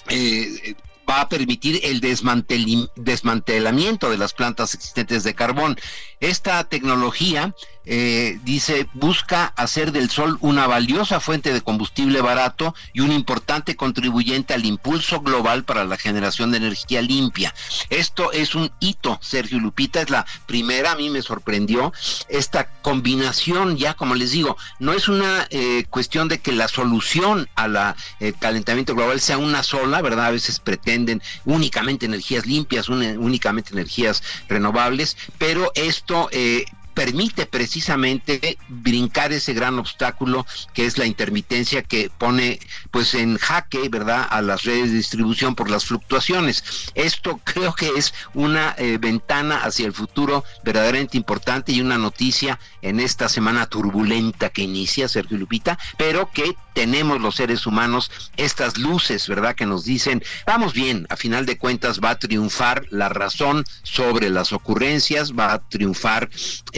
eh, 0.08 0.74
va 1.08 1.20
a 1.20 1.28
permitir 1.28 1.78
el 1.84 2.00
desmantelamiento 2.00 4.10
de 4.10 4.18
las 4.18 4.32
plantas 4.32 4.74
existentes 4.74 5.22
de 5.22 5.34
carbón. 5.34 5.78
Esta 6.18 6.64
tecnología, 6.64 7.54
eh, 7.84 8.38
dice, 8.44 8.86
busca 8.94 9.52
hacer 9.56 9.92
del 9.92 10.10
sol 10.10 10.38
una 10.40 10.66
valiosa 10.66 11.20
fuente 11.20 11.52
de 11.52 11.60
combustible 11.60 12.20
barato 12.20 12.74
y 12.92 13.00
un 13.00 13.12
importante 13.12 13.76
contribuyente 13.76 14.54
al 14.54 14.64
impulso 14.64 15.20
global 15.20 15.64
para 15.64 15.84
la 15.84 15.96
generación 15.96 16.50
de 16.50 16.58
energía 16.58 17.02
limpia. 17.02 17.54
Esto 17.90 18.32
es 18.32 18.54
un 18.54 18.70
hito, 18.80 19.18
Sergio 19.22 19.58
Lupita, 19.58 20.00
es 20.00 20.10
la 20.10 20.26
primera, 20.46 20.92
a 20.92 20.96
mí 20.96 21.10
me 21.10 21.22
sorprendió 21.22 21.92
esta 22.28 22.68
combinación, 22.82 23.76
ya 23.76 23.94
como 23.94 24.14
les 24.14 24.32
digo, 24.32 24.56
no 24.78 24.92
es 24.92 25.08
una 25.08 25.46
eh, 25.50 25.84
cuestión 25.90 26.28
de 26.28 26.40
que 26.40 26.52
la 26.52 26.68
solución 26.68 27.48
al 27.54 27.94
eh, 28.20 28.32
calentamiento 28.38 28.94
global 28.94 29.20
sea 29.20 29.38
una 29.38 29.62
sola, 29.62 30.02
¿verdad? 30.02 30.26
A 30.26 30.30
veces 30.30 30.60
pretenden 30.60 31.22
únicamente 31.44 32.06
energías 32.06 32.46
limpias, 32.46 32.88
únicamente 32.88 33.72
energías 33.72 34.22
renovables, 34.48 35.16
pero 35.38 35.72
esto 35.74 36.28
eh, 36.32 36.64
permite 36.94 37.46
precisamente 37.46 38.58
brincar 38.68 39.32
ese 39.32 39.54
gran 39.54 39.78
obstáculo 39.78 40.46
que 40.74 40.86
es 40.86 40.98
la 40.98 41.06
intermitencia 41.06 41.82
que 41.82 42.10
pone 42.16 42.58
pues 42.90 43.14
en 43.14 43.38
jaque, 43.38 43.88
¿verdad?, 43.88 44.26
a 44.30 44.42
las 44.42 44.64
redes 44.64 44.90
de 44.90 44.96
distribución 44.98 45.54
por 45.54 45.70
las 45.70 45.84
fluctuaciones. 45.84 46.90
Esto 46.94 47.40
creo 47.44 47.74
que 47.74 47.90
es 47.96 48.14
una 48.34 48.74
eh, 48.78 48.98
ventana 48.98 49.62
hacia 49.64 49.86
el 49.86 49.92
futuro 49.92 50.44
verdaderamente 50.64 51.16
importante 51.16 51.72
y 51.72 51.80
una 51.80 51.98
noticia 51.98 52.58
en 52.82 53.00
esta 53.00 53.28
semana 53.28 53.66
turbulenta 53.66 54.50
que 54.50 54.62
inicia 54.62 55.08
Sergio 55.08 55.38
Lupita, 55.38 55.78
pero 55.96 56.30
que 56.30 56.54
tenemos 56.74 57.20
los 57.20 57.36
seres 57.36 57.66
humanos 57.66 58.10
estas 58.36 58.78
luces, 58.78 59.28
¿verdad?, 59.28 59.54
que 59.54 59.66
nos 59.66 59.84
dicen, 59.84 60.22
vamos 60.46 60.72
bien, 60.72 61.06
a 61.10 61.16
final 61.16 61.46
de 61.46 61.58
cuentas 61.58 62.00
va 62.00 62.10
a 62.10 62.18
triunfar 62.18 62.86
la 62.90 63.08
razón 63.08 63.64
sobre 63.82 64.30
las 64.30 64.52
ocurrencias, 64.52 65.32
va 65.32 65.52
a 65.52 65.58
triunfar 65.68 66.30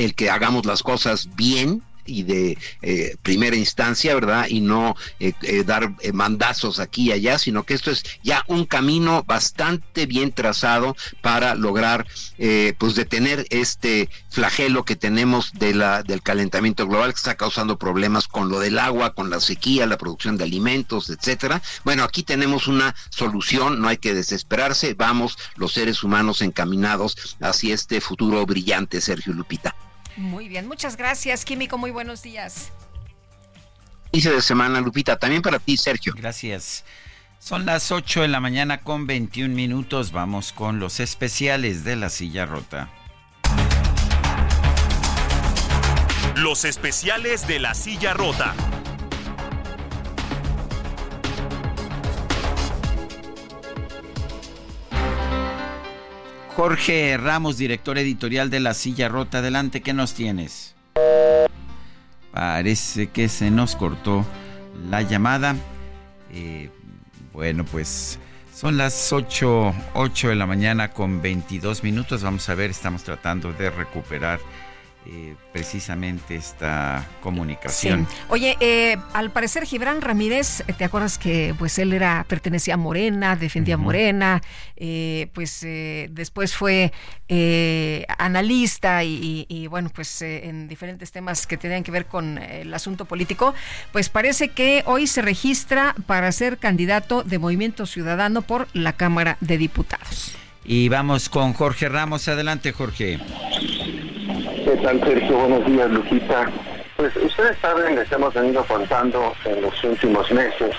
el 0.05 0.15
que 0.15 0.31
hagamos 0.31 0.67
las 0.67 0.83
cosas 0.83 1.29
bien, 1.35 1.83
y 2.07 2.23
de 2.23 2.59
eh, 2.83 3.17
primera 3.23 3.57
instancia, 3.57 4.15
¿verdad? 4.15 4.47
Y 4.49 4.61
no 4.61 4.97
eh, 5.21 5.33
eh, 5.43 5.65
dar 5.65 5.95
mandazos 6.13 6.79
aquí 6.79 7.05
y 7.09 7.13
allá, 7.13 7.39
sino 7.39 7.65
que 7.65 7.75
esto 7.75 7.91
es 7.91 8.05
ya 8.23 8.45
un 8.47 8.67
camino 8.67 9.25
bastante 9.27 10.07
bien 10.07 10.33
trazado 10.33 10.97
para 11.21 11.55
lograr, 11.55 12.07
pues, 12.79 12.95
detener 12.95 13.47
este 13.51 14.09
flagelo 14.31 14.85
que 14.85 14.97
tenemos 14.97 15.53
de 15.55 15.75
la, 15.75 16.03
del 16.03 16.23
calentamiento 16.23 16.87
global 16.87 17.13
que 17.13 17.19
está 17.19 17.37
causando 17.37 17.79
problemas 17.79 18.29
con 18.29 18.49
lo 18.49 18.61
del 18.61 18.79
agua, 18.79 19.15
con 19.15 19.31
la 19.31 19.41
sequía, 19.41 19.87
la 19.87 19.99
producción 19.99 20.37
de 20.37 20.45
alimentos, 20.45 21.11
etcétera. 21.11 21.63
Bueno, 21.85 22.05
aquí 22.05 22.23
tenemos 22.23 22.67
una 22.67 22.95
solución, 23.11 23.81
no 23.81 23.89
hay 23.89 23.99
que 23.99 24.15
desesperarse, 24.15 24.95
vamos 24.95 25.39
los 25.57 25.73
seres 25.73 26.03
humanos 26.03 26.43
encaminados 26.43 27.37
hacia 27.41 27.75
este 27.75 28.01
futuro 28.01 28.45
brillante, 28.47 29.01
Sergio 29.01 29.33
Lupita. 29.33 29.75
Muy 30.17 30.49
bien, 30.49 30.67
muchas 30.67 30.97
gracias, 30.97 31.45
Químico. 31.45 31.79
Muy 31.79 31.91
buenos 31.91 32.23
días. 32.23 32.71
Inicio 34.13 34.33
de 34.33 34.43
semana, 34.43 34.81
Lupita. 34.81 35.19
También 35.19 35.43
para 35.43 35.59
ti, 35.59 35.77
Sergio. 35.77 36.13
Gracias. 36.17 36.85
Son 37.41 37.67
las 37.67 37.91
8 37.91 38.23
de 38.23 38.29
la 38.29 38.41
mañana 38.41 38.81
con 38.81 39.07
21 39.07 39.55
minutos. 39.55 40.13
Vamos 40.13 40.53
con 40.53 40.79
los 40.79 41.01
especiales 41.01 41.85
de 41.85 41.97
la 41.97 42.09
silla 42.09 42.47
rota. 42.47 42.89
Los 46.37 46.65
especiales 46.65 47.47
de 47.47 47.59
la 47.59 47.75
silla 47.75 48.15
rota. 48.15 48.55
Jorge 56.57 57.17
Ramos, 57.17 57.59
director 57.59 57.99
editorial 57.99 58.49
de 58.49 58.61
La 58.61 58.75
Silla 58.75 59.09
Rota. 59.09 59.39
Adelante, 59.39 59.81
¿qué 59.81 59.93
nos 59.93 60.15
tienes? 60.15 60.77
Parece 62.33 63.09
que 63.09 63.29
se 63.29 63.51
nos 63.51 63.75
cortó 63.75 64.25
la 64.89 65.03
llamada. 65.03 65.57
Eh, 66.33 66.71
bueno, 67.33 67.65
pues 67.65 68.21
son 68.55 68.77
las 68.77 69.13
8, 69.13 69.75
8 69.95 70.29
de 70.29 70.35
la 70.37 70.47
mañana 70.47 70.93
con 70.93 71.21
22 71.21 71.83
minutos. 71.83 72.23
Vamos 72.23 72.49
a 72.49 72.55
ver, 72.55 72.71
estamos 72.71 73.03
tratando 73.03 73.53
de 73.53 73.71
recuperar 73.71 74.39
eh, 75.07 75.37
precisamente 75.53 76.35
esta 76.35 77.07
comunicación. 77.21 78.09
Oye, 78.31 78.57
eh, 78.61 78.97
al 79.13 79.31
parecer 79.31 79.67
Gibran 79.67 80.01
Ramírez, 80.01 80.61
eh, 80.67 80.73
¿te 80.73 80.85
acuerdas 80.85 81.19
que 81.19 81.55
pues 81.59 81.79
él 81.79 81.93
era 81.93 82.25
pertenecía 82.27 82.75
a 82.75 82.77
Morena, 82.79 83.37
defendía 83.37 83.75
a 83.75 83.79
Morena, 83.79 84.41
pues 85.35 85.61
después 86.09 86.57
fue 86.57 86.91
analista 88.19 89.05
y, 89.05 89.67
bueno, 89.67 89.91
pues 89.95 90.23
en 90.23 90.69
diferentes 90.69 91.13
temas 91.13 91.47
que 91.47 91.59
tenían 91.59 91.83
que 91.83 91.91
ver 91.91 92.07
con 92.07 92.39
el 92.39 92.73
asunto 92.73 93.05
político, 93.05 93.53
pues 93.93 94.09
parece 94.09 94.49
que 94.49 94.85
hoy 94.87 95.07
se 95.07 95.21
registra 95.21 95.95
para 96.07 96.33
ser 96.33 96.57
candidato 96.57 97.23
de 97.23 97.39
Movimiento 97.39 97.85
Ciudadano 97.85 98.41
por 98.41 98.69
la 98.73 98.95
Cámara 98.95 99.37
de 99.41 99.59
Diputados. 99.59 100.35
Y 100.65 100.89
vamos 100.89 101.29
con 101.29 101.53
Jorge 101.53 101.91
Ramos. 101.91 102.27
Adelante, 102.27 102.73
Jorge. 102.73 103.21
¿Qué 104.65 104.77
tal, 104.79 104.99
Sergio? 105.05 105.37
Buenos 105.37 105.67
días, 105.67 105.91
Lupita. 105.91 106.51
Pues 106.97 107.15
ustedes 107.17 107.59
saben, 107.59 107.97
les 107.97 108.11
hemos 108.11 108.33
venido 108.33 108.65
contando 108.65 109.35
en 109.45 109.61
los 109.61 109.85
últimos 109.85 110.31
meses 110.33 110.75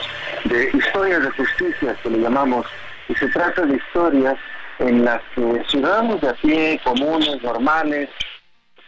de 0.46 0.72
historias 0.74 1.22
de 1.22 1.30
justicia, 1.30 1.96
que 2.02 2.10
le 2.10 2.18
llamamos, 2.18 2.66
y 3.08 3.14
se 3.14 3.28
trata 3.28 3.62
de 3.62 3.76
historias 3.76 4.38
en 4.80 5.06
las 5.06 5.22
que 5.36 5.64
ciudadanos 5.70 6.20
de 6.22 6.30
a 6.30 6.34
pie, 6.34 6.82
comunes, 6.84 7.44
normales, 7.44 8.10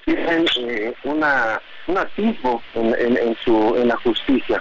tienen 0.03 0.47
eh, 0.61 0.91
una, 1.03 1.61
un 1.85 1.97
atisbo 1.99 2.63
en, 2.73 3.37
su, 3.45 3.75
en 3.77 3.89
la 3.89 3.97
justicia. 3.97 4.59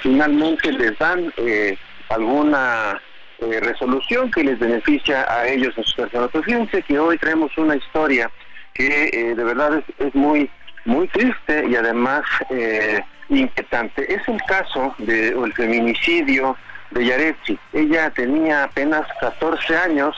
Finalmente 0.00 0.72
les 0.72 0.98
dan 0.98 1.30
eh, 1.36 1.76
alguna 2.08 3.02
eh, 3.38 3.60
resolución 3.60 4.30
que 4.30 4.44
les 4.44 4.58
beneficia 4.58 5.30
a 5.30 5.46
ellos 5.46 5.76
en 5.76 5.84
su 5.84 5.96
persona. 5.96 6.28
Pues 6.28 6.46
fíjense 6.46 6.80
que 6.82 6.98
hoy 6.98 7.18
traemos 7.18 7.50
una 7.58 7.76
historia 7.76 8.30
que 8.74 9.10
eh, 9.12 9.34
de 9.34 9.44
verdad 9.44 9.82
es, 9.98 10.14
muy 10.14 10.50
muy 10.84 11.08
triste 11.08 11.66
y 11.66 11.76
además 11.76 12.24
eh, 12.50 13.00
inquietante. 13.30 14.12
Es 14.12 14.26
el 14.28 14.40
caso 14.42 14.94
del 14.98 15.52
feminicidio 15.54 16.56
de 16.90 17.06
Yaretsi. 17.06 17.58
Ella 17.72 18.10
tenía 18.10 18.64
apenas 18.64 19.06
14 19.20 19.76
años 19.76 20.14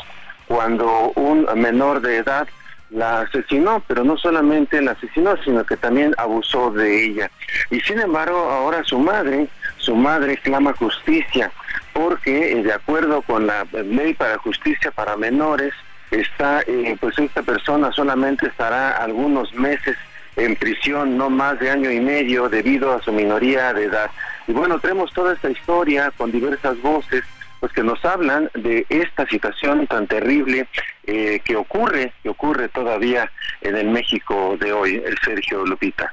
cuando 0.49 1.13
un 1.15 1.47
menor 1.55 2.01
de 2.01 2.17
edad 2.17 2.49
la 2.91 3.21
asesinó, 3.21 3.83
pero 3.87 4.05
no 4.05 4.17
solamente 4.17 4.81
la 4.81 4.93
asesinó, 4.93 5.37
sino 5.45 5.65
que 5.65 5.77
también 5.77 6.15
abusó 6.19 6.71
de 6.71 7.05
ella. 7.05 7.31
Y 7.71 7.81
sin 7.81 8.01
embargo, 8.01 8.39
ahora 8.39 8.83
su 8.85 8.99
madre, 8.99 9.49
su 9.79 9.95
madre 9.97 10.37
clama 10.39 10.73
justicia, 10.75 11.51
porque 11.93 12.53
eh, 12.53 12.63
de 12.63 12.73
acuerdo 12.73 13.23
con 13.23 13.47
la 13.47 13.67
ley 13.73 14.15
para 14.15 14.39
justicia 14.39 14.91
para 14.91 15.17
menores, 15.17 15.73
está, 16.21 16.63
eh, 16.67 16.97
pues 17.01 17.19
esta 17.19 17.43
persona 17.43 17.93
solamente 17.93 18.47
estará 18.47 18.97
algunos 18.97 19.53
meses 19.55 19.97
en 20.37 20.55
prisión, 20.57 21.17
no 21.17 21.31
más 21.31 21.59
de 21.61 21.71
año 21.71 21.91
y 21.91 22.01
medio, 22.01 22.49
debido 22.49 22.93
a 22.93 23.03
su 23.03 23.13
minoría 23.13 23.73
de 23.73 23.85
edad. 23.85 24.11
Y 24.47 24.53
bueno, 24.53 24.79
tenemos 24.79 25.13
toda 25.13 25.33
esta 25.33 25.51
historia 25.51 26.13
con 26.17 26.31
diversas 26.31 26.81
voces, 26.83 27.25
pues 27.61 27.73
que 27.73 27.83
nos 27.83 28.05
hablan 28.05 28.51
de 28.55 28.85
esta 28.89 29.27
situación 29.27 29.87
tan 29.87 30.07
terrible 30.07 30.69
eh, 31.07 31.41
que 31.43 31.57
ocurre, 31.57 32.13
que 32.23 32.29
ocurre 32.29 32.69
todavía 32.69 33.31
en 33.63 33.77
el 33.77 33.89
México 33.89 34.57
de 34.61 34.73
hoy, 34.73 35.03
el 35.05 35.17
Sergio 35.25 35.65
Lupita. 35.65 36.13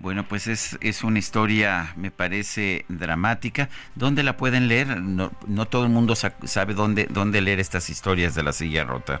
Bueno, 0.00 0.24
pues 0.26 0.46
es, 0.46 0.78
es 0.80 1.04
una 1.04 1.18
historia, 1.18 1.92
me 1.94 2.10
parece, 2.10 2.86
dramática. 2.88 3.68
¿Dónde 3.94 4.22
la 4.22 4.38
pueden 4.38 4.66
leer? 4.66 4.98
No, 4.98 5.30
no 5.46 5.66
todo 5.66 5.84
el 5.84 5.90
mundo 5.90 6.14
sabe 6.16 6.72
dónde, 6.72 7.06
dónde 7.10 7.42
leer 7.42 7.60
estas 7.60 7.90
historias 7.90 8.34
de 8.34 8.42
la 8.42 8.54
silla 8.54 8.84
rota. 8.84 9.20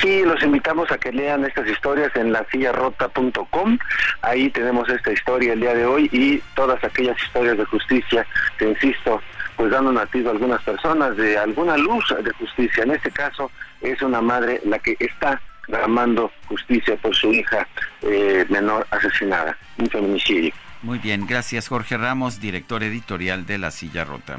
Sí, 0.00 0.22
los 0.24 0.42
invitamos 0.42 0.90
a 0.90 0.98
que 0.98 1.12
lean 1.12 1.44
estas 1.44 1.68
historias 1.68 2.10
en 2.16 2.32
lasillarrota.com. 2.32 3.78
Ahí 4.22 4.50
tenemos 4.50 4.88
esta 4.88 5.12
historia 5.12 5.52
el 5.52 5.60
día 5.60 5.74
de 5.74 5.86
hoy 5.86 6.08
y 6.10 6.38
todas 6.56 6.82
aquellas 6.82 7.16
historias 7.22 7.56
de 7.56 7.64
justicia 7.66 8.26
que, 8.58 8.70
insisto, 8.70 9.22
pues 9.56 9.70
dan 9.70 9.86
un 9.86 9.98
atisbo 9.98 10.30
a 10.30 10.32
algunas 10.32 10.62
personas 10.62 11.16
de 11.16 11.38
alguna 11.38 11.76
luz 11.76 12.04
de 12.20 12.32
justicia. 12.32 12.82
En 12.82 12.90
este 12.90 13.12
caso 13.12 13.48
es 13.80 14.02
una 14.02 14.20
madre 14.20 14.60
la 14.64 14.80
que 14.80 14.96
está 14.98 15.40
reclamando 15.66 16.30
justicia 16.48 16.96
por 16.96 17.14
su 17.14 17.32
hija 17.32 17.66
eh, 18.02 18.44
menor 18.48 18.86
asesinada, 18.90 19.56
un 19.78 19.88
feminicidio. 19.88 20.52
Muy 20.82 20.98
bien, 20.98 21.26
gracias 21.26 21.68
Jorge 21.68 21.96
Ramos, 21.96 22.40
director 22.40 22.82
editorial 22.82 23.46
de 23.46 23.58
La 23.58 23.70
Silla 23.70 24.04
Rota. 24.04 24.38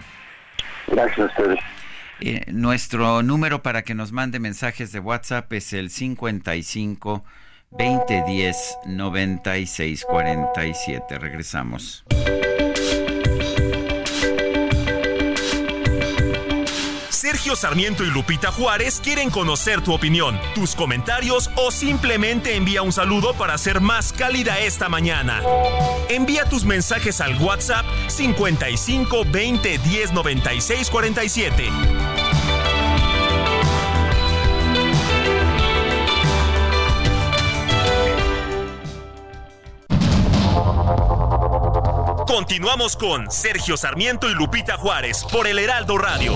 Gracias 0.88 1.20
a 1.20 1.26
ustedes. 1.26 1.60
Eh, 2.22 2.46
nuestro 2.52 3.24
número 3.24 3.62
para 3.62 3.84
que 3.84 3.94
nos 3.94 4.12
mande 4.12 4.40
mensajes 4.40 4.92
de 4.92 5.00
WhatsApp 5.00 5.52
es 5.54 5.74
el 5.74 5.90
55 5.90 7.24
2010 7.72 8.78
9647. 8.86 11.20
Regresamos. 11.20 12.06
Sergio 17.26 17.56
Sarmiento 17.56 18.04
y 18.04 18.12
Lupita 18.12 18.52
Juárez 18.52 19.02
quieren 19.04 19.32
conocer 19.32 19.82
tu 19.82 19.96
opinión, 19.96 20.40
tus 20.54 20.76
comentarios 20.76 21.50
o 21.56 21.72
simplemente 21.72 22.56
envía 22.56 22.84
un 22.84 22.94
saludo 22.94 23.34
para 23.34 23.58
ser 23.58 23.82
más 23.82 24.14
cálida 24.14 24.60
esta 24.60 24.90
mañana. 24.90 25.42
Envía 26.08 26.46
tus 26.46 26.66
mensajes 26.66 27.22
al 27.22 27.36
WhatsApp 27.42 27.84
55 28.10 29.26
20 29.32 29.78
10 29.80 30.14
96 30.14 30.90
47. 30.92 31.70
Continuamos 42.28 42.96
con 42.96 43.32
Sergio 43.32 43.78
Sarmiento 43.78 44.30
y 44.30 44.36
Lupita 44.36 44.78
Juárez 44.78 45.26
por 45.32 45.48
el 45.48 45.58
Heraldo 45.58 45.98
Radio. 45.98 46.36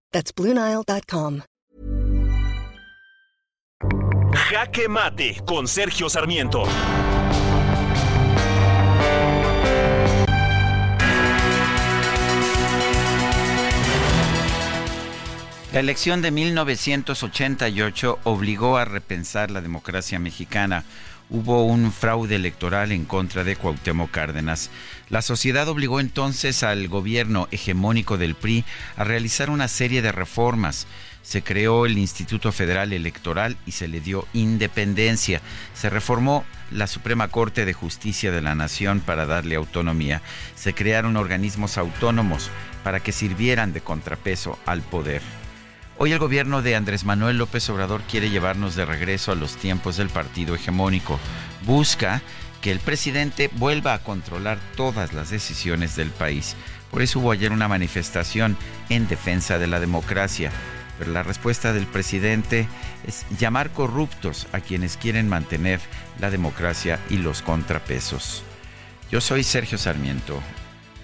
That's 0.11 0.33
BlueNile.com. 0.35 1.41
Jaque 4.33 4.87
Mate 4.89 5.41
con 5.45 5.67
Sergio 5.67 6.09
Sarmiento. 6.09 6.63
La 15.73 15.79
elección 15.79 16.21
de 16.21 16.31
1988 16.31 18.19
obligó 18.25 18.77
a 18.77 18.83
repensar 18.83 19.51
la 19.51 19.61
democracia 19.61 20.19
mexicana. 20.19 20.83
Hubo 21.33 21.63
un 21.63 21.93
fraude 21.93 22.35
electoral 22.35 22.91
en 22.91 23.05
contra 23.05 23.45
de 23.45 23.55
Cuauhtémoc 23.55 24.11
Cárdenas. 24.11 24.69
La 25.07 25.21
sociedad 25.21 25.69
obligó 25.69 26.01
entonces 26.01 26.61
al 26.61 26.89
gobierno 26.89 27.47
hegemónico 27.51 28.17
del 28.17 28.35
PRI 28.35 28.65
a 28.97 29.05
realizar 29.05 29.49
una 29.49 29.69
serie 29.69 30.01
de 30.01 30.11
reformas. 30.11 30.87
Se 31.23 31.41
creó 31.41 31.85
el 31.85 31.97
Instituto 31.97 32.51
Federal 32.51 32.91
Electoral 32.91 33.55
y 33.65 33.71
se 33.71 33.87
le 33.87 34.01
dio 34.01 34.27
independencia. 34.33 35.41
Se 35.73 35.89
reformó 35.89 36.43
la 36.69 36.87
Suprema 36.87 37.29
Corte 37.29 37.63
de 37.63 37.71
Justicia 37.71 38.29
de 38.33 38.41
la 38.41 38.53
Nación 38.53 38.99
para 38.99 39.25
darle 39.25 39.55
autonomía. 39.55 40.21
Se 40.55 40.73
crearon 40.73 41.15
organismos 41.15 41.77
autónomos 41.77 42.49
para 42.83 42.99
que 42.99 43.13
sirvieran 43.13 43.71
de 43.71 43.79
contrapeso 43.79 44.59
al 44.65 44.81
poder. 44.81 45.21
Hoy 46.03 46.13
el 46.13 46.17
gobierno 46.17 46.63
de 46.63 46.75
Andrés 46.75 47.05
Manuel 47.05 47.37
López 47.37 47.69
Obrador 47.69 48.01
quiere 48.01 48.31
llevarnos 48.31 48.73
de 48.73 48.85
regreso 48.85 49.31
a 49.31 49.35
los 49.35 49.55
tiempos 49.55 49.97
del 49.97 50.09
partido 50.09 50.55
hegemónico. 50.55 51.19
Busca 51.63 52.23
que 52.59 52.71
el 52.71 52.79
presidente 52.79 53.51
vuelva 53.53 53.93
a 53.93 53.99
controlar 53.99 54.57
todas 54.75 55.13
las 55.13 55.29
decisiones 55.29 55.95
del 55.95 56.09
país. 56.09 56.55
Por 56.89 57.03
eso 57.03 57.19
hubo 57.19 57.29
ayer 57.31 57.51
una 57.51 57.67
manifestación 57.67 58.57
en 58.89 59.07
defensa 59.07 59.59
de 59.59 59.67
la 59.67 59.79
democracia. 59.79 60.51
Pero 60.97 61.11
la 61.11 61.21
respuesta 61.21 61.71
del 61.71 61.85
presidente 61.85 62.67
es 63.05 63.27
llamar 63.37 63.69
corruptos 63.69 64.47
a 64.53 64.59
quienes 64.59 64.97
quieren 64.97 65.29
mantener 65.29 65.79
la 66.19 66.31
democracia 66.31 66.99
y 67.11 67.17
los 67.17 67.43
contrapesos. 67.43 68.41
Yo 69.11 69.21
soy 69.21 69.43
Sergio 69.43 69.77
Sarmiento 69.77 70.41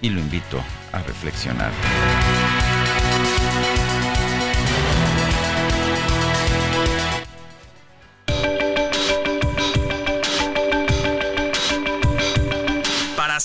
y 0.02 0.10
lo 0.10 0.20
invito 0.20 0.60
a 0.92 1.04
reflexionar. 1.04 1.72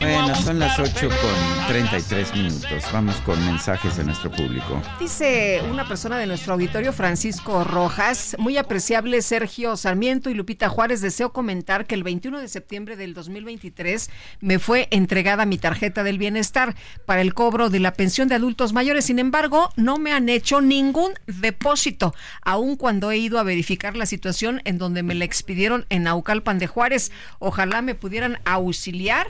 Bueno, 0.00 0.34
son 0.34 0.58
las 0.58 0.78
8 0.78 1.08
con 1.08 1.66
33 1.68 2.34
minutos. 2.34 2.84
Vamos 2.90 3.16
con 3.16 3.38
mensajes 3.44 3.98
de 3.98 4.04
nuestro 4.04 4.30
público. 4.30 4.80
Dice 4.98 5.60
una 5.70 5.86
persona 5.86 6.16
de 6.16 6.26
nuestro 6.26 6.54
auditorio, 6.54 6.94
Francisco 6.94 7.64
Rojas, 7.64 8.34
muy 8.38 8.56
apreciable 8.56 9.20
Sergio 9.20 9.76
Sarmiento 9.76 10.30
y 10.30 10.34
Lupita 10.34 10.70
Juárez, 10.70 11.02
deseo 11.02 11.34
comentar 11.34 11.86
que 11.86 11.94
el 11.94 12.02
21 12.02 12.40
de 12.40 12.48
septiembre 12.48 12.96
del 12.96 13.12
2023 13.12 14.08
me 14.40 14.58
fue 14.58 14.88
entregada 14.90 15.44
mi 15.44 15.58
tarjeta 15.58 16.02
del 16.02 16.16
bienestar 16.16 16.74
para 17.04 17.20
el 17.20 17.34
cobro 17.34 17.68
de 17.68 17.80
la 17.80 17.92
pensión 17.92 18.26
de 18.28 18.36
adultos 18.36 18.72
mayores. 18.72 19.04
Sin 19.04 19.18
embargo, 19.18 19.68
no 19.76 19.98
me 19.98 20.12
han 20.12 20.30
hecho 20.30 20.62
ningún 20.62 21.12
depósito, 21.26 22.14
aun 22.40 22.76
cuando 22.76 23.10
he 23.10 23.18
ido 23.18 23.38
a 23.38 23.42
verificar 23.42 23.96
la 23.96 24.06
situación 24.06 24.62
en 24.64 24.78
donde 24.78 25.02
me 25.02 25.14
la 25.14 25.26
expidieron 25.26 25.84
en 25.90 26.04
Naucalpan 26.04 26.58
de 26.58 26.68
Juárez. 26.68 27.12
Ojalá 27.38 27.82
me 27.82 27.94
pudieran 27.94 28.38
auxiliar 28.46 29.28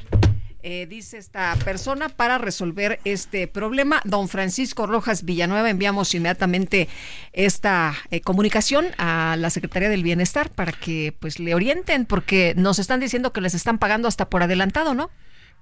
eh, 0.63 0.87
dice 0.87 1.19
esta 1.19 1.55
persona, 1.65 2.09
para 2.09 2.39
resolver 2.39 3.01
este 3.05 3.47
problema. 3.47 4.01
Don 4.05 4.29
Francisco 4.29 4.87
Rojas 4.87 5.25
Villanueva, 5.25 5.71
enviamos 5.71 6.15
inmediatamente 6.15 6.89
esta 7.33 7.95
eh, 8.11 8.21
comunicación 8.21 8.87
a 8.99 9.37
la 9.39 9.51
Secretaría 9.51 9.89
del 9.89 10.03
Bienestar 10.03 10.51
para 10.51 10.73
que 10.73 11.15
pues 11.19 11.39
le 11.39 11.55
orienten, 11.55 12.07
porque 12.07 12.55
nos 12.57 12.79
están 12.79 13.01
diciendo 13.01 13.33
que 13.33 13.41
les 13.41 13.55
están 13.55 13.79
pagando 13.79 14.09
hasta 14.09 14.29
por 14.29 14.43
adelantado, 14.43 14.95
¿no? 14.95 15.11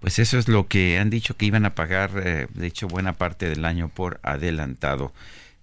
Pues 0.00 0.18
eso 0.18 0.38
es 0.38 0.48
lo 0.48 0.68
que 0.68 0.98
han 0.98 1.10
dicho 1.10 1.36
que 1.36 1.46
iban 1.46 1.64
a 1.64 1.74
pagar, 1.74 2.10
eh, 2.24 2.46
de 2.54 2.66
hecho, 2.66 2.86
buena 2.86 3.14
parte 3.14 3.48
del 3.48 3.64
año 3.64 3.88
por 3.88 4.20
adelantado. 4.22 5.12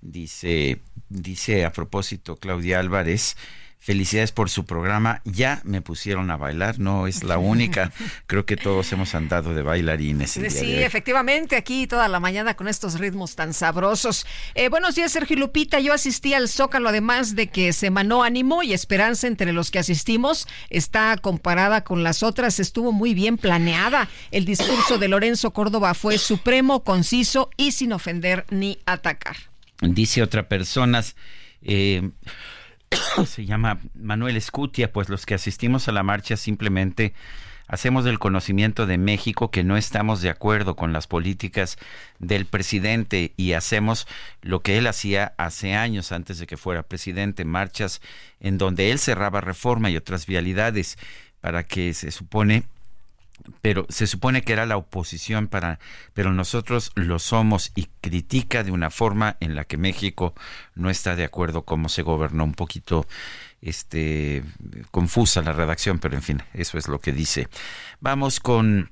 Dice, 0.02 0.82
dice 1.10 1.66
a 1.66 1.72
propósito 1.72 2.36
Claudia 2.36 2.80
Álvarez, 2.80 3.38
Felicidades 3.86 4.32
por 4.32 4.50
su 4.50 4.66
programa. 4.66 5.22
Ya 5.26 5.62
me 5.64 5.80
pusieron 5.80 6.32
a 6.32 6.38
bailar, 6.38 6.80
no 6.80 7.06
es 7.06 7.24
la 7.24 7.38
única. 7.38 7.92
Creo 8.26 8.44
que 8.44 8.58
todos 8.58 8.92
hemos 8.92 9.14
andado 9.14 9.54
de 9.54 9.62
bailarines. 9.62 10.32
sí, 10.32 10.74
efectivamente, 10.74 11.56
aquí 11.56 11.86
toda 11.86 12.08
la 12.08 12.20
mañana 12.20 12.56
con 12.56 12.68
estos 12.68 12.98
ritmos 12.98 13.36
tan 13.36 13.54
sabrosos. 13.54 14.26
Eh, 14.56 14.70
buenos 14.70 14.96
días, 14.96 15.12
Sergio 15.12 15.38
Lupita. 15.38 15.80
Yo 15.80 15.94
asistí 15.94 16.34
al 16.34 16.50
Zócalo, 16.50 16.90
además 16.90 17.36
de 17.36 17.46
que 17.46 17.74
se 17.74 17.92
manó 17.92 18.24
ánimo 18.24 18.64
y 18.64 18.74
esperanza 18.74 19.28
entre 19.28 19.54
los 19.54 19.70
que 19.70 19.78
asistimos. 19.78 20.48
Está 20.72 21.16
comparada 21.18 21.84
con 21.84 22.02
las 22.02 22.24
otras, 22.24 22.60
estuvo 22.60 22.92
muy 22.92 23.14
bien 23.14 23.38
planeada. 23.38 24.10
El 24.32 24.46
discurso 24.46 24.98
de 24.98 25.10
Lorenzo 25.10 25.54
Córdoba 25.54 25.94
fue 25.94 26.18
supremo, 26.18 26.84
conciso 26.84 27.52
y 27.56 27.72
sin 27.72 27.94
ofender 27.94 28.48
ni 28.50 28.80
atacar. 28.88 29.36
Dice 29.80 30.24
otra 30.24 30.50
persona. 30.50 31.04
Eh, 31.62 32.10
se 33.26 33.46
llama 33.46 33.80
Manuel 33.94 34.38
Escutia, 34.38 34.92
pues 34.92 35.10
los 35.10 35.26
que 35.26 35.36
asistimos 35.36 35.88
a 35.88 35.92
la 35.92 36.04
marcha 36.04 36.38
simplemente 36.38 37.14
hacemos 37.68 38.06
del 38.06 38.20
conocimiento 38.20 38.86
de 38.86 38.98
México 38.98 39.50
que 39.50 39.64
no 39.64 39.78
estamos 39.78 40.22
de 40.22 40.30
acuerdo 40.30 40.76
con 40.76 40.94
las 40.94 41.08
políticas 41.08 41.78
del 42.20 42.46
presidente 42.46 43.34
y 43.38 43.54
hacemos 43.54 44.08
lo 44.42 44.62
que 44.62 44.78
él 44.78 44.88
hacía 44.88 45.34
hace 45.38 45.74
años 45.74 46.12
antes 46.12 46.38
de 46.38 46.48
que 46.48 46.58
fuera 46.58 46.84
presidente, 46.84 47.44
marchas 47.44 48.02
en 48.40 48.58
donde 48.58 48.92
él 48.92 49.00
cerraba 49.00 49.42
reforma 49.42 49.90
y 49.90 49.98
otras 49.98 50.26
vialidades 50.26 50.98
para 51.42 51.64
que 51.64 51.94
se 51.94 52.12
supone 52.12 52.64
pero 53.62 53.86
se 53.90 54.08
supone 54.08 54.44
que 54.44 54.54
era 54.54 54.66
la 54.66 54.78
oposición 54.78 55.48
para 55.48 55.80
pero 56.14 56.34
nosotros 56.34 56.92
lo 56.96 57.20
somos 57.20 57.72
y 57.76 57.88
critica 58.02 58.64
de 58.64 58.72
una 58.72 58.90
forma 58.90 59.38
en 59.40 59.56
la 59.56 59.66
que 59.66 59.78
México 59.78 60.34
no 60.74 60.90
está 60.90 61.16
de 61.16 61.26
acuerdo 61.26 61.64
cómo 61.64 61.90
se 61.90 62.02
gobernó 62.02 62.44
un 62.44 62.54
poquito 62.54 63.06
este 63.62 64.44
confusa 64.92 65.42
la 65.42 65.54
redacción 65.54 66.00
pero 66.00 66.16
en 66.16 66.24
fin 66.24 66.44
eso 66.54 66.78
es 66.78 66.88
lo 66.88 67.00
que 67.00 67.12
dice. 67.12 67.48
Vamos 68.00 68.40
con 68.40 68.92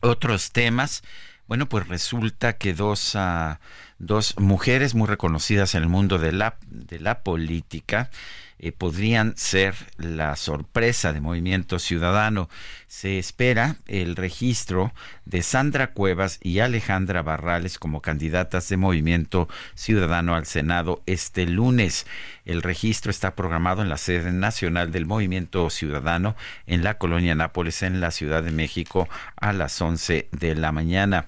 otros 0.00 0.52
temas. 0.52 1.02
Bueno 1.46 1.68
pues 1.68 1.86
resulta 1.88 2.54
que 2.54 2.74
dos 2.74 3.14
uh, 3.14 3.56
dos 3.98 4.34
mujeres 4.38 4.94
muy 4.94 5.06
reconocidas 5.06 5.74
en 5.74 5.82
el 5.82 5.88
mundo 5.88 6.18
de 6.18 6.32
la 6.32 6.56
de 6.68 6.98
la 6.98 7.22
política 7.22 8.10
eh, 8.58 8.72
podrían 8.72 9.36
ser 9.36 9.74
la 9.98 10.34
sorpresa 10.36 11.12
de 11.12 11.20
Movimiento 11.20 11.78
Ciudadano. 11.78 12.48
Se 12.86 13.18
espera 13.18 13.76
el 13.86 14.16
registro 14.16 14.94
de 15.26 15.42
Sandra 15.42 15.92
Cuevas 15.92 16.38
y 16.42 16.60
Alejandra 16.60 17.22
Barrales 17.22 17.78
como 17.78 18.00
candidatas 18.00 18.68
de 18.68 18.78
Movimiento 18.78 19.48
Ciudadano 19.74 20.34
al 20.34 20.46
Senado 20.46 21.02
este 21.04 21.46
lunes. 21.46 22.06
El 22.46 22.62
registro 22.62 23.10
está 23.10 23.34
programado 23.34 23.82
en 23.82 23.90
la 23.90 23.98
sede 23.98 24.32
nacional 24.32 24.90
del 24.90 25.04
Movimiento 25.04 25.68
Ciudadano 25.68 26.34
en 26.66 26.82
la 26.82 26.96
colonia 26.96 27.34
Nápoles, 27.34 27.82
en 27.82 28.00
la 28.00 28.10
Ciudad 28.10 28.42
de 28.42 28.52
México, 28.52 29.08
a 29.36 29.52
las 29.52 29.80
11 29.82 30.28
de 30.32 30.54
la 30.54 30.72
mañana. 30.72 31.26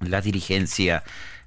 La 0.00 0.20
dirigencia 0.20 1.02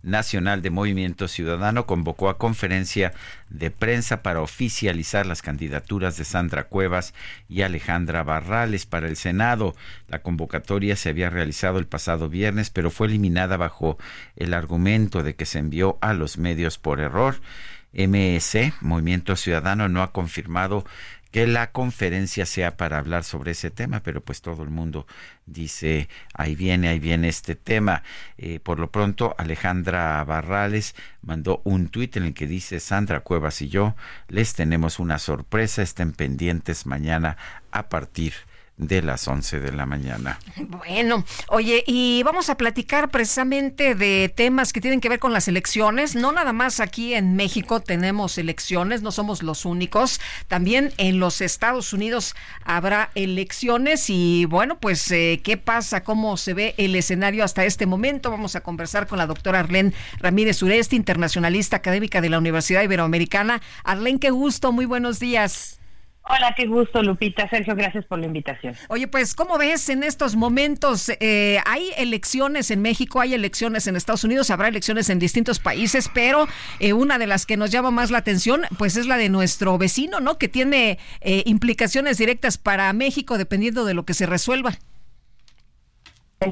Nacional 0.08 0.62
de 0.62 0.70
Movimiento 0.70 1.28
Ciudadano 1.28 1.86
convocó 1.86 2.30
a 2.30 2.38
conferencia 2.38 3.14
de 3.50 3.72
prensa 3.72 4.24
para 4.24 4.42
oficializar 4.42 5.26
las 5.26 5.42
candidaturas 5.42 6.18
de 6.18 6.24
Sandra 6.24 6.64
Cuevas 6.64 7.14
y 7.50 7.62
Alejandra 7.62 8.24
Barrales 8.24 8.86
para 8.86 9.08
el 9.08 9.18
Senado. 9.18 9.76
La 10.08 10.22
convocatoria 10.22 10.96
se 10.96 11.10
había 11.10 11.30
realizado 11.30 11.78
el 11.78 11.88
pasado 11.88 12.30
viernes, 12.30 12.70
pero 12.70 12.90
fue 12.90 13.08
eliminada 13.08 13.58
bajo 13.58 13.98
el 14.38 14.54
argumento 14.54 15.24
de 15.24 15.36
que 15.36 15.46
se 15.46 15.60
envió 15.60 15.98
a 16.00 16.14
los 16.14 16.38
medios 16.38 16.78
por 16.78 17.02
error. 17.02 17.36
MS, 17.94 18.74
Movimiento 18.82 19.36
Ciudadano, 19.36 19.90
no 19.90 20.04
ha 20.04 20.12
confirmado 20.12 20.86
que 21.32 21.48
la 21.48 21.72
conferencia 21.72 22.46
sea 22.46 22.78
para 22.78 22.98
hablar 22.98 23.24
sobre 23.24 23.52
ese 23.52 23.72
tema, 23.72 24.02
pero 24.02 24.22
pues 24.22 24.42
todo 24.42 24.64
el 24.64 24.70
mundo 24.70 25.08
dice, 25.46 26.10
ahí 26.34 26.56
viene, 26.56 26.88
ahí 26.90 27.00
viene 27.00 27.28
este 27.28 27.56
tema. 27.56 28.04
Eh, 28.38 28.60
por 28.60 28.80
lo 28.80 28.92
pronto, 28.92 29.36
Alejandra 29.38 30.24
Barrales 30.24 30.96
mandó 31.22 31.62
un 31.64 31.90
tuit 31.90 32.18
en 32.18 32.24
el 32.24 32.34
que 32.34 32.48
dice, 32.48 32.80
Sandra 32.80 33.22
Cuevas 33.22 33.62
y 33.62 33.70
yo 33.70 33.96
les 34.28 34.54
tenemos 34.54 35.00
una 35.00 35.20
sorpresa, 35.20 35.82
estén 35.82 36.14
pendientes 36.14 36.86
mañana 36.86 37.38
a 37.72 37.90
partir 37.90 38.34
de 38.34 38.57
las 38.78 39.28
11 39.28 39.60
de 39.60 39.72
la 39.72 39.86
mañana. 39.86 40.40
Bueno, 40.68 41.26
oye, 41.50 41.84
y 41.88 42.22
vamos 42.24 42.50
a 42.50 42.58
platicar 42.58 43.10
precisamente 43.10 43.96
de 43.96 44.32
temas 44.34 44.72
que 44.72 44.82
tienen 44.82 45.02
que 45.02 45.10
ver 45.10 45.20
con 45.20 45.34
las 45.34 45.48
elecciones. 45.48 46.16
No 46.16 46.32
nada 46.32 46.54
más 46.54 46.80
aquí 46.80 47.14
en 47.14 47.36
México 47.36 47.80
tenemos 47.80 48.38
elecciones, 48.38 49.02
no 49.02 49.12
somos 49.12 49.42
los 49.42 49.66
únicos. 49.66 50.20
También 50.48 50.94
en 50.98 51.20
los 51.20 51.42
Estados 51.42 51.92
Unidos 51.94 52.36
habrá 52.64 53.10
elecciones 53.16 54.10
y 54.10 54.46
bueno, 54.46 54.78
pues 54.80 55.10
eh, 55.12 55.42
qué 55.44 55.58
pasa, 55.58 56.04
cómo 56.04 56.38
se 56.38 56.54
ve 56.54 56.76
el 56.78 56.96
escenario 56.96 57.44
hasta 57.44 57.66
este 57.66 57.86
momento. 57.86 58.30
Vamos 58.30 58.56
a 58.56 58.62
conversar 58.62 59.08
con 59.08 59.18
la 59.18 59.26
doctora 59.26 59.60
Arlene 59.60 59.94
Ramírez 60.20 60.62
Ureste, 60.62 60.96
internacionalista 60.96 61.78
académica 61.78 62.22
de 62.22 62.30
la 62.30 62.38
Universidad 62.38 62.84
Iberoamericana. 62.84 63.62
Arlene, 63.84 64.20
qué 64.20 64.30
gusto, 64.30 64.72
muy 64.72 64.86
buenos 64.86 65.20
días. 65.20 65.80
Hola, 66.30 66.54
qué 66.58 66.66
gusto, 66.66 67.02
Lupita. 67.02 67.48
Sergio, 67.50 67.74
gracias 67.76 68.06
por 68.06 68.20
la 68.20 68.26
invitación. 68.26 68.76
Oye, 68.90 69.08
pues, 69.08 69.34
¿cómo 69.34 69.58
ves 69.58 69.88
en 69.88 70.04
estos 70.04 70.36
momentos? 70.36 71.10
Eh, 71.22 71.60
hay 71.66 71.92
elecciones 71.98 72.70
en 72.70 72.82
México, 72.82 73.22
hay 73.22 73.34
elecciones 73.34 73.88
en 73.88 73.96
Estados 73.96 74.26
Unidos, 74.26 74.52
habrá 74.52 74.68
elecciones 74.68 75.10
en 75.10 75.20
distintos 75.20 75.60
países, 75.60 76.10
pero 76.14 76.48
eh, 76.80 76.92
una 76.92 77.18
de 77.18 77.28
las 77.28 77.46
que 77.46 77.56
nos 77.56 77.72
llama 77.72 77.92
más 77.92 78.12
la 78.12 78.18
atención, 78.18 78.64
pues, 78.78 78.98
es 78.98 79.08
la 79.08 79.16
de 79.16 79.30
nuestro 79.30 79.78
vecino, 79.78 80.20
¿no? 80.20 80.38
Que 80.38 80.50
tiene 80.50 81.00
eh, 81.22 81.44
implicaciones 81.46 82.18
directas 82.18 82.58
para 82.58 82.92
México 82.92 83.38
dependiendo 83.38 83.86
de 83.86 83.94
lo 83.94 84.04
que 84.04 84.14
se 84.14 84.26
resuelva. 84.26 84.74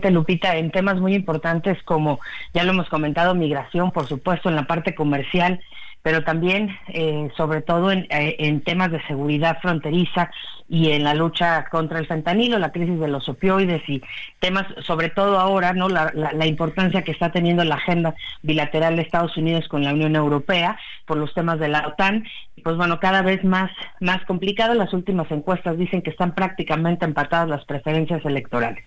Lupita, 0.09 0.57
en 0.57 0.71
temas 0.71 0.99
muy 0.99 1.13
importantes 1.13 1.81
como 1.83 2.19
ya 2.53 2.63
lo 2.63 2.71
hemos 2.71 2.89
comentado, 2.89 3.35
migración, 3.35 3.91
por 3.91 4.07
supuesto, 4.07 4.49
en 4.49 4.55
la 4.55 4.65
parte 4.65 4.95
comercial, 4.95 5.59
pero 6.05 6.23
también, 6.23 6.69
eh, 6.89 7.31
sobre 7.35 7.63
todo, 7.63 7.91
en, 7.91 8.05
eh, 8.11 8.35
en, 8.37 8.61
temas 8.61 8.91
de 8.91 9.01
seguridad 9.07 9.57
fronteriza 9.59 10.29
y 10.69 10.91
en 10.91 11.03
la 11.03 11.15
lucha 11.15 11.65
contra 11.71 11.97
el 11.97 12.05
fentanilo, 12.05 12.59
la 12.59 12.71
crisis 12.71 12.99
de 12.99 13.07
los 13.07 13.27
opioides 13.27 13.81
y 13.89 14.03
temas, 14.39 14.67
sobre 14.83 15.09
todo 15.09 15.39
ahora, 15.39 15.73
no 15.73 15.89
la, 15.89 16.11
la, 16.13 16.45
importancia 16.45 17.01
que 17.01 17.11
está 17.11 17.31
teniendo 17.31 17.63
la 17.63 17.77
agenda 17.77 18.13
bilateral 18.43 18.97
de 18.97 19.01
Estados 19.01 19.35
Unidos 19.35 19.67
con 19.67 19.83
la 19.83 19.93
Unión 19.93 20.15
Europea 20.15 20.77
por 21.07 21.17
los 21.17 21.33
temas 21.33 21.57
de 21.57 21.69
la 21.69 21.87
OTAN. 21.87 22.23
Pues 22.63 22.77
bueno, 22.77 22.99
cada 22.99 23.23
vez 23.23 23.43
más, 23.43 23.71
más 23.99 24.23
complicado. 24.25 24.75
Las 24.75 24.93
últimas 24.93 25.31
encuestas 25.31 25.75
dicen 25.75 26.03
que 26.03 26.11
están 26.11 26.35
prácticamente 26.35 27.05
empatadas 27.05 27.49
las 27.49 27.65
preferencias 27.65 28.23
electorales. 28.25 28.85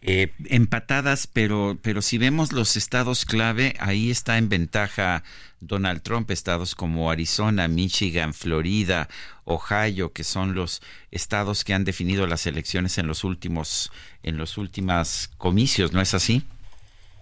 Eh, 0.00 0.32
empatadas, 0.46 1.26
pero, 1.26 1.78
pero 1.82 2.02
si 2.02 2.18
vemos 2.18 2.52
los 2.52 2.76
estados 2.76 3.24
clave, 3.24 3.74
ahí 3.78 4.10
está 4.10 4.38
en 4.38 4.48
ventaja 4.48 5.22
Donald 5.60 6.02
Trump, 6.02 6.30
estados 6.30 6.74
como 6.74 7.10
Arizona, 7.10 7.68
Michigan, 7.68 8.34
Florida, 8.34 9.08
Ohio, 9.44 10.12
que 10.12 10.24
son 10.24 10.54
los 10.54 10.82
estados 11.10 11.64
que 11.64 11.74
han 11.74 11.84
definido 11.84 12.26
las 12.26 12.46
elecciones 12.46 12.98
en 12.98 13.06
los 13.06 13.24
últimos, 13.24 13.92
en 14.22 14.36
los 14.36 14.58
últimos 14.58 15.30
comicios, 15.38 15.92
¿no 15.92 16.00
es 16.00 16.14
así? 16.14 16.42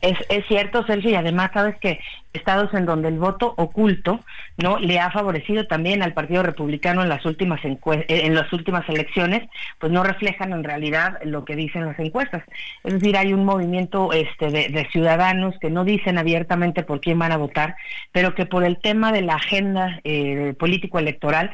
Es, 0.00 0.16
cierto, 0.48 0.84
Sergio, 0.86 1.10
y 1.10 1.14
además 1.14 1.50
sabes 1.52 1.76
que 1.78 2.00
estados 2.32 2.72
en 2.72 2.86
donde 2.86 3.08
el 3.08 3.18
voto 3.18 3.52
oculto 3.58 4.20
no 4.56 4.78
le 4.78 4.98
ha 4.98 5.10
favorecido 5.10 5.66
también 5.66 6.02
al 6.02 6.14
Partido 6.14 6.42
Republicano 6.42 7.02
en 7.02 7.10
las 7.10 7.26
últimas 7.26 7.62
eh, 7.64 7.76
en 8.08 8.34
las 8.34 8.50
últimas 8.52 8.88
elecciones, 8.88 9.46
pues 9.78 9.92
no 9.92 10.02
reflejan 10.02 10.52
en 10.52 10.64
realidad 10.64 11.18
lo 11.24 11.44
que 11.44 11.54
dicen 11.54 11.84
las 11.84 11.98
encuestas. 11.98 12.42
Es 12.82 12.94
decir, 12.94 13.14
hay 13.18 13.34
un 13.34 13.44
movimiento 13.44 14.12
este 14.14 14.50
de, 14.50 14.88
ciudadanos 14.90 15.58
que 15.60 15.68
no 15.68 15.84
dicen 15.84 16.16
abiertamente 16.16 16.82
por 16.82 17.00
quién 17.00 17.18
van 17.18 17.32
a 17.32 17.36
votar, 17.36 17.74
pero 18.10 18.34
que 18.34 18.46
por 18.46 18.64
el 18.64 18.78
tema 18.78 19.12
de 19.12 19.20
la 19.20 19.34
agenda 19.34 20.00
eh, 20.04 20.54
político 20.58 20.98
electoral 20.98 21.52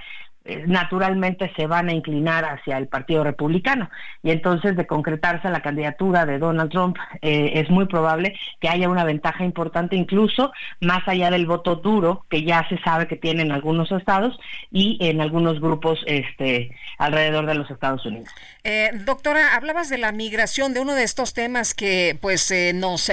naturalmente 0.66 1.52
se 1.56 1.66
van 1.66 1.89
a 1.89 1.93
inclinar 1.93 2.44
hacia 2.44 2.78
el 2.78 2.89
Partido 2.89 3.24
Republicano. 3.24 3.90
Y 4.23 4.31
entonces, 4.31 4.77
de 4.77 4.86
concretarse 4.86 5.51
la 5.51 5.60
candidatura 5.60 6.27
de 6.27 6.39
Donald 6.39 6.70
Trump, 6.70 6.97
eh, 7.23 7.52
es 7.55 7.70
muy 7.70 7.86
probable 7.86 8.35
que 8.60 8.68
haya 8.68 8.89
una 8.89 9.05
ventaja 9.05 9.44
importante, 9.44 9.97
incluso 9.97 10.52
más 10.81 11.06
allá 11.06 11.31
del 11.31 11.47
voto 11.47 11.77
duro, 11.77 12.24
que 12.28 12.43
ya 12.43 12.66
se 12.68 12.78
sabe 12.78 13.09
que 13.09 13.16
tienen 13.16 13.52
algunos 13.52 13.90
estados 13.93 14.39
y 14.70 14.98
en 15.01 15.20
algunos 15.20 15.60
grupos 15.60 16.01
este, 16.06 16.70
alrededor 16.98 17.47
de 17.47 17.55
los 17.55 17.70
Estados 17.70 18.05
Unidos. 18.06 18.28
Eh, 18.64 18.90
doctora, 19.05 19.55
hablabas 19.55 19.89
de 19.89 19.98
la 19.98 20.12
migración, 20.12 20.74
de 20.74 20.81
uno 20.81 20.94
de 20.94 21.05
estos 21.05 21.35
temas 21.35 21.74
que 21.74 22.16
pues 22.20 22.52
nos 22.74 23.10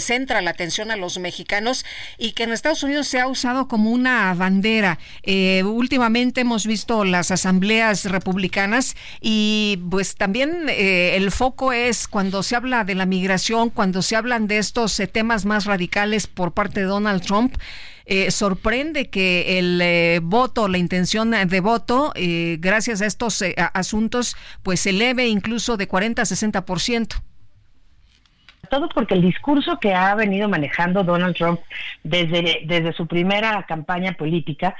centra 0.00 0.40
la 0.40 0.50
atención 0.50 0.90
a 0.90 0.96
los 0.96 1.18
mexicanos 1.18 1.84
y 2.18 2.32
que 2.32 2.44
en 2.44 2.52
Estados 2.52 2.82
Unidos 2.82 3.06
se 3.06 3.20
ha 3.20 3.26
usado 3.26 3.68
como 3.68 3.90
una 3.90 4.34
bandera. 4.34 4.98
últimamente 5.64 6.40
hemos 6.40 6.66
visto 6.66 6.75
visto 6.76 7.06
las 7.06 7.30
asambleas 7.30 8.04
republicanas 8.04 8.96
y 9.22 9.78
pues 9.88 10.14
también 10.14 10.68
eh, 10.68 11.16
el 11.16 11.30
foco 11.30 11.72
es 11.72 12.06
cuando 12.06 12.42
se 12.42 12.54
habla 12.54 12.84
de 12.84 12.94
la 12.94 13.06
migración, 13.06 13.70
cuando 13.70 14.02
se 14.02 14.14
hablan 14.14 14.46
de 14.46 14.58
estos 14.58 15.00
eh, 15.00 15.06
temas 15.06 15.46
más 15.46 15.64
radicales 15.64 16.26
por 16.26 16.52
parte 16.52 16.80
de 16.80 16.86
Donald 16.86 17.22
Trump. 17.22 17.56
Eh, 18.04 18.30
sorprende 18.30 19.08
que 19.08 19.58
el 19.58 20.20
voto, 20.20 20.68
la 20.68 20.76
intención 20.76 21.30
de 21.30 21.60
voto, 21.60 22.12
gracias 22.58 23.00
a 23.00 23.06
estos 23.06 23.42
asuntos, 23.72 24.36
pues 24.62 24.80
se 24.80 24.90
eleve 24.90 25.26
incluso 25.28 25.78
de 25.78 25.88
40 25.88 26.20
a 26.20 26.24
60%. 26.26 27.22
Todo 28.68 28.88
porque 28.90 29.14
el 29.14 29.22
discurso 29.22 29.78
que 29.80 29.94
ha 29.94 30.14
venido 30.14 30.46
manejando 30.48 31.04
Donald 31.04 31.34
Trump 31.36 31.60
desde, 32.04 32.60
desde 32.66 32.92
su 32.92 33.06
primera 33.06 33.62
campaña 33.62 34.12
política 34.12 34.76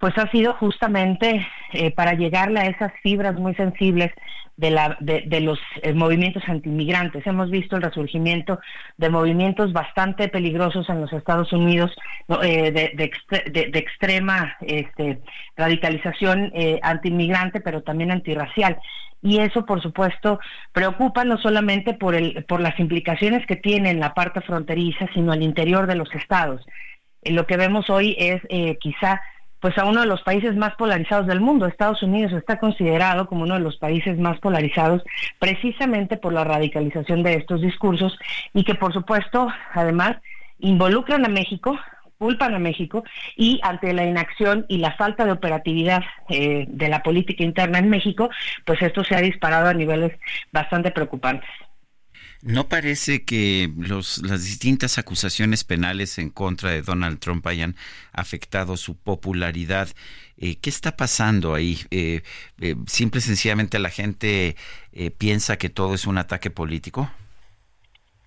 pues 0.00 0.16
ha 0.16 0.28
sido 0.30 0.54
justamente 0.54 1.46
eh, 1.74 1.90
para 1.90 2.14
llegarle 2.14 2.60
a 2.60 2.66
esas 2.66 2.90
fibras 3.02 3.34
muy 3.34 3.54
sensibles 3.54 4.10
de, 4.56 4.70
la, 4.70 4.96
de, 5.00 5.40
los 5.40 5.58
eh, 5.82 5.92
movimientos 5.92 6.42
antimigrantes. 6.46 7.26
Hemos 7.26 7.50
visto 7.50 7.76
el 7.76 7.82
resurgimiento 7.82 8.60
de 8.96 9.10
movimientos 9.10 9.74
bastante 9.74 10.28
peligrosos 10.28 10.88
en 10.88 11.02
los 11.02 11.12
Estados 11.12 11.52
Unidos 11.52 11.94
eh, 12.42 12.72
de, 12.72 13.78
extrema 13.78 14.56
este, 14.62 15.20
radicalización 15.56 16.50
antimigrante, 16.82 17.60
pero 17.60 17.82
también 17.82 18.10
antirracial. 18.10 18.78
Y 19.22 19.38
eso, 19.38 19.66
por 19.66 19.82
supuesto, 19.82 20.40
preocupa 20.72 21.24
no 21.24 21.36
solamente 21.36 21.92
por, 21.92 22.14
el, 22.14 22.44
por 22.44 22.60
las 22.62 22.78
implicaciones 22.80 23.46
que 23.46 23.56
tiene 23.56 23.90
en 23.90 24.00
la 24.00 24.14
parte 24.14 24.40
fronteriza, 24.40 25.06
sino 25.12 25.32
al 25.32 25.42
interior 25.42 25.86
de 25.86 25.96
los 25.96 26.14
estados. 26.14 26.64
lo 27.22 27.46
que 27.46 27.58
vemos 27.58 27.90
hoy 27.90 28.16
es 28.18 28.40
quizá 28.80 29.20
pues 29.60 29.76
a 29.78 29.84
uno 29.84 30.00
de 30.00 30.06
los 30.06 30.22
países 30.22 30.56
más 30.56 30.74
polarizados 30.76 31.26
del 31.26 31.40
mundo. 31.40 31.66
Estados 31.66 32.02
Unidos 32.02 32.32
está 32.32 32.58
considerado 32.58 33.26
como 33.26 33.44
uno 33.44 33.54
de 33.54 33.60
los 33.60 33.76
países 33.76 34.18
más 34.18 34.38
polarizados 34.40 35.02
precisamente 35.38 36.16
por 36.16 36.32
la 36.32 36.44
radicalización 36.44 37.22
de 37.22 37.34
estos 37.34 37.60
discursos 37.60 38.18
y 38.54 38.64
que 38.64 38.74
por 38.74 38.92
supuesto 38.92 39.48
además 39.74 40.16
involucran 40.58 41.24
a 41.24 41.28
México 41.28 41.78
culpan 42.20 42.54
a 42.54 42.58
México 42.58 43.02
y 43.34 43.60
ante 43.62 43.94
la 43.94 44.04
inacción 44.04 44.66
y 44.68 44.76
la 44.76 44.92
falta 44.92 45.24
de 45.24 45.32
operatividad 45.32 46.02
eh, 46.28 46.66
de 46.68 46.88
la 46.88 47.02
política 47.02 47.42
interna 47.42 47.78
en 47.78 47.88
México, 47.88 48.28
pues 48.66 48.82
esto 48.82 49.02
se 49.04 49.14
ha 49.14 49.22
disparado 49.22 49.68
a 49.68 49.74
niveles 49.74 50.12
bastante 50.52 50.90
preocupantes. 50.90 51.48
¿No 52.42 52.68
parece 52.68 53.24
que 53.24 53.70
los, 53.76 54.18
las 54.18 54.44
distintas 54.44 54.96
acusaciones 54.96 55.62
penales 55.62 56.16
en 56.18 56.30
contra 56.30 56.70
de 56.70 56.80
Donald 56.80 57.18
Trump 57.18 57.46
hayan 57.46 57.76
afectado 58.12 58.78
su 58.78 58.96
popularidad? 58.96 59.88
Eh, 60.38 60.56
¿Qué 60.56 60.70
está 60.70 60.96
pasando 60.96 61.54
ahí? 61.54 61.80
Eh, 61.90 62.22
eh, 62.60 62.76
¿Simple 62.86 63.18
y 63.18 63.22
sencillamente 63.22 63.78
la 63.78 63.90
gente 63.90 64.56
piensa 65.18 65.58
que 65.58 65.68
todo 65.68 65.94
es 65.94 66.06
un 66.06 66.16
ataque 66.16 66.50
político? 66.50 67.10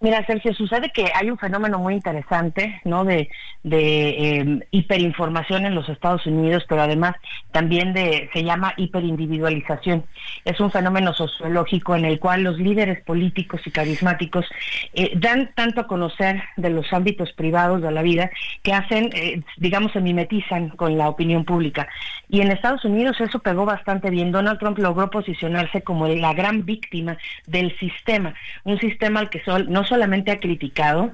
Mira, 0.04 0.26
Sergio, 0.26 0.54
sucede 0.54 0.92
que 0.92 1.10
hay 1.16 1.30
un 1.30 1.38
fenómeno 1.38 1.80
muy 1.80 1.94
interesante, 1.94 2.82
¿no? 2.84 3.06
De, 3.06 3.30
em, 3.64 4.60
hiperinformación 4.70 5.66
en 5.66 5.76
los 5.76 5.88
Estados 5.88 6.26
Unidos, 6.26 6.66
pero 6.68 6.82
además 6.82 7.16
también 7.54 7.94
se 7.94 8.44
llama 8.44 8.74
hiperindividualización. 8.76 10.04
Es 10.44 10.60
un 10.60 10.72
fenómeno 10.72 11.14
sociológico 11.14 11.96
en 11.96 12.04
el 12.04 12.20
cual 12.20 12.44
los 12.44 12.60
líderes 12.60 13.02
políticos 13.04 13.62
y 13.64 13.72
carismáticos 13.72 14.46
eh, 14.94 15.14
dan 15.16 15.52
tanto 15.56 15.80
a 15.80 15.88
conocer 15.88 16.44
de 16.58 16.70
los 16.70 16.92
ámbitos 16.92 17.32
privados 17.32 17.82
de 17.82 17.92
la 17.92 18.02
vida 18.02 18.30
que 18.62 18.74
hacen, 18.74 19.10
eh, 19.14 19.40
digamos, 19.56 19.94
se 19.94 20.02
mimetizan 20.02 20.68
con 20.72 20.98
la 20.98 21.08
opinión 21.08 21.46
pública. 21.46 21.88
Y 22.28 22.42
en 22.42 22.52
Estados 22.52 22.84
Unidos 22.84 23.22
eso 23.22 23.40
pegó 23.40 23.64
bastante 23.64 24.10
bien. 24.10 24.34
Donald 24.34 24.60
Trump 24.60 24.80
logró 24.80 25.10
posicionarse 25.10 25.82
como 25.82 26.10
la 26.10 26.34
gran 26.34 26.66
víctima 26.66 27.18
del 27.48 27.74
sistema, 27.78 28.34
un 28.66 28.78
sistema 28.80 29.22
al 29.22 29.30
que 29.30 29.42
sol, 29.46 29.68
no 29.70 29.86
solamente 29.94 30.32
ha 30.32 30.40
criticado, 30.40 31.12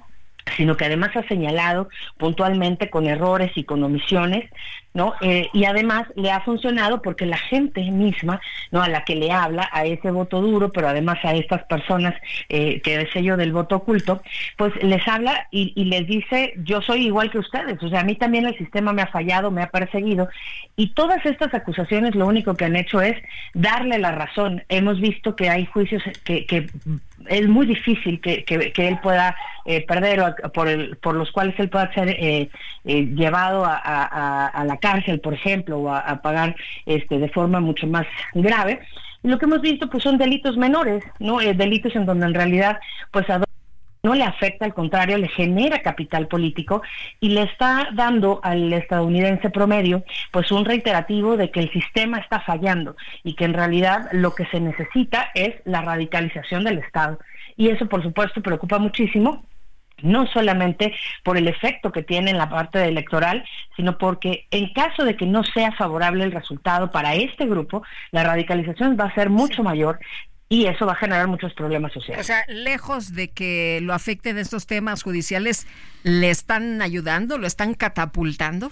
sino 0.55 0.77
que 0.77 0.85
además 0.85 1.13
ha 1.17 1.27
señalado 1.27 1.89
puntualmente 2.17 2.89
con 2.89 3.07
errores 3.07 3.51
y 3.55 3.65
con 3.65 3.83
omisiones, 3.83 4.49
¿no? 4.93 5.15
Eh, 5.19 5.49
y 5.53 5.65
además 5.65 6.07
le 6.15 6.31
ha 6.31 6.39
funcionado 6.39 7.01
porque 7.01 7.25
la 7.25 7.37
gente 7.37 7.81
misma, 7.91 8.39
¿no? 8.71 8.81
A 8.81 8.87
la 8.87 9.03
que 9.03 9.17
le 9.17 9.33
habla, 9.33 9.67
a 9.73 9.83
ese 9.83 10.11
voto 10.11 10.41
duro, 10.41 10.71
pero 10.71 10.87
además 10.87 11.17
a 11.23 11.35
estas 11.35 11.63
personas 11.65 12.15
eh, 12.47 12.79
que 12.81 13.01
es 13.01 13.11
sello 13.11 13.35
del 13.35 13.51
voto 13.51 13.75
oculto, 13.75 14.21
pues 14.55 14.73
les 14.81 15.05
habla 15.09 15.49
y, 15.51 15.83
les 15.83 16.07
dice, 16.07 16.53
yo 16.63 16.81
soy 16.81 17.07
igual 17.07 17.29
que 17.31 17.39
ustedes, 17.39 17.83
o 17.83 17.89
sea, 17.89 17.99
a 17.99 18.05
mí 18.05 18.15
también 18.15 18.47
el 18.47 18.57
sistema 18.57 18.93
me 18.93 19.01
ha 19.01 19.07
fallado, 19.07 19.51
me 19.51 19.61
ha 19.61 19.69
perseguido, 19.69 20.29
y 20.77 20.93
todas 20.93 21.23
estas 21.25 21.53
acusaciones 21.53 22.15
lo 22.15 22.25
único 22.25 22.55
que 22.55 22.63
han 22.63 22.77
hecho 22.77 23.01
es 23.01 23.17
darle 23.53 23.99
la 23.99 24.13
razón. 24.13 24.63
Hemos 24.69 25.01
visto 25.01 25.35
que 25.35 25.49
hay 25.49 25.65
juicios 25.65 26.01
que 26.23 26.69
es 27.27 27.47
muy 27.47 27.65
difícil 27.65 28.19
que, 28.21 28.43
que, 28.43 28.87
él 28.87 28.99
pueda 29.01 29.35
eh, 29.65 29.85
perder 29.85 30.21
o 30.21 30.51
por, 30.51 30.67
el, 30.67 30.97
por 30.97 31.15
los 31.15 31.31
cuales 31.31 31.55
él 31.59 31.69
pueda 31.69 31.91
ser 31.93 32.09
eh, 32.09 32.49
eh, 32.85 33.05
llevado 33.15 33.65
a, 33.65 34.47
a, 34.47 34.63
la 34.65 34.77
cárcel, 34.77 35.19
por 35.19 35.33
ejemplo, 35.33 35.79
o 35.79 35.93
a, 35.93 36.21
pagar 36.21 36.55
este, 36.85 37.19
de 37.19 37.29
forma 37.29 37.59
mucho 37.59 37.87
más 37.87 38.07
grave. 38.33 38.79
lo 39.23 39.37
que 39.37 39.45
hemos 39.45 39.61
visto 39.61 39.89
pues 39.89 40.03
son 40.03 40.17
delitos 40.17 40.57
menores, 40.57 41.03
no 41.19 41.39
delitos 41.39 41.95
en 41.95 42.05
donde 42.05 42.25
en 42.25 42.33
realidad 42.33 42.79
pues 43.11 43.25
no 44.03 44.15
le 44.15 44.23
afecta, 44.23 44.65
al 44.65 44.73
contrario, 44.73 45.17
le 45.17 45.27
genera 45.27 45.81
capital 45.81 46.27
político 46.27 46.81
y 47.19 47.29
le 47.29 47.43
está 47.43 47.89
dando 47.93 48.39
al 48.43 48.71
estadounidense 48.71 49.49
promedio 49.49 50.03
pues 50.31 50.51
un 50.51 50.65
reiterativo 50.65 51.37
de 51.37 51.51
que 51.51 51.59
el 51.59 51.71
sistema 51.71 52.19
está 52.19 52.39
fallando 52.39 52.95
y 53.23 53.33
que 53.33 53.45
en 53.45 53.53
realidad 53.53 54.09
lo 54.11 54.35
que 54.35 54.45
se 54.47 54.59
necesita 54.59 55.29
es 55.35 55.55
la 55.65 55.81
radicalización 55.81 56.63
del 56.63 56.79
Estado. 56.79 57.19
Y 57.57 57.69
eso, 57.69 57.87
por 57.87 58.01
supuesto, 58.03 58.41
preocupa 58.41 58.79
muchísimo 58.79 59.43
no 60.01 60.27
solamente 60.27 60.93
por 61.23 61.37
el 61.37 61.47
efecto 61.47 61.91
que 61.91 62.03
tiene 62.03 62.31
en 62.31 62.37
la 62.37 62.49
parte 62.49 62.83
electoral, 62.85 63.43
sino 63.75 63.97
porque 63.97 64.47
en 64.51 64.71
caso 64.73 65.03
de 65.03 65.15
que 65.15 65.25
no 65.25 65.43
sea 65.43 65.71
favorable 65.73 66.23
el 66.23 66.31
resultado 66.31 66.91
para 66.91 67.15
este 67.15 67.45
grupo, 67.45 67.83
la 68.11 68.23
radicalización 68.23 68.97
va 68.99 69.05
a 69.05 69.15
ser 69.15 69.29
mucho 69.29 69.63
mayor 69.63 69.99
y 70.49 70.65
eso 70.65 70.87
va 70.87 70.93
a 70.93 70.95
generar 70.95 71.27
muchos 71.27 71.53
problemas 71.53 71.93
sociales. 71.93 72.21
O 72.21 72.23
sea, 72.25 72.43
lejos 72.47 73.13
de 73.13 73.29
que 73.29 73.79
lo 73.83 73.93
afecten 73.93 74.39
estos 74.39 74.65
temas 74.65 75.03
judiciales, 75.03 75.67
¿le 76.01 76.31
están 76.31 76.81
ayudando, 76.81 77.37
lo 77.37 77.45
están 77.45 77.75
catapultando? 77.75 78.71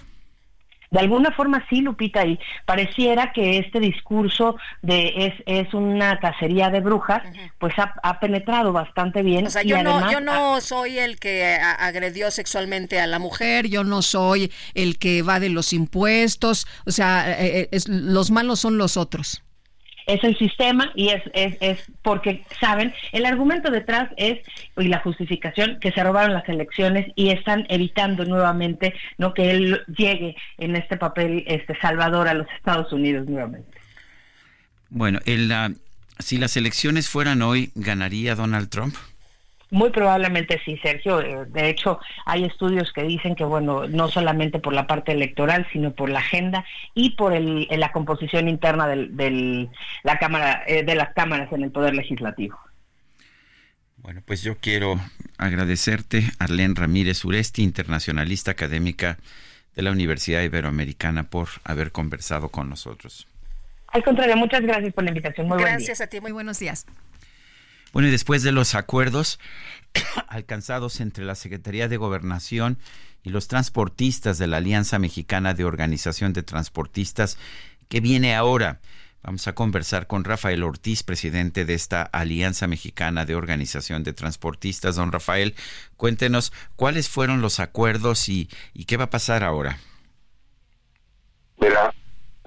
De 0.90 1.00
alguna 1.00 1.30
forma 1.32 1.64
sí, 1.68 1.82
Lupita, 1.82 2.24
y 2.24 2.38
pareciera 2.64 3.32
que 3.32 3.58
este 3.58 3.78
discurso 3.78 4.56
de 4.80 5.12
es, 5.26 5.34
es 5.44 5.74
una 5.74 6.18
cacería 6.18 6.70
de 6.70 6.80
brujas, 6.80 7.22
pues 7.58 7.74
ha, 7.76 8.20
penetrado 8.20 8.72
bastante 8.72 9.22
bien. 9.22 9.46
O 9.46 9.50
sea, 9.50 9.62
yo, 9.62 9.82
no, 9.82 10.10
yo 10.10 10.20
no 10.20 10.60
soy 10.62 10.98
el 10.98 11.20
que 11.20 11.58
agredió 11.78 12.30
sexualmente 12.30 13.00
a 13.00 13.06
la 13.06 13.18
mujer, 13.18 13.68
yo 13.68 13.84
no 13.84 14.00
soy 14.00 14.50
el 14.72 14.98
que 14.98 15.20
va 15.22 15.40
de 15.40 15.50
los 15.50 15.74
impuestos, 15.74 16.66
o 16.86 16.90
sea, 16.90 17.38
eh, 17.38 17.68
eh, 17.70 17.78
los 17.86 18.30
malos 18.30 18.58
son 18.58 18.78
los 18.78 18.96
otros 18.96 19.42
es 20.08 20.24
el 20.24 20.36
sistema 20.38 20.90
y 20.94 21.10
es, 21.10 21.22
es, 21.34 21.84
porque, 22.02 22.42
¿saben? 22.58 22.92
El 23.12 23.26
argumento 23.26 23.70
detrás 23.70 24.10
es, 24.16 24.38
y 24.76 24.88
la 24.88 25.00
justificación, 25.00 25.78
que 25.80 25.92
se 25.92 26.02
robaron 26.02 26.32
las 26.32 26.48
elecciones 26.48 27.12
y 27.14 27.28
están 27.28 27.66
evitando 27.68 28.24
nuevamente 28.24 28.94
no 29.18 29.34
que 29.34 29.50
él 29.50 29.82
llegue 29.86 30.34
en 30.56 30.76
este 30.76 30.96
papel 30.96 31.44
este 31.46 31.78
salvador 31.78 32.26
a 32.26 32.34
los 32.34 32.46
Estados 32.56 32.90
Unidos 32.92 33.28
nuevamente. 33.28 33.68
Bueno, 34.88 35.20
el, 35.26 35.52
si 36.18 36.38
las 36.38 36.56
elecciones 36.56 37.10
fueran 37.10 37.42
hoy, 37.42 37.70
¿ganaría 37.74 38.34
Donald 38.34 38.70
Trump? 38.70 38.94
Muy 39.70 39.90
probablemente 39.90 40.60
sí, 40.64 40.78
Sergio. 40.82 41.20
Eh, 41.20 41.44
de 41.46 41.68
hecho, 41.68 42.00
hay 42.24 42.44
estudios 42.44 42.92
que 42.92 43.02
dicen 43.02 43.34
que, 43.34 43.44
bueno, 43.44 43.86
no 43.86 44.08
solamente 44.08 44.58
por 44.58 44.72
la 44.72 44.86
parte 44.86 45.12
electoral, 45.12 45.66
sino 45.72 45.92
por 45.92 46.08
la 46.08 46.20
agenda 46.20 46.64
y 46.94 47.10
por 47.10 47.34
el, 47.34 47.68
la 47.70 47.92
composición 47.92 48.48
interna 48.48 48.88
del, 48.88 49.68
la 50.04 50.18
cámara, 50.18 50.62
eh, 50.66 50.84
de 50.84 50.94
las 50.94 51.12
cámaras 51.12 51.52
en 51.52 51.64
el 51.64 51.70
Poder 51.70 51.94
Legislativo. 51.94 52.58
Bueno, 53.98 54.22
pues 54.24 54.42
yo 54.42 54.56
quiero 54.58 54.98
agradecerte, 55.36 56.24
Arlene 56.38 56.74
Ramírez 56.74 57.24
Uresti, 57.24 57.62
internacionalista 57.62 58.52
académica 58.52 59.18
de 59.76 59.82
la 59.82 59.90
Universidad 59.90 60.42
Iberoamericana, 60.42 61.24
por 61.24 61.48
haber 61.64 61.92
conversado 61.92 62.48
con 62.48 62.70
nosotros. 62.70 63.26
Al 63.88 64.02
contrario, 64.02 64.36
muchas 64.36 64.62
gracias 64.62 64.94
por 64.94 65.04
la 65.04 65.10
invitación. 65.10 65.46
Muy 65.48 65.58
gracias 65.58 66.00
a 66.00 66.06
ti, 66.06 66.20
muy 66.20 66.32
buenos 66.32 66.58
días. 66.58 66.86
Bueno, 67.92 68.08
y 68.08 68.10
después 68.10 68.42
de 68.42 68.52
los 68.52 68.74
acuerdos 68.74 69.38
alcanzados 70.28 71.00
entre 71.00 71.24
la 71.24 71.34
Secretaría 71.34 71.88
de 71.88 71.96
Gobernación 71.96 72.78
y 73.22 73.30
los 73.30 73.48
transportistas 73.48 74.38
de 74.38 74.46
la 74.46 74.58
Alianza 74.58 74.98
Mexicana 74.98 75.54
de 75.54 75.64
Organización 75.64 76.32
de 76.32 76.42
Transportistas, 76.42 77.38
¿qué 77.88 78.00
viene 78.00 78.34
ahora? 78.34 78.80
Vamos 79.22 79.48
a 79.48 79.54
conversar 79.54 80.06
con 80.06 80.24
Rafael 80.24 80.62
Ortiz, 80.62 81.02
presidente 81.02 81.64
de 81.64 81.74
esta 81.74 82.02
Alianza 82.02 82.66
Mexicana 82.68 83.24
de 83.24 83.34
Organización 83.34 84.04
de 84.04 84.12
Transportistas. 84.12 84.96
Don 84.96 85.10
Rafael, 85.10 85.54
cuéntenos 85.96 86.52
cuáles 86.76 87.08
fueron 87.08 87.40
los 87.40 87.58
acuerdos 87.58 88.28
y, 88.28 88.48
y 88.74 88.84
qué 88.84 88.96
va 88.96 89.04
a 89.04 89.10
pasar 89.10 89.42
ahora. 89.42 89.78
Mira, 91.60 91.92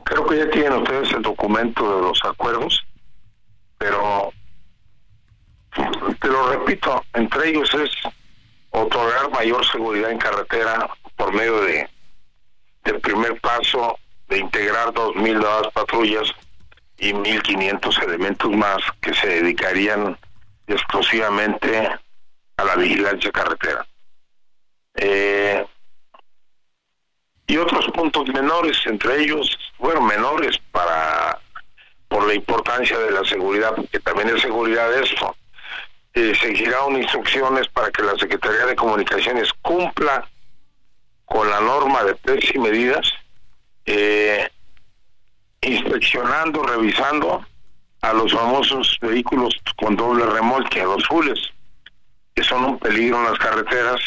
creo 0.06 0.26
que 0.26 0.38
ya 0.38 0.50
tienen 0.50 0.74
ustedes 0.74 1.12
el 1.12 1.22
documento 1.22 1.98
de 1.98 2.02
los 2.04 2.20
acuerdos, 2.24 2.82
pero 3.78 4.32
te 6.20 6.28
lo 6.28 6.52
repito, 6.52 7.04
entre 7.14 7.50
ellos 7.50 7.74
es 7.74 7.92
otorgar 8.72 9.30
mayor 9.32 9.66
seguridad 9.66 10.12
en 10.12 10.18
carretera 10.18 10.90
por 11.16 11.34
medio 11.34 11.62
de 11.62 11.90
del 12.84 13.00
primer 13.00 13.40
paso 13.42 13.98
de 14.28 14.40
integrar 14.40 14.88
2.000 14.88 15.34
nuevas 15.34 15.68
patrullas 15.74 16.32
y 16.98 17.14
1.500 17.14 18.04
elementos 18.04 18.52
más 18.52 18.82
que 19.02 19.14
se 19.14 19.28
dedicarían 19.28 20.18
exclusivamente 20.68 21.90
a 22.58 22.64
la 22.64 22.76
vigilancia 22.76 23.32
carretera. 23.32 23.86
Eh, 24.96 25.66
y 27.48 27.58
otros 27.58 27.86
puntos 27.92 28.28
menores, 28.30 28.78
entre 28.86 29.24
ellos, 29.24 29.58
bueno, 29.78 30.02
menores 30.02 30.58
para 30.72 31.40
por 32.08 32.28
la 32.28 32.34
importancia 32.34 32.98
de 33.00 33.12
la 33.12 33.24
seguridad, 33.24 33.74
porque 33.74 34.00
también 34.00 34.30
es 34.30 34.42
seguridad 34.42 34.94
esto, 34.94 35.36
eh, 36.14 36.34
se 36.40 36.54
giraron 36.54 36.98
instrucciones 36.98 37.68
para 37.70 37.90
que 37.92 38.04
la 38.04 38.18
Secretaría 38.18 38.66
de 38.66 38.76
Comunicaciones 38.76 39.50
cumpla 39.62 40.28
con 41.26 41.50
la 41.50 41.62
norma 41.62 42.04
de 42.04 42.16
precios 42.16 42.56
y 42.56 42.60
medidas, 42.60 43.14
eh, 43.86 44.50
inspeccionando, 45.62 46.64
revisando 46.64 47.46
a 48.02 48.14
los 48.14 48.34
famosos 48.34 48.98
vehículos 49.00 49.56
con 49.78 49.96
doble 49.96 50.26
remolque, 50.26 50.82
a 50.82 50.86
los 50.86 51.06
fules, 51.08 51.40
que 52.36 52.44
son 52.44 52.66
un 52.66 52.80
peligro 52.80 53.18
en 53.18 53.26
las 53.26 53.40
carreteras 53.40 54.02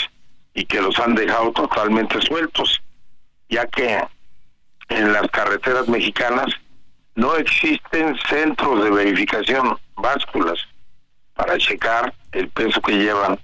y 0.52 0.64
que 0.66 0.82
los 0.82 0.98
han 0.98 1.14
dejado 1.14 1.52
totalmente 1.52 2.20
sueltos, 2.20 2.82
ya 3.48 3.66
que 3.66 4.02
en 4.88 5.12
las 5.12 5.28
carreteras 5.30 5.88
mexicanas 5.88 6.46
no 7.14 7.36
existen 7.36 8.16
centros 8.28 8.84
de 8.84 8.90
verificación, 8.90 9.78
básculas, 9.96 10.58
para 11.34 11.58
checar 11.58 12.14
el 12.32 12.48
peso 12.48 12.80
que 12.80 12.92
llevan, 12.92 13.38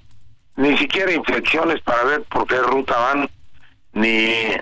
ni 0.57 0.77
siquiera 0.79 1.13
inflexiones 1.13 1.81
para 1.83 2.05
ver 2.05 2.23
por 2.25 2.47
qué 2.47 2.57
ruta 2.59 2.97
van, 2.99 3.31
ni 3.93 4.57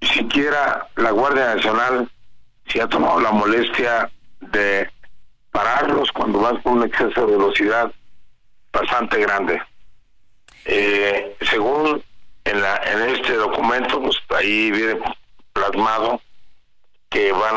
siquiera 0.00 0.88
la 0.96 1.10
Guardia 1.10 1.54
Nacional 1.54 2.10
se 2.66 2.80
ha 2.80 2.88
tomado 2.88 3.20
la 3.20 3.32
molestia 3.32 4.10
de 4.40 4.90
pararlos 5.50 6.12
cuando 6.12 6.40
van 6.40 6.60
con 6.62 6.74
un 6.78 6.84
exceso 6.84 7.26
de 7.26 7.36
velocidad 7.36 7.92
bastante 8.72 9.18
grande. 9.18 9.60
Eh, 10.64 11.36
según 11.50 12.02
en, 12.44 12.64
este 13.10 13.34
documento, 13.34 14.00
pues 14.00 14.16
ahí 14.30 14.70
viene 14.70 15.00
plasmado 15.52 16.20
que 17.08 17.32
van 17.32 17.56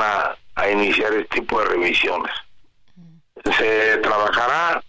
a 0.55 0.69
iniciar 0.69 1.13
este 1.13 1.41
tipo 1.41 1.59
de 1.59 1.65
revisiones 1.65 2.31
se 3.57 3.97
trabajará 3.97 4.83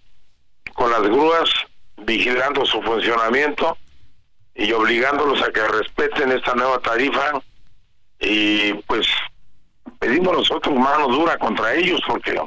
con 0.75 0.91
las 0.91 1.03
grúas 1.03 1.51
vigilando 1.99 2.65
su 2.67 2.81
funcionamiento 2.83 3.77
y 4.55 4.73
obligándolos 4.73 5.43
a 5.43 5.51
que 5.51 5.67
respeten 5.67 6.33
esta 6.33 6.55
nueva 6.55 6.79
tarifa. 6.81 7.41
Y 8.21 8.75
pues 8.87 9.07
pedimos 9.99 10.37
nosotros 10.39 10.75
mano 10.75 11.09
dura 11.09 11.37
contra 11.39 11.75
ellos 11.75 12.01
porque 12.07 12.41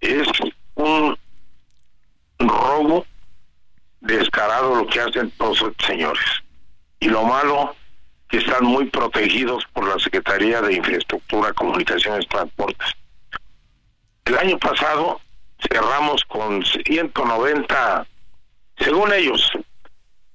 es 0.00 0.28
un 0.74 1.16
robo 2.38 3.06
descarado 4.00 4.74
lo 4.74 4.86
que 4.86 5.00
hacen 5.00 5.30
todos 5.32 5.62
estos 5.62 5.86
señores. 5.86 6.24
Y 7.00 7.08
lo 7.08 7.22
malo 7.24 7.74
que 8.28 8.38
están 8.38 8.64
muy 8.64 8.86
protegidos 8.86 9.64
por 9.72 9.86
la 9.86 9.98
Secretaría 9.98 10.60
de 10.60 10.74
Infraestructura, 10.74 11.52
Comunicaciones, 11.52 12.26
Transportes 12.28 12.94
año 14.44 14.58
pasado 14.58 15.20
cerramos 15.70 16.22
con 16.24 16.62
190, 16.64 18.06
según 18.78 19.12
ellos, 19.12 19.52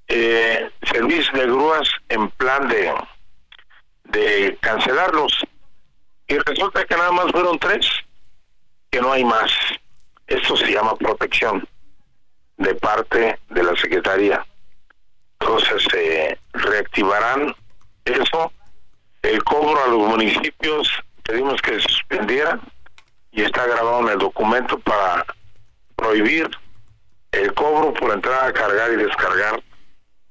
eh, 0.07 0.69
servicios 0.91 1.31
de 1.33 1.45
grúas 1.45 1.87
en 2.09 2.29
plan 2.31 2.67
de, 2.67 2.91
de 4.05 4.57
cancelarlos. 4.61 5.45
Y 6.27 6.37
resulta 6.39 6.85
que 6.85 6.95
nada 6.95 7.11
más 7.11 7.31
fueron 7.31 7.59
tres, 7.59 7.87
que 8.89 8.99
no 8.99 9.11
hay 9.11 9.23
más. 9.23 9.51
Esto 10.25 10.57
se 10.57 10.71
llama 10.71 10.95
protección 10.95 11.67
de 12.57 12.73
parte 12.75 13.39
de 13.49 13.63
la 13.63 13.75
Secretaría. 13.75 14.43
Entonces 15.39 15.83
se 15.91 16.39
reactivarán 16.53 17.55
eso, 18.05 18.51
el 19.21 19.43
cobro 19.43 19.83
a 19.83 19.87
los 19.87 19.99
municipios, 19.99 20.91
pedimos 21.23 21.61
que 21.61 21.79
se 21.79 21.81
suspendiera 21.81 22.59
y 23.31 23.41
está 23.41 23.65
grabado 23.65 24.01
en 24.01 24.09
el 24.09 24.19
documento 24.19 24.79
para 24.79 25.25
prohibir 25.95 26.49
el 27.31 27.53
cobro 27.53 27.93
por 27.93 28.11
entrar 28.11 28.49
a 28.49 28.53
cargar 28.53 28.91
y 28.91 28.95
descargar 28.97 29.63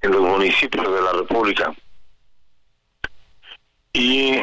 en 0.00 0.10
los 0.12 0.20
municipios 0.20 0.84
de 0.92 1.00
la 1.00 1.12
República. 1.12 1.74
Y 3.92 4.40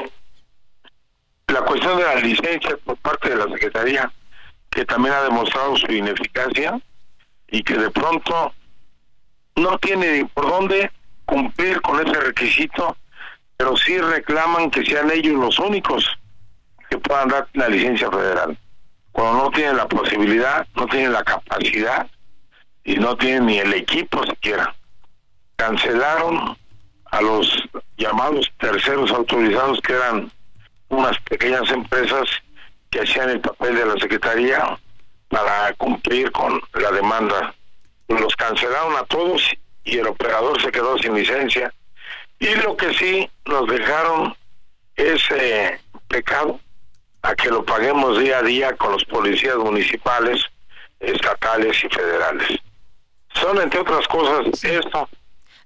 la 1.48 1.62
cuestión 1.62 1.98
de 1.98 2.04
la 2.04 2.16
licencia 2.16 2.78
por 2.84 2.98
parte 2.98 3.30
de 3.30 3.36
la 3.36 3.46
Secretaría, 3.46 4.12
que 4.70 4.86
también 4.86 5.14
ha 5.14 5.24
demostrado 5.24 5.76
su 5.78 5.92
ineficacia 5.92 6.80
y 7.48 7.64
que 7.64 7.76
de 7.76 7.90
pronto 7.92 8.54
no 9.56 9.78
tiene 9.80 10.30
por 10.34 10.50
dónde 10.50 10.92
cumplir 11.26 11.82
con 11.82 12.06
ese 12.06 12.20
requisito, 12.20 12.98
pero 13.58 13.78
sí 13.78 13.98
reclaman 13.98 14.70
que 14.70 14.86
sean 14.86 15.12
ellos 15.12 15.34
los 15.36 15.60
únicos 15.60 16.18
que 16.90 16.98
puedan 16.98 17.30
dar 17.30 17.48
la 17.54 17.70
licencia 17.70 18.10
federal. 18.10 18.58
Cuando 19.12 19.46
no 19.46 19.52
tienen 19.52 19.78
la 19.78 19.88
posibilidad, 19.88 20.68
no 20.76 20.88
tienen 20.88 21.14
la 21.14 21.24
capacidad 21.24 22.08
y 22.84 22.96
no 22.96 23.16
tienen 23.16 23.46
ni 23.46 23.60
el 23.60 23.74
equipo 23.74 24.24
siquiera. 24.26 24.76
Cancelaron 25.56 26.58
a 27.12 27.22
los 27.22 27.64
llamados 27.98 28.52
terceros 28.60 29.12
autorizados 29.12 29.80
que 29.82 29.94
eran 29.94 30.32
unas 30.90 31.18
pequeñas 31.22 31.70
empresas 31.72 32.28
que 32.90 33.02
hacían 33.02 33.30
el 33.30 33.40
papel 33.40 33.76
de 33.76 33.86
la 33.86 33.96
Secretaría 33.96 34.78
para 35.30 35.74
cumplir 35.74 36.32
con 36.32 36.62
la 36.74 36.92
demanda. 36.92 37.56
Los 38.08 38.36
cancelaron 38.36 38.96
a 38.98 39.04
todos 39.04 39.42
y 39.84 39.98
el 39.98 40.08
operador 40.08 40.62
se 40.62 40.72
quedó 40.72 40.98
sin 40.98 41.16
licencia. 41.16 41.74
Y 42.40 42.54
lo 42.56 42.76
que 42.76 42.94
sí 42.94 43.30
nos 43.46 43.68
dejaron 43.68 44.36
ese 44.96 45.80
pecado 46.08 46.60
a 47.26 47.36
que 47.36 47.50
lo 47.50 47.66
paguemos 47.66 48.20
día 48.20 48.38
a 48.38 48.44
día 48.44 48.76
con 48.76 48.92
los 48.92 49.04
policías 49.06 49.58
municipales, 49.58 50.44
estatales 51.00 51.84
y 51.84 51.90
federales. 51.90 52.60
Son, 53.34 53.60
entre 53.60 53.80
otras 53.80 54.08
cosas, 54.08 54.64
esto. 54.64 55.10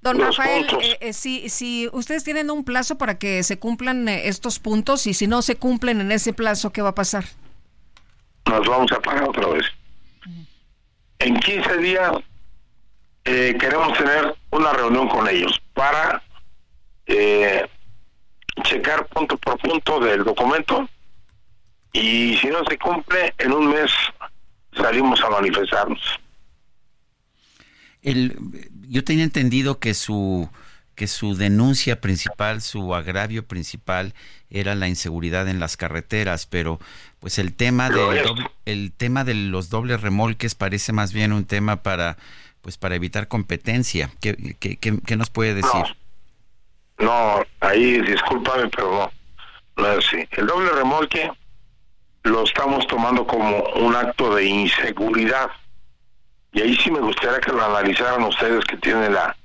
Don 0.02 0.18
Rafael, 0.18 0.66
eh, 0.82 0.98
eh, 1.02 1.14
si, 1.14 1.50
si 1.50 1.90
ustedes 1.92 2.24
tienen 2.24 2.50
un 2.50 2.64
plazo 2.64 2.98
para 2.98 3.20
que 3.20 3.44
se 3.44 3.60
cumplan 3.60 4.08
eh, 4.08 4.30
estos 4.30 4.58
puntos 4.58 5.06
y 5.06 5.14
si 5.14 5.28
no 5.28 5.42
se 5.42 5.58
cumplen 5.58 6.00
en 6.00 6.14
ese 6.14 6.32
plazo, 6.32 6.72
¿qué 6.72 6.82
va 6.82 6.90
a 6.90 6.96
pasar? 6.96 7.26
Nos 8.46 8.66
vamos 8.66 8.90
a 8.94 9.02
pagar 9.02 9.28
otra 9.28 9.48
vez. 9.48 9.66
En 11.20 11.38
15 11.38 11.78
días 11.78 12.12
queremos 13.26 13.96
tener 13.98 14.34
una 14.50 14.72
reunión 14.72 15.08
con 15.10 15.28
ellos 15.28 15.62
para 15.74 16.24
checar 18.64 19.06
punto 19.08 19.38
por 19.38 19.60
punto 19.60 20.00
del 20.00 20.24
documento 20.24 20.90
y 21.94 22.38
si 22.38 22.48
no 22.48 22.64
se 22.66 22.78
cumple, 22.78 23.34
en 23.38 23.52
un 23.52 23.70
mes 23.70 23.92
salimos 24.74 25.22
a 25.22 25.30
manifestarnos. 25.30 26.20
El, 28.02 28.38
yo 28.88 29.04
tenía 29.04 29.24
entendido 29.24 29.80
que 29.80 29.94
su 29.94 30.50
que 30.96 31.08
su 31.08 31.34
denuncia 31.34 32.02
principal, 32.02 32.62
su 32.62 32.94
agravio 32.94 33.48
principal 33.48 34.14
era 34.50 34.76
la 34.76 34.90
inseguridad 34.90 35.48
en 35.48 35.62
las 35.62 35.78
carreteras, 35.78 36.46
pero 36.46 36.78
pues 37.22 37.40
el 37.40 37.54
tema 37.54 37.90
de 37.90 38.22
el 38.66 38.92
tema 38.92 39.24
de 39.24 39.34
los 39.34 39.70
dobles 39.70 40.02
remolques 40.02 40.56
parece 40.56 40.92
más 40.92 41.14
bien 41.14 41.32
un 41.32 41.46
tema 41.46 41.84
para 41.84 42.18
pues 42.62 42.78
para 42.78 42.96
evitar 42.96 43.30
competencia. 43.30 44.12
¿Qué, 44.20 44.58
qué, 44.60 44.78
qué, 44.78 45.16
nos 45.16 45.30
puede 45.30 45.54
decir? 45.54 45.84
No, 46.98 47.46
ahí 47.62 48.02
discúlpame, 48.02 48.68
pero 48.68 48.92
no, 48.92 49.12
no 49.82 49.92
es 49.94 50.06
así. 50.06 50.28
El 50.32 50.48
doble 50.48 50.70
remolque 50.72 51.32
lo 52.30 52.44
estamos 52.44 52.86
tomando 52.88 53.26
como 53.26 53.64
un 53.76 53.96
acto 53.96 54.36
de 54.36 54.46
inseguridad. 54.46 55.50
Y 56.54 56.62
ahí 56.62 56.76
sí 56.78 56.92
me 56.92 57.00
gustaría 57.00 57.40
que 57.40 57.52
lo 57.52 57.64
analizaran 57.64 58.24
ustedes 58.24 58.64
que 58.66 58.78
tienen 58.78 59.14
la 59.14 59.36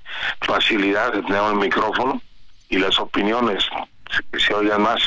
facilidad 0.43 1.13
de 1.13 1.23
tener 1.23 1.43
el 1.45 1.57
micrófono 1.57 2.21
y 2.69 2.79
las 2.79 2.99
opiniones 2.99 3.65
que 4.33 4.41
se 4.41 4.55
oigan 4.55 4.83
más. 4.83 5.03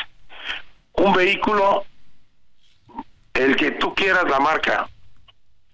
Un 0.93 1.13
vehículo, 1.13 1.85
el 3.33 3.55
que 3.55 3.71
tú 3.71 3.93
quieras 3.93 4.25
la 4.29 4.39
marca, 4.39 4.89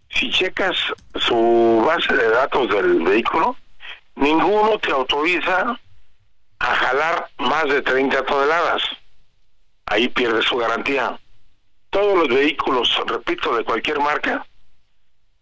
si 0.10 0.30
checas 0.30 0.76
su 1.16 1.84
base 1.86 2.14
de 2.14 2.30
datos 2.30 2.70
del 2.70 3.02
vehículo, 3.02 3.56
ninguno 4.16 4.78
te 4.80 4.92
autoriza 4.92 5.80
a 6.60 6.76
jalar 6.76 7.30
más 7.38 7.64
de 7.66 7.82
30 7.82 8.26
toneladas. 8.26 8.84
Ahí 9.86 10.08
pierde 10.10 10.42
su 10.42 10.58
garantía 10.58 11.18
todos 11.94 12.18
los 12.18 12.28
vehículos, 12.28 12.90
repito, 13.06 13.56
de 13.56 13.64
cualquier 13.64 14.00
marca, 14.00 14.46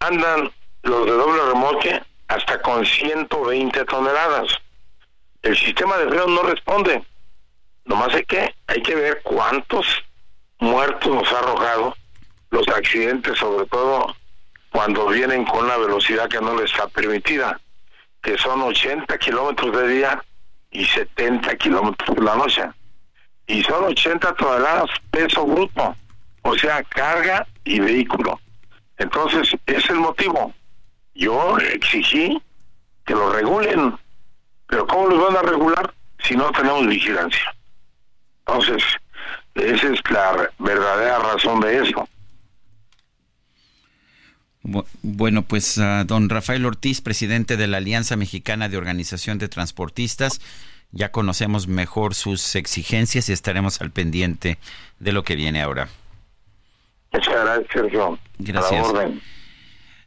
andan 0.00 0.52
los 0.82 1.06
de 1.06 1.12
doble 1.12 1.42
remolque 1.48 2.02
hasta 2.28 2.60
con 2.60 2.84
120 2.84 3.84
toneladas. 3.86 4.52
El 5.40 5.56
sistema 5.56 5.96
de 5.96 6.08
freno 6.08 6.26
no 6.26 6.42
responde. 6.42 7.02
Nomás 7.86 8.14
hay 8.14 8.24
que, 8.24 8.54
hay 8.66 8.82
que 8.82 8.94
ver 8.94 9.22
cuántos 9.24 9.86
muertos 10.60 11.12
nos 11.12 11.32
ha 11.32 11.38
arrojado 11.38 11.96
los 12.50 12.68
accidentes, 12.68 13.38
sobre 13.38 13.66
todo 13.66 14.14
cuando 14.70 15.06
vienen 15.08 15.44
con 15.46 15.64
una 15.64 15.78
velocidad 15.78 16.28
que 16.28 16.40
no 16.40 16.54
les 16.54 16.70
está 16.70 16.86
permitida, 16.86 17.58
que 18.22 18.36
son 18.36 18.60
80 18.60 19.18
kilómetros 19.18 19.74
de 19.74 19.88
día 19.88 20.24
y 20.70 20.84
70 20.84 21.56
kilómetros 21.56 22.06
por 22.06 22.22
la 22.22 22.36
noche. 22.36 22.62
Y 23.46 23.62
son 23.64 23.84
80 23.84 24.34
toneladas 24.34 24.90
peso 25.10 25.46
bruto 25.46 25.96
o 26.42 26.56
sea, 26.56 26.82
carga 26.84 27.46
y 27.64 27.80
vehículo. 27.80 28.40
Entonces, 28.98 29.56
es 29.66 29.88
el 29.90 29.96
motivo. 29.96 30.54
Yo 31.14 31.58
exigí 31.58 32.40
que 33.04 33.14
lo 33.14 33.32
regulen, 33.32 33.96
pero 34.66 34.86
¿cómo 34.86 35.08
los 35.08 35.22
van 35.26 35.36
a 35.36 35.48
regular 35.48 35.94
si 36.18 36.36
no 36.36 36.50
tenemos 36.52 36.86
vigilancia? 36.86 37.54
Entonces, 38.46 38.82
esa 39.54 39.88
es 39.88 40.00
la 40.10 40.50
verdadera 40.58 41.18
razón 41.18 41.60
de 41.60 41.82
eso. 41.82 42.08
Bueno, 45.02 45.42
pues 45.42 45.76
uh, 45.78 46.04
don 46.06 46.28
Rafael 46.28 46.64
Ortiz, 46.64 47.00
presidente 47.00 47.56
de 47.56 47.66
la 47.66 47.78
Alianza 47.78 48.16
Mexicana 48.16 48.68
de 48.68 48.76
Organización 48.76 49.38
de 49.38 49.48
Transportistas, 49.48 50.40
ya 50.92 51.10
conocemos 51.10 51.66
mejor 51.66 52.14
sus 52.14 52.54
exigencias 52.54 53.28
y 53.28 53.32
estaremos 53.32 53.80
al 53.80 53.90
pendiente 53.90 54.58
de 55.00 55.12
lo 55.12 55.24
que 55.24 55.34
viene 55.34 55.62
ahora. 55.62 55.88
Muchas 57.12 57.34
gracias, 57.34 57.66
Sergio. 57.72 58.18
Gracias. 58.38 58.86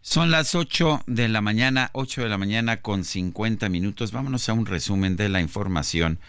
Son 0.02 0.30
las 0.30 0.54
8 0.54 1.02
de 1.08 1.28
la 1.28 1.42
mañana, 1.42 1.90
8 1.94 2.24
de 2.24 2.30
la 2.30 2.38
mañana 2.38 2.82
con 2.82 3.04
50 3.04 3.70
minutos. 3.70 4.12
Vámonos 4.12 4.50
a 4.50 4.54
un 4.54 4.66
resumen 4.66 5.16
de 5.16 5.30
la 5.30 5.42
información 5.42 6.20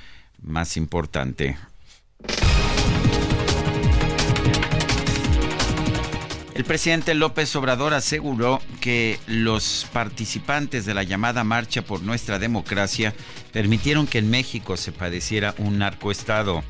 más 0.43 0.77
importante. 0.77 1.57
El 6.55 6.65
presidente 6.65 7.15
López 7.15 7.55
Obrador 7.55 7.93
aseguró 7.93 8.63
que 8.81 9.19
los 9.27 9.87
participantes 9.93 10.87
de 10.87 10.95
la 10.95 11.03
llamada 11.03 11.45
Marcha 11.45 11.83
por 11.83 12.01
Nuestra 12.01 12.39
Democracia 12.39 13.15
permitieron 13.53 14.07
que 14.07 14.21
en 14.21 14.31
México 14.31 14.79
se 14.79 14.91
padeciera 14.91 15.55
un 15.59 15.77
narcoestado. 15.79 16.65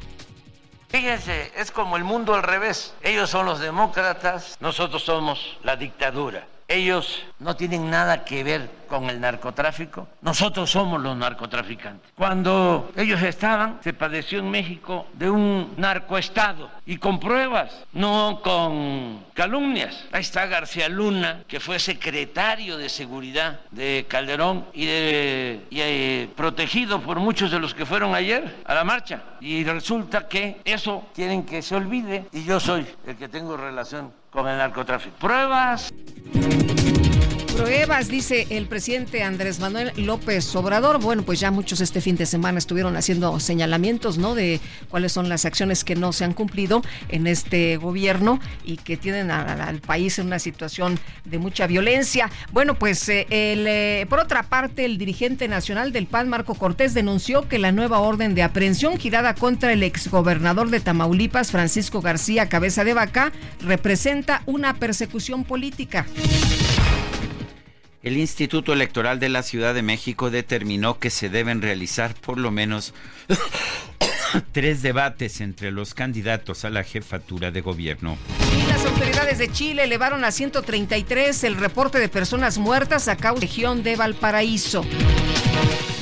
Fíjense, 0.88 1.52
es 1.56 1.70
como 1.70 1.96
el 1.96 2.04
mundo 2.04 2.34
al 2.34 2.42
revés. 2.42 2.94
Ellos 3.02 3.30
son 3.30 3.46
los 3.46 3.58
demócratas, 3.60 4.56
nosotros 4.60 5.02
somos 5.02 5.58
la 5.62 5.76
dictadura. 5.76 6.46
Ellos 6.68 7.22
no 7.38 7.54
tienen 7.54 7.90
nada 7.90 8.24
que 8.24 8.42
ver 8.42 8.68
con 8.88 9.08
el 9.10 9.20
narcotráfico. 9.20 10.08
Nosotros 10.22 10.70
somos 10.70 11.00
los 11.00 11.16
narcotraficantes. 11.16 12.10
Cuando 12.16 12.90
ellos 12.96 13.22
estaban, 13.22 13.80
se 13.82 13.92
padeció 13.92 14.38
en 14.40 14.50
México 14.50 15.06
de 15.12 15.30
un 15.30 15.74
narcoestado 15.76 16.70
y 16.84 16.96
con 16.96 17.20
pruebas, 17.20 17.84
no 17.92 18.40
con 18.42 19.24
calumnias. 19.34 20.06
Ahí 20.12 20.22
está 20.22 20.46
García 20.46 20.88
Luna, 20.88 21.44
que 21.46 21.60
fue 21.60 21.78
secretario 21.78 22.76
de 22.78 22.88
seguridad 22.88 23.60
de 23.70 24.06
Calderón 24.08 24.66
y, 24.72 24.86
eh, 24.88 26.28
protegido 26.36 27.00
por 27.00 27.18
muchos 27.18 27.50
de 27.50 27.60
los 27.60 27.74
que 27.74 27.86
fueron 27.86 28.14
ayer 28.14 28.62
a 28.64 28.74
la 28.74 28.84
marcha. 28.84 29.22
Y 29.40 29.64
resulta 29.64 30.28
que 30.28 30.60
eso 30.64 31.06
quieren 31.14 31.44
que 31.44 31.62
se 31.62 31.76
olvide 31.76 32.26
y 32.32 32.44
yo 32.44 32.58
soy 32.58 32.86
el 33.06 33.16
que 33.16 33.28
tengo 33.28 33.56
relación 33.56 34.12
con 34.36 34.46
el 34.48 34.58
narcotráfico. 34.58 35.16
Pruebas. 35.18 35.90
Pruebas, 37.56 38.08
dice 38.08 38.46
el 38.50 38.66
presidente 38.66 39.22
Andrés 39.22 39.60
Manuel 39.60 39.90
López 39.96 40.54
Obrador. 40.54 41.00
Bueno, 41.00 41.22
pues 41.22 41.40
ya 41.40 41.50
muchos 41.50 41.80
este 41.80 42.02
fin 42.02 42.16
de 42.16 42.26
semana 42.26 42.58
estuvieron 42.58 42.96
haciendo 42.96 43.40
señalamientos, 43.40 44.18
¿no? 44.18 44.34
De 44.34 44.60
cuáles 44.90 45.12
son 45.12 45.30
las 45.30 45.46
acciones 45.46 45.82
que 45.82 45.96
no 45.96 46.12
se 46.12 46.24
han 46.24 46.34
cumplido 46.34 46.82
en 47.08 47.26
este 47.26 47.78
gobierno 47.78 48.40
y 48.64 48.76
que 48.76 48.98
tienen 48.98 49.30
al 49.30 49.80
país 49.80 50.18
en 50.18 50.26
una 50.26 50.38
situación 50.38 50.98
de 51.24 51.38
mucha 51.38 51.66
violencia. 51.66 52.30
Bueno, 52.52 52.74
pues 52.74 53.08
eh, 53.08 53.26
eh, 53.30 54.04
por 54.10 54.18
otra 54.18 54.42
parte, 54.42 54.84
el 54.84 54.98
dirigente 54.98 55.48
nacional 55.48 55.92
del 55.92 56.06
PAN, 56.06 56.28
Marco 56.28 56.54
Cortés, 56.54 56.92
denunció 56.92 57.48
que 57.48 57.58
la 57.58 57.72
nueva 57.72 58.00
orden 58.00 58.34
de 58.34 58.42
aprehensión 58.42 58.98
girada 58.98 59.34
contra 59.34 59.72
el 59.72 59.82
exgobernador 59.82 60.68
de 60.68 60.80
Tamaulipas, 60.80 61.50
Francisco 61.52 62.02
García 62.02 62.50
Cabeza 62.50 62.84
de 62.84 62.92
Vaca, 62.92 63.32
representa 63.60 64.42
una 64.44 64.74
persecución 64.74 65.44
política. 65.44 66.04
El 68.06 68.18
Instituto 68.18 68.72
Electoral 68.72 69.18
de 69.18 69.28
la 69.28 69.42
Ciudad 69.42 69.74
de 69.74 69.82
México 69.82 70.30
determinó 70.30 71.00
que 71.00 71.10
se 71.10 71.28
deben 71.28 71.60
realizar 71.60 72.14
por 72.14 72.38
lo 72.38 72.52
menos 72.52 72.94
tres 74.52 74.80
debates 74.80 75.40
entre 75.40 75.72
los 75.72 75.92
candidatos 75.92 76.64
a 76.64 76.70
la 76.70 76.84
jefatura 76.84 77.50
de 77.50 77.62
gobierno. 77.62 78.16
Y 78.56 78.68
las 78.68 78.86
autoridades 78.86 79.38
de 79.38 79.50
Chile 79.50 79.82
elevaron 79.82 80.22
a 80.22 80.30
133 80.30 81.42
el 81.42 81.56
reporte 81.56 81.98
de 81.98 82.08
personas 82.08 82.58
muertas 82.58 83.08
a 83.08 83.16
causa 83.16 83.40
de 83.40 83.46
la 83.46 83.50
región 83.50 83.82
de 83.82 83.96
Valparaíso. 83.96 84.84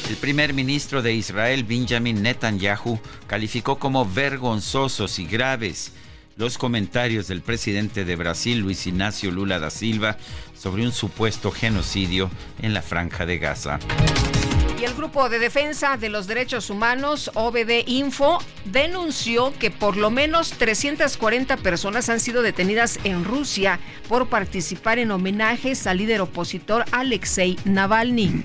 El 0.06 0.16
primer 0.16 0.52
ministro 0.52 1.01
de 1.01 1.14
Israel, 1.14 1.64
Benjamin 1.64 2.20
Netanyahu, 2.22 3.01
calificó 3.26 3.78
como 3.78 4.05
vergonzosos 4.05 5.18
y 5.18 5.24
graves 5.24 5.94
los 6.36 6.59
comentarios 6.59 7.28
del 7.28 7.43
presidente 7.43 8.05
de 8.05 8.16
Brasil, 8.16 8.59
Luis 8.59 8.89
Ignacio 8.89 9.31
Lula 9.31 9.60
da 9.60 9.70
Silva, 9.70 10.18
sobre 10.64 10.86
un 10.86 10.92
supuesto 10.92 11.50
genocidio 11.50 12.30
en 12.62 12.72
la 12.72 12.80
franja 12.80 13.26
de 13.26 13.36
Gaza. 13.36 13.78
Y 14.80 14.84
el 14.84 14.94
Grupo 14.94 15.28
de 15.28 15.38
Defensa 15.38 15.98
de 15.98 16.08
los 16.08 16.26
Derechos 16.26 16.70
Humanos, 16.70 17.30
OBD 17.34 17.86
Info, 17.86 18.42
denunció 18.64 19.52
que 19.58 19.70
por 19.70 19.98
lo 19.98 20.10
menos 20.10 20.52
340 20.52 21.58
personas 21.58 22.08
han 22.08 22.18
sido 22.18 22.40
detenidas 22.40 22.98
en 23.04 23.26
Rusia 23.26 23.78
por 24.08 24.28
participar 24.28 24.98
en 24.98 25.10
homenajes 25.10 25.86
al 25.86 25.98
líder 25.98 26.22
opositor 26.22 26.86
Alexei 26.92 27.58
Navalny. 27.66 28.42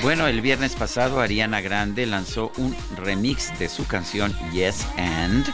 Bueno, 0.00 0.26
el 0.26 0.40
viernes 0.40 0.74
pasado 0.74 1.20
Ariana 1.20 1.60
Grande 1.60 2.04
lanzó 2.04 2.50
un 2.56 2.74
remix 2.96 3.56
de 3.60 3.68
su 3.68 3.86
canción 3.86 4.34
Yes 4.50 4.84
and 4.96 5.46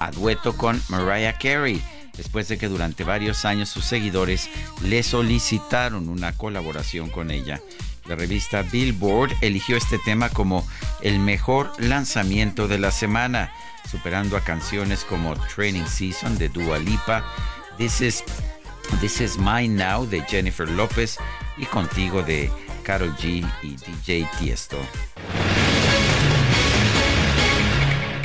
a 0.00 0.10
dueto 0.10 0.56
con 0.56 0.82
Mariah 0.88 1.38
Carey 1.38 1.80
después 2.16 2.48
de 2.48 2.58
que 2.58 2.68
durante 2.68 3.04
varios 3.04 3.44
años 3.44 3.68
sus 3.68 3.84
seguidores 3.84 4.48
le 4.82 5.02
solicitaron 5.02 6.08
una 6.08 6.32
colaboración 6.32 7.10
con 7.10 7.30
ella. 7.30 7.60
La 8.06 8.14
revista 8.14 8.62
Billboard 8.62 9.32
eligió 9.40 9.76
este 9.76 9.98
tema 9.98 10.28
como 10.28 10.66
el 11.02 11.18
mejor 11.18 11.72
lanzamiento 11.78 12.68
de 12.68 12.78
la 12.78 12.90
semana, 12.90 13.52
superando 13.90 14.36
a 14.36 14.44
canciones 14.44 15.04
como 15.04 15.34
Training 15.34 15.86
Season 15.86 16.38
de 16.38 16.48
Dua 16.48 16.78
Lipa, 16.78 17.24
This 17.78 18.00
is, 18.00 18.24
This 19.00 19.20
is 19.20 19.38
Mine 19.38 19.84
Now 19.84 20.06
de 20.06 20.22
Jennifer 20.22 20.68
Lopez 20.68 21.18
y 21.56 21.64
Contigo 21.66 22.22
de 22.22 22.50
Carol 22.84 23.14
G 23.16 23.44
y 23.62 23.76
DJ 23.76 24.28
Tiesto. 24.38 24.78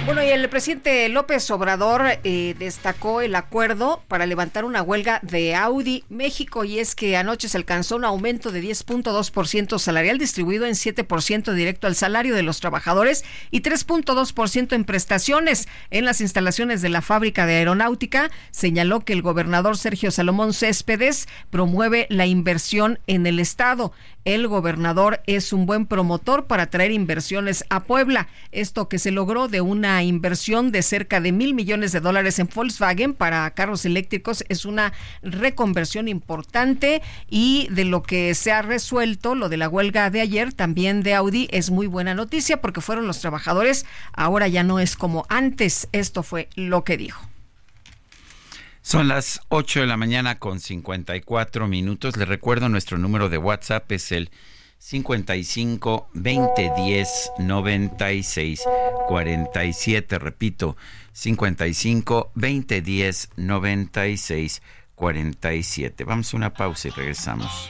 Bueno, 0.03 0.23
y 0.23 0.29
el 0.29 0.49
presidente 0.49 1.07
López 1.09 1.51
Obrador 1.51 2.01
eh, 2.23 2.55
destacó 2.57 3.21
el 3.21 3.35
acuerdo 3.35 4.01
para 4.07 4.25
levantar 4.25 4.65
una 4.65 4.81
huelga 4.81 5.19
de 5.21 5.53
Audi 5.53 6.03
México 6.09 6.63
y 6.63 6.79
es 6.79 6.95
que 6.95 7.17
anoche 7.17 7.47
se 7.47 7.57
alcanzó 7.57 7.97
un 7.97 8.05
aumento 8.05 8.51
de 8.51 8.63
10.2% 8.63 9.77
salarial 9.77 10.17
distribuido 10.17 10.65
en 10.65 10.73
7% 10.73 11.53
directo 11.53 11.85
al 11.85 11.95
salario 11.95 12.33
de 12.35 12.41
los 12.41 12.59
trabajadores 12.59 13.23
y 13.51 13.61
3.2% 13.61 14.73
en 14.73 14.85
prestaciones 14.85 15.67
en 15.91 16.05
las 16.05 16.19
instalaciones 16.19 16.81
de 16.81 16.89
la 16.89 17.03
fábrica 17.03 17.45
de 17.45 17.57
aeronáutica. 17.57 18.31
Señaló 18.49 19.01
que 19.01 19.13
el 19.13 19.21
gobernador 19.21 19.77
Sergio 19.77 20.09
Salomón 20.09 20.53
Céspedes 20.53 21.27
promueve 21.51 22.07
la 22.09 22.25
inversión 22.25 22.97
en 23.05 23.27
el 23.27 23.39
Estado 23.39 23.93
el 24.25 24.47
gobernador 24.47 25.21
es 25.25 25.53
un 25.53 25.65
buen 25.65 25.85
promotor 25.85 26.45
para 26.45 26.67
traer 26.67 26.91
inversiones 26.91 27.65
a 27.69 27.81
Puebla. 27.81 28.27
Esto 28.51 28.87
que 28.87 28.99
se 28.99 29.11
logró 29.11 29.47
de 29.47 29.61
una 29.61 30.03
inversión 30.03 30.71
de 30.71 30.81
cerca 30.83 31.21
de 31.21 31.31
mil 31.31 31.53
millones 31.53 31.91
de 31.91 31.99
dólares 31.99 32.39
en 32.39 32.49
Volkswagen 32.53 33.13
para 33.13 33.49
carros 33.51 33.85
eléctricos 33.85 34.43
es 34.49 34.65
una 34.65 34.93
reconversión 35.21 36.07
importante 36.07 37.01
y 37.29 37.67
de 37.71 37.85
lo 37.85 38.03
que 38.03 38.35
se 38.35 38.51
ha 38.51 38.61
resuelto, 38.61 39.35
lo 39.35 39.49
de 39.49 39.57
la 39.57 39.69
huelga 39.69 40.09
de 40.09 40.21
ayer, 40.21 40.53
también 40.53 41.03
de 41.03 41.15
Audi, 41.15 41.47
es 41.51 41.71
muy 41.71 41.87
buena 41.87 42.13
noticia 42.13 42.61
porque 42.61 42.81
fueron 42.81 43.07
los 43.07 43.19
trabajadores, 43.19 43.85
ahora 44.13 44.47
ya 44.47 44.63
no 44.63 44.79
es 44.79 44.95
como 44.95 45.25
antes. 45.29 45.87
Esto 45.91 46.23
fue 46.23 46.49
lo 46.55 46.83
que 46.83 46.97
dijo. 46.97 47.30
Son 48.81 49.07
las 49.07 49.41
8 49.49 49.81
de 49.81 49.87
la 49.87 49.95
mañana 49.95 50.39
con 50.39 50.59
54 50.59 51.67
minutos. 51.67 52.17
Les 52.17 52.27
recuerdo 52.27 52.67
nuestro 52.67 52.97
número 52.97 53.29
de 53.29 53.37
WhatsApp 53.37 53.91
es 53.91 54.11
el 54.11 54.31
55 54.79 56.09
20 56.13 56.71
10 56.75 57.31
96 57.37 58.63
47. 59.07 60.19
Repito, 60.19 60.77
55 61.13 62.31
20 62.33 62.81
10 62.81 63.29
96 63.35 64.61
47. 64.95 66.03
Vamos 66.03 66.33
a 66.33 66.37
una 66.37 66.53
pausa 66.53 66.87
y 66.87 66.91
regresamos. 66.91 67.69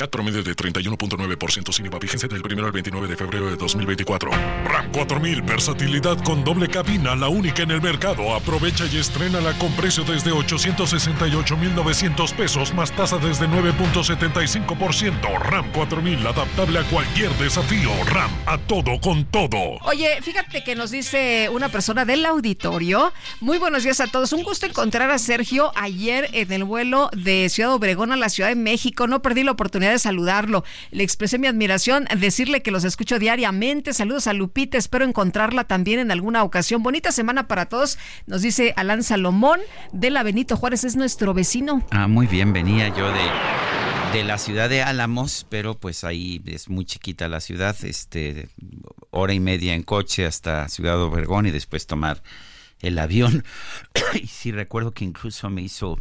CAT 0.00 0.08
promedio 0.08 0.42
de 0.42 0.56
31.9% 0.56 1.72
sin 1.72 1.84
IVA 1.84 1.98
del 1.98 2.42
1 2.42 2.64
al 2.64 2.72
29 2.72 3.06
de 3.06 3.16
febrero 3.16 3.50
de 3.50 3.56
2024. 3.56 4.30
RAM 4.64 4.90
4000, 4.92 5.42
versatilidad 5.42 6.16
con 6.24 6.42
doble 6.42 6.68
cabina, 6.68 7.14
la 7.14 7.28
única 7.28 7.64
en 7.64 7.70
el 7.70 7.82
mercado. 7.82 8.34
Aprovecha 8.34 8.86
y 8.90 8.96
estrénala 8.96 9.52
con 9.58 9.70
precio 9.72 10.02
desde 10.04 10.32
868,900 10.32 12.32
pesos 12.32 12.72
más 12.72 12.92
tasa 12.92 13.18
desde 13.18 13.46
9.75%. 13.46 15.38
RAM 15.38 15.70
4000, 15.70 16.26
adaptable 16.26 16.78
a 16.78 16.84
cualquier 16.84 17.30
desafío. 17.32 17.90
RAM, 18.06 18.30
a 18.46 18.56
todo 18.56 18.98
con 19.02 19.26
todo. 19.26 19.76
Oye, 19.82 20.22
fíjate 20.22 20.64
que 20.64 20.76
nos 20.76 20.92
dice 20.92 21.50
una 21.52 21.68
persona 21.68 22.06
del 22.06 22.24
auditorio. 22.24 23.12
Muy 23.40 23.58
buenos 23.58 23.82
días 23.82 24.00
a 24.00 24.06
todos. 24.06 24.32
Un 24.32 24.44
gusto 24.44 24.64
encontrar 24.64 25.10
a 25.10 25.18
Sergio 25.18 25.72
ayer 25.74 26.30
en 26.32 26.52
el 26.52 26.64
vuelo 26.64 27.10
de 27.12 27.50
Ciudad 27.50 27.74
Obregón 27.74 28.12
a 28.12 28.16
la 28.16 28.30
Ciudad 28.30 28.48
de 28.48 28.54
México. 28.54 29.06
No 29.06 29.20
perdí 29.20 29.44
la 29.44 29.52
oportunidad 29.52 29.89
de 29.92 29.98
saludarlo. 29.98 30.64
Le 30.90 31.04
expresé 31.04 31.38
mi 31.38 31.46
admiración, 31.46 32.06
decirle 32.16 32.62
que 32.62 32.70
los 32.70 32.84
escucho 32.84 33.18
diariamente. 33.18 33.92
Saludos 33.92 34.26
a 34.26 34.32
Lupita, 34.32 34.78
espero 34.78 35.04
encontrarla 35.04 35.64
también 35.64 36.00
en 36.00 36.10
alguna 36.10 36.42
ocasión. 36.42 36.82
Bonita 36.82 37.12
semana 37.12 37.48
para 37.48 37.66
todos, 37.66 37.98
nos 38.26 38.42
dice 38.42 38.72
Alan 38.76 39.02
Salomón 39.02 39.60
de 39.92 40.10
la 40.10 40.22
Benito 40.22 40.56
Juárez, 40.56 40.84
es 40.84 40.96
nuestro 40.96 41.34
vecino. 41.34 41.84
Ah, 41.90 42.08
muy 42.08 42.26
bien, 42.26 42.52
venía 42.52 42.88
yo 42.88 43.06
de 43.12 43.20
de 44.12 44.24
la 44.24 44.38
ciudad 44.38 44.68
de 44.68 44.82
Álamos, 44.82 45.46
pero 45.48 45.78
pues 45.78 46.02
ahí 46.02 46.42
es 46.46 46.68
muy 46.68 46.84
chiquita 46.84 47.28
la 47.28 47.38
ciudad, 47.38 47.76
este 47.84 48.48
hora 49.10 49.32
y 49.32 49.38
media 49.38 49.74
en 49.74 49.84
coche 49.84 50.26
hasta 50.26 50.68
Ciudad 50.68 51.00
Obregón 51.00 51.46
y 51.46 51.52
después 51.52 51.86
tomar 51.86 52.20
el 52.80 52.98
avión. 52.98 53.44
y 54.20 54.26
sí 54.26 54.50
recuerdo 54.50 54.92
que 54.92 55.04
incluso 55.04 55.48
me 55.48 55.62
hizo 55.62 56.00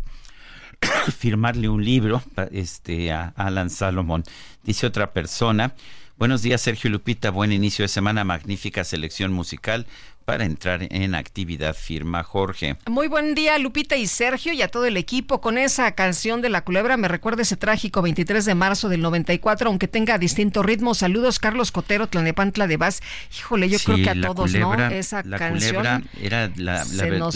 firmarle 1.18 1.70
un 1.70 1.84
libro 1.84 2.22
este, 2.52 3.12
a 3.12 3.34
Alan 3.36 3.70
Salomón. 3.70 4.24
Dice 4.64 4.88
otra 4.88 5.14
persona, 5.14 5.74
buenos 6.18 6.42
días 6.42 6.62
Sergio 6.62 6.90
Lupita, 6.90 7.32
buen 7.32 7.52
inicio 7.52 7.84
de 7.84 7.90
semana, 7.90 8.24
magnífica 8.24 8.84
selección 8.84 9.32
musical 9.32 9.88
para 10.30 10.46
entrar 10.46 10.86
en 10.92 11.16
actividad, 11.16 11.76
firma 11.76 12.24
Jorge. 12.24 12.76
Muy 12.86 13.08
buen 13.08 13.34
día, 13.34 13.58
Lupita 13.58 13.96
y 13.96 14.06
Sergio, 14.06 14.54
y 14.54 14.62
a 14.62 14.68
todo 14.68 14.86
el 14.86 14.96
equipo. 14.96 15.42
Con 15.42 15.58
esa 15.58 15.92
canción 15.94 16.44
de 16.44 16.50
La 16.50 16.64
Culebra 16.64 16.98
me 16.98 17.08
recuerda 17.08 17.42
ese 17.42 17.58
trágico 17.58 18.04
23 18.04 18.46
de 18.46 18.54
marzo 18.54 18.90
del 18.90 19.02
94, 19.02 19.70
aunque 19.72 19.88
tenga 19.88 20.20
distinto 20.20 20.62
ritmo. 20.62 20.94
Saludos, 20.94 21.40
Carlos 21.40 21.72
Cotero, 21.72 22.06
Tlanepantla 22.06 22.68
de 22.68 22.78
Vaz. 22.78 23.02
Híjole, 23.36 23.70
yo 23.70 23.80
creo 23.80 23.98
que 23.98 24.10
a 24.12 24.22
todos, 24.22 24.54
¿no? 24.54 24.76
Esa 24.76 25.24
la 25.24 25.40
canción. 25.40 25.78
Culebra 25.78 26.04
era 26.22 26.52
la, 26.58 26.86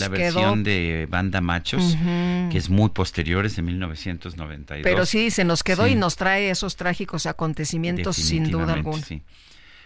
versión 0.10 0.64
de 0.64 1.07
Banda 1.10 1.41
Machos, 1.41 1.98
que 2.52 2.60
es 2.60 2.70
muy 2.70 2.90
posterior, 2.90 3.44
es 3.48 3.56
de 3.56 3.64
1992. 3.64 4.84
Pero 4.84 5.07
sí, 5.07 5.32
se 5.32 5.44
nos 5.44 5.64
quedó 5.64 5.88
y 5.88 5.95
nos 5.95 6.15
trae 6.15 6.52
esos 6.52 6.76
trágicos 6.76 7.26
acontecimientos 7.26 8.18
sin 8.18 8.52
duda 8.52 8.74
alguna. 8.74 9.02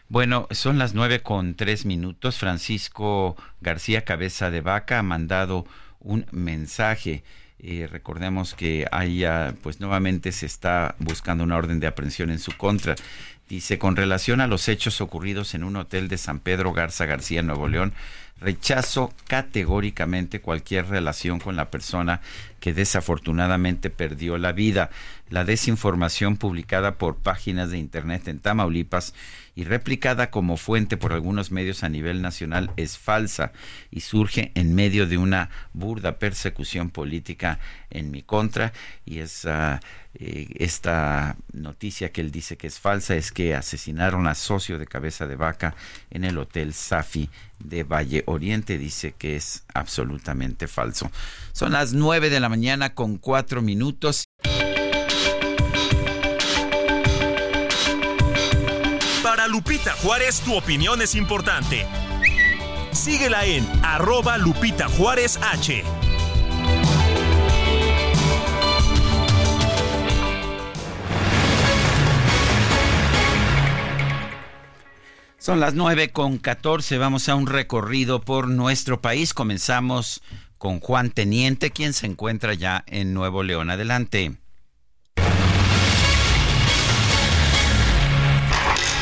Bueno, 0.09 0.47
son 0.51 0.77
las 0.77 0.93
nueve 0.93 1.21
con 1.21 1.55
tres 1.55 1.85
minutos. 1.85 2.37
Francisco 2.37 3.35
García 3.59 4.05
Cabeza 4.05 4.49
de 4.49 4.61
Vaca 4.61 4.99
ha 4.99 5.03
mandado 5.03 5.65
un 5.99 6.25
mensaje. 6.31 7.23
Eh, 7.59 7.89
recordemos 7.91 8.53
que 8.53 8.87
haya, 8.93 9.53
pues 9.63 9.81
nuevamente 9.81 10.31
se 10.31 10.45
está 10.45 10.95
buscando 10.99 11.43
una 11.43 11.57
orden 11.57 11.81
de 11.81 11.87
aprehensión 11.87 12.29
en 12.29 12.39
su 12.39 12.55
contra. 12.55 12.95
Dice, 13.49 13.79
con 13.79 13.97
relación 13.97 14.39
a 14.39 14.47
los 14.47 14.69
hechos 14.69 15.01
ocurridos 15.01 15.53
en 15.55 15.65
un 15.65 15.75
hotel 15.75 16.07
de 16.07 16.17
San 16.17 16.39
Pedro 16.39 16.71
Garza 16.71 17.05
García, 17.05 17.41
Nuevo 17.41 17.67
León, 17.67 17.93
rechazo 18.39 19.13
categóricamente 19.27 20.39
cualquier 20.39 20.87
relación 20.87 21.39
con 21.39 21.55
la 21.55 21.69
persona 21.69 22.21
que 22.59 22.73
desafortunadamente 22.73 23.89
perdió 23.89 24.37
la 24.37 24.53
vida. 24.53 24.89
La 25.29 25.43
desinformación 25.43 26.37
publicada 26.37 26.95
por 26.95 27.17
páginas 27.17 27.71
de 27.71 27.77
Internet 27.77 28.27
en 28.29 28.39
Tamaulipas 28.39 29.13
y 29.57 29.63
replicada 29.63 30.29
como 30.29 30.55
fuente 30.55 30.97
por 30.97 31.13
algunos 31.13 31.51
medios 31.51 31.83
a 31.83 31.89
nivel 31.89 32.21
nacional 32.21 32.69
es 32.77 32.99
falsa 32.99 33.53
y 33.89 34.01
surge 34.01 34.51
en 34.53 34.75
medio 34.75 35.07
de 35.07 35.17
una 35.17 35.49
burda 35.73 36.19
persecución 36.19 36.91
política 36.91 37.57
en 37.89 38.11
mi 38.11 38.21
contra 38.21 38.71
y 39.03 39.17
esa, 39.17 39.79
eh, 40.13 40.47
esta 40.59 41.37
noticia 41.53 42.11
que 42.11 42.21
él 42.21 42.29
dice 42.29 42.55
que 42.55 42.67
es 42.67 42.79
falsa 42.79 43.15
es 43.15 43.31
que 43.31 43.55
asesinaron 43.55 44.27
a 44.27 44.35
socio 44.35 44.77
de 44.77 44.85
cabeza 44.85 45.25
de 45.25 45.35
vaca 45.35 45.73
en 46.11 46.23
el 46.23 46.37
hotel 46.37 46.75
Safi 46.75 47.27
de 47.57 47.81
Valle 47.81 48.21
Oriente 48.27 48.77
dice 48.77 49.15
que 49.17 49.35
es 49.35 49.63
absolutamente 49.73 50.67
falso. 50.67 51.09
Son 51.53 51.71
las 51.71 51.93
nueve 51.93 52.29
de 52.29 52.39
la 52.39 52.49
mañana 52.49 52.93
con 52.93 53.17
cuatro 53.17 53.63
minutos. 53.63 54.27
Lupita 59.57 59.93
Juárez, 59.93 60.41
tu 60.41 60.55
opinión 60.55 61.01
es 61.01 61.15
importante. 61.15 61.87
Síguela 62.91 63.43
en 63.43 63.67
arroba 63.83 64.37
Lupita 64.37 64.87
Juárez 64.87 65.39
H. 65.41 65.83
Son 75.39 75.59
las 75.59 75.73
nueve 75.73 76.09
con 76.11 76.37
catorce. 76.37 76.99
Vamos 76.99 77.27
a 77.27 77.33
un 77.33 77.47
recorrido 77.47 78.21
por 78.21 78.47
nuestro 78.47 79.01
país. 79.01 79.33
Comenzamos 79.33 80.21
con 80.59 80.79
Juan 80.79 81.09
Teniente, 81.09 81.71
quien 81.71 81.93
se 81.93 82.05
encuentra 82.05 82.53
ya 82.53 82.83
en 82.85 83.15
Nuevo 83.15 83.41
León. 83.41 83.71
Adelante. 83.71 84.37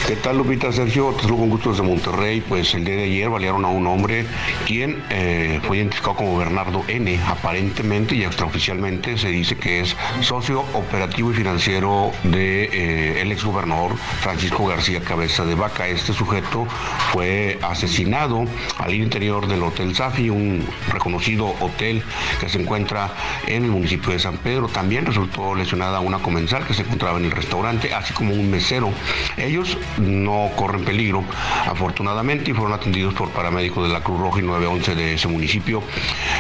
¿Qué 0.08 0.16
tal, 0.16 0.38
Lupita 0.38 0.72
Sergio? 0.72 1.14
Te 1.14 1.24
saludo 1.24 1.40
con 1.40 1.50
gusto 1.50 1.72
desde 1.72 1.82
Monterrey. 1.82 2.40
Pues 2.40 2.76
el 2.76 2.86
día 2.86 2.96
de 2.96 3.04
ayer 3.06 3.28
balearon 3.28 3.66
a 3.66 3.70
un 3.70 3.88
hombre 3.88 4.28
quien 4.68 5.04
eh, 5.10 5.60
fue 5.64 5.78
identificado 5.78 6.16
como 6.18 6.38
Bernardo 6.38 6.84
N. 6.88 7.20
Aparentemente 7.26 8.14
y 8.14 8.24
extraoficialmente 8.24 9.18
se 9.18 9.30
dice 9.30 9.58
que 9.58 9.80
es 9.80 9.98
socio 10.22 10.64
operativo 10.76 11.32
y 11.32 11.34
financiero 11.34 12.12
del 12.22 12.34
de, 12.34 12.64
eh, 12.72 13.32
exgobernador 13.32 13.98
Francisco 13.98 14.68
García 14.68 15.02
Cabeza 15.02 15.44
de 15.44 15.56
Vaca. 15.56 15.88
Este 15.88 16.14
sujeto 16.14 16.68
fue 17.12 17.58
asesinado 17.64 18.46
al 18.78 18.94
interior 18.94 19.48
del 19.48 19.64
Hotel 19.64 19.96
Safi, 19.96 20.30
un 20.30 20.68
reconocido 20.92 21.56
hotel 21.62 22.04
que 22.40 22.48
se 22.48 22.62
encuentra 22.62 23.12
en 23.48 23.64
el 23.64 23.72
municipio 23.72 24.12
de 24.12 24.20
San 24.20 24.38
Pedro. 24.38 24.68
También 24.68 25.08
resultó 25.08 25.56
lesionada 25.56 26.00
una 26.00 26.20
comensal 26.20 26.64
que 26.68 26.76
se 26.76 26.84
encontraba 26.84 27.18
en 27.18 27.26
el 27.26 27.32
restaurante, 27.32 27.92
así 27.92 28.14
como 28.14 28.36
un 28.36 28.52
mesero. 28.52 28.92
Ellos 29.38 29.80
no 29.98 30.50
corren 30.56 30.84
peligro, 30.84 31.24
afortunadamente, 31.66 32.52
y 32.52 32.54
fueron 32.54 32.74
atendidos 32.74 33.14
por 33.14 33.30
paramédicos 33.30 33.88
de 33.88 33.94
la 33.94 34.02
Cruz 34.02 34.20
Roja 34.20 34.40
y 34.40 34.44
911 34.44 34.96
de 34.96 35.14
ese 35.14 35.28
municipio. 35.28 35.84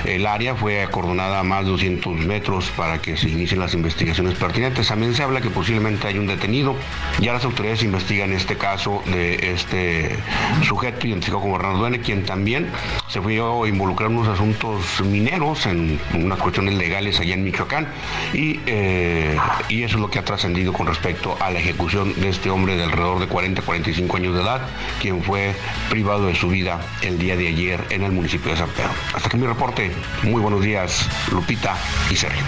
El 0.06 0.26
área 0.26 0.56
fue 0.56 0.84
acordonada 0.84 1.40
a 1.40 1.44
más 1.44 1.65
de 1.65 1.72
200 1.72 2.18
metros 2.18 2.72
para 2.76 3.02
que 3.02 3.18
se 3.18 3.30
inicien 3.30 3.60
las 3.60 3.73
investigaciones 3.73 4.36
pertinentes. 4.36 4.88
También 4.88 5.14
se 5.14 5.23
habla 5.23 5.41
que 5.41 5.49
posiblemente 5.49 6.07
hay 6.07 6.18
un 6.18 6.27
detenido. 6.27 6.76
Ya 7.19 7.34
las 7.34 7.45
autoridades 7.45 7.84
investigan 7.84 8.34
este 8.34 8.57
caso 8.57 9.02
de 9.06 9.53
este 9.53 10.18
sujeto 10.64 11.07
identificado 11.07 11.41
como 11.41 11.57
Bernardo 11.57 11.88
N., 11.88 11.99
quien 11.99 12.26
también 12.26 12.68
se 13.07 13.22
fue 13.22 13.36
a 13.36 13.68
involucrar 13.68 14.10
en 14.10 14.18
unos 14.18 14.30
asuntos 14.30 15.02
mineros, 15.02 15.65
en 15.65 15.99
unas 16.14 16.40
cuestiones 16.40 16.76
legales 16.76 17.19
allá 17.19 17.34
en 17.34 17.44
Michoacán, 17.44 17.88
y, 18.34 18.60
eh, 18.65 19.38
y 19.69 19.84
eso 19.84 19.95
es 19.95 20.02
lo 20.02 20.10
que 20.10 20.19
ha 20.19 20.26
trascendido 20.26 20.73
con 20.73 20.88
respecto 20.88 21.38
a 21.40 21.52
la 21.52 21.60
ejecución 21.60 22.14
de 22.19 22.30
este 22.30 22.49
hombre 22.49 22.76
de 22.76 22.84
alrededor 22.84 23.19
de 23.19 23.27
40 23.27 23.45
45 23.54 24.18
años 24.18 24.34
de 24.34 24.42
edad, 24.42 24.62
quien 25.02 25.24
fue 25.24 25.56
privado 25.90 26.28
de 26.28 26.36
su 26.36 26.50
vida 26.50 26.80
el 27.02 27.20
día 27.20 27.36
de 27.36 27.48
ayer 27.48 27.84
en 27.90 28.04
el 28.04 28.12
municipio 28.12 28.52
de 28.52 28.58
San 28.58 28.70
Pedro. 28.70 28.92
Hasta 29.14 29.28
aquí 29.28 29.38
mi 29.38 29.48
reporte. 29.48 29.92
Muy 30.24 30.42
buenos 30.42 30.62
días, 30.62 31.08
Lupita 31.32 31.78
y 32.10 32.16
Sergio. 32.16 32.44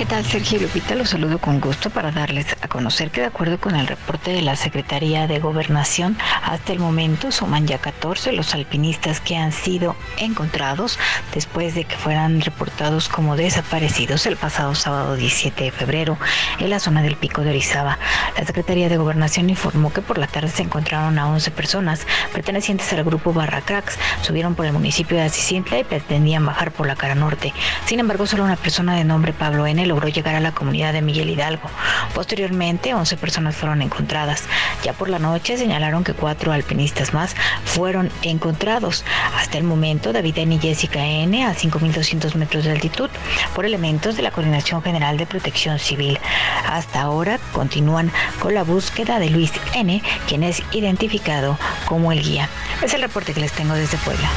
¿Qué 0.00 0.06
tal, 0.06 0.24
Sergio 0.24 0.58
Lupita? 0.58 0.94
Los 0.94 1.10
saludo 1.10 1.38
con 1.38 1.60
gusto 1.60 1.90
para 1.90 2.10
darles 2.10 2.56
a 2.62 2.68
conocer 2.68 3.10
que 3.10 3.20
de 3.20 3.26
acuerdo 3.26 3.60
con 3.60 3.76
el 3.76 3.86
reporte 3.86 4.32
de 4.32 4.40
la 4.40 4.56
Secretaría 4.56 5.26
de 5.26 5.40
Gobernación, 5.40 6.16
hasta 6.42 6.72
el 6.72 6.78
momento 6.78 7.30
suman 7.30 7.66
ya 7.66 7.76
14 7.76 8.32
los 8.32 8.54
alpinistas 8.54 9.20
que 9.20 9.36
han 9.36 9.52
sido 9.52 9.96
encontrados 10.16 10.98
después 11.34 11.74
de 11.74 11.84
que 11.84 11.96
fueran 11.96 12.40
reportados 12.40 13.10
como 13.10 13.36
desaparecidos 13.36 14.24
el 14.24 14.38
pasado 14.38 14.74
sábado 14.74 15.16
17 15.16 15.64
de 15.64 15.70
febrero 15.70 16.16
en 16.60 16.70
la 16.70 16.80
zona 16.80 17.02
del 17.02 17.16
Pico 17.16 17.42
de 17.42 17.50
Orizaba. 17.50 17.98
La 18.38 18.46
Secretaría 18.46 18.88
de 18.88 18.96
Gobernación 18.96 19.50
informó 19.50 19.92
que 19.92 20.00
por 20.00 20.16
la 20.16 20.28
tarde 20.28 20.48
se 20.48 20.62
encontraron 20.62 21.18
a 21.18 21.28
11 21.28 21.50
personas 21.50 22.06
pertenecientes 22.32 22.90
al 22.94 23.04
grupo 23.04 23.34
Barra 23.34 23.60
Cracks. 23.60 23.98
Subieron 24.22 24.54
por 24.54 24.64
el 24.64 24.72
municipio 24.72 25.18
de 25.18 25.24
Asisintla 25.24 25.78
y 25.78 25.84
pretendían 25.84 26.46
bajar 26.46 26.72
por 26.72 26.86
la 26.86 26.96
cara 26.96 27.14
norte. 27.14 27.52
Sin 27.84 28.00
embargo, 28.00 28.26
solo 28.26 28.44
una 28.44 28.56
persona 28.56 28.96
de 28.96 29.04
nombre 29.04 29.34
Pablo 29.34 29.66
N 29.66 29.89
logró 29.90 30.06
llegar 30.06 30.36
a 30.36 30.40
la 30.40 30.52
comunidad 30.52 30.92
de 30.92 31.02
Miguel 31.02 31.30
Hidalgo. 31.30 31.68
Posteriormente, 32.14 32.94
11 32.94 33.16
personas 33.16 33.56
fueron 33.56 33.82
encontradas. 33.82 34.44
Ya 34.84 34.92
por 34.92 35.08
la 35.08 35.18
noche 35.18 35.58
señalaron 35.58 36.04
que 36.04 36.14
cuatro 36.14 36.52
alpinistas 36.52 37.12
más 37.12 37.34
fueron 37.64 38.08
encontrados. 38.22 39.04
Hasta 39.36 39.58
el 39.58 39.64
momento, 39.64 40.12
David 40.12 40.38
N 40.38 40.54
y 40.54 40.58
Jessica 40.60 41.04
N 41.04 41.44
a 41.44 41.54
5.200 41.54 42.36
metros 42.36 42.64
de 42.64 42.70
altitud 42.70 43.10
por 43.52 43.64
elementos 43.64 44.16
de 44.16 44.22
la 44.22 44.30
Coordinación 44.30 44.80
General 44.80 45.18
de 45.18 45.26
Protección 45.26 45.80
Civil. 45.80 46.20
Hasta 46.68 47.00
ahora 47.00 47.40
continúan 47.52 48.12
con 48.38 48.54
la 48.54 48.62
búsqueda 48.62 49.18
de 49.18 49.30
Luis 49.30 49.50
N, 49.74 50.00
quien 50.28 50.44
es 50.44 50.62
identificado 50.70 51.58
como 51.86 52.12
el 52.12 52.22
guía. 52.22 52.48
Es 52.80 52.94
el 52.94 53.02
reporte 53.02 53.34
que 53.34 53.40
les 53.40 53.52
tengo 53.52 53.74
desde 53.74 53.98
Puebla. 53.98 54.30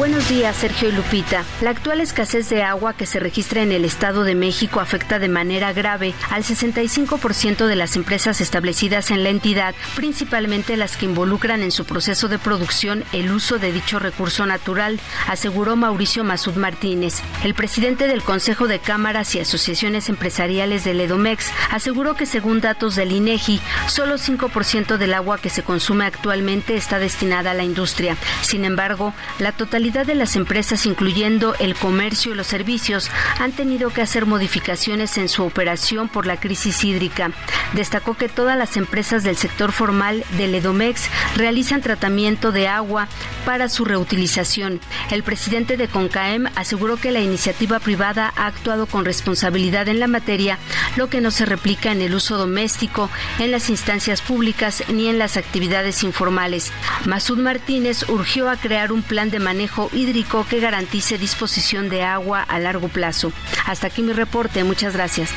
Buenos 0.00 0.30
días, 0.30 0.56
Sergio 0.56 0.88
y 0.88 0.92
Lupita. 0.92 1.44
La 1.60 1.68
actual 1.68 2.00
escasez 2.00 2.48
de 2.48 2.62
agua 2.62 2.94
que 2.94 3.04
se 3.04 3.20
registra 3.20 3.60
en 3.60 3.70
el 3.70 3.84
Estado 3.84 4.24
de 4.24 4.34
México 4.34 4.80
afecta 4.80 5.18
de 5.18 5.28
manera 5.28 5.74
grave 5.74 6.14
al 6.30 6.42
65% 6.42 7.66
de 7.66 7.76
las 7.76 7.96
empresas 7.96 8.40
establecidas 8.40 9.10
en 9.10 9.22
la 9.22 9.28
entidad, 9.28 9.74
principalmente 9.96 10.78
las 10.78 10.96
que 10.96 11.04
involucran 11.04 11.60
en 11.60 11.70
su 11.70 11.84
proceso 11.84 12.28
de 12.28 12.38
producción 12.38 13.04
el 13.12 13.30
uso 13.30 13.58
de 13.58 13.72
dicho 13.72 13.98
recurso 13.98 14.46
natural, 14.46 14.98
aseguró 15.28 15.76
Mauricio 15.76 16.24
Masud 16.24 16.54
Martínez. 16.54 17.20
El 17.44 17.52
presidente 17.52 18.08
del 18.08 18.22
Consejo 18.22 18.68
de 18.68 18.78
Cámaras 18.78 19.34
y 19.34 19.40
Asociaciones 19.40 20.08
Empresariales 20.08 20.82
del 20.82 21.02
Edomex 21.02 21.52
aseguró 21.70 22.14
que 22.14 22.24
según 22.24 22.62
datos 22.62 22.96
del 22.96 23.12
INEGI, 23.12 23.60
solo 23.86 24.14
5% 24.14 24.96
del 24.96 25.12
agua 25.12 25.36
que 25.36 25.50
se 25.50 25.62
consume 25.62 26.06
actualmente 26.06 26.74
está 26.74 26.98
destinada 26.98 27.50
a 27.50 27.54
la 27.54 27.64
industria. 27.64 28.16
Sin 28.40 28.64
embargo, 28.64 29.12
la 29.38 29.52
totalidad 29.52 29.89
de 29.90 30.14
las 30.14 30.36
empresas, 30.36 30.86
incluyendo 30.86 31.54
el 31.58 31.74
comercio 31.74 32.32
y 32.32 32.36
los 32.36 32.46
servicios, 32.46 33.10
han 33.40 33.50
tenido 33.50 33.90
que 33.90 34.02
hacer 34.02 34.24
modificaciones 34.24 35.18
en 35.18 35.28
su 35.28 35.42
operación 35.42 36.08
por 36.08 36.26
la 36.26 36.38
crisis 36.38 36.84
hídrica. 36.84 37.32
Destacó 37.72 38.16
que 38.16 38.28
todas 38.28 38.56
las 38.56 38.76
empresas 38.76 39.24
del 39.24 39.36
sector 39.36 39.72
formal 39.72 40.24
del 40.38 40.54
Edomex 40.54 41.10
realizan 41.34 41.80
tratamiento 41.80 42.52
de 42.52 42.68
agua 42.68 43.08
para 43.44 43.68
su 43.68 43.84
reutilización. 43.84 44.80
El 45.10 45.24
presidente 45.24 45.76
de 45.76 45.88
CONCAEM 45.88 46.46
aseguró 46.54 46.96
que 46.96 47.10
la 47.10 47.20
iniciativa 47.20 47.80
privada 47.80 48.32
ha 48.36 48.46
actuado 48.46 48.86
con 48.86 49.04
responsabilidad 49.04 49.88
en 49.88 49.98
la 49.98 50.06
materia, 50.06 50.58
lo 50.96 51.10
que 51.10 51.20
no 51.20 51.32
se 51.32 51.46
replica 51.46 51.90
en 51.90 52.00
el 52.00 52.14
uso 52.14 52.38
doméstico, 52.38 53.10
en 53.40 53.50
las 53.50 53.70
instancias 53.70 54.22
públicas 54.22 54.84
ni 54.88 55.08
en 55.08 55.18
las 55.18 55.36
actividades 55.36 56.04
informales. 56.04 56.70
Masud 57.06 57.38
Martínez 57.38 58.08
urgió 58.08 58.48
a 58.48 58.56
crear 58.56 58.92
un 58.92 59.02
plan 59.02 59.30
de 59.30 59.40
manejo 59.40 59.69
hídrico 59.92 60.46
que 60.48 60.60
garantice 60.60 61.18
disposición 61.18 61.88
de 61.88 62.02
agua 62.02 62.42
a 62.42 62.58
largo 62.58 62.88
plazo. 62.88 63.32
Hasta 63.66 63.88
aquí 63.88 64.02
mi 64.02 64.12
reporte. 64.12 64.64
Muchas 64.64 64.94
gracias. 64.94 65.30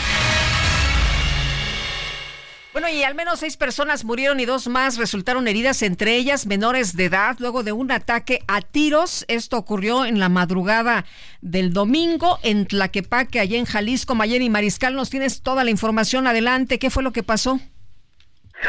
Bueno, 2.73 2.89
y 2.89 3.03
al 3.03 3.13
menos 3.13 3.39
seis 3.39 3.55
personas 3.55 4.03
murieron 4.03 4.39
y 4.39 4.45
dos 4.45 4.67
más 4.67 4.97
resultaron 4.97 5.47
heridas, 5.47 5.83
entre 5.83 6.15
ellas 6.15 6.47
menores 6.47 6.95
de 6.95 7.05
edad, 7.05 7.35
luego 7.37 7.61
de 7.61 7.71
un 7.71 7.91
ataque 7.91 8.43
a 8.47 8.61
tiros. 8.61 9.25
Esto 9.27 9.57
ocurrió 9.59 10.05
en 10.05 10.19
la 10.19 10.27
madrugada 10.27 11.05
del 11.39 11.71
domingo 11.71 12.39
en 12.41 12.65
Tlaquepaque, 12.65 13.39
allá 13.39 13.59
en 13.59 13.65
Jalisco. 13.65 14.15
Mayeri 14.15 14.49
Mariscal, 14.49 14.95
nos 14.95 15.11
tienes 15.11 15.43
toda 15.43 15.63
la 15.63 15.69
información. 15.69 16.25
Adelante, 16.25 16.79
¿qué 16.79 16.89
fue 16.89 17.03
lo 17.03 17.13
que 17.13 17.21
pasó? 17.21 17.59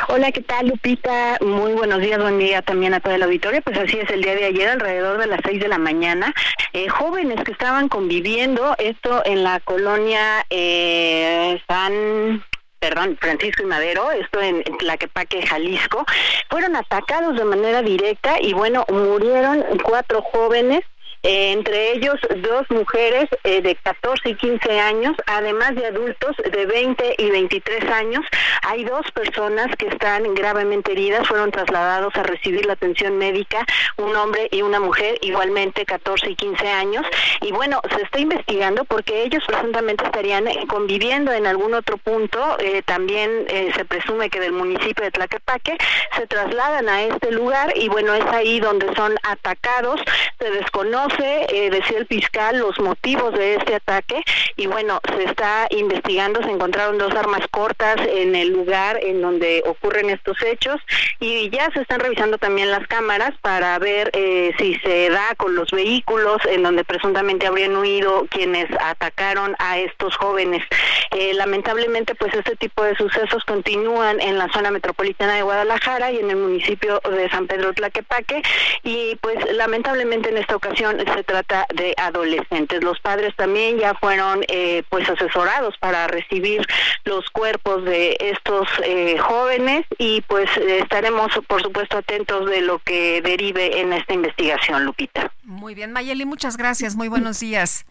Hola, 0.08 0.32
¿qué 0.32 0.42
tal, 0.42 0.68
Lupita? 0.68 1.38
Muy 1.40 1.72
buenos 1.72 2.00
días, 2.00 2.20
buen 2.20 2.38
día 2.38 2.62
también 2.62 2.94
a 2.94 3.00
toda 3.00 3.16
la 3.16 3.26
auditorio. 3.26 3.62
Pues 3.62 3.78
así 3.78 3.98
es, 3.98 4.10
el 4.10 4.22
día 4.22 4.34
de 4.34 4.46
ayer, 4.46 4.68
alrededor 4.68 5.18
de 5.18 5.26
las 5.26 5.40
seis 5.44 5.60
de 5.60 5.68
la 5.68 5.78
mañana, 5.78 6.34
eh, 6.72 6.88
jóvenes 6.88 7.42
que 7.44 7.52
estaban 7.52 7.88
conviviendo, 7.88 8.74
esto 8.78 9.22
en 9.24 9.44
la 9.44 9.60
colonia 9.60 10.44
eh, 10.50 11.60
San 11.68 12.44
perdón, 12.80 13.16
Francisco 13.18 13.62
y 13.62 13.66
Madero, 13.66 14.10
esto 14.10 14.42
en, 14.42 14.62
Tlaquepaque, 14.62 15.46
Jalisco, 15.46 16.04
fueron 16.50 16.76
atacados 16.76 17.34
de 17.34 17.44
manera 17.44 17.80
directa 17.80 18.38
y 18.42 18.52
bueno, 18.52 18.84
murieron 18.90 19.64
cuatro 19.82 20.20
jóvenes 20.20 20.80
eh, 21.24 21.52
entre 21.52 21.92
ellos 21.92 22.16
dos 22.36 22.68
mujeres 22.68 23.30
eh, 23.44 23.62
de 23.62 23.74
14 23.76 24.28
y 24.28 24.34
15 24.34 24.78
años, 24.78 25.16
además 25.26 25.74
de 25.74 25.86
adultos 25.86 26.36
de 26.36 26.66
20 26.66 27.14
y 27.16 27.30
23 27.30 27.90
años. 27.90 28.22
Hay 28.60 28.84
dos 28.84 29.10
personas 29.12 29.74
que 29.76 29.86
están 29.88 30.34
gravemente 30.34 30.92
heridas, 30.92 31.26
fueron 31.26 31.50
trasladados 31.50 32.14
a 32.16 32.24
recibir 32.24 32.66
la 32.66 32.74
atención 32.74 33.16
médica, 33.16 33.64
un 33.96 34.14
hombre 34.14 34.48
y 34.50 34.60
una 34.60 34.80
mujer, 34.80 35.18
igualmente 35.22 35.86
14 35.86 36.30
y 36.30 36.36
15 36.36 36.68
años. 36.68 37.06
Y 37.40 37.52
bueno, 37.52 37.80
se 37.96 38.02
está 38.02 38.20
investigando 38.20 38.84
porque 38.84 39.22
ellos 39.22 39.42
presuntamente 39.46 40.04
estarían 40.04 40.46
eh, 40.46 40.66
conviviendo 40.68 41.32
en 41.32 41.46
algún 41.46 41.72
otro 41.72 41.96
punto, 41.96 42.58
también 42.84 43.46
se 43.74 43.84
presume 43.84 44.28
que 44.28 44.40
del 44.40 44.52
municipio 44.52 45.04
de 45.04 45.10
Tlaquepaque, 45.10 45.78
se 46.16 46.26
trasladan 46.26 46.88
a 46.88 47.02
este 47.02 47.30
lugar 47.32 47.72
y 47.76 47.88
bueno, 47.88 48.12
es 48.14 48.24
ahí 48.26 48.60
donde 48.60 48.94
son 48.94 49.14
atacados, 49.22 50.00
se 50.38 50.50
desconoce 50.50 51.13
eh, 51.20 51.70
decía 51.70 51.98
el 51.98 52.06
fiscal, 52.06 52.58
los 52.58 52.78
motivos 52.80 53.32
de 53.34 53.56
este 53.56 53.74
ataque. 53.76 54.22
Y 54.56 54.66
bueno, 54.66 55.00
se 55.14 55.24
está 55.24 55.66
investigando, 55.70 56.42
se 56.42 56.50
encontraron 56.50 56.98
dos 56.98 57.14
armas 57.14 57.42
cortas 57.50 57.96
en 58.00 58.34
el 58.34 58.50
lugar 58.50 58.98
en 59.02 59.20
donde 59.20 59.62
ocurren 59.66 60.10
estos 60.10 60.40
hechos. 60.42 60.80
Y 61.20 61.50
ya 61.50 61.70
se 61.72 61.80
están 61.80 62.00
revisando 62.00 62.38
también 62.38 62.70
las 62.70 62.86
cámaras 62.86 63.32
para 63.40 63.78
ver 63.78 64.10
eh, 64.12 64.52
si 64.58 64.74
se 64.76 65.10
da 65.10 65.34
con 65.36 65.54
los 65.54 65.70
vehículos 65.70 66.40
en 66.46 66.62
donde 66.62 66.84
presuntamente 66.84 67.46
habrían 67.46 67.76
huido 67.76 68.26
quienes 68.28 68.66
atacaron 68.80 69.54
a 69.58 69.78
estos 69.78 70.16
jóvenes. 70.16 70.62
Eh, 71.10 71.32
lamentablemente, 71.34 72.14
pues 72.14 72.34
este 72.34 72.56
tipo 72.56 72.82
de 72.82 72.96
sucesos 72.96 73.44
continúan 73.44 74.20
en 74.20 74.38
la 74.38 74.48
zona 74.52 74.70
metropolitana 74.70 75.34
de 75.34 75.42
Guadalajara 75.42 76.12
y 76.12 76.18
en 76.18 76.30
el 76.30 76.36
municipio 76.36 77.00
de 77.08 77.28
San 77.30 77.46
Pedro 77.46 77.72
Tlaquepaque. 77.72 78.42
Y 78.82 79.16
pues 79.16 79.36
lamentablemente 79.52 80.30
en 80.30 80.38
esta 80.38 80.56
ocasión 80.56 81.03
se 81.06 81.24
trata 81.24 81.66
de 81.74 81.94
adolescentes. 81.96 82.82
Los 82.82 83.00
padres 83.00 83.34
también 83.36 83.78
ya 83.78 83.94
fueron 83.94 84.44
eh, 84.48 84.82
pues 84.88 85.08
asesorados 85.08 85.74
para 85.78 86.06
recibir 86.06 86.66
los 87.04 87.28
cuerpos 87.30 87.84
de 87.84 88.16
estos 88.20 88.68
eh, 88.84 89.18
jóvenes 89.18 89.86
y 89.98 90.20
pues 90.22 90.48
estaremos 90.56 91.30
por 91.46 91.62
supuesto 91.62 91.98
atentos 91.98 92.48
de 92.48 92.60
lo 92.60 92.78
que 92.78 93.20
derive 93.22 93.80
en 93.80 93.92
esta 93.92 94.14
investigación, 94.14 94.84
Lupita. 94.84 95.32
Muy 95.42 95.74
bien, 95.74 95.92
Mayeli, 95.92 96.24
muchas 96.24 96.56
gracias. 96.56 96.96
Muy 96.96 97.08
buenos 97.08 97.40
días. 97.40 97.84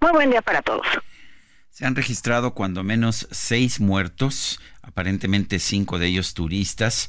Muy 0.00 0.12
buen 0.12 0.30
día 0.30 0.42
para 0.42 0.62
todos. 0.62 0.86
Se 1.70 1.86
han 1.86 1.94
registrado 1.94 2.54
cuando 2.54 2.82
menos 2.82 3.28
seis 3.30 3.80
muertos, 3.80 4.60
aparentemente 4.82 5.58
cinco 5.58 5.98
de 5.98 6.08
ellos 6.08 6.34
turistas, 6.34 7.08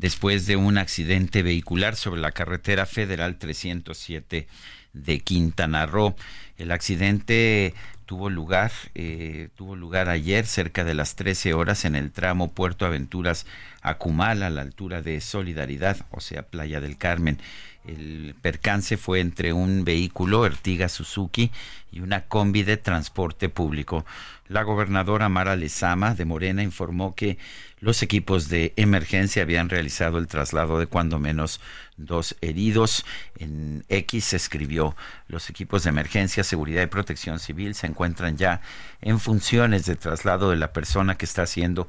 después 0.00 0.46
de 0.46 0.56
un 0.56 0.78
accidente 0.78 1.42
vehicular 1.42 1.94
sobre 1.94 2.22
la 2.22 2.32
carretera 2.32 2.86
federal 2.86 3.36
307 3.36 4.48
de 4.94 5.20
Quintana 5.20 5.84
Roo. 5.84 6.16
El 6.56 6.72
accidente 6.72 7.74
tuvo 8.06 8.30
lugar, 8.30 8.72
eh, 8.94 9.50
tuvo 9.56 9.76
lugar 9.76 10.08
ayer 10.08 10.46
cerca 10.46 10.84
de 10.84 10.94
las 10.94 11.16
13 11.16 11.52
horas 11.52 11.84
en 11.84 11.96
el 11.96 12.12
tramo 12.12 12.50
Puerto 12.50 12.86
Aventuras 12.86 13.46
Acumal 13.82 14.42
a 14.42 14.48
la 14.48 14.62
altura 14.62 15.02
de 15.02 15.20
Solidaridad, 15.20 15.98
o 16.10 16.20
sea, 16.20 16.42
Playa 16.42 16.80
del 16.80 16.96
Carmen. 16.96 17.38
El 17.86 18.34
percance 18.40 18.96
fue 18.96 19.20
entre 19.20 19.52
un 19.52 19.84
vehículo 19.84 20.46
Ertiga 20.46 20.88
Suzuki 20.88 21.50
y 21.92 22.00
una 22.00 22.22
combi 22.22 22.62
de 22.62 22.78
transporte 22.78 23.48
público. 23.48 24.04
La 24.48 24.64
gobernadora 24.64 25.28
Mara 25.28 25.56
Lezama 25.56 26.14
de 26.14 26.24
Morena 26.24 26.62
informó 26.62 27.14
que 27.14 27.38
los 27.80 28.02
equipos 28.02 28.48
de 28.48 28.74
emergencia 28.76 29.42
habían 29.42 29.68
realizado 29.68 30.18
el 30.18 30.26
traslado 30.26 30.78
de 30.78 30.86
cuando 30.86 31.18
menos 31.18 31.60
dos 31.96 32.36
heridos. 32.42 33.04
En 33.38 33.84
X 33.88 34.26
se 34.26 34.36
escribió, 34.36 34.94
los 35.28 35.48
equipos 35.48 35.84
de 35.84 35.90
emergencia, 35.90 36.44
seguridad 36.44 36.82
y 36.82 36.86
protección 36.86 37.38
civil 37.38 37.74
se 37.74 37.86
encuentran 37.86 38.36
ya 38.36 38.60
en 39.00 39.18
funciones 39.18 39.86
de 39.86 39.96
traslado 39.96 40.50
de 40.50 40.56
la 40.56 40.72
persona 40.72 41.16
que 41.16 41.24
está 41.24 41.46
siendo 41.46 41.88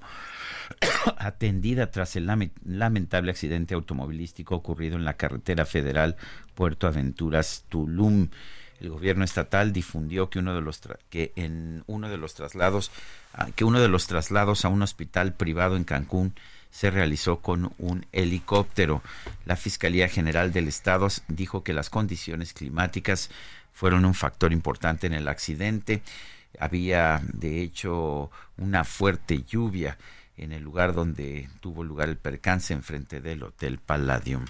atendida 1.17 1.91
tras 1.91 2.15
el 2.15 2.25
lamentable 2.65 3.31
accidente 3.31 3.73
automovilístico 3.73 4.55
ocurrido 4.55 4.95
en 4.95 5.03
la 5.03 5.17
carretera 5.17 5.65
federal 5.65 6.15
Puerto 6.55 6.87
Aventuras 6.87 7.65
Tulum. 7.67 8.29
El 8.81 8.89
gobierno 8.89 9.23
estatal 9.23 9.71
difundió 9.71 10.29
que 10.29 10.39
uno 10.39 10.53
de 10.55 10.61
los 10.61 10.81
que 11.09 11.31
en 11.35 11.83
uno 11.87 12.09
de 12.09 12.17
los 12.17 12.33
traslados 12.33 12.91
Ah, 13.33 13.47
que 13.55 13.63
uno 13.63 13.79
de 13.79 13.87
los 13.87 14.07
traslados 14.07 14.65
a 14.65 14.69
un 14.69 14.81
hospital 14.81 15.33
privado 15.33 15.77
en 15.77 15.85
Cancún 15.85 16.33
se 16.69 16.91
realizó 16.91 17.37
con 17.37 17.73
un 17.77 18.05
helicóptero. 18.11 19.01
La 19.45 19.55
Fiscalía 19.55 20.09
General 20.09 20.51
del 20.51 20.67
Estado 20.67 21.07
dijo 21.29 21.63
que 21.63 21.73
las 21.73 21.89
condiciones 21.89 22.53
climáticas 22.53 23.29
fueron 23.71 24.03
un 24.03 24.13
factor 24.13 24.51
importante 24.51 25.07
en 25.07 25.13
el 25.13 25.29
accidente. 25.29 26.01
Había, 26.59 27.21
de 27.31 27.61
hecho, 27.61 28.31
una 28.57 28.83
fuerte 28.83 29.43
lluvia 29.47 29.97
en 30.37 30.51
el 30.51 30.63
lugar 30.63 30.93
donde 30.93 31.49
tuvo 31.59 31.83
lugar 31.83 32.09
el 32.09 32.17
percance 32.17 32.73
enfrente 32.73 33.21
del 33.21 33.43
Hotel 33.43 33.77
Palladium. 33.77 34.45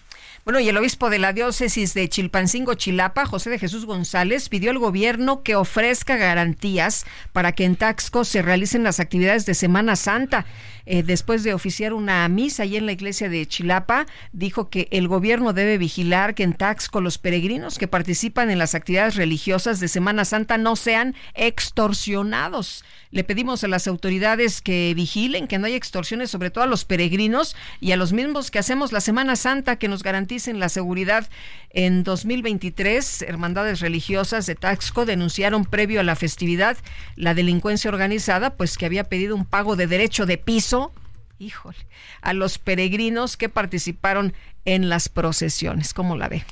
Bueno, 0.45 0.59
y 0.59 0.69
el 0.69 0.77
obispo 0.77 1.09
de 1.09 1.19
la 1.19 1.33
diócesis 1.33 1.93
de 1.93 2.07
Chilpancingo, 2.07 2.75
Chilapa, 2.75 3.25
José 3.25 3.49
de 3.49 3.59
Jesús 3.59 3.85
González, 3.85 4.47
pidió 4.49 4.71
al 4.71 4.79
gobierno 4.79 5.43
que 5.43 5.55
ofrezca 5.55 6.15
garantías 6.15 7.05
para 7.33 7.51
que 7.51 7.65
en 7.65 7.75
Taxco 7.75 8.23
se 8.23 8.41
realicen 8.41 8.83
las 8.83 8.99
actividades 8.99 9.45
de 9.45 9.53
Semana 9.53 9.95
Santa. 9.95 10.45
Eh, 10.85 11.03
después 11.03 11.43
de 11.43 11.53
oficiar 11.53 11.93
una 11.93 12.27
misa 12.27 12.63
allí 12.63 12.77
en 12.77 12.85
la 12.85 12.91
iglesia 12.91 13.29
de 13.29 13.45
Chilapa, 13.45 14.07
dijo 14.31 14.69
que 14.69 14.87
el 14.91 15.07
gobierno 15.07 15.53
debe 15.53 15.77
vigilar 15.77 16.33
que 16.33 16.43
en 16.43 16.53
Taxco 16.53 17.01
los 17.01 17.17
peregrinos 17.17 17.77
que 17.77 17.87
participan 17.87 18.49
en 18.49 18.57
las 18.57 18.75
actividades 18.75 19.15
religiosas 19.15 19.79
de 19.79 19.87
Semana 19.87 20.25
Santa 20.25 20.57
no 20.57 20.75
sean 20.75 21.15
extorsionados. 21.35 22.83
Le 23.11 23.23
pedimos 23.23 23.63
a 23.63 23.67
las 23.67 23.87
autoridades 23.87 24.61
que 24.61 24.93
vigilen 24.95 25.47
que 25.47 25.59
no 25.59 25.67
haya 25.67 25.75
extorsiones, 25.81 26.29
sobre 26.29 26.51
todo 26.51 26.63
a 26.63 26.67
los 26.67 26.85
peregrinos 26.85 27.55
y 27.79 27.91
a 27.91 27.97
los 27.97 28.13
mismos 28.13 28.51
que 28.51 28.59
hacemos 28.59 28.91
la 28.91 29.01
Semana 29.01 29.35
Santa, 29.35 29.77
que 29.77 29.87
nos 29.87 30.03
garanticen 30.03 30.59
la 30.59 30.69
seguridad. 30.69 31.27
En 31.71 32.03
2023, 32.03 33.23
hermandades 33.23 33.79
religiosas 33.79 34.45
de 34.45 34.53
Taxco 34.53 35.05
denunciaron 35.05 35.65
previo 35.65 35.99
a 35.99 36.03
la 36.03 36.15
festividad 36.15 36.77
la 37.15 37.33
delincuencia 37.33 37.89
organizada, 37.89 38.51
pues 38.55 38.77
que 38.77 38.85
había 38.85 39.05
pedido 39.05 39.35
un 39.35 39.45
pago 39.45 39.75
de 39.75 39.87
derecho 39.87 40.27
de 40.27 40.37
piso 40.37 40.91
híjole, 41.39 41.77
a 42.21 42.33
los 42.33 42.59
peregrinos 42.59 43.35
que 43.35 43.49
participaron 43.49 44.33
en 44.65 44.89
las 44.89 45.09
procesiones. 45.09 45.93
¿Cómo 45.93 46.15
la 46.15 46.29
ve? 46.29 46.45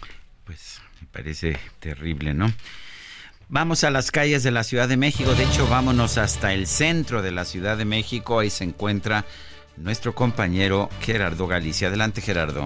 Pues 0.45 0.81
me 0.99 1.07
parece 1.07 1.59
terrible, 1.79 2.33
¿no? 2.33 2.51
Vamos 3.51 3.83
a 3.83 3.89
las 3.89 4.11
calles 4.11 4.43
de 4.43 4.51
la 4.51 4.63
Ciudad 4.63 4.87
de 4.87 4.95
México. 4.95 5.33
De 5.33 5.43
hecho, 5.43 5.67
vámonos 5.67 6.19
hasta 6.19 6.53
el 6.53 6.67
centro 6.67 7.23
de 7.23 7.31
la 7.31 7.45
Ciudad 7.45 7.77
de 7.77 7.85
México. 7.85 8.37
Ahí 8.37 8.51
se 8.51 8.63
encuentra 8.63 9.25
nuestro 9.75 10.13
compañero 10.13 10.87
Gerardo 11.01 11.47
Galicia. 11.47 11.87
Adelante, 11.87 12.21
Gerardo. 12.21 12.65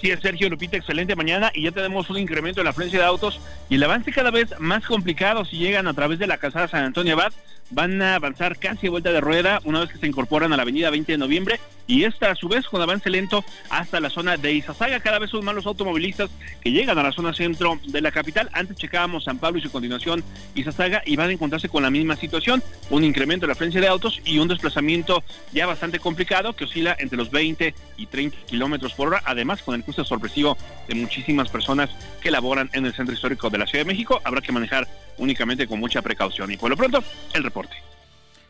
Sí, 0.00 0.10
es 0.10 0.20
Sergio 0.20 0.48
Lupita, 0.48 0.78
excelente 0.78 1.14
mañana 1.14 1.50
y 1.52 1.64
ya 1.64 1.72
tenemos 1.72 2.08
un 2.08 2.16
incremento 2.16 2.62
en 2.62 2.64
la 2.64 2.70
afluencia 2.70 2.98
de 2.98 3.04
autos 3.04 3.38
y 3.68 3.74
el 3.74 3.82
avance 3.82 4.10
cada 4.10 4.30
vez 4.30 4.58
más 4.58 4.86
complicado 4.86 5.44
si 5.44 5.58
llegan 5.58 5.86
a 5.86 5.92
través 5.92 6.18
de 6.18 6.26
la 6.26 6.38
casada 6.38 6.68
San 6.68 6.84
Antonio 6.84 7.12
Abad 7.12 7.34
van 7.70 8.02
a 8.02 8.16
avanzar 8.16 8.58
casi 8.58 8.86
a 8.86 8.90
vuelta 8.90 9.12
de 9.12 9.20
rueda 9.20 9.60
una 9.64 9.80
vez 9.80 9.90
que 9.90 9.98
se 9.98 10.06
incorporan 10.06 10.52
a 10.52 10.56
la 10.56 10.62
avenida 10.62 10.90
20 10.90 11.12
de 11.12 11.18
noviembre 11.18 11.60
y 11.86 12.04
esta 12.04 12.30
a 12.30 12.34
su 12.36 12.48
vez 12.48 12.66
con 12.66 12.80
avance 12.80 13.10
lento 13.10 13.44
hasta 13.68 13.98
la 13.98 14.10
zona 14.10 14.36
de 14.36 14.52
Izazaga. 14.52 15.00
Cada 15.00 15.18
vez 15.18 15.30
son 15.30 15.44
más 15.44 15.54
los 15.54 15.66
automovilistas 15.66 16.30
que 16.60 16.70
llegan 16.70 16.96
a 16.98 17.02
la 17.02 17.10
zona 17.10 17.34
centro 17.34 17.80
de 17.84 18.00
la 18.00 18.12
capital. 18.12 18.48
Antes 18.52 18.76
checábamos 18.76 19.24
San 19.24 19.38
Pablo 19.38 19.58
y 19.58 19.62
su 19.62 19.72
continuación 19.72 20.22
Izazaga 20.54 21.02
y 21.04 21.16
van 21.16 21.30
a 21.30 21.32
encontrarse 21.32 21.68
con 21.68 21.82
la 21.82 21.90
misma 21.90 22.14
situación, 22.16 22.62
un 22.90 23.02
incremento 23.02 23.46
de 23.46 23.48
la 23.48 23.54
frecuencia 23.56 23.80
de 23.80 23.88
autos 23.88 24.20
y 24.24 24.38
un 24.38 24.46
desplazamiento 24.46 25.24
ya 25.52 25.66
bastante 25.66 25.98
complicado 25.98 26.54
que 26.54 26.64
oscila 26.64 26.96
entre 26.98 27.18
los 27.18 27.30
20 27.30 27.74
y 27.96 28.06
30 28.06 28.36
kilómetros 28.46 28.94
por 28.94 29.08
hora, 29.08 29.22
además 29.24 29.62
con 29.62 29.74
el 29.74 29.82
cruce 29.82 30.04
sorpresivo 30.04 30.56
de 30.86 30.94
muchísimas 30.94 31.48
personas 31.48 31.90
que 32.20 32.30
laboran 32.30 32.70
en 32.72 32.86
el 32.86 32.94
centro 32.94 33.14
histórico 33.14 33.50
de 33.50 33.58
la 33.58 33.66
Ciudad 33.66 33.84
de 33.84 33.92
México. 33.92 34.20
Habrá 34.24 34.40
que 34.40 34.52
manejar 34.52 34.86
únicamente 35.18 35.66
con 35.66 35.78
mucha 35.78 36.02
precaución. 36.02 36.50
Y 36.50 36.56
por 36.56 36.70
lo 36.70 36.76
pronto, 36.76 37.02
el 37.34 37.44
reporte. 37.44 37.59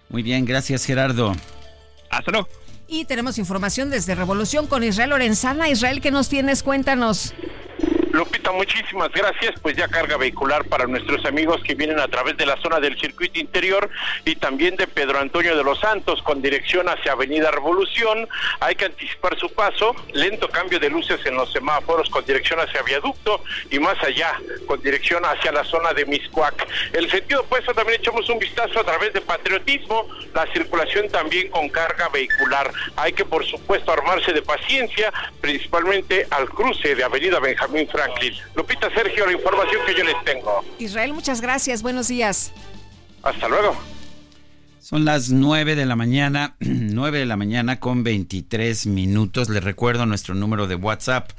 Muy 0.09 0.23
bien, 0.23 0.45
gracias 0.45 0.85
Gerardo. 0.85 1.35
Hasta 2.11 2.31
luego. 2.31 2.49
Y 2.89 3.05
tenemos 3.05 3.39
información 3.39 3.89
desde 3.89 4.17
Revolución 4.17 4.67
con 4.67 4.83
Israel 4.83 5.11
Lorenzana. 5.11 5.69
Israel, 5.69 6.01
¿qué 6.01 6.11
nos 6.11 6.29
tienes? 6.29 6.65
Cuéntanos. 6.65 7.33
Lupita, 8.13 8.51
muchísimas 8.51 9.13
gracias. 9.13 9.55
Pues 9.61 9.77
ya 9.77 9.87
carga 9.87 10.17
vehicular 10.17 10.65
para 10.65 10.87
nuestros 10.87 11.25
amigos 11.27 11.63
que 11.63 11.75
vienen 11.75 12.01
a 12.01 12.09
través 12.09 12.37
de 12.37 12.45
la 12.45 12.57
zona 12.61 12.81
del 12.81 12.99
circuito 12.99 13.39
interior 13.39 13.89
y 14.25 14.35
también 14.35 14.77
de 14.77 14.89
Pedro 14.89 15.19
Antonio 15.21 15.57
de 15.57 15.63
los 15.63 15.79
Santos 15.79 16.21
con 16.23 16.43
dirección 16.43 16.89
hacia 16.89 17.13
Avenida 17.13 17.53
Revolución. 17.53 18.29
Hay 18.59 18.75
que 18.75 18.87
anticipar 18.87 19.39
su 19.39 19.53
paso. 19.53 19.95
Lento 20.13 20.49
cambio 20.49 20.81
de 20.81 20.91
luces 20.91 21.25
en 21.25 21.37
los 21.37 21.53
semáforos 21.53 22.11
con 22.11 22.25
dirección 22.25 22.59
hacia 22.59 22.83
Viaducto 22.83 23.45
y 23.71 23.79
más 23.79 24.03
allá 24.03 24.37
con 24.67 24.83
dirección 24.83 25.25
hacia 25.25 25.53
la 25.53 25.63
zona 25.63 25.93
de 25.93 26.05
Miscuac. 26.05 26.67
El 26.93 27.09
sentido 27.11 27.43
opuesto 27.43 27.73
también 27.75 28.01
echamos 28.01 28.29
un 28.29 28.41
vistazo 28.41 28.81
a 28.81 28.85
través 28.85 29.13
de 29.13 29.21
Patriotismo. 29.21 30.09
La 30.35 30.47
circulación 30.53 31.09
también 31.11 31.49
con 31.49 31.69
carga 31.69 32.09
vehicular. 32.09 32.73
Hay 32.97 33.13
que 33.13 33.25
por 33.25 33.47
supuesto 33.47 33.93
armarse 33.93 34.33
de 34.33 34.43
paciencia, 34.43 35.13
principalmente 35.41 36.27
al 36.31 36.49
cruce 36.49 36.97
de 36.97 37.05
Avenida 37.05 37.39
Benjamín 37.39 37.87
Franklin 37.87 38.00
Lupita, 38.55 38.89
Sergio, 38.95 39.27
la 39.27 39.33
información 39.33 39.81
que 39.87 39.95
yo 39.95 40.05
les 40.05 40.25
tengo. 40.25 40.65
Israel, 40.79 41.13
muchas 41.13 41.41
gracias. 41.41 41.83
Buenos 41.83 42.09
días. 42.09 42.53
Hasta 43.23 43.49
luego. 43.49 43.77
Son 44.81 45.05
las 45.05 45.31
9 45.31 45.77
de 45.77 45.87
la 45.87 45.95
mañana, 45.95 46.57
9 46.61 47.19
de 47.19 47.27
la 47.27 47.37
mañana 47.37 47.79
con 47.81 48.03
23 48.03 48.87
minutos. 48.87 49.49
Les 49.49 49.63
recuerdo 49.63 50.07
nuestro 50.07 50.35
número 50.35 50.67
de 50.67 50.75
WhatsApp. 50.75 51.31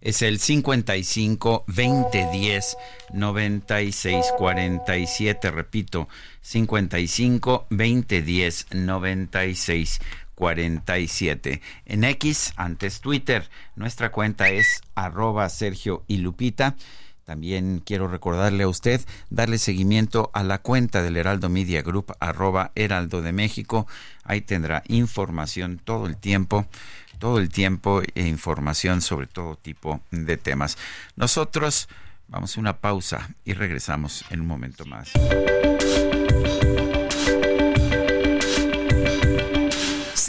Es 0.00 0.22
el 0.22 0.38
55 0.38 1.64
2010 1.66 2.76
96 3.12 4.26
47. 4.38 5.50
Repito, 5.50 6.08
55 6.40 7.66
2010 7.70 8.66
96 8.70 9.98
47. 9.98 10.19
En 11.84 12.04
X, 12.04 12.54
antes 12.56 13.00
Twitter, 13.00 13.50
nuestra 13.76 14.10
cuenta 14.10 14.48
es 14.48 14.80
arroba 14.94 15.48
Sergio 15.50 16.02
y 16.08 16.18
Lupita. 16.18 16.76
También 17.24 17.82
quiero 17.84 18.08
recordarle 18.08 18.64
a 18.64 18.68
usted 18.68 19.02
darle 19.28 19.58
seguimiento 19.58 20.30
a 20.32 20.42
la 20.42 20.58
cuenta 20.58 21.02
del 21.02 21.18
Heraldo 21.18 21.50
Media 21.50 21.82
Group, 21.82 22.14
arroba 22.20 22.72
Heraldo 22.74 23.20
de 23.20 23.32
México. 23.32 23.86
Ahí 24.24 24.40
tendrá 24.40 24.82
información 24.88 25.78
todo 25.78 26.06
el 26.06 26.16
tiempo, 26.16 26.66
todo 27.18 27.38
el 27.38 27.50
tiempo 27.50 28.00
e 28.14 28.26
información 28.26 29.02
sobre 29.02 29.26
todo 29.26 29.56
tipo 29.56 30.00
de 30.10 30.38
temas. 30.38 30.78
Nosotros 31.16 31.88
vamos 32.28 32.56
a 32.56 32.60
una 32.60 32.78
pausa 32.78 33.28
y 33.44 33.52
regresamos 33.52 34.24
en 34.30 34.40
un 34.40 34.46
momento 34.46 34.86
más. 34.86 35.12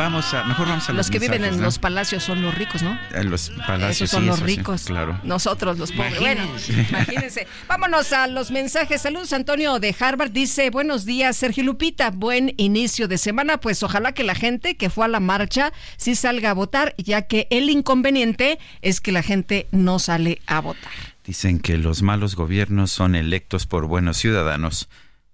Vamos 0.00 0.32
a, 0.32 0.44
mejor 0.44 0.66
vamos 0.66 0.88
a 0.88 0.92
los, 0.92 1.08
los 1.08 1.10
que 1.10 1.18
viven 1.18 1.44
en 1.44 1.60
los 1.60 1.78
palacios 1.78 2.24
son 2.24 2.40
los 2.40 2.54
ricos, 2.54 2.82
¿no? 2.82 2.98
En 3.12 3.28
los 3.28 3.50
palacios 3.66 4.08
Esos 4.08 4.10
son 4.10 4.24
los 4.24 4.40
ricos. 4.40 4.84
claro. 4.84 5.20
Nosotros 5.24 5.76
los 5.76 5.92
pobres. 5.92 6.18
Bueno, 6.18 6.42
imagínense. 6.88 7.46
Vámonos 7.68 8.10
a 8.14 8.26
los 8.26 8.50
mensajes. 8.50 9.02
Saludos 9.02 9.34
Antonio 9.34 9.78
de 9.78 9.94
Harvard. 10.00 10.30
Dice, 10.30 10.70
buenos 10.70 11.04
días 11.04 11.36
Sergio 11.36 11.64
Lupita. 11.64 12.12
Buen 12.12 12.54
inicio 12.56 13.08
de 13.08 13.18
semana. 13.18 13.58
Pues 13.58 13.82
ojalá 13.82 14.12
que 14.12 14.24
la 14.24 14.34
gente 14.34 14.74
que 14.74 14.88
fue 14.88 15.04
a 15.04 15.08
la 15.08 15.20
marcha 15.20 15.70
sí 15.98 16.14
salga 16.14 16.52
a 16.52 16.54
votar, 16.54 16.94
ya 16.96 17.20
que 17.20 17.46
el 17.50 17.68
inconveniente 17.68 18.58
es 18.80 19.02
que 19.02 19.12
la 19.12 19.22
gente 19.22 19.68
no 19.70 19.98
sale 19.98 20.40
a 20.46 20.60
votar. 20.60 20.92
Dicen 21.26 21.60
que 21.60 21.76
los 21.76 22.00
malos 22.00 22.36
gobiernos 22.36 22.90
son 22.90 23.14
electos 23.14 23.66
por 23.66 23.84
buenos 23.84 24.16
ciudadanos 24.16 24.88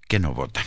que 0.08 0.18
no 0.18 0.34
votan. 0.34 0.64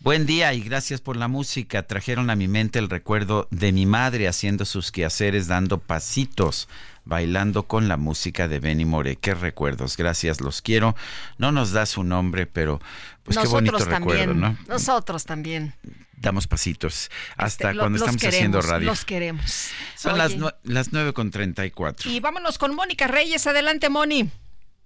Buen 0.00 0.26
día 0.26 0.54
y 0.54 0.60
gracias 0.60 1.00
por 1.00 1.16
la 1.16 1.26
música. 1.26 1.82
Trajeron 1.82 2.30
a 2.30 2.36
mi 2.36 2.46
mente 2.46 2.78
el 2.78 2.88
recuerdo 2.88 3.48
de 3.50 3.72
mi 3.72 3.84
madre 3.84 4.28
haciendo 4.28 4.64
sus 4.64 4.92
quehaceres, 4.92 5.48
dando 5.48 5.78
pasitos, 5.78 6.68
bailando 7.04 7.64
con 7.64 7.88
la 7.88 7.96
música 7.96 8.46
de 8.46 8.60
Benny 8.60 8.84
More. 8.84 9.16
Qué 9.16 9.34
recuerdos, 9.34 9.96
gracias, 9.96 10.40
los 10.40 10.62
quiero. 10.62 10.94
No 11.36 11.50
nos 11.50 11.72
da 11.72 11.84
su 11.84 12.04
nombre, 12.04 12.46
pero 12.46 12.80
pues 13.24 13.36
Nosotros 13.36 13.62
qué 13.62 13.70
bonito 13.70 13.90
también. 13.90 14.18
recuerdo, 14.18 14.34
¿no? 14.34 14.56
Nosotros 14.68 15.24
también. 15.24 15.74
Damos 16.16 16.46
pasitos 16.46 17.10
hasta 17.36 17.70
Este, 17.70 17.78
cuando 17.78 17.98
los 17.98 18.08
estamos 18.08 18.20
queremos, 18.20 18.34
haciendo 18.36 18.60
radio. 18.62 18.86
Los 18.86 19.04
queremos. 19.04 19.68
Son 19.96 20.12
Oye, 20.20 20.36
las, 20.38 20.54
las 20.62 20.92
9 20.92 21.12
con 21.12 21.30
34. 21.32 22.08
Y 22.10 22.20
vámonos 22.20 22.56
con 22.56 22.74
Mónica 22.74 23.08
Reyes. 23.08 23.46
Adelante, 23.48 23.88
Moni. 23.88 24.30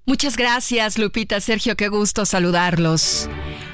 Muchas 0.05 0.37
gracias, 0.37 0.99
Lupita, 0.99 1.41
Sergio, 1.41 1.77
qué 1.77 1.87
gusto 1.87 2.27
saludarlos. 2.27 3.29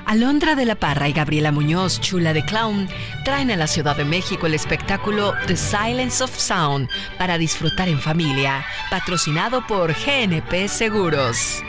Alondra 0.05 0.55
de 0.55 0.67
la 0.67 0.75
Parra 0.75 1.09
y 1.09 1.15
Gabriela 1.15 1.53
Muñoz, 1.53 2.03
chula 2.03 2.35
de 2.35 2.45
clown, 2.45 2.87
traen 3.25 3.51
a 3.51 3.57
la 3.57 3.67
Ciudad 3.67 3.97
de 3.97 4.05
México 4.05 4.47
el 4.47 4.53
espectáculo 4.53 5.33
The 5.47 5.57
Silence 5.57 6.23
of 6.23 6.39
Sound 6.39 6.91
para 7.17 7.39
disfrutar 7.39 7.89
en 7.89 7.99
familia, 7.99 8.63
patrocinado 8.91 9.67
por 9.67 9.95
GNP 9.95 10.69
Seguros. 10.69 11.63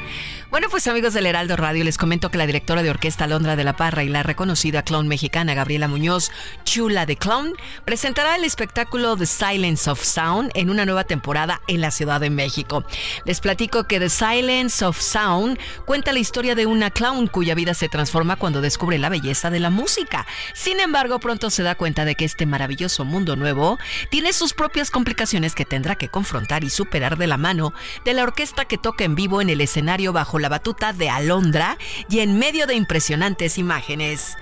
Bueno, 0.52 0.66
pues 0.72 0.88
amigos 0.88 1.14
del 1.14 1.28
Heraldo 1.28 1.56
Radio, 1.58 1.84
les 1.84 2.00
comento 2.00 2.32
que 2.32 2.40
la 2.40 2.48
directora 2.48 2.82
de 2.82 2.90
orquesta 2.90 3.26
Alondra 3.26 3.56
de 3.56 3.64
la 3.64 3.76
Parra 3.76 4.04
y 4.04 4.10
la 4.10 4.24
reconocida 4.24 4.82
clown 4.82 5.08
mexicana 5.08 5.54
Gabriela 5.54 5.88
Muñoz, 5.88 6.32
chula 6.64 7.06
de 7.06 7.18
clown, 7.18 7.54
presentará 7.86 8.36
el 8.36 8.44
espectáculo 8.44 9.16
The 9.16 9.28
Silence 9.28 9.88
of 9.88 10.02
Sound 10.04 10.50
en 10.56 10.72
una 10.72 10.86
nueva 10.86 11.04
temporada 11.04 11.62
en 11.68 11.82
la 11.82 11.92
Ciudad 11.92 12.20
de 12.20 12.32
México. 12.32 12.84
Les 13.26 13.42
platico 13.42 13.84
que 13.84 14.00
The 14.00 14.10
Silence 14.10 14.84
of 14.84 15.00
Sound 15.00 15.60
cuenta 15.86 16.14
la 16.14 16.20
historia 16.20 16.56
de 16.56 16.66
una 16.66 16.90
clown 16.90 17.28
cuya 17.28 17.54
vida 17.54 17.76
se 17.76 17.88
transforma 17.88 18.36
cuando 18.36 18.60
descubre 18.60 18.98
la 18.98 19.10
belleza 19.10 19.52
de 19.52 19.60
la 19.60 19.70
música. 19.70 20.26
Sin 20.56 20.80
embargo, 20.80 21.20
pronto 21.20 21.52
se 21.52 21.62
da 21.62 21.76
cuenta 21.76 22.06
de 22.06 22.16
que 22.16 22.26
este 22.26 22.48
maravilloso 22.48 23.06
mundo 23.06 23.36
nuevo 23.36 23.78
tiene 24.10 24.34
sus 24.34 24.56
propias 24.56 24.90
complicaciones 24.90 25.54
que 25.54 25.66
tendrá 25.66 25.96
que 25.96 26.10
confrontar 26.10 26.64
y 26.64 26.72
superar 26.72 27.20
de 27.20 27.28
la 27.28 27.38
mano 27.38 27.72
de 28.04 28.16
la 28.16 28.24
orquesta 28.24 28.66
que 28.66 28.80
toca 28.80 29.04
en 29.04 29.14
vivo 29.14 29.44
en 29.44 29.52
el 29.52 29.62
escenario 29.62 30.12
bajo 30.12 30.39
la 30.42 30.50
batuta 30.50 30.94
de 30.94 31.10
Alondra 31.10 31.78
y 32.10 32.20
en 32.20 32.38
medio 32.40 32.68
de 32.68 32.76
impresionantes 32.76 33.58
imágenes. 33.58 34.38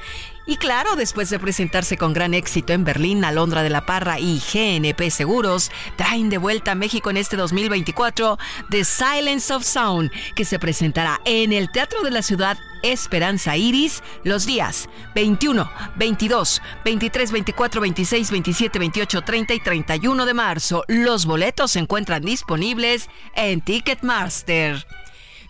Y 0.50 0.56
claro, 0.56 0.96
después 0.96 1.30
de 1.30 1.40
presentarse 1.40 1.98
con 1.98 2.14
gran 2.14 2.34
éxito 2.34 2.72
en 2.72 2.86
Berlín, 2.86 3.26
Alondra 3.26 3.64
de 3.64 3.70
la 3.70 3.86
Parra 3.86 4.18
y 4.18 4.40
GNP 4.40 5.12
Seguros 5.12 5.72
traen 5.98 6.30
de 6.30 6.38
vuelta 6.38 6.72
a 6.72 6.76
México 6.76 7.10
en 7.10 7.18
este 7.18 7.36
2024 7.36 8.40
The 8.70 8.86
Silence 8.86 9.54
of 9.54 9.66
Sound, 9.66 10.10
que 10.36 10.46
se 10.46 10.58
presentará 10.58 11.20
en 11.26 11.52
el 11.52 11.70
Teatro 11.70 12.02
de 12.02 12.12
la 12.12 12.22
Ciudad 12.22 12.58
Esperanza 12.82 13.58
Iris 13.58 14.02
los 14.24 14.46
días 14.46 14.88
21, 15.16 15.70
22, 15.98 16.62
23, 16.86 17.32
24, 17.34 17.82
26, 17.82 18.32
27, 18.32 18.80
28, 18.80 19.22
30 19.24 19.54
y 19.54 19.60
31 19.60 20.26
de 20.26 20.34
marzo. 20.34 20.86
Los 20.88 21.26
boletos 21.26 21.72
se 21.72 21.80
encuentran 21.80 22.24
disponibles 22.24 23.10
en 23.36 23.60
Ticketmaster. 23.60 24.86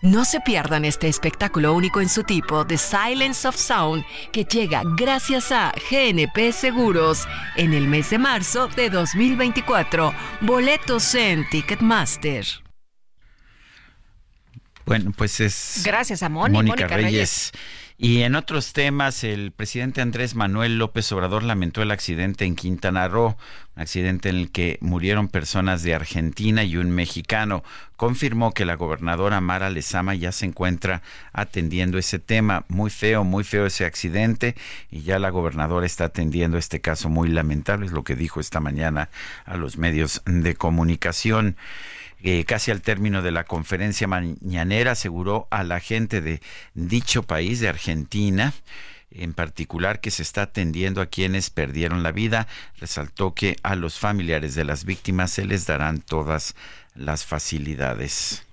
No 0.02 0.26
se 0.26 0.40
pierdan 0.40 0.86
este 0.86 1.08
espectáculo 1.08 1.74
único 1.74 2.02
en 2.02 2.10
su 2.10 2.24
tipo, 2.24 2.66
The 2.68 2.78
Silence 2.78 3.48
of 3.48 3.56
Sound, 3.56 4.06
que 4.32 4.44
llega 4.44 4.84
gracias 4.96 5.52
a 5.52 5.74
GNP 5.90 6.52
Seguros 6.52 7.28
en 7.56 7.74
el 7.74 7.88
mes 7.88 8.12
de 8.12 8.20
marzo 8.20 8.68
de 8.68 8.92
2024. 8.92 10.14
Boletos 10.42 11.16
en 11.16 11.50
Ticketmaster. 11.50 12.46
Bueno, 14.86 15.12
pues 15.18 15.40
es. 15.40 15.82
Gracias 15.84 16.22
a 16.22 16.30
Mónica, 16.30 16.88
Reyes. 16.88 17.52
Y 18.00 18.22
en 18.22 18.36
otros 18.36 18.74
temas, 18.74 19.24
el 19.24 19.52
presidente 19.52 20.02
Andrés 20.02 20.36
Manuel 20.36 20.78
López 20.78 21.12
Obrador 21.12 21.42
lamentó 21.42 21.82
el 21.82 21.90
accidente 21.90 22.46
en 22.46 22.56
Quintana 22.56 23.08
Roo, 23.08 23.36
un 23.76 23.82
accidente 23.82 24.30
en 24.30 24.36
el 24.36 24.52
que 24.52 24.78
murieron 24.82 25.30
personas 25.30 25.82
de 25.82 25.96
Argentina 25.96 26.64
y 26.64 26.78
un 26.78 26.92
mexicano. 26.92 27.64
Confirmó 27.96 28.54
que 28.54 28.66
la 28.66 28.76
gobernadora 28.76 29.42
Mara 29.42 29.72
Lezama 29.72 30.14
ya 30.14 30.32
se 30.32 30.46
encuentra 30.46 31.02
atendiendo 31.34 31.98
ese 31.98 32.20
tema. 32.20 32.66
Muy 32.68 32.92
feo, 32.92 33.24
muy 33.24 33.44
feo 33.44 33.66
ese 33.66 33.84
accidente 33.84 34.54
y 34.92 35.02
ya 35.02 35.18
la 35.18 35.32
gobernadora 35.32 35.88
está 35.88 36.06
atendiendo 36.06 36.60
este 36.60 36.82
caso 36.82 37.10
muy 37.10 37.30
lamentable, 37.30 37.88
es 37.88 37.94
lo 37.94 38.04
que 38.04 38.16
dijo 38.16 38.40
esta 38.40 38.60
mañana 38.60 39.10
a 39.44 39.58
los 39.58 39.80
medios 39.80 40.22
de 40.28 40.54
comunicación 40.54 41.58
casi 42.46 42.72
al 42.72 42.82
término 42.82 43.22
de 43.22 43.32
la 43.32 43.44
conferencia 43.44 44.08
mañanera, 44.08 44.92
aseguró 44.92 45.48
a 45.52 45.64
la 45.64 45.80
gente 45.80 46.22
de 46.22 46.42
dicho 46.74 47.24
país, 47.24 47.60
de 47.60 47.70
Argentina, 47.70 48.54
en 49.12 49.34
particular 49.34 50.00
que 50.00 50.12
se 50.12 50.24
está 50.24 50.44
atendiendo 50.44 51.02
a 51.02 51.08
quienes 51.08 51.50
perdieron 51.50 52.04
la 52.04 52.12
vida. 52.12 52.48
Resaltó 52.80 53.34
que 53.34 53.56
a 53.64 53.76
los 53.76 54.00
familiares 54.00 54.56
de 54.56 54.66
las 54.66 54.86
víctimas 54.86 55.32
se 55.32 55.46
les 55.46 55.66
darán 55.66 56.02
todas 56.02 56.56
las 56.96 57.26
facilidades. 57.26 58.44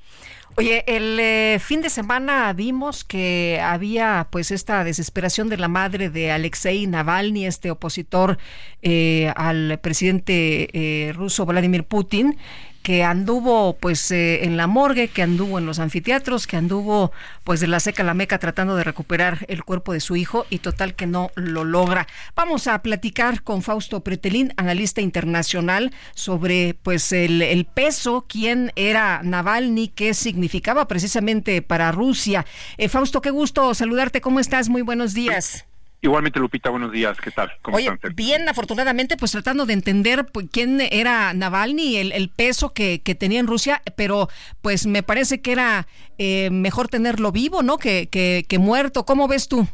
Oye, 0.56 0.84
el 0.86 1.18
eh, 1.18 1.58
fin 1.58 1.80
de 1.80 1.90
semana 1.90 2.52
vimos 2.52 3.02
que 3.02 3.60
había 3.60 4.28
pues 4.30 4.52
esta 4.52 4.84
desesperación 4.84 5.48
de 5.48 5.56
la 5.56 5.66
madre 5.66 6.10
de 6.10 6.30
Alexei 6.30 6.86
Navalny, 6.86 7.44
este 7.44 7.72
opositor 7.72 8.38
eh, 8.80 9.32
al 9.34 9.80
presidente 9.82 10.68
eh, 10.72 11.12
ruso 11.12 11.44
Vladimir 11.44 11.82
Putin, 11.82 12.38
que 12.85 13.02
anduvo 13.02 13.78
pues 13.81 14.11
eh, 14.11 14.44
en 14.44 14.59
la 14.59 14.66
morgue, 14.66 15.09
que 15.09 15.23
anduvo 15.23 15.59
en 15.59 15.65
los 15.65 15.78
anfiteatros, 15.78 16.47
que 16.47 16.59
anduvo 16.59 17.12
pues 17.43 17.61
de 17.61 17.66
la 17.66 17.81
seca 17.81 18.02
a 18.02 18.06
la 18.06 18.12
meca 18.12 18.39
tratando 18.39 18.77
de 18.77 18.85
recuperar 18.85 19.47
el 19.48 19.65
cuerpo 19.65 19.94
de 19.94 20.01
su 20.01 20.16
hijo 20.16 20.44
y 20.51 20.59
total 20.59 20.94
que 20.94 21.06
no 21.06 21.31
lo 21.35 21.65
logra. 21.65 22.06
Vamos 22.36 22.66
a 22.66 22.82
platicar 22.82 23.43
con 23.43 23.62
Fausto 23.62 24.01
Pretelín, 24.05 24.52
analista 24.59 25.01
internacional, 25.01 25.94
sobre 26.15 26.74
pues 26.74 27.11
el, 27.12 27.40
el 27.40 27.65
peso, 27.65 28.27
quién 28.28 28.70
era 28.77 29.23
Navalny, 29.23 29.89
qué 29.89 30.12
significaba 30.12 30.86
precisamente 30.86 31.62
para 31.62 31.90
Rusia. 31.90 32.44
Eh, 32.77 32.90
Fausto, 32.90 33.23
qué 33.23 33.31
gusto 33.31 33.73
saludarte, 33.73 34.20
¿cómo 34.20 34.40
estás? 34.40 34.69
Muy 34.69 34.82
buenos 34.82 35.15
días. 35.15 35.65
Igualmente, 36.05 36.39
Lupita, 36.39 36.68
buenos 36.68 36.93
días. 36.93 37.16
¿Qué 37.18 37.31
tal? 37.31 37.51
¿Cómo 37.62 37.78
Oye, 37.78 37.90
bien, 38.14 38.47
afortunadamente, 38.47 39.16
pues 39.16 39.32
tratando 39.32 39.64
de 39.64 39.72
entender 39.72 40.26
pues, 40.26 40.48
quién 40.52 40.82
era 40.82 41.32
Navalny, 41.32 41.97
el, 41.97 42.12
el 42.12 42.28
peso 42.28 42.74
que, 42.74 42.98
tenía 43.18 43.40
en 43.40 43.47
Rusia, 43.47 43.81
pero 43.97 44.28
pues 44.60 44.86
me 44.86 45.02
parece 45.02 45.40
que 45.40 45.52
era 45.52 45.86
eh, 46.18 46.51
mejor 46.51 46.89
tenerlo 46.89 47.32
vivo, 47.32 47.62
¿no? 47.62 47.78
Que, 47.78 48.10
que, 48.10 48.59
muerto. 48.59 49.06
¿Cómo 49.06 49.28
ves 49.28 49.48
tú? 49.48 49.66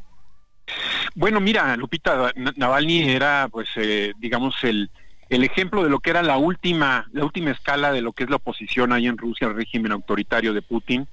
Bueno, 1.17 1.41
mira, 1.41 1.77
Lupita, 1.77 2.33
Navalny 2.55 3.11
era, 3.11 3.49
pues, 3.51 3.69
eh, 3.75 4.13
digamos, 4.21 4.55
el, 4.63 4.89
el 5.31 5.43
ejemplo 5.43 5.83
de 5.83 5.91
lo 5.91 5.99
que 5.99 6.11
era 6.11 6.23
la 6.23 6.37
última, 6.37 7.09
la 7.11 7.25
última 7.25 7.51
escala 7.51 7.91
de 7.91 8.03
lo 8.03 8.13
que 8.13 8.23
es 8.23 8.31
la 8.31 8.37
oposición 8.37 8.93
ahí 8.93 9.09
en 9.09 9.19
Rusia 9.19 9.49
al 9.49 9.57
régimen 9.57 9.91
autoritario 9.91 10.55
de 10.55 10.63
Putin 10.63 11.09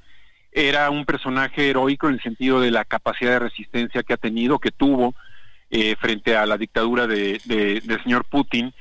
era 0.58 0.90
un 0.90 1.06
personaje 1.06 1.70
heroico 1.70 2.08
en 2.08 2.16
el 2.16 2.22
sentido 2.22 2.60
de 2.60 2.72
la 2.72 2.84
capacidad 2.84 3.32
de 3.34 3.40
resistencia 3.40 4.02
que 4.02 4.14
ha 4.14 4.18
tenido, 4.18 4.58
que 4.58 4.72
tuvo 4.72 5.14
eh, 5.70 5.96
frente 6.00 6.36
a 6.36 6.48
la 6.48 6.58
dictadura 6.58 7.06
de, 7.06 7.40
del 7.46 8.04
señor 8.04 8.26
Putin. 8.26 8.74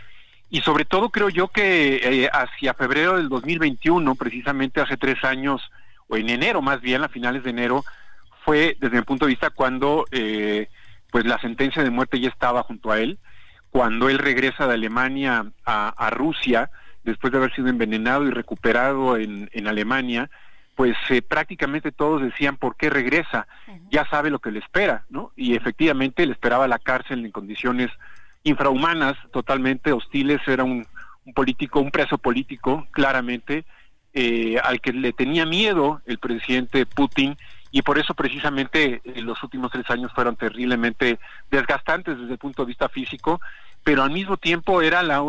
Y 0.48 0.62
sobre 0.62 0.86
todo 0.86 1.10
creo 1.10 1.28
yo 1.28 1.48
que 1.48 1.96
eh, 1.96 2.30
hacia 2.32 2.72
febrero 2.72 3.18
del 3.18 3.28
2021, 3.28 4.14
precisamente 4.14 4.80
hace 4.80 4.96
tres 4.96 5.22
años, 5.22 5.60
o 6.08 6.16
en 6.16 6.30
enero 6.30 6.62
más 6.62 6.80
bien, 6.80 7.04
a 7.04 7.10
finales 7.10 7.44
de 7.44 7.50
enero, 7.50 7.84
fue 8.42 8.74
desde 8.80 8.96
mi 8.96 9.02
punto 9.02 9.26
de 9.26 9.32
vista 9.32 9.50
cuando 9.50 10.06
eh, 10.12 10.68
pues 11.10 11.26
la 11.26 11.38
sentencia 11.40 11.82
de 11.84 11.90
muerte 11.90 12.20
ya 12.20 12.30
estaba 12.30 12.62
junto 12.62 12.90
a 12.90 13.00
él, 13.00 13.18
cuando 13.68 14.08
él 14.08 14.16
regresa 14.16 14.66
de 14.66 14.74
Alemania 14.74 15.44
a, 15.66 16.10
Rusia, 16.10 16.70
después 17.04 17.32
de 17.32 17.38
haber 17.38 17.54
sido 17.54 17.68
envenenado 17.68 18.26
y 18.26 18.30
recuperado 18.30 19.18
en, 19.18 19.50
en 19.52 19.66
Alemania, 19.66 20.30
pues 20.76 20.94
eh, 21.08 21.22
prácticamente 21.22 21.90
todos 21.90 22.22
decían 22.22 22.58
por 22.58 22.76
qué 22.76 22.90
regresa, 22.90 23.48
ya 23.90 24.06
sabe 24.08 24.30
lo 24.30 24.38
que 24.40 24.50
le 24.50 24.58
espera, 24.58 25.06
¿no? 25.08 25.32
Y 25.34 25.56
efectivamente 25.56 26.24
le 26.26 26.32
esperaba 26.32 26.68
la 26.68 26.78
cárcel 26.78 27.24
en 27.24 27.32
condiciones 27.32 27.90
infrahumanas, 28.44 29.16
totalmente 29.32 29.90
hostiles, 29.90 30.40
era 30.46 30.64
un, 30.64 30.86
político, 31.34 31.80
un 31.80 31.90
preso 31.90 32.18
político, 32.18 32.86
claramente, 32.92 33.64
eh, 34.12 34.58
al 34.62 34.82
que 34.82 34.92
le 34.92 35.14
tenía 35.14 35.46
miedo 35.46 36.02
el 36.06 36.18
presidente 36.18 36.84
Putin, 36.84 37.36
y 37.70 37.80
por 37.80 37.98
eso 37.98 38.14
precisamente 38.14 39.00
eh, 39.02 39.22
los 39.22 39.42
últimos 39.42 39.72
tres 39.72 39.88
años 39.88 40.12
fueron 40.14 40.36
terriblemente 40.36 41.18
desgastantes 41.50 42.18
desde 42.18 42.32
el 42.32 42.38
punto 42.38 42.62
de 42.62 42.68
vista 42.68 42.90
físico, 42.90 43.40
pero 43.86 44.02
al 44.02 44.10
mismo 44.10 44.36
tiempo 44.36 44.82
era 44.82 45.04
la, 45.04 45.22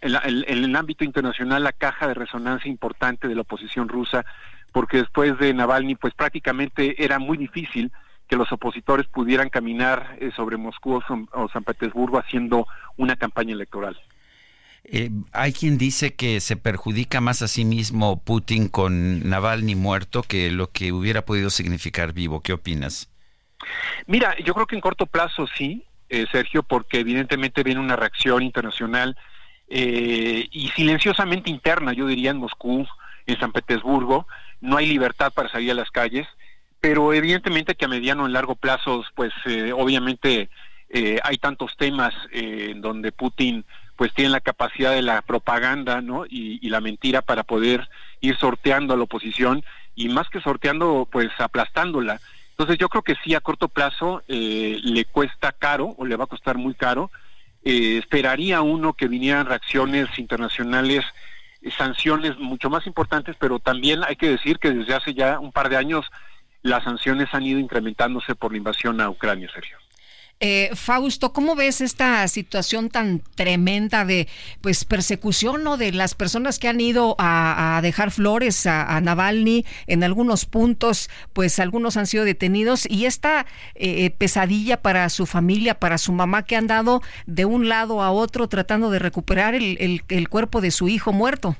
el, 0.00 0.44
el, 0.48 0.76
ámbito 0.76 1.04
internacional 1.04 1.62
la 1.62 1.74
caja 1.74 2.08
de 2.08 2.14
resonancia 2.14 2.70
importante 2.70 3.28
de 3.28 3.34
la 3.34 3.42
oposición 3.42 3.86
rusa, 3.86 4.24
porque 4.72 4.96
después 4.96 5.38
de 5.38 5.52
Navalny, 5.52 5.94
pues 5.94 6.14
prácticamente 6.14 7.04
era 7.04 7.18
muy 7.18 7.36
difícil 7.36 7.92
que 8.26 8.36
los 8.36 8.50
opositores 8.50 9.08
pudieran 9.08 9.50
caminar 9.50 10.16
eh, 10.20 10.30
sobre 10.34 10.56
Moscú 10.56 11.02
o 11.32 11.48
San, 11.52 11.64
Petersburgo 11.64 12.18
haciendo 12.18 12.66
una 12.96 13.16
campaña 13.16 13.52
electoral. 13.52 14.00
Eh, 14.84 15.10
hay 15.32 15.52
quien 15.52 15.76
dice 15.76 16.14
que 16.14 16.40
se 16.40 16.56
perjudica 16.56 17.20
más 17.20 17.42
a 17.42 17.48
sí 17.48 17.66
mismo 17.66 18.22
Putin 18.22 18.68
con 18.68 19.28
Navalny 19.28 19.74
muerto 19.74 20.22
que 20.22 20.50
lo 20.50 20.70
que 20.70 20.92
hubiera 20.92 21.26
podido 21.26 21.50
significar 21.50 22.14
vivo. 22.14 22.40
¿Qué 22.40 22.54
opinas? 22.54 23.10
Mira, 24.06 24.34
yo 24.38 24.54
creo 24.54 24.66
que 24.66 24.76
en 24.76 24.80
corto 24.80 25.04
plazo 25.04 25.46
sí, 25.58 25.84
eh, 26.10 26.26
Sergio, 26.32 26.64
porque 26.64 26.98
evidentemente 26.98 27.62
viene 27.62 27.80
una 27.80 27.94
reacción 27.94 28.42
internacional 28.42 29.16
eh, 29.68 30.48
y 30.50 30.68
silenciosamente 30.70 31.50
interna, 31.50 31.92
yo 31.92 32.06
diría, 32.06 32.32
en 32.32 32.38
Moscú, 32.38 32.84
en 33.26 33.38
San 33.38 33.52
Petersburgo. 33.52 34.26
No 34.60 34.76
hay 34.76 34.86
libertad 34.86 35.32
para 35.32 35.48
salir 35.48 35.70
a 35.70 35.74
las 35.74 35.92
calles, 35.92 36.26
pero 36.80 37.12
evidentemente 37.12 37.76
que 37.76 37.84
a 37.84 37.88
mediano 37.88 38.28
y 38.28 38.32
largo 38.32 38.56
plazo, 38.56 39.04
pues 39.14 39.32
eh, 39.46 39.72
obviamente 39.72 40.50
hay 41.22 41.38
tantos 41.38 41.76
temas 41.76 42.12
en 42.32 42.80
donde 42.80 43.12
Putin 43.12 43.64
pues 43.94 44.12
tiene 44.12 44.30
la 44.30 44.40
capacidad 44.40 44.90
de 44.90 45.02
la 45.02 45.22
propaganda 45.22 46.00
¿no? 46.00 46.24
y, 46.26 46.68
la 46.68 46.80
mentira 46.80 47.22
para 47.22 47.44
poder 47.44 47.88
ir 48.20 48.36
sorteando 48.38 48.94
a 48.94 48.96
la 48.96 49.04
oposición 49.04 49.62
y 49.94 50.08
más 50.08 50.28
que 50.30 50.40
sorteando 50.40 51.06
pues 51.08 51.28
aplastándola 51.38 52.20
entonces 52.60 52.76
yo 52.76 52.90
creo 52.90 53.02
que 53.02 53.16
sí, 53.24 53.34
a 53.34 53.40
corto 53.40 53.68
plazo 53.68 54.22
eh, 54.28 54.78
le 54.82 55.06
cuesta 55.06 55.50
caro 55.50 55.94
o 55.96 56.04
le 56.04 56.14
va 56.16 56.24
a 56.24 56.26
costar 56.26 56.58
muy 56.58 56.74
caro. 56.74 57.10
Eh, 57.64 57.96
esperaría 57.96 58.60
uno 58.60 58.92
que 58.92 59.08
vinieran 59.08 59.46
reacciones 59.46 60.18
internacionales, 60.18 61.02
eh, 61.62 61.70
sanciones 61.70 62.38
mucho 62.38 62.68
más 62.68 62.86
importantes, 62.86 63.34
pero 63.40 63.60
también 63.60 64.04
hay 64.04 64.16
que 64.16 64.28
decir 64.28 64.58
que 64.58 64.72
desde 64.72 64.94
hace 64.94 65.14
ya 65.14 65.38
un 65.38 65.52
par 65.52 65.70
de 65.70 65.78
años 65.78 66.04
las 66.60 66.84
sanciones 66.84 67.32
han 67.32 67.44
ido 67.44 67.58
incrementándose 67.58 68.34
por 68.34 68.52
la 68.52 68.58
invasión 68.58 69.00
a 69.00 69.08
Ucrania, 69.08 69.48
Sergio. 69.54 69.78
Eh, 70.42 70.70
Fausto, 70.74 71.34
¿cómo 71.34 71.54
ves 71.54 71.82
esta 71.82 72.26
situación 72.26 72.88
tan 72.88 73.20
tremenda 73.34 74.06
de 74.06 74.26
pues 74.62 74.86
persecución 74.86 75.62
¿no? 75.62 75.76
de 75.76 75.92
las 75.92 76.14
personas 76.14 76.58
que 76.58 76.66
han 76.66 76.80
ido 76.80 77.14
a, 77.18 77.78
dejar 77.82 78.10
flores 78.10 78.66
a, 78.66 78.98
Navalny 79.02 79.66
en 79.86 80.02
algunos 80.02 80.46
puntos, 80.46 81.10
pues 81.34 81.60
algunos 81.60 81.98
han 81.98 82.06
sido 82.06 82.24
detenidos 82.24 82.86
y 82.88 83.04
esta 83.04 83.44
eh, 83.74 84.12
pesadilla 84.12 84.80
para 84.80 85.10
su 85.10 85.26
familia, 85.26 85.74
para 85.74 85.98
su 85.98 86.10
mamá 86.12 86.42
que 86.46 86.56
han 86.56 86.66
dado 86.66 87.02
de 87.26 87.44
un 87.44 87.68
lado 87.68 88.02
a 88.02 88.10
otro 88.10 88.48
tratando 88.48 88.90
de 88.90 88.98
recuperar 88.98 89.54
el, 89.54 90.02
el, 90.08 90.28
cuerpo 90.30 90.62
de 90.62 90.70
su 90.70 90.88
hijo 90.88 91.12
muerto? 91.12 91.54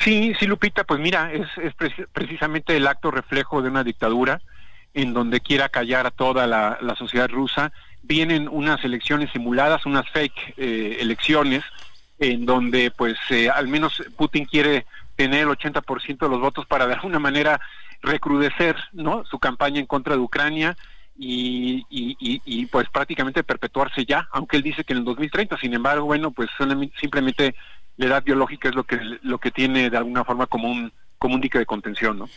Sí, 0.00 0.34
sí, 0.38 0.46
Lupita, 0.46 0.84
pues 0.84 1.00
mira, 1.00 1.32
es, 1.32 1.48
es 1.56 1.72
precisamente 2.12 2.76
el 2.76 2.86
acto 2.86 3.10
reflejo 3.10 3.62
de 3.62 3.70
una 3.70 3.82
dictadura 3.82 4.42
en 4.96 5.12
donde 5.12 5.40
quiera 5.40 5.68
callar 5.68 6.06
a 6.06 6.10
toda 6.10 6.46
la, 6.46 6.94
sociedad 6.96 7.28
rusa. 7.28 7.70
Vienen 8.02 8.48
unas 8.48 8.82
elecciones 8.82 9.30
simuladas, 9.30 9.84
unas 9.84 10.08
fake 10.08 10.54
eh, 10.56 10.96
elecciones, 11.00 11.62
en 12.18 12.46
donde 12.46 12.90
pues 12.90 13.18
eh, 13.28 13.50
al 13.50 13.68
menos 13.68 14.02
Putin 14.16 14.46
quiere 14.46 14.86
tener 15.14 15.40
el 15.40 15.48
80% 15.48 16.18
de 16.18 16.28
los 16.30 16.40
votos 16.40 16.64
para 16.64 16.86
de 16.86 16.94
alguna 16.94 17.18
manera 17.18 17.60
recrudecer 18.00 18.74
¿no? 18.92 19.22
su 19.26 19.38
campaña 19.38 19.80
en 19.80 19.86
contra 19.86 20.14
de 20.14 20.20
Ucrania 20.20 20.78
y, 21.18 21.84
y, 21.90 22.66
pues 22.66 22.88
prácticamente 22.88 23.42
perpetuarse 23.42 24.04
ya, 24.04 24.28
aunque 24.32 24.56
él 24.56 24.62
dice 24.62 24.84
que 24.84 24.92
en 24.92 25.00
el 25.00 25.04
2030, 25.04 25.58
sin 25.58 25.72
embargo, 25.74 26.04
bueno, 26.06 26.30
pues 26.30 26.48
simplemente 27.00 27.54
la 27.96 28.06
edad 28.06 28.22
biológica 28.22 28.68
es 28.68 28.74
lo 28.74 28.84
que 28.84 28.98
lo 29.22 29.38
que 29.38 29.50
tiene 29.50 29.88
de 29.88 29.96
alguna 29.96 30.24
forma 30.24 30.46
como 30.46 30.70
un 30.70 30.92
como 31.26 31.34
un 31.34 31.40
dique 31.40 31.58
de 31.58 31.66
contención, 31.66 32.20
¿no? 32.20 32.28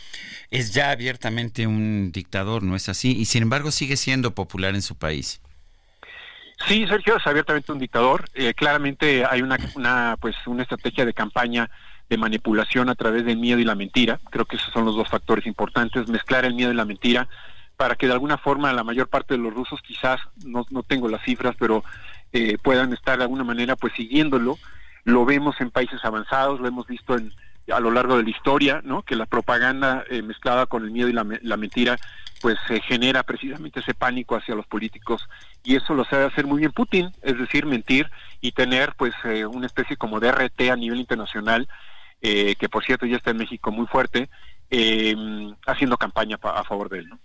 Es 0.50 0.74
ya 0.74 0.90
abiertamente 0.90 1.68
un 1.68 2.10
dictador, 2.10 2.64
¿no 2.64 2.74
es 2.74 2.88
así? 2.88 3.16
Y 3.16 3.26
sin 3.26 3.44
embargo 3.44 3.70
sigue 3.70 3.96
siendo 3.96 4.34
popular 4.34 4.74
en 4.74 4.82
su 4.82 4.96
país. 4.96 5.40
Sí, 6.66 6.88
Sergio 6.88 7.18
es 7.18 7.24
abiertamente 7.24 7.70
un 7.70 7.78
dictador. 7.78 8.24
Eh, 8.34 8.52
claramente 8.52 9.24
hay 9.24 9.42
una, 9.42 9.58
una, 9.76 10.16
pues, 10.20 10.34
una 10.46 10.64
estrategia 10.64 11.06
de 11.06 11.14
campaña 11.14 11.70
de 12.08 12.18
manipulación 12.18 12.88
a 12.88 12.96
través 12.96 13.24
del 13.24 13.36
miedo 13.36 13.60
y 13.60 13.64
la 13.64 13.76
mentira. 13.76 14.18
Creo 14.28 14.44
que 14.44 14.56
esos 14.56 14.72
son 14.72 14.86
los 14.86 14.96
dos 14.96 15.08
factores 15.08 15.46
importantes, 15.46 16.08
mezclar 16.08 16.44
el 16.44 16.54
miedo 16.54 16.72
y 16.72 16.74
la 16.74 16.84
mentira 16.84 17.28
para 17.76 17.94
que 17.94 18.08
de 18.08 18.12
alguna 18.14 18.38
forma 18.38 18.72
la 18.72 18.82
mayor 18.82 19.06
parte 19.06 19.34
de 19.34 19.38
los 19.38 19.54
rusos 19.54 19.80
quizás, 19.82 20.20
no, 20.44 20.66
no 20.70 20.82
tengo 20.82 21.08
las 21.08 21.22
cifras, 21.22 21.54
pero 21.60 21.84
eh, 22.32 22.58
puedan 22.60 22.92
estar 22.92 23.18
de 23.18 23.22
alguna 23.22 23.44
manera 23.44 23.76
pues 23.76 23.92
siguiéndolo. 23.92 24.58
Lo 25.04 25.24
vemos 25.24 25.60
en 25.60 25.70
países 25.70 26.04
avanzados, 26.04 26.58
lo 26.58 26.66
hemos 26.66 26.88
visto 26.88 27.16
en, 27.16 27.32
a 27.72 27.80
lo 27.80 27.90
largo 27.90 28.16
de 28.16 28.24
la 28.24 28.30
historia, 28.30 28.80
¿no? 28.84 29.02
Que 29.02 29.16
la 29.16 29.26
propaganda 29.26 30.04
eh, 30.10 30.22
mezclada 30.22 30.66
con 30.66 30.84
el 30.84 30.90
miedo 30.90 31.08
y 31.08 31.12
la, 31.12 31.56
mentira 31.56 31.98
pues 32.40 32.56
se 32.66 32.80
genera 32.80 33.22
precisamente 33.22 33.80
ese 33.80 33.92
pánico 33.92 34.34
hacia 34.34 34.54
los 34.54 34.66
políticos 34.66 35.28
y 35.62 35.76
eso 35.76 35.92
lo 35.92 36.04
sabe 36.06 36.24
hacer 36.24 36.46
muy 36.46 36.60
bien 36.60 36.72
Putin, 36.72 37.12
es 37.22 37.38
decir, 37.38 37.66
mentir 37.66 38.10
y 38.40 38.52
tener 38.52 38.94
pues 38.96 39.12
eh, 39.24 39.44
una 39.44 39.66
especie 39.66 39.96
como 39.96 40.20
de 40.20 40.32
RT 40.32 40.70
a 40.70 40.76
nivel 40.76 41.00
internacional, 41.00 41.68
eh, 42.22 42.54
que 42.58 42.68
por 42.70 42.84
cierto 42.84 43.04
ya 43.04 43.16
está 43.16 43.30
en 43.30 43.36
México 43.36 43.70
muy 43.70 43.86
fuerte, 43.86 44.30
eh, 44.70 45.14
haciendo 45.66 45.98
campaña 45.98 46.38
a 46.42 46.64
favor 46.64 46.88
de 46.88 47.00
él. 47.00 47.08
¿no? 47.08 47.18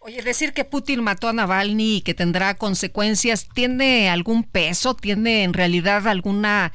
Oye, 0.00 0.22
decir 0.22 0.52
que 0.52 0.64
Putin 0.64 1.02
mató 1.02 1.28
a 1.28 1.32
Navalny 1.32 1.96
y 1.96 2.00
que 2.00 2.14
tendrá 2.14 2.54
consecuencias, 2.54 3.48
¿tiene 3.48 4.08
algún 4.08 4.44
peso? 4.44 4.94
¿Tiene 4.94 5.42
en 5.42 5.52
realidad 5.52 6.06
alguna, 6.06 6.70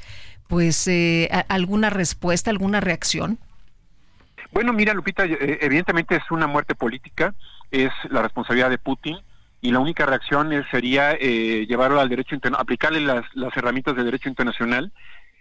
pues, 0.52 0.86
eh, 0.90 1.30
alguna 1.48 1.90
respuesta, 1.90 2.52
alguna 2.52 2.82
reacción? 2.82 3.40
Bueno, 4.52 4.74
mira, 4.74 4.94
Lupita, 4.94 5.24
eh, 5.24 5.60
evidentemente 5.62 6.18
es 6.18 6.30
una 6.30 6.46
muerte 6.46 6.76
política, 6.76 7.34
es 7.72 7.90
la 8.10 8.22
responsabilidad 8.22 8.70
de 8.70 8.78
Putin 8.78 9.18
y 9.62 9.72
la 9.72 9.80
única 9.80 10.06
reacción 10.06 10.52
es, 10.52 10.66
sería 10.70 11.14
eh, 11.14 11.66
llevarlo 11.70 12.02
al 12.02 12.10
derecho 12.10 12.36
aplicarle 12.58 13.00
las, 13.00 13.24
las, 13.34 13.56
herramientas 13.56 13.96
de 13.96 14.04
derecho 14.04 14.28
internacional, 14.28 14.92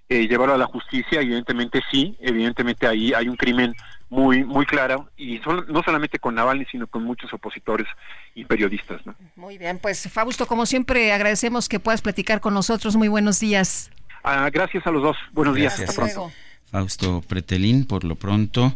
eh, 0.08 0.28
llevarlo 0.28 0.54
a 0.54 0.58
la 0.58 0.66
justicia, 0.66 1.20
evidentemente 1.20 1.82
sí, 1.90 2.16
evidentemente 2.20 2.86
ahí 2.86 3.12
hay 3.12 3.28
un 3.28 3.36
crimen 3.36 3.74
muy 4.10 4.44
muy 4.44 4.64
claro 4.64 5.08
y 5.16 5.38
son, 5.38 5.64
no 5.68 5.82
solamente 5.82 6.20
con 6.20 6.36
Navalny 6.36 6.66
sino 6.66 6.86
con 6.86 7.02
muchos 7.02 7.32
opositores 7.32 7.88
y 8.36 8.44
periodistas. 8.44 9.04
¿no? 9.04 9.16
Muy 9.34 9.58
bien, 9.58 9.80
pues 9.80 10.08
Fausto, 10.08 10.46
como 10.46 10.66
siempre 10.66 11.12
agradecemos 11.12 11.68
que 11.68 11.80
puedas 11.80 12.00
platicar 12.00 12.40
con 12.40 12.54
nosotros. 12.54 12.94
Muy 12.94 13.08
buenos 13.08 13.40
días. 13.40 13.90
Ah, 14.22 14.48
gracias 14.52 14.86
a 14.86 14.90
los 14.90 15.02
dos. 15.02 15.16
Buenos 15.32 15.56
gracias. 15.56 15.78
días. 15.78 15.90
Hasta 15.90 16.02
pronto. 16.02 16.32
Fausto 16.70 17.20
Pretelín, 17.22 17.84
por 17.84 18.04
lo 18.04 18.14
pronto, 18.14 18.74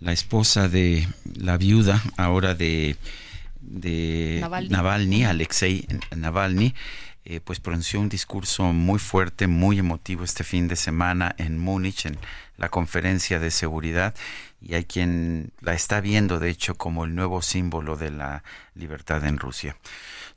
la 0.00 0.12
esposa 0.12 0.68
de 0.68 1.06
la 1.36 1.56
viuda 1.56 2.02
ahora 2.16 2.54
de, 2.54 2.96
de 3.60 4.38
Navalny. 4.40 4.68
Navalny, 4.68 5.24
Alexei 5.24 5.86
Navalny, 6.14 6.74
eh, 7.24 7.40
pues 7.40 7.60
pronunció 7.60 8.00
un 8.00 8.08
discurso 8.08 8.64
muy 8.72 8.98
fuerte, 8.98 9.46
muy 9.46 9.78
emotivo 9.78 10.24
este 10.24 10.44
fin 10.44 10.68
de 10.68 10.76
semana 10.76 11.34
en 11.38 11.58
Múnich, 11.58 12.06
en 12.06 12.18
la 12.56 12.68
conferencia 12.68 13.38
de 13.38 13.50
seguridad, 13.50 14.14
y 14.60 14.74
hay 14.74 14.84
quien 14.84 15.52
la 15.60 15.74
está 15.74 16.00
viendo, 16.00 16.40
de 16.40 16.50
hecho, 16.50 16.74
como 16.74 17.04
el 17.04 17.14
nuevo 17.14 17.42
símbolo 17.42 17.96
de 17.96 18.10
la 18.10 18.42
libertad 18.74 19.24
en 19.24 19.38
Rusia. 19.38 19.76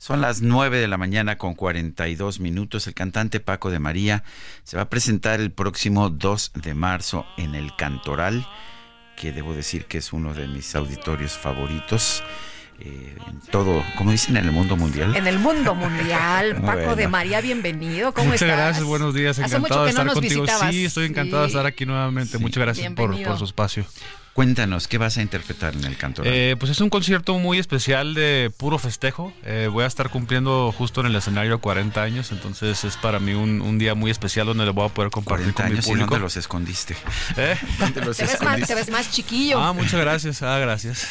Son 0.00 0.22
las 0.22 0.40
9 0.40 0.78
de 0.78 0.88
la 0.88 0.96
mañana 0.96 1.36
con 1.36 1.52
42 1.52 2.40
minutos. 2.40 2.86
El 2.86 2.94
cantante 2.94 3.38
Paco 3.38 3.70
de 3.70 3.80
María 3.80 4.24
se 4.64 4.78
va 4.78 4.84
a 4.84 4.88
presentar 4.88 5.40
el 5.40 5.52
próximo 5.52 6.08
2 6.08 6.52
de 6.54 6.72
marzo 6.72 7.26
en 7.36 7.54
el 7.54 7.76
Cantoral, 7.76 8.48
que 9.14 9.30
debo 9.30 9.52
decir 9.52 9.84
que 9.84 9.98
es 9.98 10.14
uno 10.14 10.32
de 10.32 10.48
mis 10.48 10.74
auditorios 10.74 11.36
favoritos. 11.36 12.24
Eh, 12.78 13.14
en 13.28 13.40
todo, 13.50 13.84
como 13.98 14.10
dicen 14.10 14.38
en 14.38 14.46
el 14.46 14.52
mundo 14.52 14.74
mundial. 14.74 15.14
En 15.16 15.26
el 15.26 15.38
mundo 15.38 15.74
mundial, 15.74 16.56
Paco 16.64 16.78
bueno. 16.78 16.96
de 16.96 17.06
María, 17.06 17.42
bienvenido. 17.42 18.14
¿Cómo 18.14 18.28
Muchas 18.28 18.40
estás? 18.40 18.56
gracias, 18.56 18.84
buenos 18.84 19.12
días, 19.12 19.38
encantado 19.38 19.84
de 19.84 19.90
estar 19.90 20.06
no 20.06 20.14
contigo. 20.14 20.44
Visitabas. 20.44 20.74
Sí, 20.74 20.86
estoy 20.86 21.04
encantado 21.08 21.42
sí. 21.42 21.48
de 21.48 21.58
estar 21.58 21.66
aquí 21.66 21.84
nuevamente. 21.84 22.38
Sí. 22.38 22.42
Muchas 22.42 22.62
gracias 22.62 22.90
por, 22.94 23.22
por, 23.22 23.36
su 23.36 23.44
espacio. 23.44 23.84
Cuéntanos, 24.32 24.86
¿qué 24.86 24.96
vas 24.96 25.18
a 25.18 25.22
interpretar 25.22 25.74
en 25.74 25.84
el 25.84 25.96
canto? 25.96 26.22
Eh, 26.24 26.54
pues 26.58 26.70
es 26.70 26.80
un 26.80 26.88
concierto 26.88 27.36
muy 27.38 27.58
especial 27.58 28.14
de 28.14 28.52
puro 28.56 28.78
festejo. 28.78 29.32
Eh, 29.44 29.68
voy 29.70 29.82
a 29.82 29.86
estar 29.86 30.08
cumpliendo 30.08 30.72
justo 30.72 31.00
en 31.00 31.08
el 31.08 31.16
escenario 31.16 31.60
40 31.60 32.00
años, 32.00 32.30
entonces 32.30 32.84
es 32.84 32.96
para 32.96 33.18
mí 33.18 33.34
un, 33.34 33.60
un 33.60 33.78
día 33.78 33.94
muy 33.94 34.10
especial 34.10 34.46
donde 34.46 34.64
le 34.64 34.70
voy 34.70 34.86
a 34.86 34.88
poder 34.88 35.10
compartir 35.10 35.52
40 35.52 35.62
con 35.62 35.66
años 35.66 35.84
mi 35.84 35.90
público. 35.90 36.06
¿Y 36.06 36.10
dónde 36.10 36.22
los 36.22 36.36
escondiste? 36.36 36.96
¿Eh? 37.36 37.56
¿Dónde 37.78 38.00
los 38.02 38.16
te, 38.16 38.24
ves 38.24 38.40
más, 38.42 38.66
te, 38.66 38.74
ves 38.74 38.90
más, 38.90 39.10
chiquillo. 39.10 39.60
Ah, 39.60 39.72
muchas 39.72 40.00
gracias. 40.00 40.42
Ah, 40.42 40.58
gracias. 40.58 41.08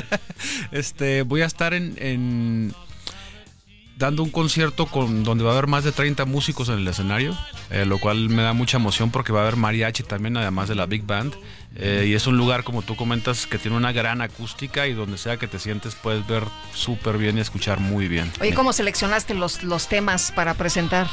este, 0.72 1.22
voy 1.22 1.40
a 1.40 1.46
estar 1.46 1.72
en, 1.72 1.94
en 1.98 2.74
dando 4.02 4.24
un 4.24 4.30
concierto 4.30 4.86
con 4.86 5.22
donde 5.22 5.44
va 5.44 5.50
a 5.50 5.52
haber 5.52 5.68
más 5.68 5.84
de 5.84 5.92
30 5.92 6.24
músicos 6.24 6.68
en 6.68 6.78
el 6.78 6.88
escenario, 6.88 7.38
eh, 7.70 7.84
lo 7.86 7.98
cual 7.98 8.28
me 8.30 8.42
da 8.42 8.52
mucha 8.52 8.76
emoción 8.78 9.12
porque 9.12 9.32
va 9.32 9.38
a 9.38 9.42
haber 9.42 9.54
mariachi 9.54 10.02
también, 10.02 10.36
además 10.36 10.68
de 10.68 10.74
la 10.74 10.86
big 10.86 11.04
band. 11.04 11.32
Eh, 11.76 12.06
y 12.08 12.14
es 12.14 12.26
un 12.26 12.36
lugar, 12.36 12.64
como 12.64 12.82
tú 12.82 12.96
comentas, 12.96 13.46
que 13.46 13.58
tiene 13.58 13.76
una 13.76 13.92
gran 13.92 14.20
acústica 14.20 14.88
y 14.88 14.92
donde 14.92 15.18
sea 15.18 15.36
que 15.36 15.46
te 15.46 15.60
sientes 15.60 15.94
puedes 15.94 16.26
ver 16.26 16.42
súper 16.74 17.16
bien 17.16 17.38
y 17.38 17.42
escuchar 17.42 17.78
muy 17.78 18.08
bien. 18.08 18.30
Oye, 18.40 18.52
¿cómo 18.54 18.72
seleccionaste 18.72 19.34
los, 19.34 19.62
los 19.62 19.86
temas 19.88 20.32
para 20.32 20.54
presentar? 20.54 21.06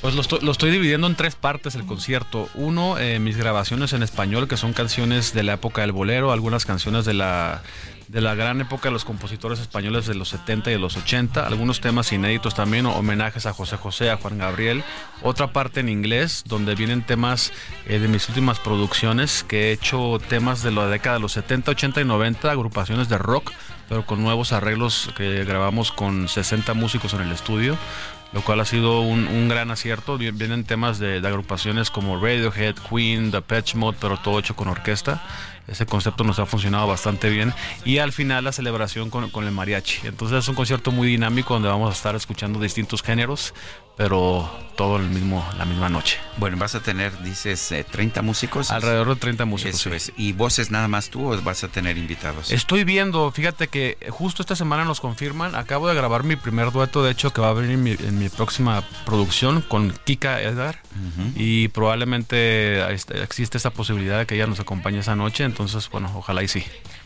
Pues 0.00 0.14
lo 0.14 0.20
estoy, 0.20 0.40
lo 0.40 0.52
estoy, 0.52 0.70
dividiendo 0.70 1.06
en 1.06 1.16
tres 1.16 1.34
partes 1.34 1.74
el 1.74 1.86
concierto. 1.86 2.48
Uno, 2.54 2.98
eh, 2.98 3.18
mis 3.18 3.36
grabaciones 3.36 3.92
en 3.92 4.02
español, 4.02 4.48
que 4.48 4.56
son 4.56 4.72
canciones 4.72 5.32
de 5.32 5.42
la 5.42 5.54
época 5.54 5.80
del 5.82 5.92
bolero, 5.92 6.32
algunas 6.32 6.66
canciones 6.66 7.04
de 7.06 7.14
la, 7.14 7.62
de 8.08 8.20
la 8.20 8.34
gran 8.34 8.60
época 8.60 8.88
de 8.88 8.92
los 8.92 9.04
compositores 9.04 9.58
españoles 9.60 10.06
de 10.06 10.14
los 10.14 10.28
70 10.28 10.70
y 10.70 10.74
de 10.74 10.78
los 10.78 10.96
80, 10.96 11.46
algunos 11.46 11.80
temas 11.80 12.12
inéditos 12.12 12.54
también, 12.54 12.86
homenajes 12.86 13.46
a 13.46 13.52
José 13.52 13.76
José, 13.76 14.10
a 14.10 14.16
Juan 14.16 14.38
Gabriel. 14.38 14.84
Otra 15.22 15.52
parte 15.52 15.80
en 15.80 15.88
inglés, 15.88 16.44
donde 16.46 16.74
vienen 16.74 17.02
temas 17.02 17.52
eh, 17.86 17.98
de 17.98 18.08
mis 18.08 18.28
últimas 18.28 18.60
producciones, 18.60 19.44
que 19.44 19.68
he 19.68 19.72
hecho 19.72 20.18
temas 20.28 20.62
de 20.62 20.72
la 20.72 20.86
década 20.88 21.16
de 21.16 21.22
los 21.22 21.32
70, 21.32 21.70
80 21.70 22.00
y 22.00 22.04
90, 22.04 22.50
agrupaciones 22.50 23.08
de 23.08 23.18
rock, 23.18 23.52
pero 23.88 24.06
con 24.06 24.22
nuevos 24.22 24.52
arreglos 24.52 25.10
que 25.16 25.44
grabamos 25.44 25.92
con 25.92 26.28
60 26.28 26.74
músicos 26.74 27.14
en 27.14 27.22
el 27.22 27.32
estudio 27.32 27.76
lo 28.32 28.42
cual 28.42 28.58
ha 28.58 28.64
sido 28.64 29.00
un, 29.00 29.48
gran 29.48 29.70
acierto. 29.70 30.18
Vienen 30.18 30.64
temas 30.64 30.98
de, 30.98 31.20
de, 31.20 31.28
agrupaciones 31.28 31.88
como 31.90 32.16
Radiohead, 32.20 32.74
Queen, 32.90 33.30
The 33.30 33.40
Patch 33.40 33.76
Mode, 33.76 33.96
pero 34.00 34.16
todo 34.16 34.40
hecho 34.40 34.56
con 34.56 34.66
orquesta. 34.66 35.22
Ese 35.66 35.86
concepto 35.86 36.24
nos 36.24 36.38
ha 36.38 36.46
funcionado 36.46 36.86
bastante 36.86 37.30
bien. 37.30 37.54
Y 37.84 37.98
al 37.98 38.12
final 38.12 38.44
la 38.44 38.52
celebración 38.52 39.10
con, 39.10 39.44
el 39.44 39.50
mariachi. 39.50 40.06
Entonces 40.06 40.38
es 40.38 40.48
un 40.48 40.54
concierto 40.54 40.92
muy 40.92 41.08
dinámico 41.08 41.54
donde 41.54 41.68
vamos 41.68 41.90
a 41.90 41.92
estar 41.92 42.14
escuchando 42.14 42.60
distintos 42.60 43.02
géneros, 43.02 43.54
pero 43.96 44.50
todo 44.76 44.96
el 44.96 45.08
mismo, 45.08 45.46
la 45.56 45.64
misma 45.64 45.88
noche. 45.88 46.18
Bueno, 46.36 46.56
vas 46.56 46.74
a 46.74 46.80
tener, 46.80 47.16
dices, 47.22 47.70
eh, 47.72 47.84
30 47.88 48.22
músicos. 48.22 48.70
Alrededor 48.70 49.08
de 49.08 49.16
30 49.16 49.44
músicos. 49.44 49.74
Eso 49.74 49.90
sí. 49.90 49.96
es. 49.96 50.12
¿Y 50.16 50.32
voces 50.32 50.70
nada 50.70 50.88
más 50.88 51.10
tú 51.10 51.32
o 51.32 51.42
vas 51.42 51.62
a 51.64 51.68
tener 51.68 51.96
invitados? 51.96 52.50
Estoy 52.50 52.84
viendo, 52.84 53.30
fíjate 53.30 53.68
que 53.68 53.96
justo 54.10 54.42
esta 54.42 54.56
semana 54.56 54.84
nos 54.84 55.00
confirman. 55.00 55.54
Acabo 55.54 55.88
de 55.88 55.94
grabar 55.94 56.24
mi 56.24 56.36
primer 56.36 56.72
dueto, 56.72 57.04
de 57.04 57.12
hecho, 57.12 57.32
que 57.32 57.40
va 57.40 57.50
a 57.50 57.52
venir 57.52 57.72
en 57.72 57.82
mi, 57.82 57.90
en 57.92 58.18
mi 58.18 58.28
próxima 58.28 58.82
producción 59.04 59.62
con 59.62 59.92
Kika 60.04 60.42
Edgar. 60.42 60.80
Uh 60.94 61.22
-huh. 61.22 61.32
Y 61.36 61.68
probablemente 61.68 62.82
existe 63.22 63.58
esa 63.58 63.70
posibilidad 63.70 64.18
de 64.18 64.26
que 64.26 64.34
ella 64.34 64.46
nos 64.46 64.60
acompañe 64.60 64.98
esa 64.98 65.16
noche. 65.16 65.44
Entonces, 65.44 65.88
bueno, 65.90 66.10
ojalá 66.14 66.42
y 66.42 66.48
sí. 66.48 66.64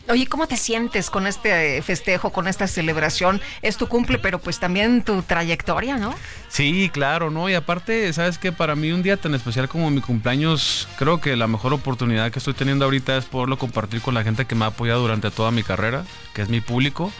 Oye, 0.09 0.25
¿cómo 0.25 0.47
te 0.47 0.57
sientes 0.57 1.11
con 1.11 1.27
este 1.27 1.83
festejo, 1.83 2.31
con 2.31 2.47
esta 2.47 2.65
celebración? 2.65 3.39
Es 3.61 3.77
tu 3.77 3.87
cumple, 3.87 4.17
pero 4.17 4.39
pues 4.39 4.59
también 4.59 5.03
tu 5.03 5.21
trayectoria, 5.21 5.97
¿no? 5.97 6.15
Sí, 6.47 6.89
claro, 6.91 7.29
¿no? 7.29 7.47
Y 7.47 7.53
aparte, 7.53 8.11
sabes 8.11 8.39
que 8.39 8.51
para 8.51 8.75
mí 8.75 8.91
un 8.91 9.03
día 9.03 9.17
tan 9.17 9.35
especial 9.35 9.69
como 9.69 9.91
mi 9.91 10.01
cumpleaños, 10.01 10.87
creo 10.97 11.21
que 11.21 11.35
la 11.35 11.45
mejor 11.45 11.73
oportunidad 11.73 12.31
que 12.31 12.39
estoy 12.39 12.55
teniendo 12.55 12.85
ahorita 12.85 13.17
es 13.17 13.25
poderlo 13.25 13.59
compartir 13.59 14.01
con 14.01 14.15
la 14.15 14.23
gente 14.23 14.45
que 14.45 14.55
me 14.55 14.65
ha 14.65 14.69
apoyado 14.69 15.01
durante 15.01 15.29
toda 15.29 15.51
mi 15.51 15.61
carrera, 15.61 16.03
que 16.33 16.41
es 16.41 16.49
mi 16.49 16.59
público. 16.59 17.13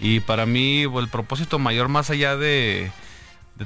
Y 0.00 0.18
para 0.18 0.44
mí, 0.44 0.82
el 0.82 1.08
propósito 1.08 1.60
mayor, 1.60 1.86
más 1.86 2.10
allá 2.10 2.36
de 2.36 2.90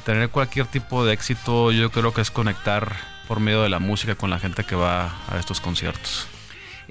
tener 0.04 0.28
cualquier 0.28 0.66
tipo 0.66 1.02
de 1.06 1.14
éxito, 1.14 1.72
yo 1.72 1.90
creo 1.90 2.12
que 2.12 2.20
es 2.20 2.30
conectar 2.30 2.94
por 3.26 3.40
medio 3.40 3.62
de 3.62 3.70
la 3.70 3.78
música 3.78 4.16
con 4.16 4.28
la 4.28 4.38
gente 4.38 4.64
que 4.64 4.76
va 4.76 5.16
a 5.30 5.38
estos 5.38 5.62
conciertos. 5.62 6.28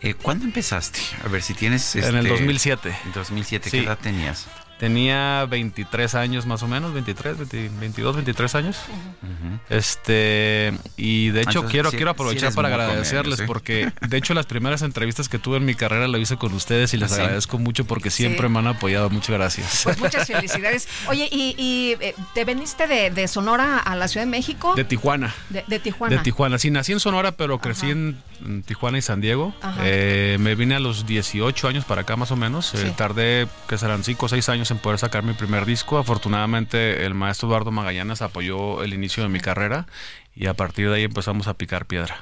Eh, 0.06 0.14
¿Cuándo 0.14 0.46
empezaste? 0.46 1.00
A 1.24 1.28
ver 1.30 1.42
si 1.42 1.54
tienes... 1.54 1.96
Este... 1.96 2.08
En 2.10 2.16
el 2.18 2.28
2007. 2.28 2.96
En 3.06 3.12
2007, 3.14 3.70
¿qué 3.72 3.80
sí. 3.80 3.84
edad 3.86 3.98
tenías? 3.98 4.48
Tenía 4.80 5.46
23 5.46 6.16
años 6.16 6.46
más 6.46 6.62
o 6.62 6.68
menos, 6.68 6.94
23, 6.94 7.38
20, 7.38 7.70
22, 7.80 8.16
23 8.16 8.56
años. 8.56 8.78
Uh 9.24 9.26
-huh. 9.26 9.60
Este, 9.70 10.74
y 10.98 11.30
de 11.30 11.42
hecho 11.44 11.50
Entonces, 11.60 11.72
quiero, 11.72 11.92
quiero 11.92 12.12
aprovechar 12.12 12.54
para 12.54 12.68
agradecerles 12.68 13.42
porque 13.44 13.94
de 14.02 14.18
hecho 14.18 14.34
las 14.34 14.46
primeras 14.48 14.82
entrevistas 14.82 15.30
que 15.30 15.40
tuve 15.40 15.58
en 15.58 15.66
mi 15.66 15.76
carrera 15.76 16.10
lo 16.10 16.18
hice 16.18 16.36
con 16.36 16.54
ustedes 16.54 16.94
y 16.94 16.98
les 16.98 17.10
¿Ah, 17.14 17.16
sí? 17.16 17.22
agradezco 17.22 17.58
mucho 17.58 17.86
porque 17.86 18.12
siempre 18.12 18.48
Sí. 18.48 18.54
me 18.54 18.60
han 18.60 18.68
apoyado. 18.68 19.10
Muchas 19.10 19.30
gracias. 19.38 19.82
Pues 19.86 19.98
muchas 19.98 20.28
felicidades. 20.28 20.90
Oye, 21.08 21.30
¿y, 21.32 21.56
y, 21.58 21.96
eh, 22.02 22.14
te 22.34 22.44
veniste 22.44 22.86
de, 22.88 23.12
de 23.12 23.30
Sonora 23.30 23.78
a 23.80 23.96
la 23.96 24.10
Ciudad 24.10 24.26
de 24.26 24.32
México? 24.32 24.76
De 24.76 24.84
Tijuana. 24.84 25.34
De, 25.50 25.64
de 25.66 25.80
Tijuana. 25.80 26.18
De 26.18 26.22
Tijuana. 26.22 26.60
Sí, 26.60 26.70
nací 26.70 26.92
en 26.92 27.00
Sonora, 27.00 27.32
pero 27.32 27.60
crecí 27.60 27.86
Ajá. 27.86 27.94
en 27.94 28.22
en 28.44 28.64
Tijuana 28.64 28.98
y 28.98 29.02
San 29.02 29.22
Diego. 29.22 29.54
Eh, 29.82 30.38
me 30.40 30.56
vine 30.56 30.76
a 30.76 30.80
los 30.80 31.06
18 31.06 31.68
años 31.68 31.86
para 31.86 32.02
acá 32.02 32.16
más 32.16 32.32
o 32.32 32.36
menos. 32.36 32.74
Eh, 32.74 32.94
tardé, 32.96 33.48
que 33.68 33.78
serán 33.78 34.04
5 34.04 34.26
o 34.26 34.30
6 34.30 34.50
años 34.50 34.72
en 34.72 34.78
poder 34.78 35.00
sacar 35.00 35.24
mi 35.24 35.34
primer 35.34 35.66
disco. 35.66 35.98
Afortunadamente 35.98 37.06
el 37.06 37.14
maestro 37.14 37.48
Eduardo 37.48 37.72
Magallanes 37.72 38.22
apoyó 38.22 38.84
el 38.84 38.94
inicio 38.94 39.24
de 39.24 39.30
mi 39.30 39.40
carrera 39.40 39.88
y 40.36 40.48
a 40.48 40.54
partir 40.54 40.90
de 40.90 40.96
ahí 40.96 41.04
empezamos 41.04 41.48
a 41.48 41.54
picar 41.54 41.86
piedra. 41.86 42.20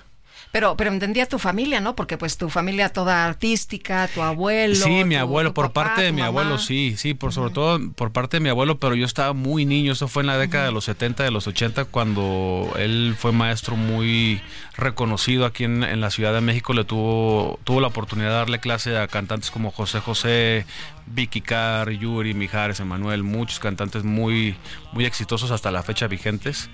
Pero, 0.53 0.77
pero 0.77 0.91
entendía 0.91 1.25
tu 1.25 1.39
familia, 1.39 1.81
¿no? 1.81 1.95
Porque 1.95 2.15
pues 2.15 2.37
tu 2.37 2.47
familia 2.47 2.89
toda 2.89 3.25
artística, 3.25 4.07
tu 4.13 4.21
abuelo. 4.21 4.75
Sí, 4.75 5.03
mi 5.03 5.15
abuelo, 5.15 5.51
por 5.51 5.71
parte 5.71 6.03
de 6.03 6.11
mi 6.11 6.21
abuelo, 6.21 6.59
sí, 6.59 6.93
sí, 6.95 7.15
por 7.15 7.33
sobre 7.33 7.51
todo 7.51 7.79
por 7.93 8.11
parte 8.11 8.37
de 8.37 8.41
mi 8.41 8.49
abuelo, 8.49 8.77
pero 8.77 8.93
yo 8.93 9.03
estaba 9.03 9.33
muy 9.33 9.65
niño, 9.65 9.93
eso 9.93 10.07
fue 10.07 10.21
en 10.21 10.27
la 10.27 10.37
década 10.37 10.65
de 10.65 10.71
los 10.71 10.85
70, 10.85 11.23
de 11.23 11.31
los 11.31 11.47
80, 11.47 11.85
cuando 11.85 12.71
él 12.77 13.15
fue 13.17 13.31
maestro 13.31 13.75
muy 13.75 14.43
reconocido 14.77 15.47
aquí 15.47 15.63
en, 15.63 15.83
en, 15.83 16.01
la 16.01 16.11
Ciudad 16.11 16.35
de 16.35 16.41
México, 16.41 16.73
le 16.73 16.83
tuvo, 16.83 17.59
tuvo 17.63 17.81
la 17.81 17.87
oportunidad 17.87 18.29
de 18.29 18.35
darle 18.35 18.59
clase 18.59 18.95
a 18.95 19.07
cantantes 19.07 19.49
como 19.49 19.71
José 19.71 20.01
José, 20.01 20.67
Vicky 21.07 21.41
Carr, 21.41 21.89
Yuri, 21.89 22.35
Mijares, 22.35 22.79
Emanuel, 22.79 23.23
muchos 23.23 23.57
cantantes 23.57 24.03
muy, 24.03 24.55
muy 24.91 25.05
exitosos 25.05 25.49
hasta 25.49 25.71
la 25.71 25.81
fecha 25.81 26.05
vigentes. 26.07 26.69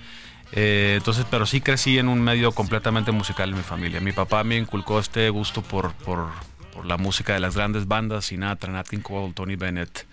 Eh, 0.51 0.95
entonces, 0.97 1.26
pero 1.30 1.45
sí 1.45 1.61
crecí 1.61 1.97
en 1.97 2.07
un 2.07 2.21
medio 2.21 2.51
completamente 2.51 3.11
musical 3.11 3.49
en 3.49 3.57
mi 3.57 3.63
familia. 3.63 3.99
Mi 4.01 4.11
papá 4.11 4.43
me 4.43 4.57
inculcó 4.57 4.99
este 4.99 5.30
gusto 5.30 5.61
por, 5.61 5.93
por, 5.93 6.30
por 6.73 6.85
la 6.85 6.97
música 6.97 7.34
de 7.34 7.39
las 7.39 7.55
grandes 7.55 7.88
bandas, 7.88 8.26
Sinatra, 8.26 8.71
Nat 8.71 8.88
King 8.88 8.99
Cole, 8.99 9.34
Tony 9.34 9.55
Bennett. 9.55 10.05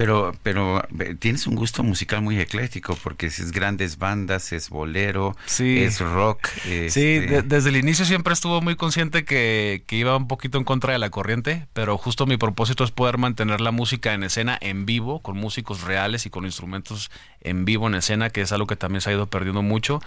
Pero, 0.00 0.34
pero 0.42 0.82
tienes 1.18 1.46
un 1.46 1.54
gusto 1.54 1.82
musical 1.82 2.22
muy 2.22 2.40
ecléctico 2.40 2.96
porque 3.02 3.26
es 3.26 3.52
grandes 3.52 3.98
bandas, 3.98 4.50
es 4.50 4.70
bolero, 4.70 5.36
es 5.58 6.00
rock. 6.00 6.48
Sí, 6.64 6.86
este 6.86 7.42
desde 7.42 7.68
el 7.68 7.76
inicio 7.76 8.06
siempre 8.06 8.32
estuvo 8.32 8.62
muy 8.62 8.76
consciente 8.76 9.26
que, 9.26 9.84
que, 9.86 9.96
iba 9.96 10.16
un 10.16 10.26
poquito 10.26 10.56
en 10.56 10.64
contra 10.64 10.94
de 10.94 10.98
la 10.98 11.10
corriente, 11.10 11.66
pero 11.74 11.98
justo 11.98 12.24
mi 12.24 12.38
propósito 12.38 12.82
es 12.82 12.92
poder 12.92 13.18
mantener 13.18 13.60
la 13.60 13.72
música 13.72 14.14
en 14.14 14.22
escena 14.24 14.56
en 14.62 14.86
vivo, 14.86 15.20
con 15.20 15.36
músicos 15.36 15.82
reales 15.82 16.24
y 16.24 16.30
con 16.30 16.46
instrumentos 16.46 17.10
en 17.42 17.64
vivo 17.64 17.86
en 17.86 17.94
escena, 17.94 18.30
que 18.30 18.42
es 18.42 18.52
algo 18.52 18.66
que 18.66 18.76
también 18.76 19.00
se 19.00 19.10
ha 19.10 19.12
ido 19.12 19.26
perdiendo 19.26 19.62
mucho. 19.62 20.00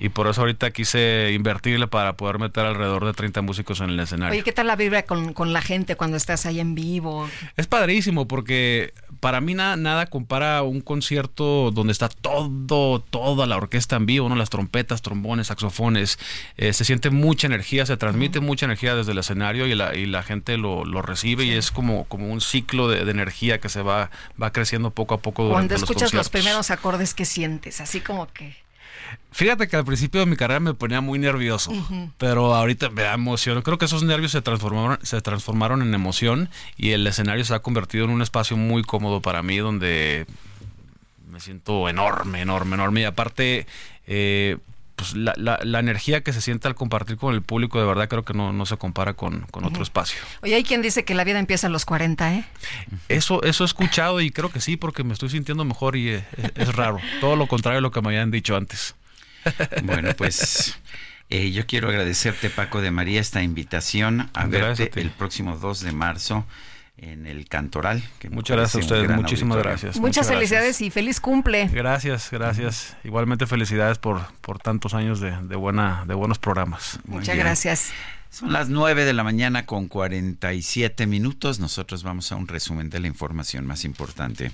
Y 0.00 0.08
por 0.08 0.26
eso 0.26 0.40
ahorita 0.40 0.70
quise 0.70 1.32
invertirle 1.32 1.86
para 1.86 2.16
poder 2.16 2.38
meter 2.38 2.64
alrededor 2.64 3.04
de 3.04 3.12
30 3.12 3.42
músicos 3.42 3.80
en 3.80 3.90
el 3.90 4.00
escenario. 4.00 4.32
Oye, 4.32 4.42
¿qué 4.42 4.52
tal 4.52 4.66
la 4.66 4.76
vibra 4.76 5.02
con, 5.02 5.32
con 5.32 5.52
la 5.52 5.62
gente 5.62 5.96
cuando 5.96 6.16
estás 6.16 6.46
ahí 6.46 6.60
en 6.60 6.74
vivo? 6.74 7.28
Es 7.56 7.66
padrísimo 7.66 8.26
porque 8.26 8.92
para 9.20 9.40
mí 9.40 9.54
nada, 9.54 9.76
nada 9.76 10.06
compara 10.06 10.62
un 10.62 10.80
concierto 10.80 11.70
donde 11.72 11.92
está 11.92 12.08
todo, 12.08 13.00
toda 13.00 13.46
la 13.46 13.56
orquesta 13.56 13.96
en 13.96 14.06
vivo, 14.06 14.28
¿no? 14.28 14.36
Las 14.36 14.50
trompetas, 14.50 15.02
trombones, 15.02 15.48
saxofones. 15.48 16.18
Eh, 16.56 16.72
se 16.72 16.84
siente 16.84 17.10
mucha 17.10 17.46
energía, 17.46 17.84
se 17.86 17.96
transmite 17.96 18.40
mucha 18.40 18.66
energía 18.66 18.94
desde 18.94 19.12
el 19.12 19.18
escenario 19.18 19.66
y 19.66 19.74
la, 19.74 19.94
y 19.96 20.06
la 20.06 20.22
gente 20.22 20.56
lo, 20.56 20.84
lo 20.84 21.02
recibe 21.02 21.44
y 21.44 21.50
es 21.50 21.70
como, 21.70 22.04
como 22.04 22.30
un 22.30 22.40
ciclo 22.40 22.88
de, 22.88 23.08
energía 23.08 23.58
que 23.58 23.68
se 23.70 23.80
va, 23.80 24.10
va 24.40 24.52
creciendo 24.52 24.90
poco 24.90 25.14
a 25.14 25.18
poco 25.18 25.44
durante 25.44 25.74
Cuando 25.74 25.84
escuchas 25.84 26.12
los, 26.12 26.28
primeros 26.28 26.70
acordes 26.78 27.14
que 27.14 27.24
sientes, 27.24 27.80
así 27.80 28.00
como 28.00 28.26
que... 28.32 28.56
Fíjate 29.32 29.68
que 29.68 29.76
al 29.76 29.84
principio 29.84 30.20
de 30.20 30.26
mi 30.26 30.36
carrera 30.36 30.60
me 30.60 30.74
ponía 30.74 31.00
muy 31.00 31.18
nervioso, 31.18 31.72
pero 32.18 32.54
ahorita 32.54 32.90
me 32.90 33.02
da 33.02 33.14
emoción. 33.14 33.62
Creo 33.62 33.78
que 33.78 33.86
esos 33.86 34.02
nervios 34.02 34.32
se 34.32 34.42
transformaron, 34.42 34.98
se 35.02 35.20
transformaron 35.20 35.82
en 35.82 35.94
emoción 35.94 36.50
y 36.76 36.90
el 36.90 37.06
escenario 37.06 37.44
se 37.44 37.54
ha 37.54 37.60
convertido 37.60 38.04
en 38.04 38.10
un 38.10 38.22
espacio 38.22 38.56
muy 38.56 38.82
cómodo 38.82 39.22
para 39.22 39.42
mí 39.42 39.58
donde 39.58 40.26
me 41.30 41.40
siento 41.40 41.88
enorme, 41.88 42.42
enorme, 42.42 42.74
enorme. 42.74 43.00
Y 43.02 43.04
aparte, 43.04 43.66
eh, 44.06 44.58
pues 44.98 45.14
la, 45.14 45.32
la, 45.62 45.78
energía 45.78 46.22
que 46.24 46.32
se 46.32 46.40
siente 46.40 46.66
al 46.66 46.74
compartir 46.74 47.16
con 47.18 47.32
el 47.32 47.40
público, 47.40 47.78
de 47.78 47.86
verdad 47.86 48.08
creo 48.08 48.24
que 48.24 48.34
no, 48.34 48.52
no 48.52 48.66
se 48.66 48.76
compara 48.76 49.14
con, 49.14 49.42
con 49.52 49.64
otro 49.64 49.84
espacio. 49.84 50.18
Oye, 50.42 50.56
hay 50.56 50.64
quien 50.64 50.82
dice 50.82 51.04
que 51.04 51.14
la 51.14 51.22
vida 51.22 51.38
empieza 51.38 51.68
a 51.68 51.70
los 51.70 51.84
40, 51.84 52.34
¿eh? 52.34 52.44
Eso, 53.08 53.40
eso 53.44 53.62
he 53.62 53.66
escuchado 53.66 54.20
y 54.20 54.30
creo 54.32 54.50
que 54.50 54.60
sí, 54.60 54.76
porque 54.76 55.04
me 55.04 55.12
estoy 55.12 55.30
sintiendo 55.30 55.64
mejor 55.64 55.94
y 55.94 56.08
es, 56.08 56.24
es 56.56 56.74
raro. 56.74 56.98
Todo 57.20 57.36
lo 57.36 57.46
contrario 57.46 57.76
de 57.76 57.82
lo 57.82 57.92
que 57.92 58.02
me 58.02 58.08
habían 58.08 58.32
dicho 58.32 58.56
antes. 58.56 58.96
Bueno, 59.84 60.10
pues 60.16 60.76
eh, 61.30 61.52
yo 61.52 61.64
quiero 61.66 61.90
agradecerte, 61.90 62.50
Paco 62.50 62.80
de 62.80 62.90
María, 62.90 63.20
esta 63.20 63.40
invitación 63.40 64.28
a 64.34 64.46
verte 64.46 64.90
el 64.96 65.10
próximo 65.10 65.56
2 65.56 65.80
de 65.80 65.92
marzo 65.92 66.44
en 66.98 67.26
el 67.26 67.48
Cantoral. 67.48 68.02
Muchas 68.30 68.56
gracias 68.56 68.82
a 68.82 68.86
ustedes, 68.86 69.16
muchísimas 69.16 69.58
gracias. 69.58 69.98
Muchas, 69.98 70.28
felicidades 70.28 70.80
y 70.80 70.90
feliz 70.90 71.20
cumple. 71.20 71.68
Gracias, 71.68 72.30
gracias. 72.30 72.96
Igualmente 73.04 73.46
felicidades 73.46 73.98
por, 73.98 74.20
por 74.40 74.58
tantos 74.58 74.94
años 74.94 75.20
de, 75.20 75.30
de, 75.42 75.56
buena, 75.56 76.04
de 76.06 76.14
buenos 76.14 76.38
programas. 76.38 76.98
Muchas 77.06 77.36
gracias. 77.36 77.92
Son 78.30 78.52
las 78.52 78.68
9 78.68 79.04
de 79.04 79.12
la 79.14 79.24
mañana 79.24 79.64
con 79.64 79.88
47 79.88 81.06
minutos. 81.06 81.60
Nosotros 81.60 82.02
vamos 82.02 82.30
a 82.30 82.36
un 82.36 82.46
resumen 82.46 82.90
de 82.90 83.00
la 83.00 83.06
información 83.06 83.66
más 83.66 83.84
importante. 83.84 84.52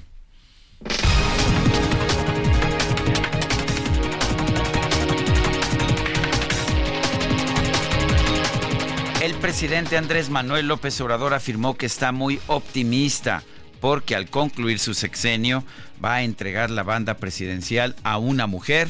Presidente 9.45 9.99
Andrés 9.99 10.31
Manuel 10.31 10.69
López 10.69 10.99
Obrador 11.03 11.35
afirmó 11.35 11.77
que 11.77 11.85
está 11.85 12.13
muy 12.13 12.41
optimista 12.47 13.43
porque 13.79 14.17
al 14.17 14.31
concluir 14.31 14.79
su 14.79 14.95
sexenio 14.95 15.65
va 16.03 16.15
a 16.15 16.23
entregar 16.23 16.71
la 16.71 16.83
banda 16.83 17.13
presidencial 17.19 17.95
a 18.05 18.17
una 18.17 18.47
mujer 18.47 18.89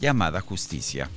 llamada 0.00 0.40
Justicia. 0.40 1.08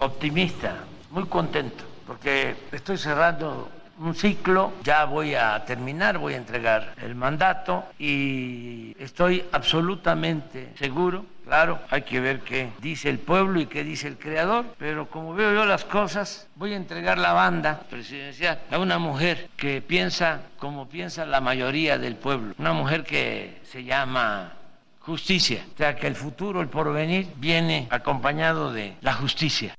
Optimista, 0.00 0.78
muy 1.12 1.26
contento, 1.26 1.84
porque 2.04 2.56
estoy 2.72 2.98
cerrando 2.98 3.70
un 4.00 4.16
ciclo, 4.16 4.72
ya 4.82 5.04
voy 5.04 5.36
a 5.36 5.64
terminar, 5.64 6.18
voy 6.18 6.34
a 6.34 6.38
entregar 6.38 6.96
el 7.00 7.14
mandato 7.14 7.84
y 7.96 8.96
estoy 8.98 9.44
absolutamente 9.52 10.72
seguro, 10.76 11.26
claro, 11.46 11.78
hay 11.90 12.02
que 12.02 12.20
ver 12.20 12.40
qué 12.40 12.72
dice 12.80 13.08
el 13.08 13.18
pueblo 13.18 13.60
y 13.60 13.66
qué 13.66 13.84
dice 13.84 14.08
el 14.08 14.18
creador, 14.18 14.66
pero 14.78 15.08
como 15.08 15.32
veo 15.32 15.54
yo 15.54 15.64
las 15.64 15.84
cosas, 15.84 16.48
voy 16.56 16.72
a 16.72 16.76
entregar 16.76 17.18
la 17.18 17.32
banda 17.32 17.80
presidencial 17.88 18.60
a 18.70 18.78
una 18.78 18.98
mujer 18.98 19.48
que 19.56 19.80
piensa 19.80 20.42
como 20.58 20.88
piensa 20.88 21.24
la 21.24 21.40
mayoría 21.40 21.98
del 21.98 22.16
pueblo, 22.16 22.54
una 22.58 22.72
mujer 22.72 23.04
que 23.04 23.60
se 23.62 23.84
llama 23.84 24.54
justicia, 25.00 25.64
o 25.72 25.76
sea 25.78 25.94
que 25.94 26.08
el 26.08 26.16
futuro, 26.16 26.60
el 26.60 26.68
porvenir, 26.68 27.28
viene 27.36 27.86
acompañado 27.90 28.72
de 28.72 28.96
la 29.00 29.14
justicia. 29.14 29.76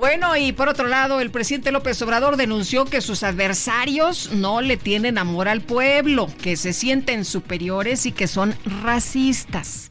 Bueno, 0.00 0.34
y 0.34 0.52
por 0.52 0.70
otro 0.70 0.88
lado, 0.88 1.20
el 1.20 1.30
presidente 1.30 1.72
López 1.72 2.00
Obrador 2.00 2.38
denunció 2.38 2.86
que 2.86 3.02
sus 3.02 3.22
adversarios 3.22 4.32
no 4.32 4.62
le 4.62 4.78
tienen 4.78 5.18
amor 5.18 5.46
al 5.46 5.60
pueblo, 5.60 6.26
que 6.42 6.56
se 6.56 6.72
sienten 6.72 7.26
superiores 7.26 8.06
y 8.06 8.12
que 8.12 8.26
son 8.26 8.56
racistas. 8.82 9.90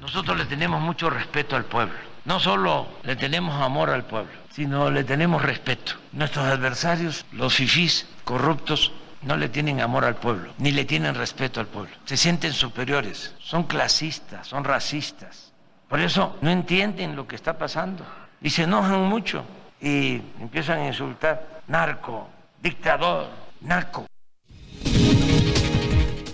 Nosotros 0.00 0.38
le 0.38 0.46
tenemos 0.46 0.80
mucho 0.80 1.10
respeto 1.10 1.54
al 1.54 1.66
pueblo. 1.66 1.92
No 2.24 2.40
solo 2.40 2.88
le 3.02 3.14
tenemos 3.14 3.60
amor 3.60 3.90
al 3.90 4.06
pueblo, 4.06 4.32
sino 4.50 4.90
le 4.90 5.04
tenemos 5.04 5.42
respeto. 5.42 5.96
Nuestros 6.12 6.46
adversarios, 6.46 7.26
los 7.32 7.54
fifís 7.54 8.06
corruptos, 8.24 8.92
no 9.20 9.36
le 9.36 9.50
tienen 9.50 9.82
amor 9.82 10.06
al 10.06 10.16
pueblo, 10.16 10.54
ni 10.56 10.72
le 10.72 10.86
tienen 10.86 11.14
respeto 11.14 11.60
al 11.60 11.66
pueblo. 11.66 11.92
Se 12.06 12.16
sienten 12.16 12.54
superiores, 12.54 13.34
son 13.38 13.64
clasistas, 13.64 14.46
son 14.46 14.64
racistas. 14.64 15.52
Por 15.90 16.00
eso 16.00 16.38
no 16.40 16.48
entienden 16.48 17.16
lo 17.16 17.28
que 17.28 17.36
está 17.36 17.58
pasando 17.58 18.02
y 18.42 18.50
se 18.50 18.62
enojan 18.62 19.02
mucho 19.02 19.44
y 19.80 20.20
empiezan 20.40 20.80
a 20.80 20.86
insultar 20.88 21.62
narco, 21.68 22.28
dictador, 22.62 23.28
narco. 23.60 24.06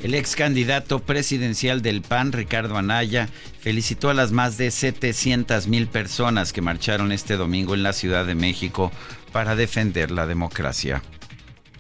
El 0.03 0.15
ex 0.15 0.37
candidato 0.37 1.01
presidencial 1.01 1.83
del 1.83 2.03
PAN, 2.03 2.33
Ricardo 2.33 2.79
Anaya, 2.79 3.29
felicitó 3.61 4.11
a 4.11 4.15
las 4.15 4.31
más 4.31 4.57
de 4.57 4.71
700 4.71 5.67
mil 5.67 5.89
personas 5.89 6.53
que 6.53 6.63
marcharon 6.63 7.11
este 7.11 7.37
domingo 7.37 7.75
en 7.75 7.83
la 7.83 7.93
Ciudad 7.93 8.25
de 8.25 8.37
México 8.37 8.93
para 9.33 9.57
defender 9.57 10.11
la 10.13 10.27
democracia. 10.27 11.03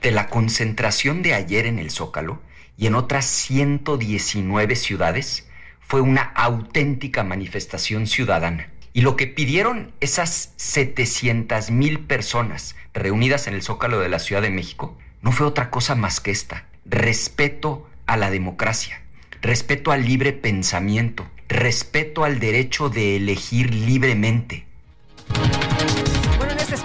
De 0.03 0.11
la 0.11 0.29
concentración 0.29 1.23
de 1.23 1.35
ayer 1.35 1.67
en 1.67 1.79
el 1.79 1.91
Zócalo 1.91 2.43
y 2.77 2.87
en 2.87 2.97
otras 2.97 3.25
119 3.25 4.75
ciudades, 4.75 5.49
fue 5.81 6.01
una 6.01 6.23
auténtica 6.23 7.23
manifestación 7.25 8.07
ciudadana 8.07 8.69
y 8.93 9.03
lo 9.03 9.17
que 9.17 9.27
pidieron 9.27 9.93
esas 10.01 10.53
700 10.57 11.71
mil 11.71 12.01
personas 12.01 12.77
reunidas 12.95 13.47
en 13.47 13.55
el 13.55 13.63
Zócalo 13.63 14.01
de 14.01 14.09
la 14.09 14.19
Ciudad 14.19 14.43
de 14.43 14.51
México 14.51 14.97
no 15.23 15.33
fue 15.33 15.47
otra 15.47 15.71
cosa 15.71 15.95
más 15.95 16.21
que 16.21 16.31
esta. 16.31 16.67
Respeto 16.85 17.89
a 18.07 18.17
la 18.17 18.31
democracia, 18.31 19.03
respeto 19.43 19.93
al 19.93 20.05
libre 20.05 20.33
pensamiento, 20.33 21.27
respeto 21.49 22.25
al 22.25 22.41
derecho 22.41 22.89
de 22.89 23.17
elegir 23.17 23.75
libremente 23.75 24.67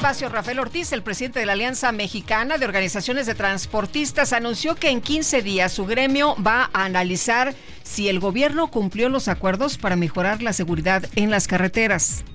espacio, 0.04 0.28
Rafael 0.28 0.60
Ortiz, 0.60 0.92
el 0.92 1.02
presidente 1.02 1.40
de 1.40 1.46
la 1.46 1.54
Alianza 1.54 1.94
Mexicana 1.94 2.58
de 2.58 2.66
Organizaciones 2.66 3.26
de 3.26 3.36
Transportistas, 3.36 4.34
anunció 4.34 4.76
que 4.76 4.90
en 4.90 5.00
15 5.00 5.42
días 5.42 5.72
su 5.72 5.86
gremio 5.86 6.36
va 6.46 6.70
a 6.74 6.84
analizar 6.84 7.56
si 7.84 8.10
el 8.10 8.20
gobierno 8.20 8.68
cumplió 8.68 9.08
los 9.08 9.30
acuerdos 9.30 9.78
para 9.78 9.96
mejorar 9.96 10.42
la 10.42 10.52
seguridad 10.52 11.06
en 11.16 11.32
las 11.32 11.48
carreteras 11.48 12.26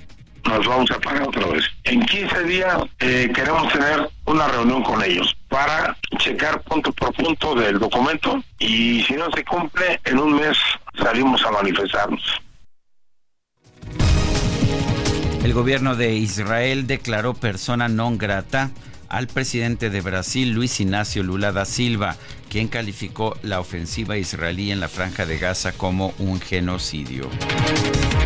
nos 0.45 0.66
vamos 0.66 0.90
a 0.90 0.99
pagar 0.99 1.28
otra 1.28 1.47
vez. 1.49 1.65
En 1.85 2.01
15 2.01 2.45
días 2.45 2.78
eh, 3.01 3.31
queremos 3.35 3.70
tener 3.70 4.09
una 4.24 4.49
reunión 4.49 4.82
con 4.82 5.05
ellos 5.05 5.36
para 5.49 5.95
checar 6.16 6.62
punto 6.62 6.90
por 6.93 7.12
punto 7.12 7.55
del 7.55 7.78
documento 7.78 8.43
y 8.59 9.03
si 9.03 9.12
no 9.12 9.31
se 9.32 9.45
cumple, 9.45 10.01
en 10.05 10.19
un 10.19 10.36
mes 10.36 10.57
salimos 10.97 11.45
a 11.45 11.51
manifestarnos. 11.51 12.40
El 15.49 15.55
gobierno 15.55 15.97
de 15.97 16.15
Israel 16.15 16.87
declaró 16.87 17.33
persona 17.33 17.89
non 17.89 18.19
grata 18.19 18.69
al 19.09 19.29
presidente 19.29 19.89
de 19.89 20.03
Brasil, 20.03 20.53
Luis 20.53 20.79
Ignacio 20.79 21.23
Lula 21.23 21.53
da 21.53 21.65
Silva, 21.65 22.19
quien 22.51 22.69
calificó 22.69 23.35
la 23.41 23.59
ofensiva 23.59 24.19
israelí 24.19 24.70
en 24.70 24.79
la 24.79 24.89
franja 24.89 25.25
de 25.25 25.39
Gaza 25.39 25.73
como 25.73 26.12
un 26.19 26.39
genocidio. 26.39 27.31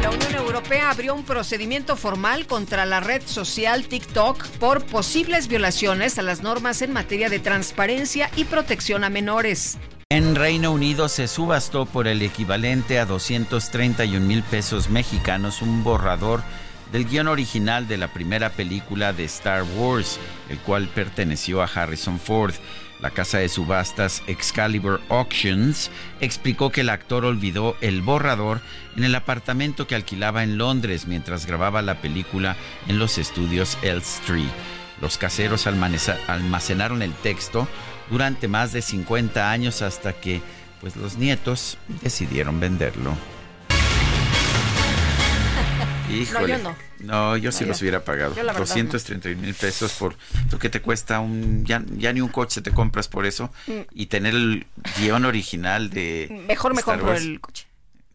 La 0.02 0.10
Unión 0.10 0.34
Europea 0.34 0.90
abrió 0.90 1.14
un 1.14 1.22
procedimiento 1.22 1.94
formal 1.94 2.48
contra 2.48 2.86
la 2.86 2.98
red 2.98 3.22
social 3.24 3.84
TikTok 3.86 4.44
por 4.58 4.84
posibles 4.84 5.46
violaciones 5.46 6.18
a 6.18 6.22
las 6.22 6.42
normas 6.42 6.82
en 6.82 6.92
materia 6.92 7.28
de 7.28 7.38
transparencia 7.38 8.32
y 8.34 8.46
protección 8.46 9.04
a 9.04 9.10
menores. 9.10 9.78
En 10.08 10.34
Reino 10.34 10.72
Unido 10.72 11.08
se 11.08 11.28
subastó 11.28 11.86
por 11.86 12.08
el 12.08 12.20
equivalente 12.20 12.98
a 12.98 13.06
231 13.06 14.26
mil 14.26 14.42
pesos 14.42 14.90
mexicanos 14.90 15.62
un 15.62 15.84
borrador 15.84 16.42
del 16.92 17.06
guion 17.06 17.28
original 17.28 17.88
de 17.88 17.96
la 17.96 18.12
primera 18.12 18.50
película 18.50 19.12
de 19.12 19.24
Star 19.24 19.64
Wars, 19.76 20.20
el 20.50 20.58
cual 20.58 20.88
perteneció 20.88 21.62
a 21.62 21.66
Harrison 21.66 22.20
Ford. 22.20 22.54
La 23.00 23.10
casa 23.10 23.38
de 23.38 23.48
subastas 23.48 24.22
Excalibur 24.28 25.00
Auctions 25.08 25.90
explicó 26.20 26.70
que 26.70 26.82
el 26.82 26.90
actor 26.90 27.24
olvidó 27.24 27.76
el 27.80 28.00
borrador 28.00 28.60
en 28.96 29.02
el 29.02 29.14
apartamento 29.16 29.88
que 29.88 29.96
alquilaba 29.96 30.44
en 30.44 30.56
Londres 30.56 31.06
mientras 31.08 31.46
grababa 31.46 31.82
la 31.82 32.00
película 32.00 32.56
en 32.86 33.00
los 33.00 33.18
estudios 33.18 33.76
Elstree. 33.82 34.48
Los 35.00 35.18
caseros 35.18 35.66
almacenaron 35.66 37.02
el 37.02 37.12
texto 37.12 37.66
durante 38.08 38.46
más 38.46 38.72
de 38.72 38.82
50 38.82 39.50
años 39.50 39.82
hasta 39.82 40.12
que 40.12 40.40
pues 40.80 40.94
los 40.94 41.16
nietos 41.16 41.78
decidieron 42.02 42.60
venderlo. 42.60 43.16
No, 46.32 46.46
yo 46.46 46.58
no. 46.58 46.76
No, 47.00 47.36
yo 47.36 47.52
sí 47.52 47.64
los 47.64 47.80
hubiera 47.80 48.04
pagado. 48.04 48.34
231 48.34 49.40
mil 49.40 49.54
pesos 49.54 49.92
por 49.92 50.16
lo 50.50 50.58
que 50.58 50.68
te 50.68 50.80
cuesta 50.80 51.20
un. 51.20 51.64
Ya, 51.64 51.80
ni 51.80 52.20
un 52.20 52.28
coche 52.28 52.60
te 52.62 52.70
compras 52.70 53.08
por 53.08 53.26
eso. 53.26 53.52
Mm. 53.66 53.72
Y 53.92 54.06
tener 54.06 54.34
el 54.34 54.66
guion 54.98 55.24
original 55.24 55.90
de. 55.90 56.44
Mejor 56.46 56.74
me 56.74 56.82
compro 56.82 57.14
el 57.14 57.40
coche. 57.40 57.66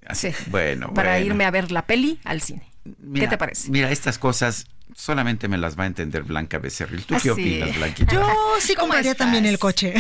Así, 0.06 0.34
Bueno, 0.48 0.94
Para 0.94 1.20
irme 1.20 1.46
a 1.46 1.52
ver 1.52 1.72
la 1.72 1.86
peli 1.86 2.20
al 2.24 2.42
cine. 2.42 2.72
¿Qué 3.14 3.28
te 3.28 3.38
parece? 3.38 3.70
Mira, 3.70 3.92
estas 3.92 4.18
cosas 4.18 4.68
solamente 4.96 5.48
me 5.48 5.58
las 5.58 5.78
va 5.78 5.84
a 5.84 5.88
entender 5.88 6.24
Blanca 6.24 6.58
Becerril. 6.60 7.04
¿Tú 7.06 7.16
qué 7.22 7.32
opinas, 7.32 7.76
Blanquita? 7.76 8.14
Yo 8.14 8.28
sí 8.60 8.76
compraría 8.76 9.16
también 9.16 9.46
el 9.46 9.60
coche. 9.60 9.94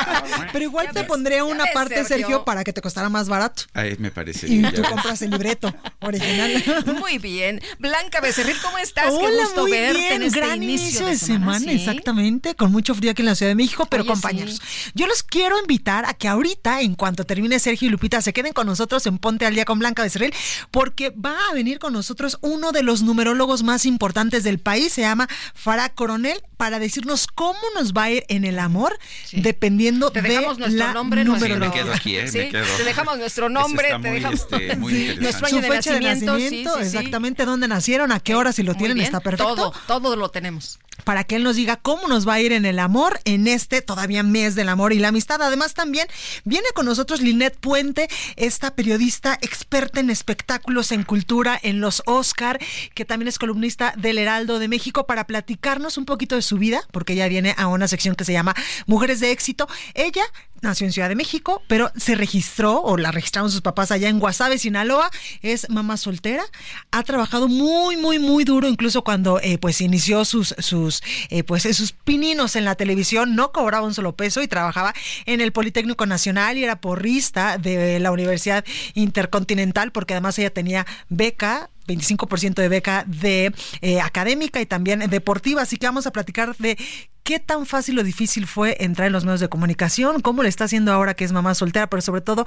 Pero 0.52 0.64
igual 0.64 0.88
te 0.92 1.04
pondría 1.04 1.44
una 1.44 1.64
parte, 1.72 2.04
Sergio? 2.04 2.44
para 2.44 2.64
que 2.64 2.72
te 2.72 2.80
costara 2.80 3.08
más 3.08 3.28
barato. 3.28 3.64
Ahí 3.74 3.96
me 3.98 4.10
parece. 4.10 4.48
Y 4.48 4.62
tú 4.62 4.82
compras 4.82 5.22
el 5.22 5.30
libreto 5.30 5.74
original. 6.00 6.62
Muy 6.98 7.18
bien. 7.18 7.60
Blanca 7.78 8.20
Becerril, 8.20 8.56
¿cómo 8.62 8.78
estás? 8.78 9.12
Hola, 9.12 9.28
qué 9.28 9.44
gusto 9.44 9.64
verte 9.64 9.98
bien. 9.98 10.12
en 10.14 10.22
este 10.22 10.40
Gran 10.40 10.62
inicio, 10.62 11.06
de, 11.06 11.16
semana. 11.16 11.72
exactamente. 11.72 12.54
Con 12.54 12.72
mucho 12.72 12.94
frío 12.94 13.12
aquí 13.12 13.22
en 13.22 13.26
la 13.26 13.34
Ciudad 13.34 13.50
de 13.50 13.56
México, 13.56 13.86
pero 13.86 14.04
compañeros, 14.04 14.60
yo 14.94 15.06
los 15.06 15.22
quiero 15.22 15.58
invitar 15.60 16.04
a 16.06 16.14
que 16.14 16.28
ahorita, 16.28 16.80
en 16.80 16.94
cuanto 16.94 17.24
termine 17.24 17.58
Sergio 17.58 17.88
y 17.88 17.90
Lupita, 17.90 18.20
se 18.22 18.32
queden 18.32 18.52
con 18.52 18.66
nosotros 18.66 19.06
en 19.06 19.18
Ponte 19.18 19.46
al 19.46 19.54
Día 19.54 19.64
con 19.64 19.78
Blanca 19.78 20.02
Becerril, 20.02 20.34
porque 20.70 21.10
va 21.10 21.36
a 21.50 21.54
venir 21.54 21.78
con 21.78 21.92
nosotros 21.92 22.38
uno 22.40 22.72
de 22.72 22.82
los 22.82 23.02
numerólogos 23.02 23.62
más 23.62 23.86
importantes 23.86 24.31
del 24.40 24.58
país, 24.58 24.92
se 24.92 25.02
llama 25.02 25.28
Farah 25.54 25.90
Coronel, 25.90 26.40
para 26.56 26.78
decirnos 26.78 27.26
cómo 27.26 27.58
nos 27.74 27.92
va 27.92 28.04
a 28.04 28.10
ir 28.10 28.24
en 28.28 28.44
el 28.44 28.58
amor, 28.58 28.98
dependiendo 29.32 30.10
te 30.10 30.22
dejamos 30.22 30.56
de 30.56 30.60
nuestro 30.60 30.86
la 30.86 30.92
nombre, 30.92 31.24
nuestro 31.24 31.58
me 31.58 31.70
quedo 31.70 31.92
aquí, 31.92 32.16
¿eh? 32.16 32.30
me 32.32 32.48
quedo. 32.48 32.76
Te 32.76 32.84
dejamos 32.84 33.18
nuestro 33.18 33.48
nombre, 33.48 33.88
te 34.00 34.10
dejamos 34.10 34.40
este, 34.40 34.76
muy 34.76 35.16
nuestro 35.20 35.46
año 35.46 35.60
Su 35.60 35.66
fecha 35.66 35.94
de 35.94 36.00
nacimiento, 36.00 36.78
exactamente 36.78 37.44
dónde 37.44 37.68
nacieron, 37.68 38.12
a 38.12 38.20
qué 38.20 38.34
hora, 38.34 38.52
si 38.52 38.62
lo 38.62 38.74
tienen, 38.74 39.00
está 39.00 39.20
perfecto. 39.20 39.54
Todo, 39.54 39.74
todo 39.86 40.16
lo 40.16 40.30
tenemos 40.30 40.78
para 41.04 41.24
que 41.24 41.36
él 41.36 41.42
nos 41.42 41.56
diga 41.56 41.76
cómo 41.76 42.08
nos 42.08 42.26
va 42.26 42.34
a 42.34 42.40
ir 42.40 42.52
en 42.52 42.64
el 42.64 42.78
amor 42.78 43.20
en 43.24 43.48
este 43.48 43.82
todavía 43.82 44.22
mes 44.22 44.54
del 44.54 44.68
amor 44.68 44.92
y 44.92 44.98
la 44.98 45.08
amistad. 45.08 45.42
Además, 45.42 45.74
también 45.74 46.06
viene 46.44 46.66
con 46.74 46.86
nosotros 46.86 47.20
Linet 47.20 47.56
Puente, 47.56 48.08
esta 48.36 48.74
periodista 48.74 49.38
experta 49.40 50.00
en 50.00 50.10
espectáculos, 50.10 50.92
en 50.92 51.02
cultura, 51.02 51.58
en 51.62 51.80
los 51.80 52.02
Oscar, 52.06 52.58
que 52.94 53.04
también 53.04 53.28
es 53.28 53.38
columnista 53.38 53.94
del 53.96 54.18
Heraldo 54.22 54.58
de 54.58 54.68
México, 54.68 55.06
para 55.06 55.26
platicarnos 55.26 55.98
un 55.98 56.04
poquito 56.04 56.36
de 56.36 56.42
su 56.42 56.58
vida, 56.58 56.82
porque 56.92 57.12
ella 57.12 57.28
viene 57.28 57.54
a 57.58 57.66
una 57.66 57.88
sección 57.88 58.14
que 58.14 58.24
se 58.24 58.32
llama 58.32 58.54
Mujeres 58.86 59.20
de 59.20 59.30
Éxito. 59.30 59.68
Ella 59.94 60.22
nació 60.62 60.86
en 60.86 60.92
Ciudad 60.92 61.08
de 61.08 61.16
México, 61.16 61.62
pero 61.66 61.90
se 61.96 62.14
registró 62.14 62.80
o 62.80 62.96
la 62.96 63.10
registraron 63.10 63.50
sus 63.50 63.60
papás 63.60 63.90
allá 63.90 64.08
en 64.08 64.20
Guasave, 64.20 64.58
Sinaloa. 64.58 65.10
Es 65.42 65.68
mamá 65.68 65.96
soltera. 65.96 66.44
Ha 66.92 67.02
trabajado 67.02 67.48
muy, 67.48 67.96
muy, 67.96 68.18
muy 68.18 68.44
duro, 68.44 68.68
incluso 68.68 69.02
cuando 69.02 69.40
eh, 69.40 69.58
pues 69.58 69.80
inició 69.80 70.24
sus, 70.24 70.54
sus, 70.58 71.02
eh, 71.30 71.42
pues, 71.42 71.64
sus 71.64 71.92
pininos 71.92 72.56
en 72.56 72.64
la 72.64 72.76
televisión. 72.76 73.34
No 73.34 73.52
cobraba 73.52 73.86
un 73.86 73.92
solo 73.92 74.14
peso 74.14 74.40
y 74.40 74.48
trabajaba 74.48 74.94
en 75.26 75.40
el 75.40 75.52
Politécnico 75.52 76.06
Nacional 76.06 76.56
y 76.56 76.64
era 76.64 76.80
porrista 76.80 77.58
de 77.58 77.98
la 77.98 78.12
Universidad 78.12 78.64
Intercontinental, 78.94 79.90
porque 79.90 80.14
además 80.14 80.38
ella 80.38 80.50
tenía 80.50 80.86
beca 81.08 81.70
25% 81.86 82.54
de 82.54 82.68
beca 82.68 83.04
de 83.06 83.52
eh, 83.80 84.00
académica 84.00 84.60
y 84.60 84.66
también 84.66 85.00
deportiva. 85.10 85.62
Así 85.62 85.76
que 85.76 85.86
vamos 85.86 86.06
a 86.06 86.12
platicar 86.12 86.56
de 86.56 86.78
qué 87.22 87.38
tan 87.38 87.66
fácil 87.66 87.98
o 87.98 88.02
difícil 88.02 88.46
fue 88.46 88.76
entrar 88.80 89.06
en 89.06 89.12
los 89.12 89.24
medios 89.24 89.40
de 89.40 89.48
comunicación, 89.48 90.20
cómo 90.20 90.42
le 90.42 90.48
está 90.48 90.64
haciendo 90.64 90.92
ahora 90.92 91.14
que 91.14 91.24
es 91.24 91.32
mamá 91.32 91.54
soltera, 91.54 91.88
pero 91.88 92.02
sobre 92.02 92.20
todo 92.20 92.44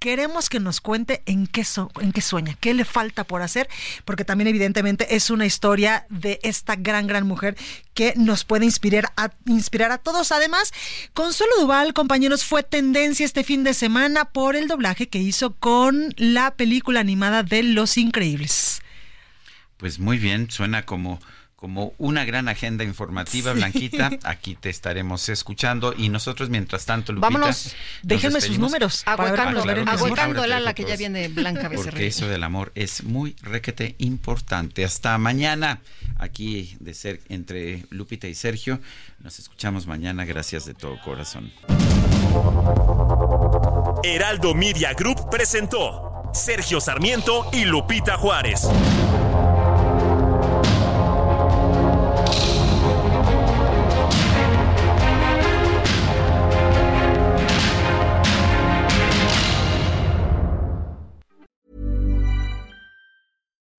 queremos 0.00 0.48
que 0.48 0.58
nos 0.58 0.80
cuente 0.80 1.22
en 1.26 1.46
qué, 1.46 1.64
qué 2.14 2.20
sueña, 2.20 2.56
qué 2.58 2.74
le 2.74 2.84
falta 2.84 3.22
por 3.22 3.42
hacer, 3.42 3.68
porque 4.04 4.24
también 4.24 4.48
evidentemente 4.48 5.14
es 5.14 5.30
una 5.30 5.46
historia 5.46 6.06
de 6.08 6.40
esta 6.42 6.74
gran, 6.74 7.06
gran 7.06 7.26
mujer 7.26 7.56
que 7.94 8.14
nos 8.16 8.44
puede 8.44 8.64
inspirar 8.64 9.12
a, 9.16 9.30
inspirar 9.46 9.92
a 9.92 9.98
todos. 9.98 10.32
Además, 10.32 10.72
Consuelo 11.12 11.52
Duval, 11.60 11.92
compañeros, 11.92 12.44
fue 12.44 12.62
tendencia 12.62 13.26
este 13.26 13.44
fin 13.44 13.62
de 13.62 13.74
semana 13.74 14.24
por 14.24 14.56
el 14.56 14.68
doblaje 14.68 15.08
que 15.08 15.18
hizo 15.18 15.54
con 15.54 16.14
la 16.16 16.56
película 16.56 17.00
animada 17.00 17.42
de 17.42 17.62
Los 17.62 17.98
Increíbles. 17.98 18.80
Pues 19.76 19.98
muy 19.98 20.18
bien, 20.18 20.50
suena 20.50 20.84
como 20.84 21.20
como 21.60 21.92
una 21.98 22.24
gran 22.24 22.48
agenda 22.48 22.84
informativa, 22.84 23.52
Blanquita. 23.52 24.10
Aquí 24.24 24.54
te 24.54 24.70
estaremos 24.70 25.28
escuchando 25.28 25.94
y 25.96 26.08
nosotros, 26.08 26.48
mientras 26.48 26.86
tanto, 26.86 27.12
Lupita. 27.12 27.28
Vámonos, 27.30 27.76
déjenme 28.02 28.40
sus 28.40 28.58
números. 28.58 29.02
Aguacando, 29.04 29.62
aguacando 29.86 30.42
el 30.42 30.52
ala 30.52 30.72
que 30.72 30.84
ya 30.84 30.96
viene 30.96 31.28
Blanca 31.28 31.68
Becerril. 31.68 31.90
Porque 31.90 32.06
eso 32.06 32.26
del 32.28 32.44
amor 32.44 32.72
es 32.74 33.04
muy 33.04 33.36
requete 33.42 33.94
importante. 33.98 34.86
Hasta 34.86 35.18
mañana, 35.18 35.80
aquí 36.16 36.76
de 36.80 36.94
ser 36.94 37.20
entre 37.28 37.84
Lupita 37.90 38.26
y 38.26 38.34
Sergio. 38.34 38.80
Nos 39.20 39.38
escuchamos 39.38 39.86
mañana. 39.86 40.24
Gracias 40.24 40.64
de 40.64 40.72
todo 40.72 40.98
corazón. 41.02 41.52
Heraldo 44.02 44.54
Media 44.54 44.94
Group 44.94 45.28
presentó 45.30 46.30
Sergio 46.32 46.80
Sarmiento 46.80 47.50
y 47.52 47.66
Lupita 47.66 48.16
Juárez. 48.16 48.66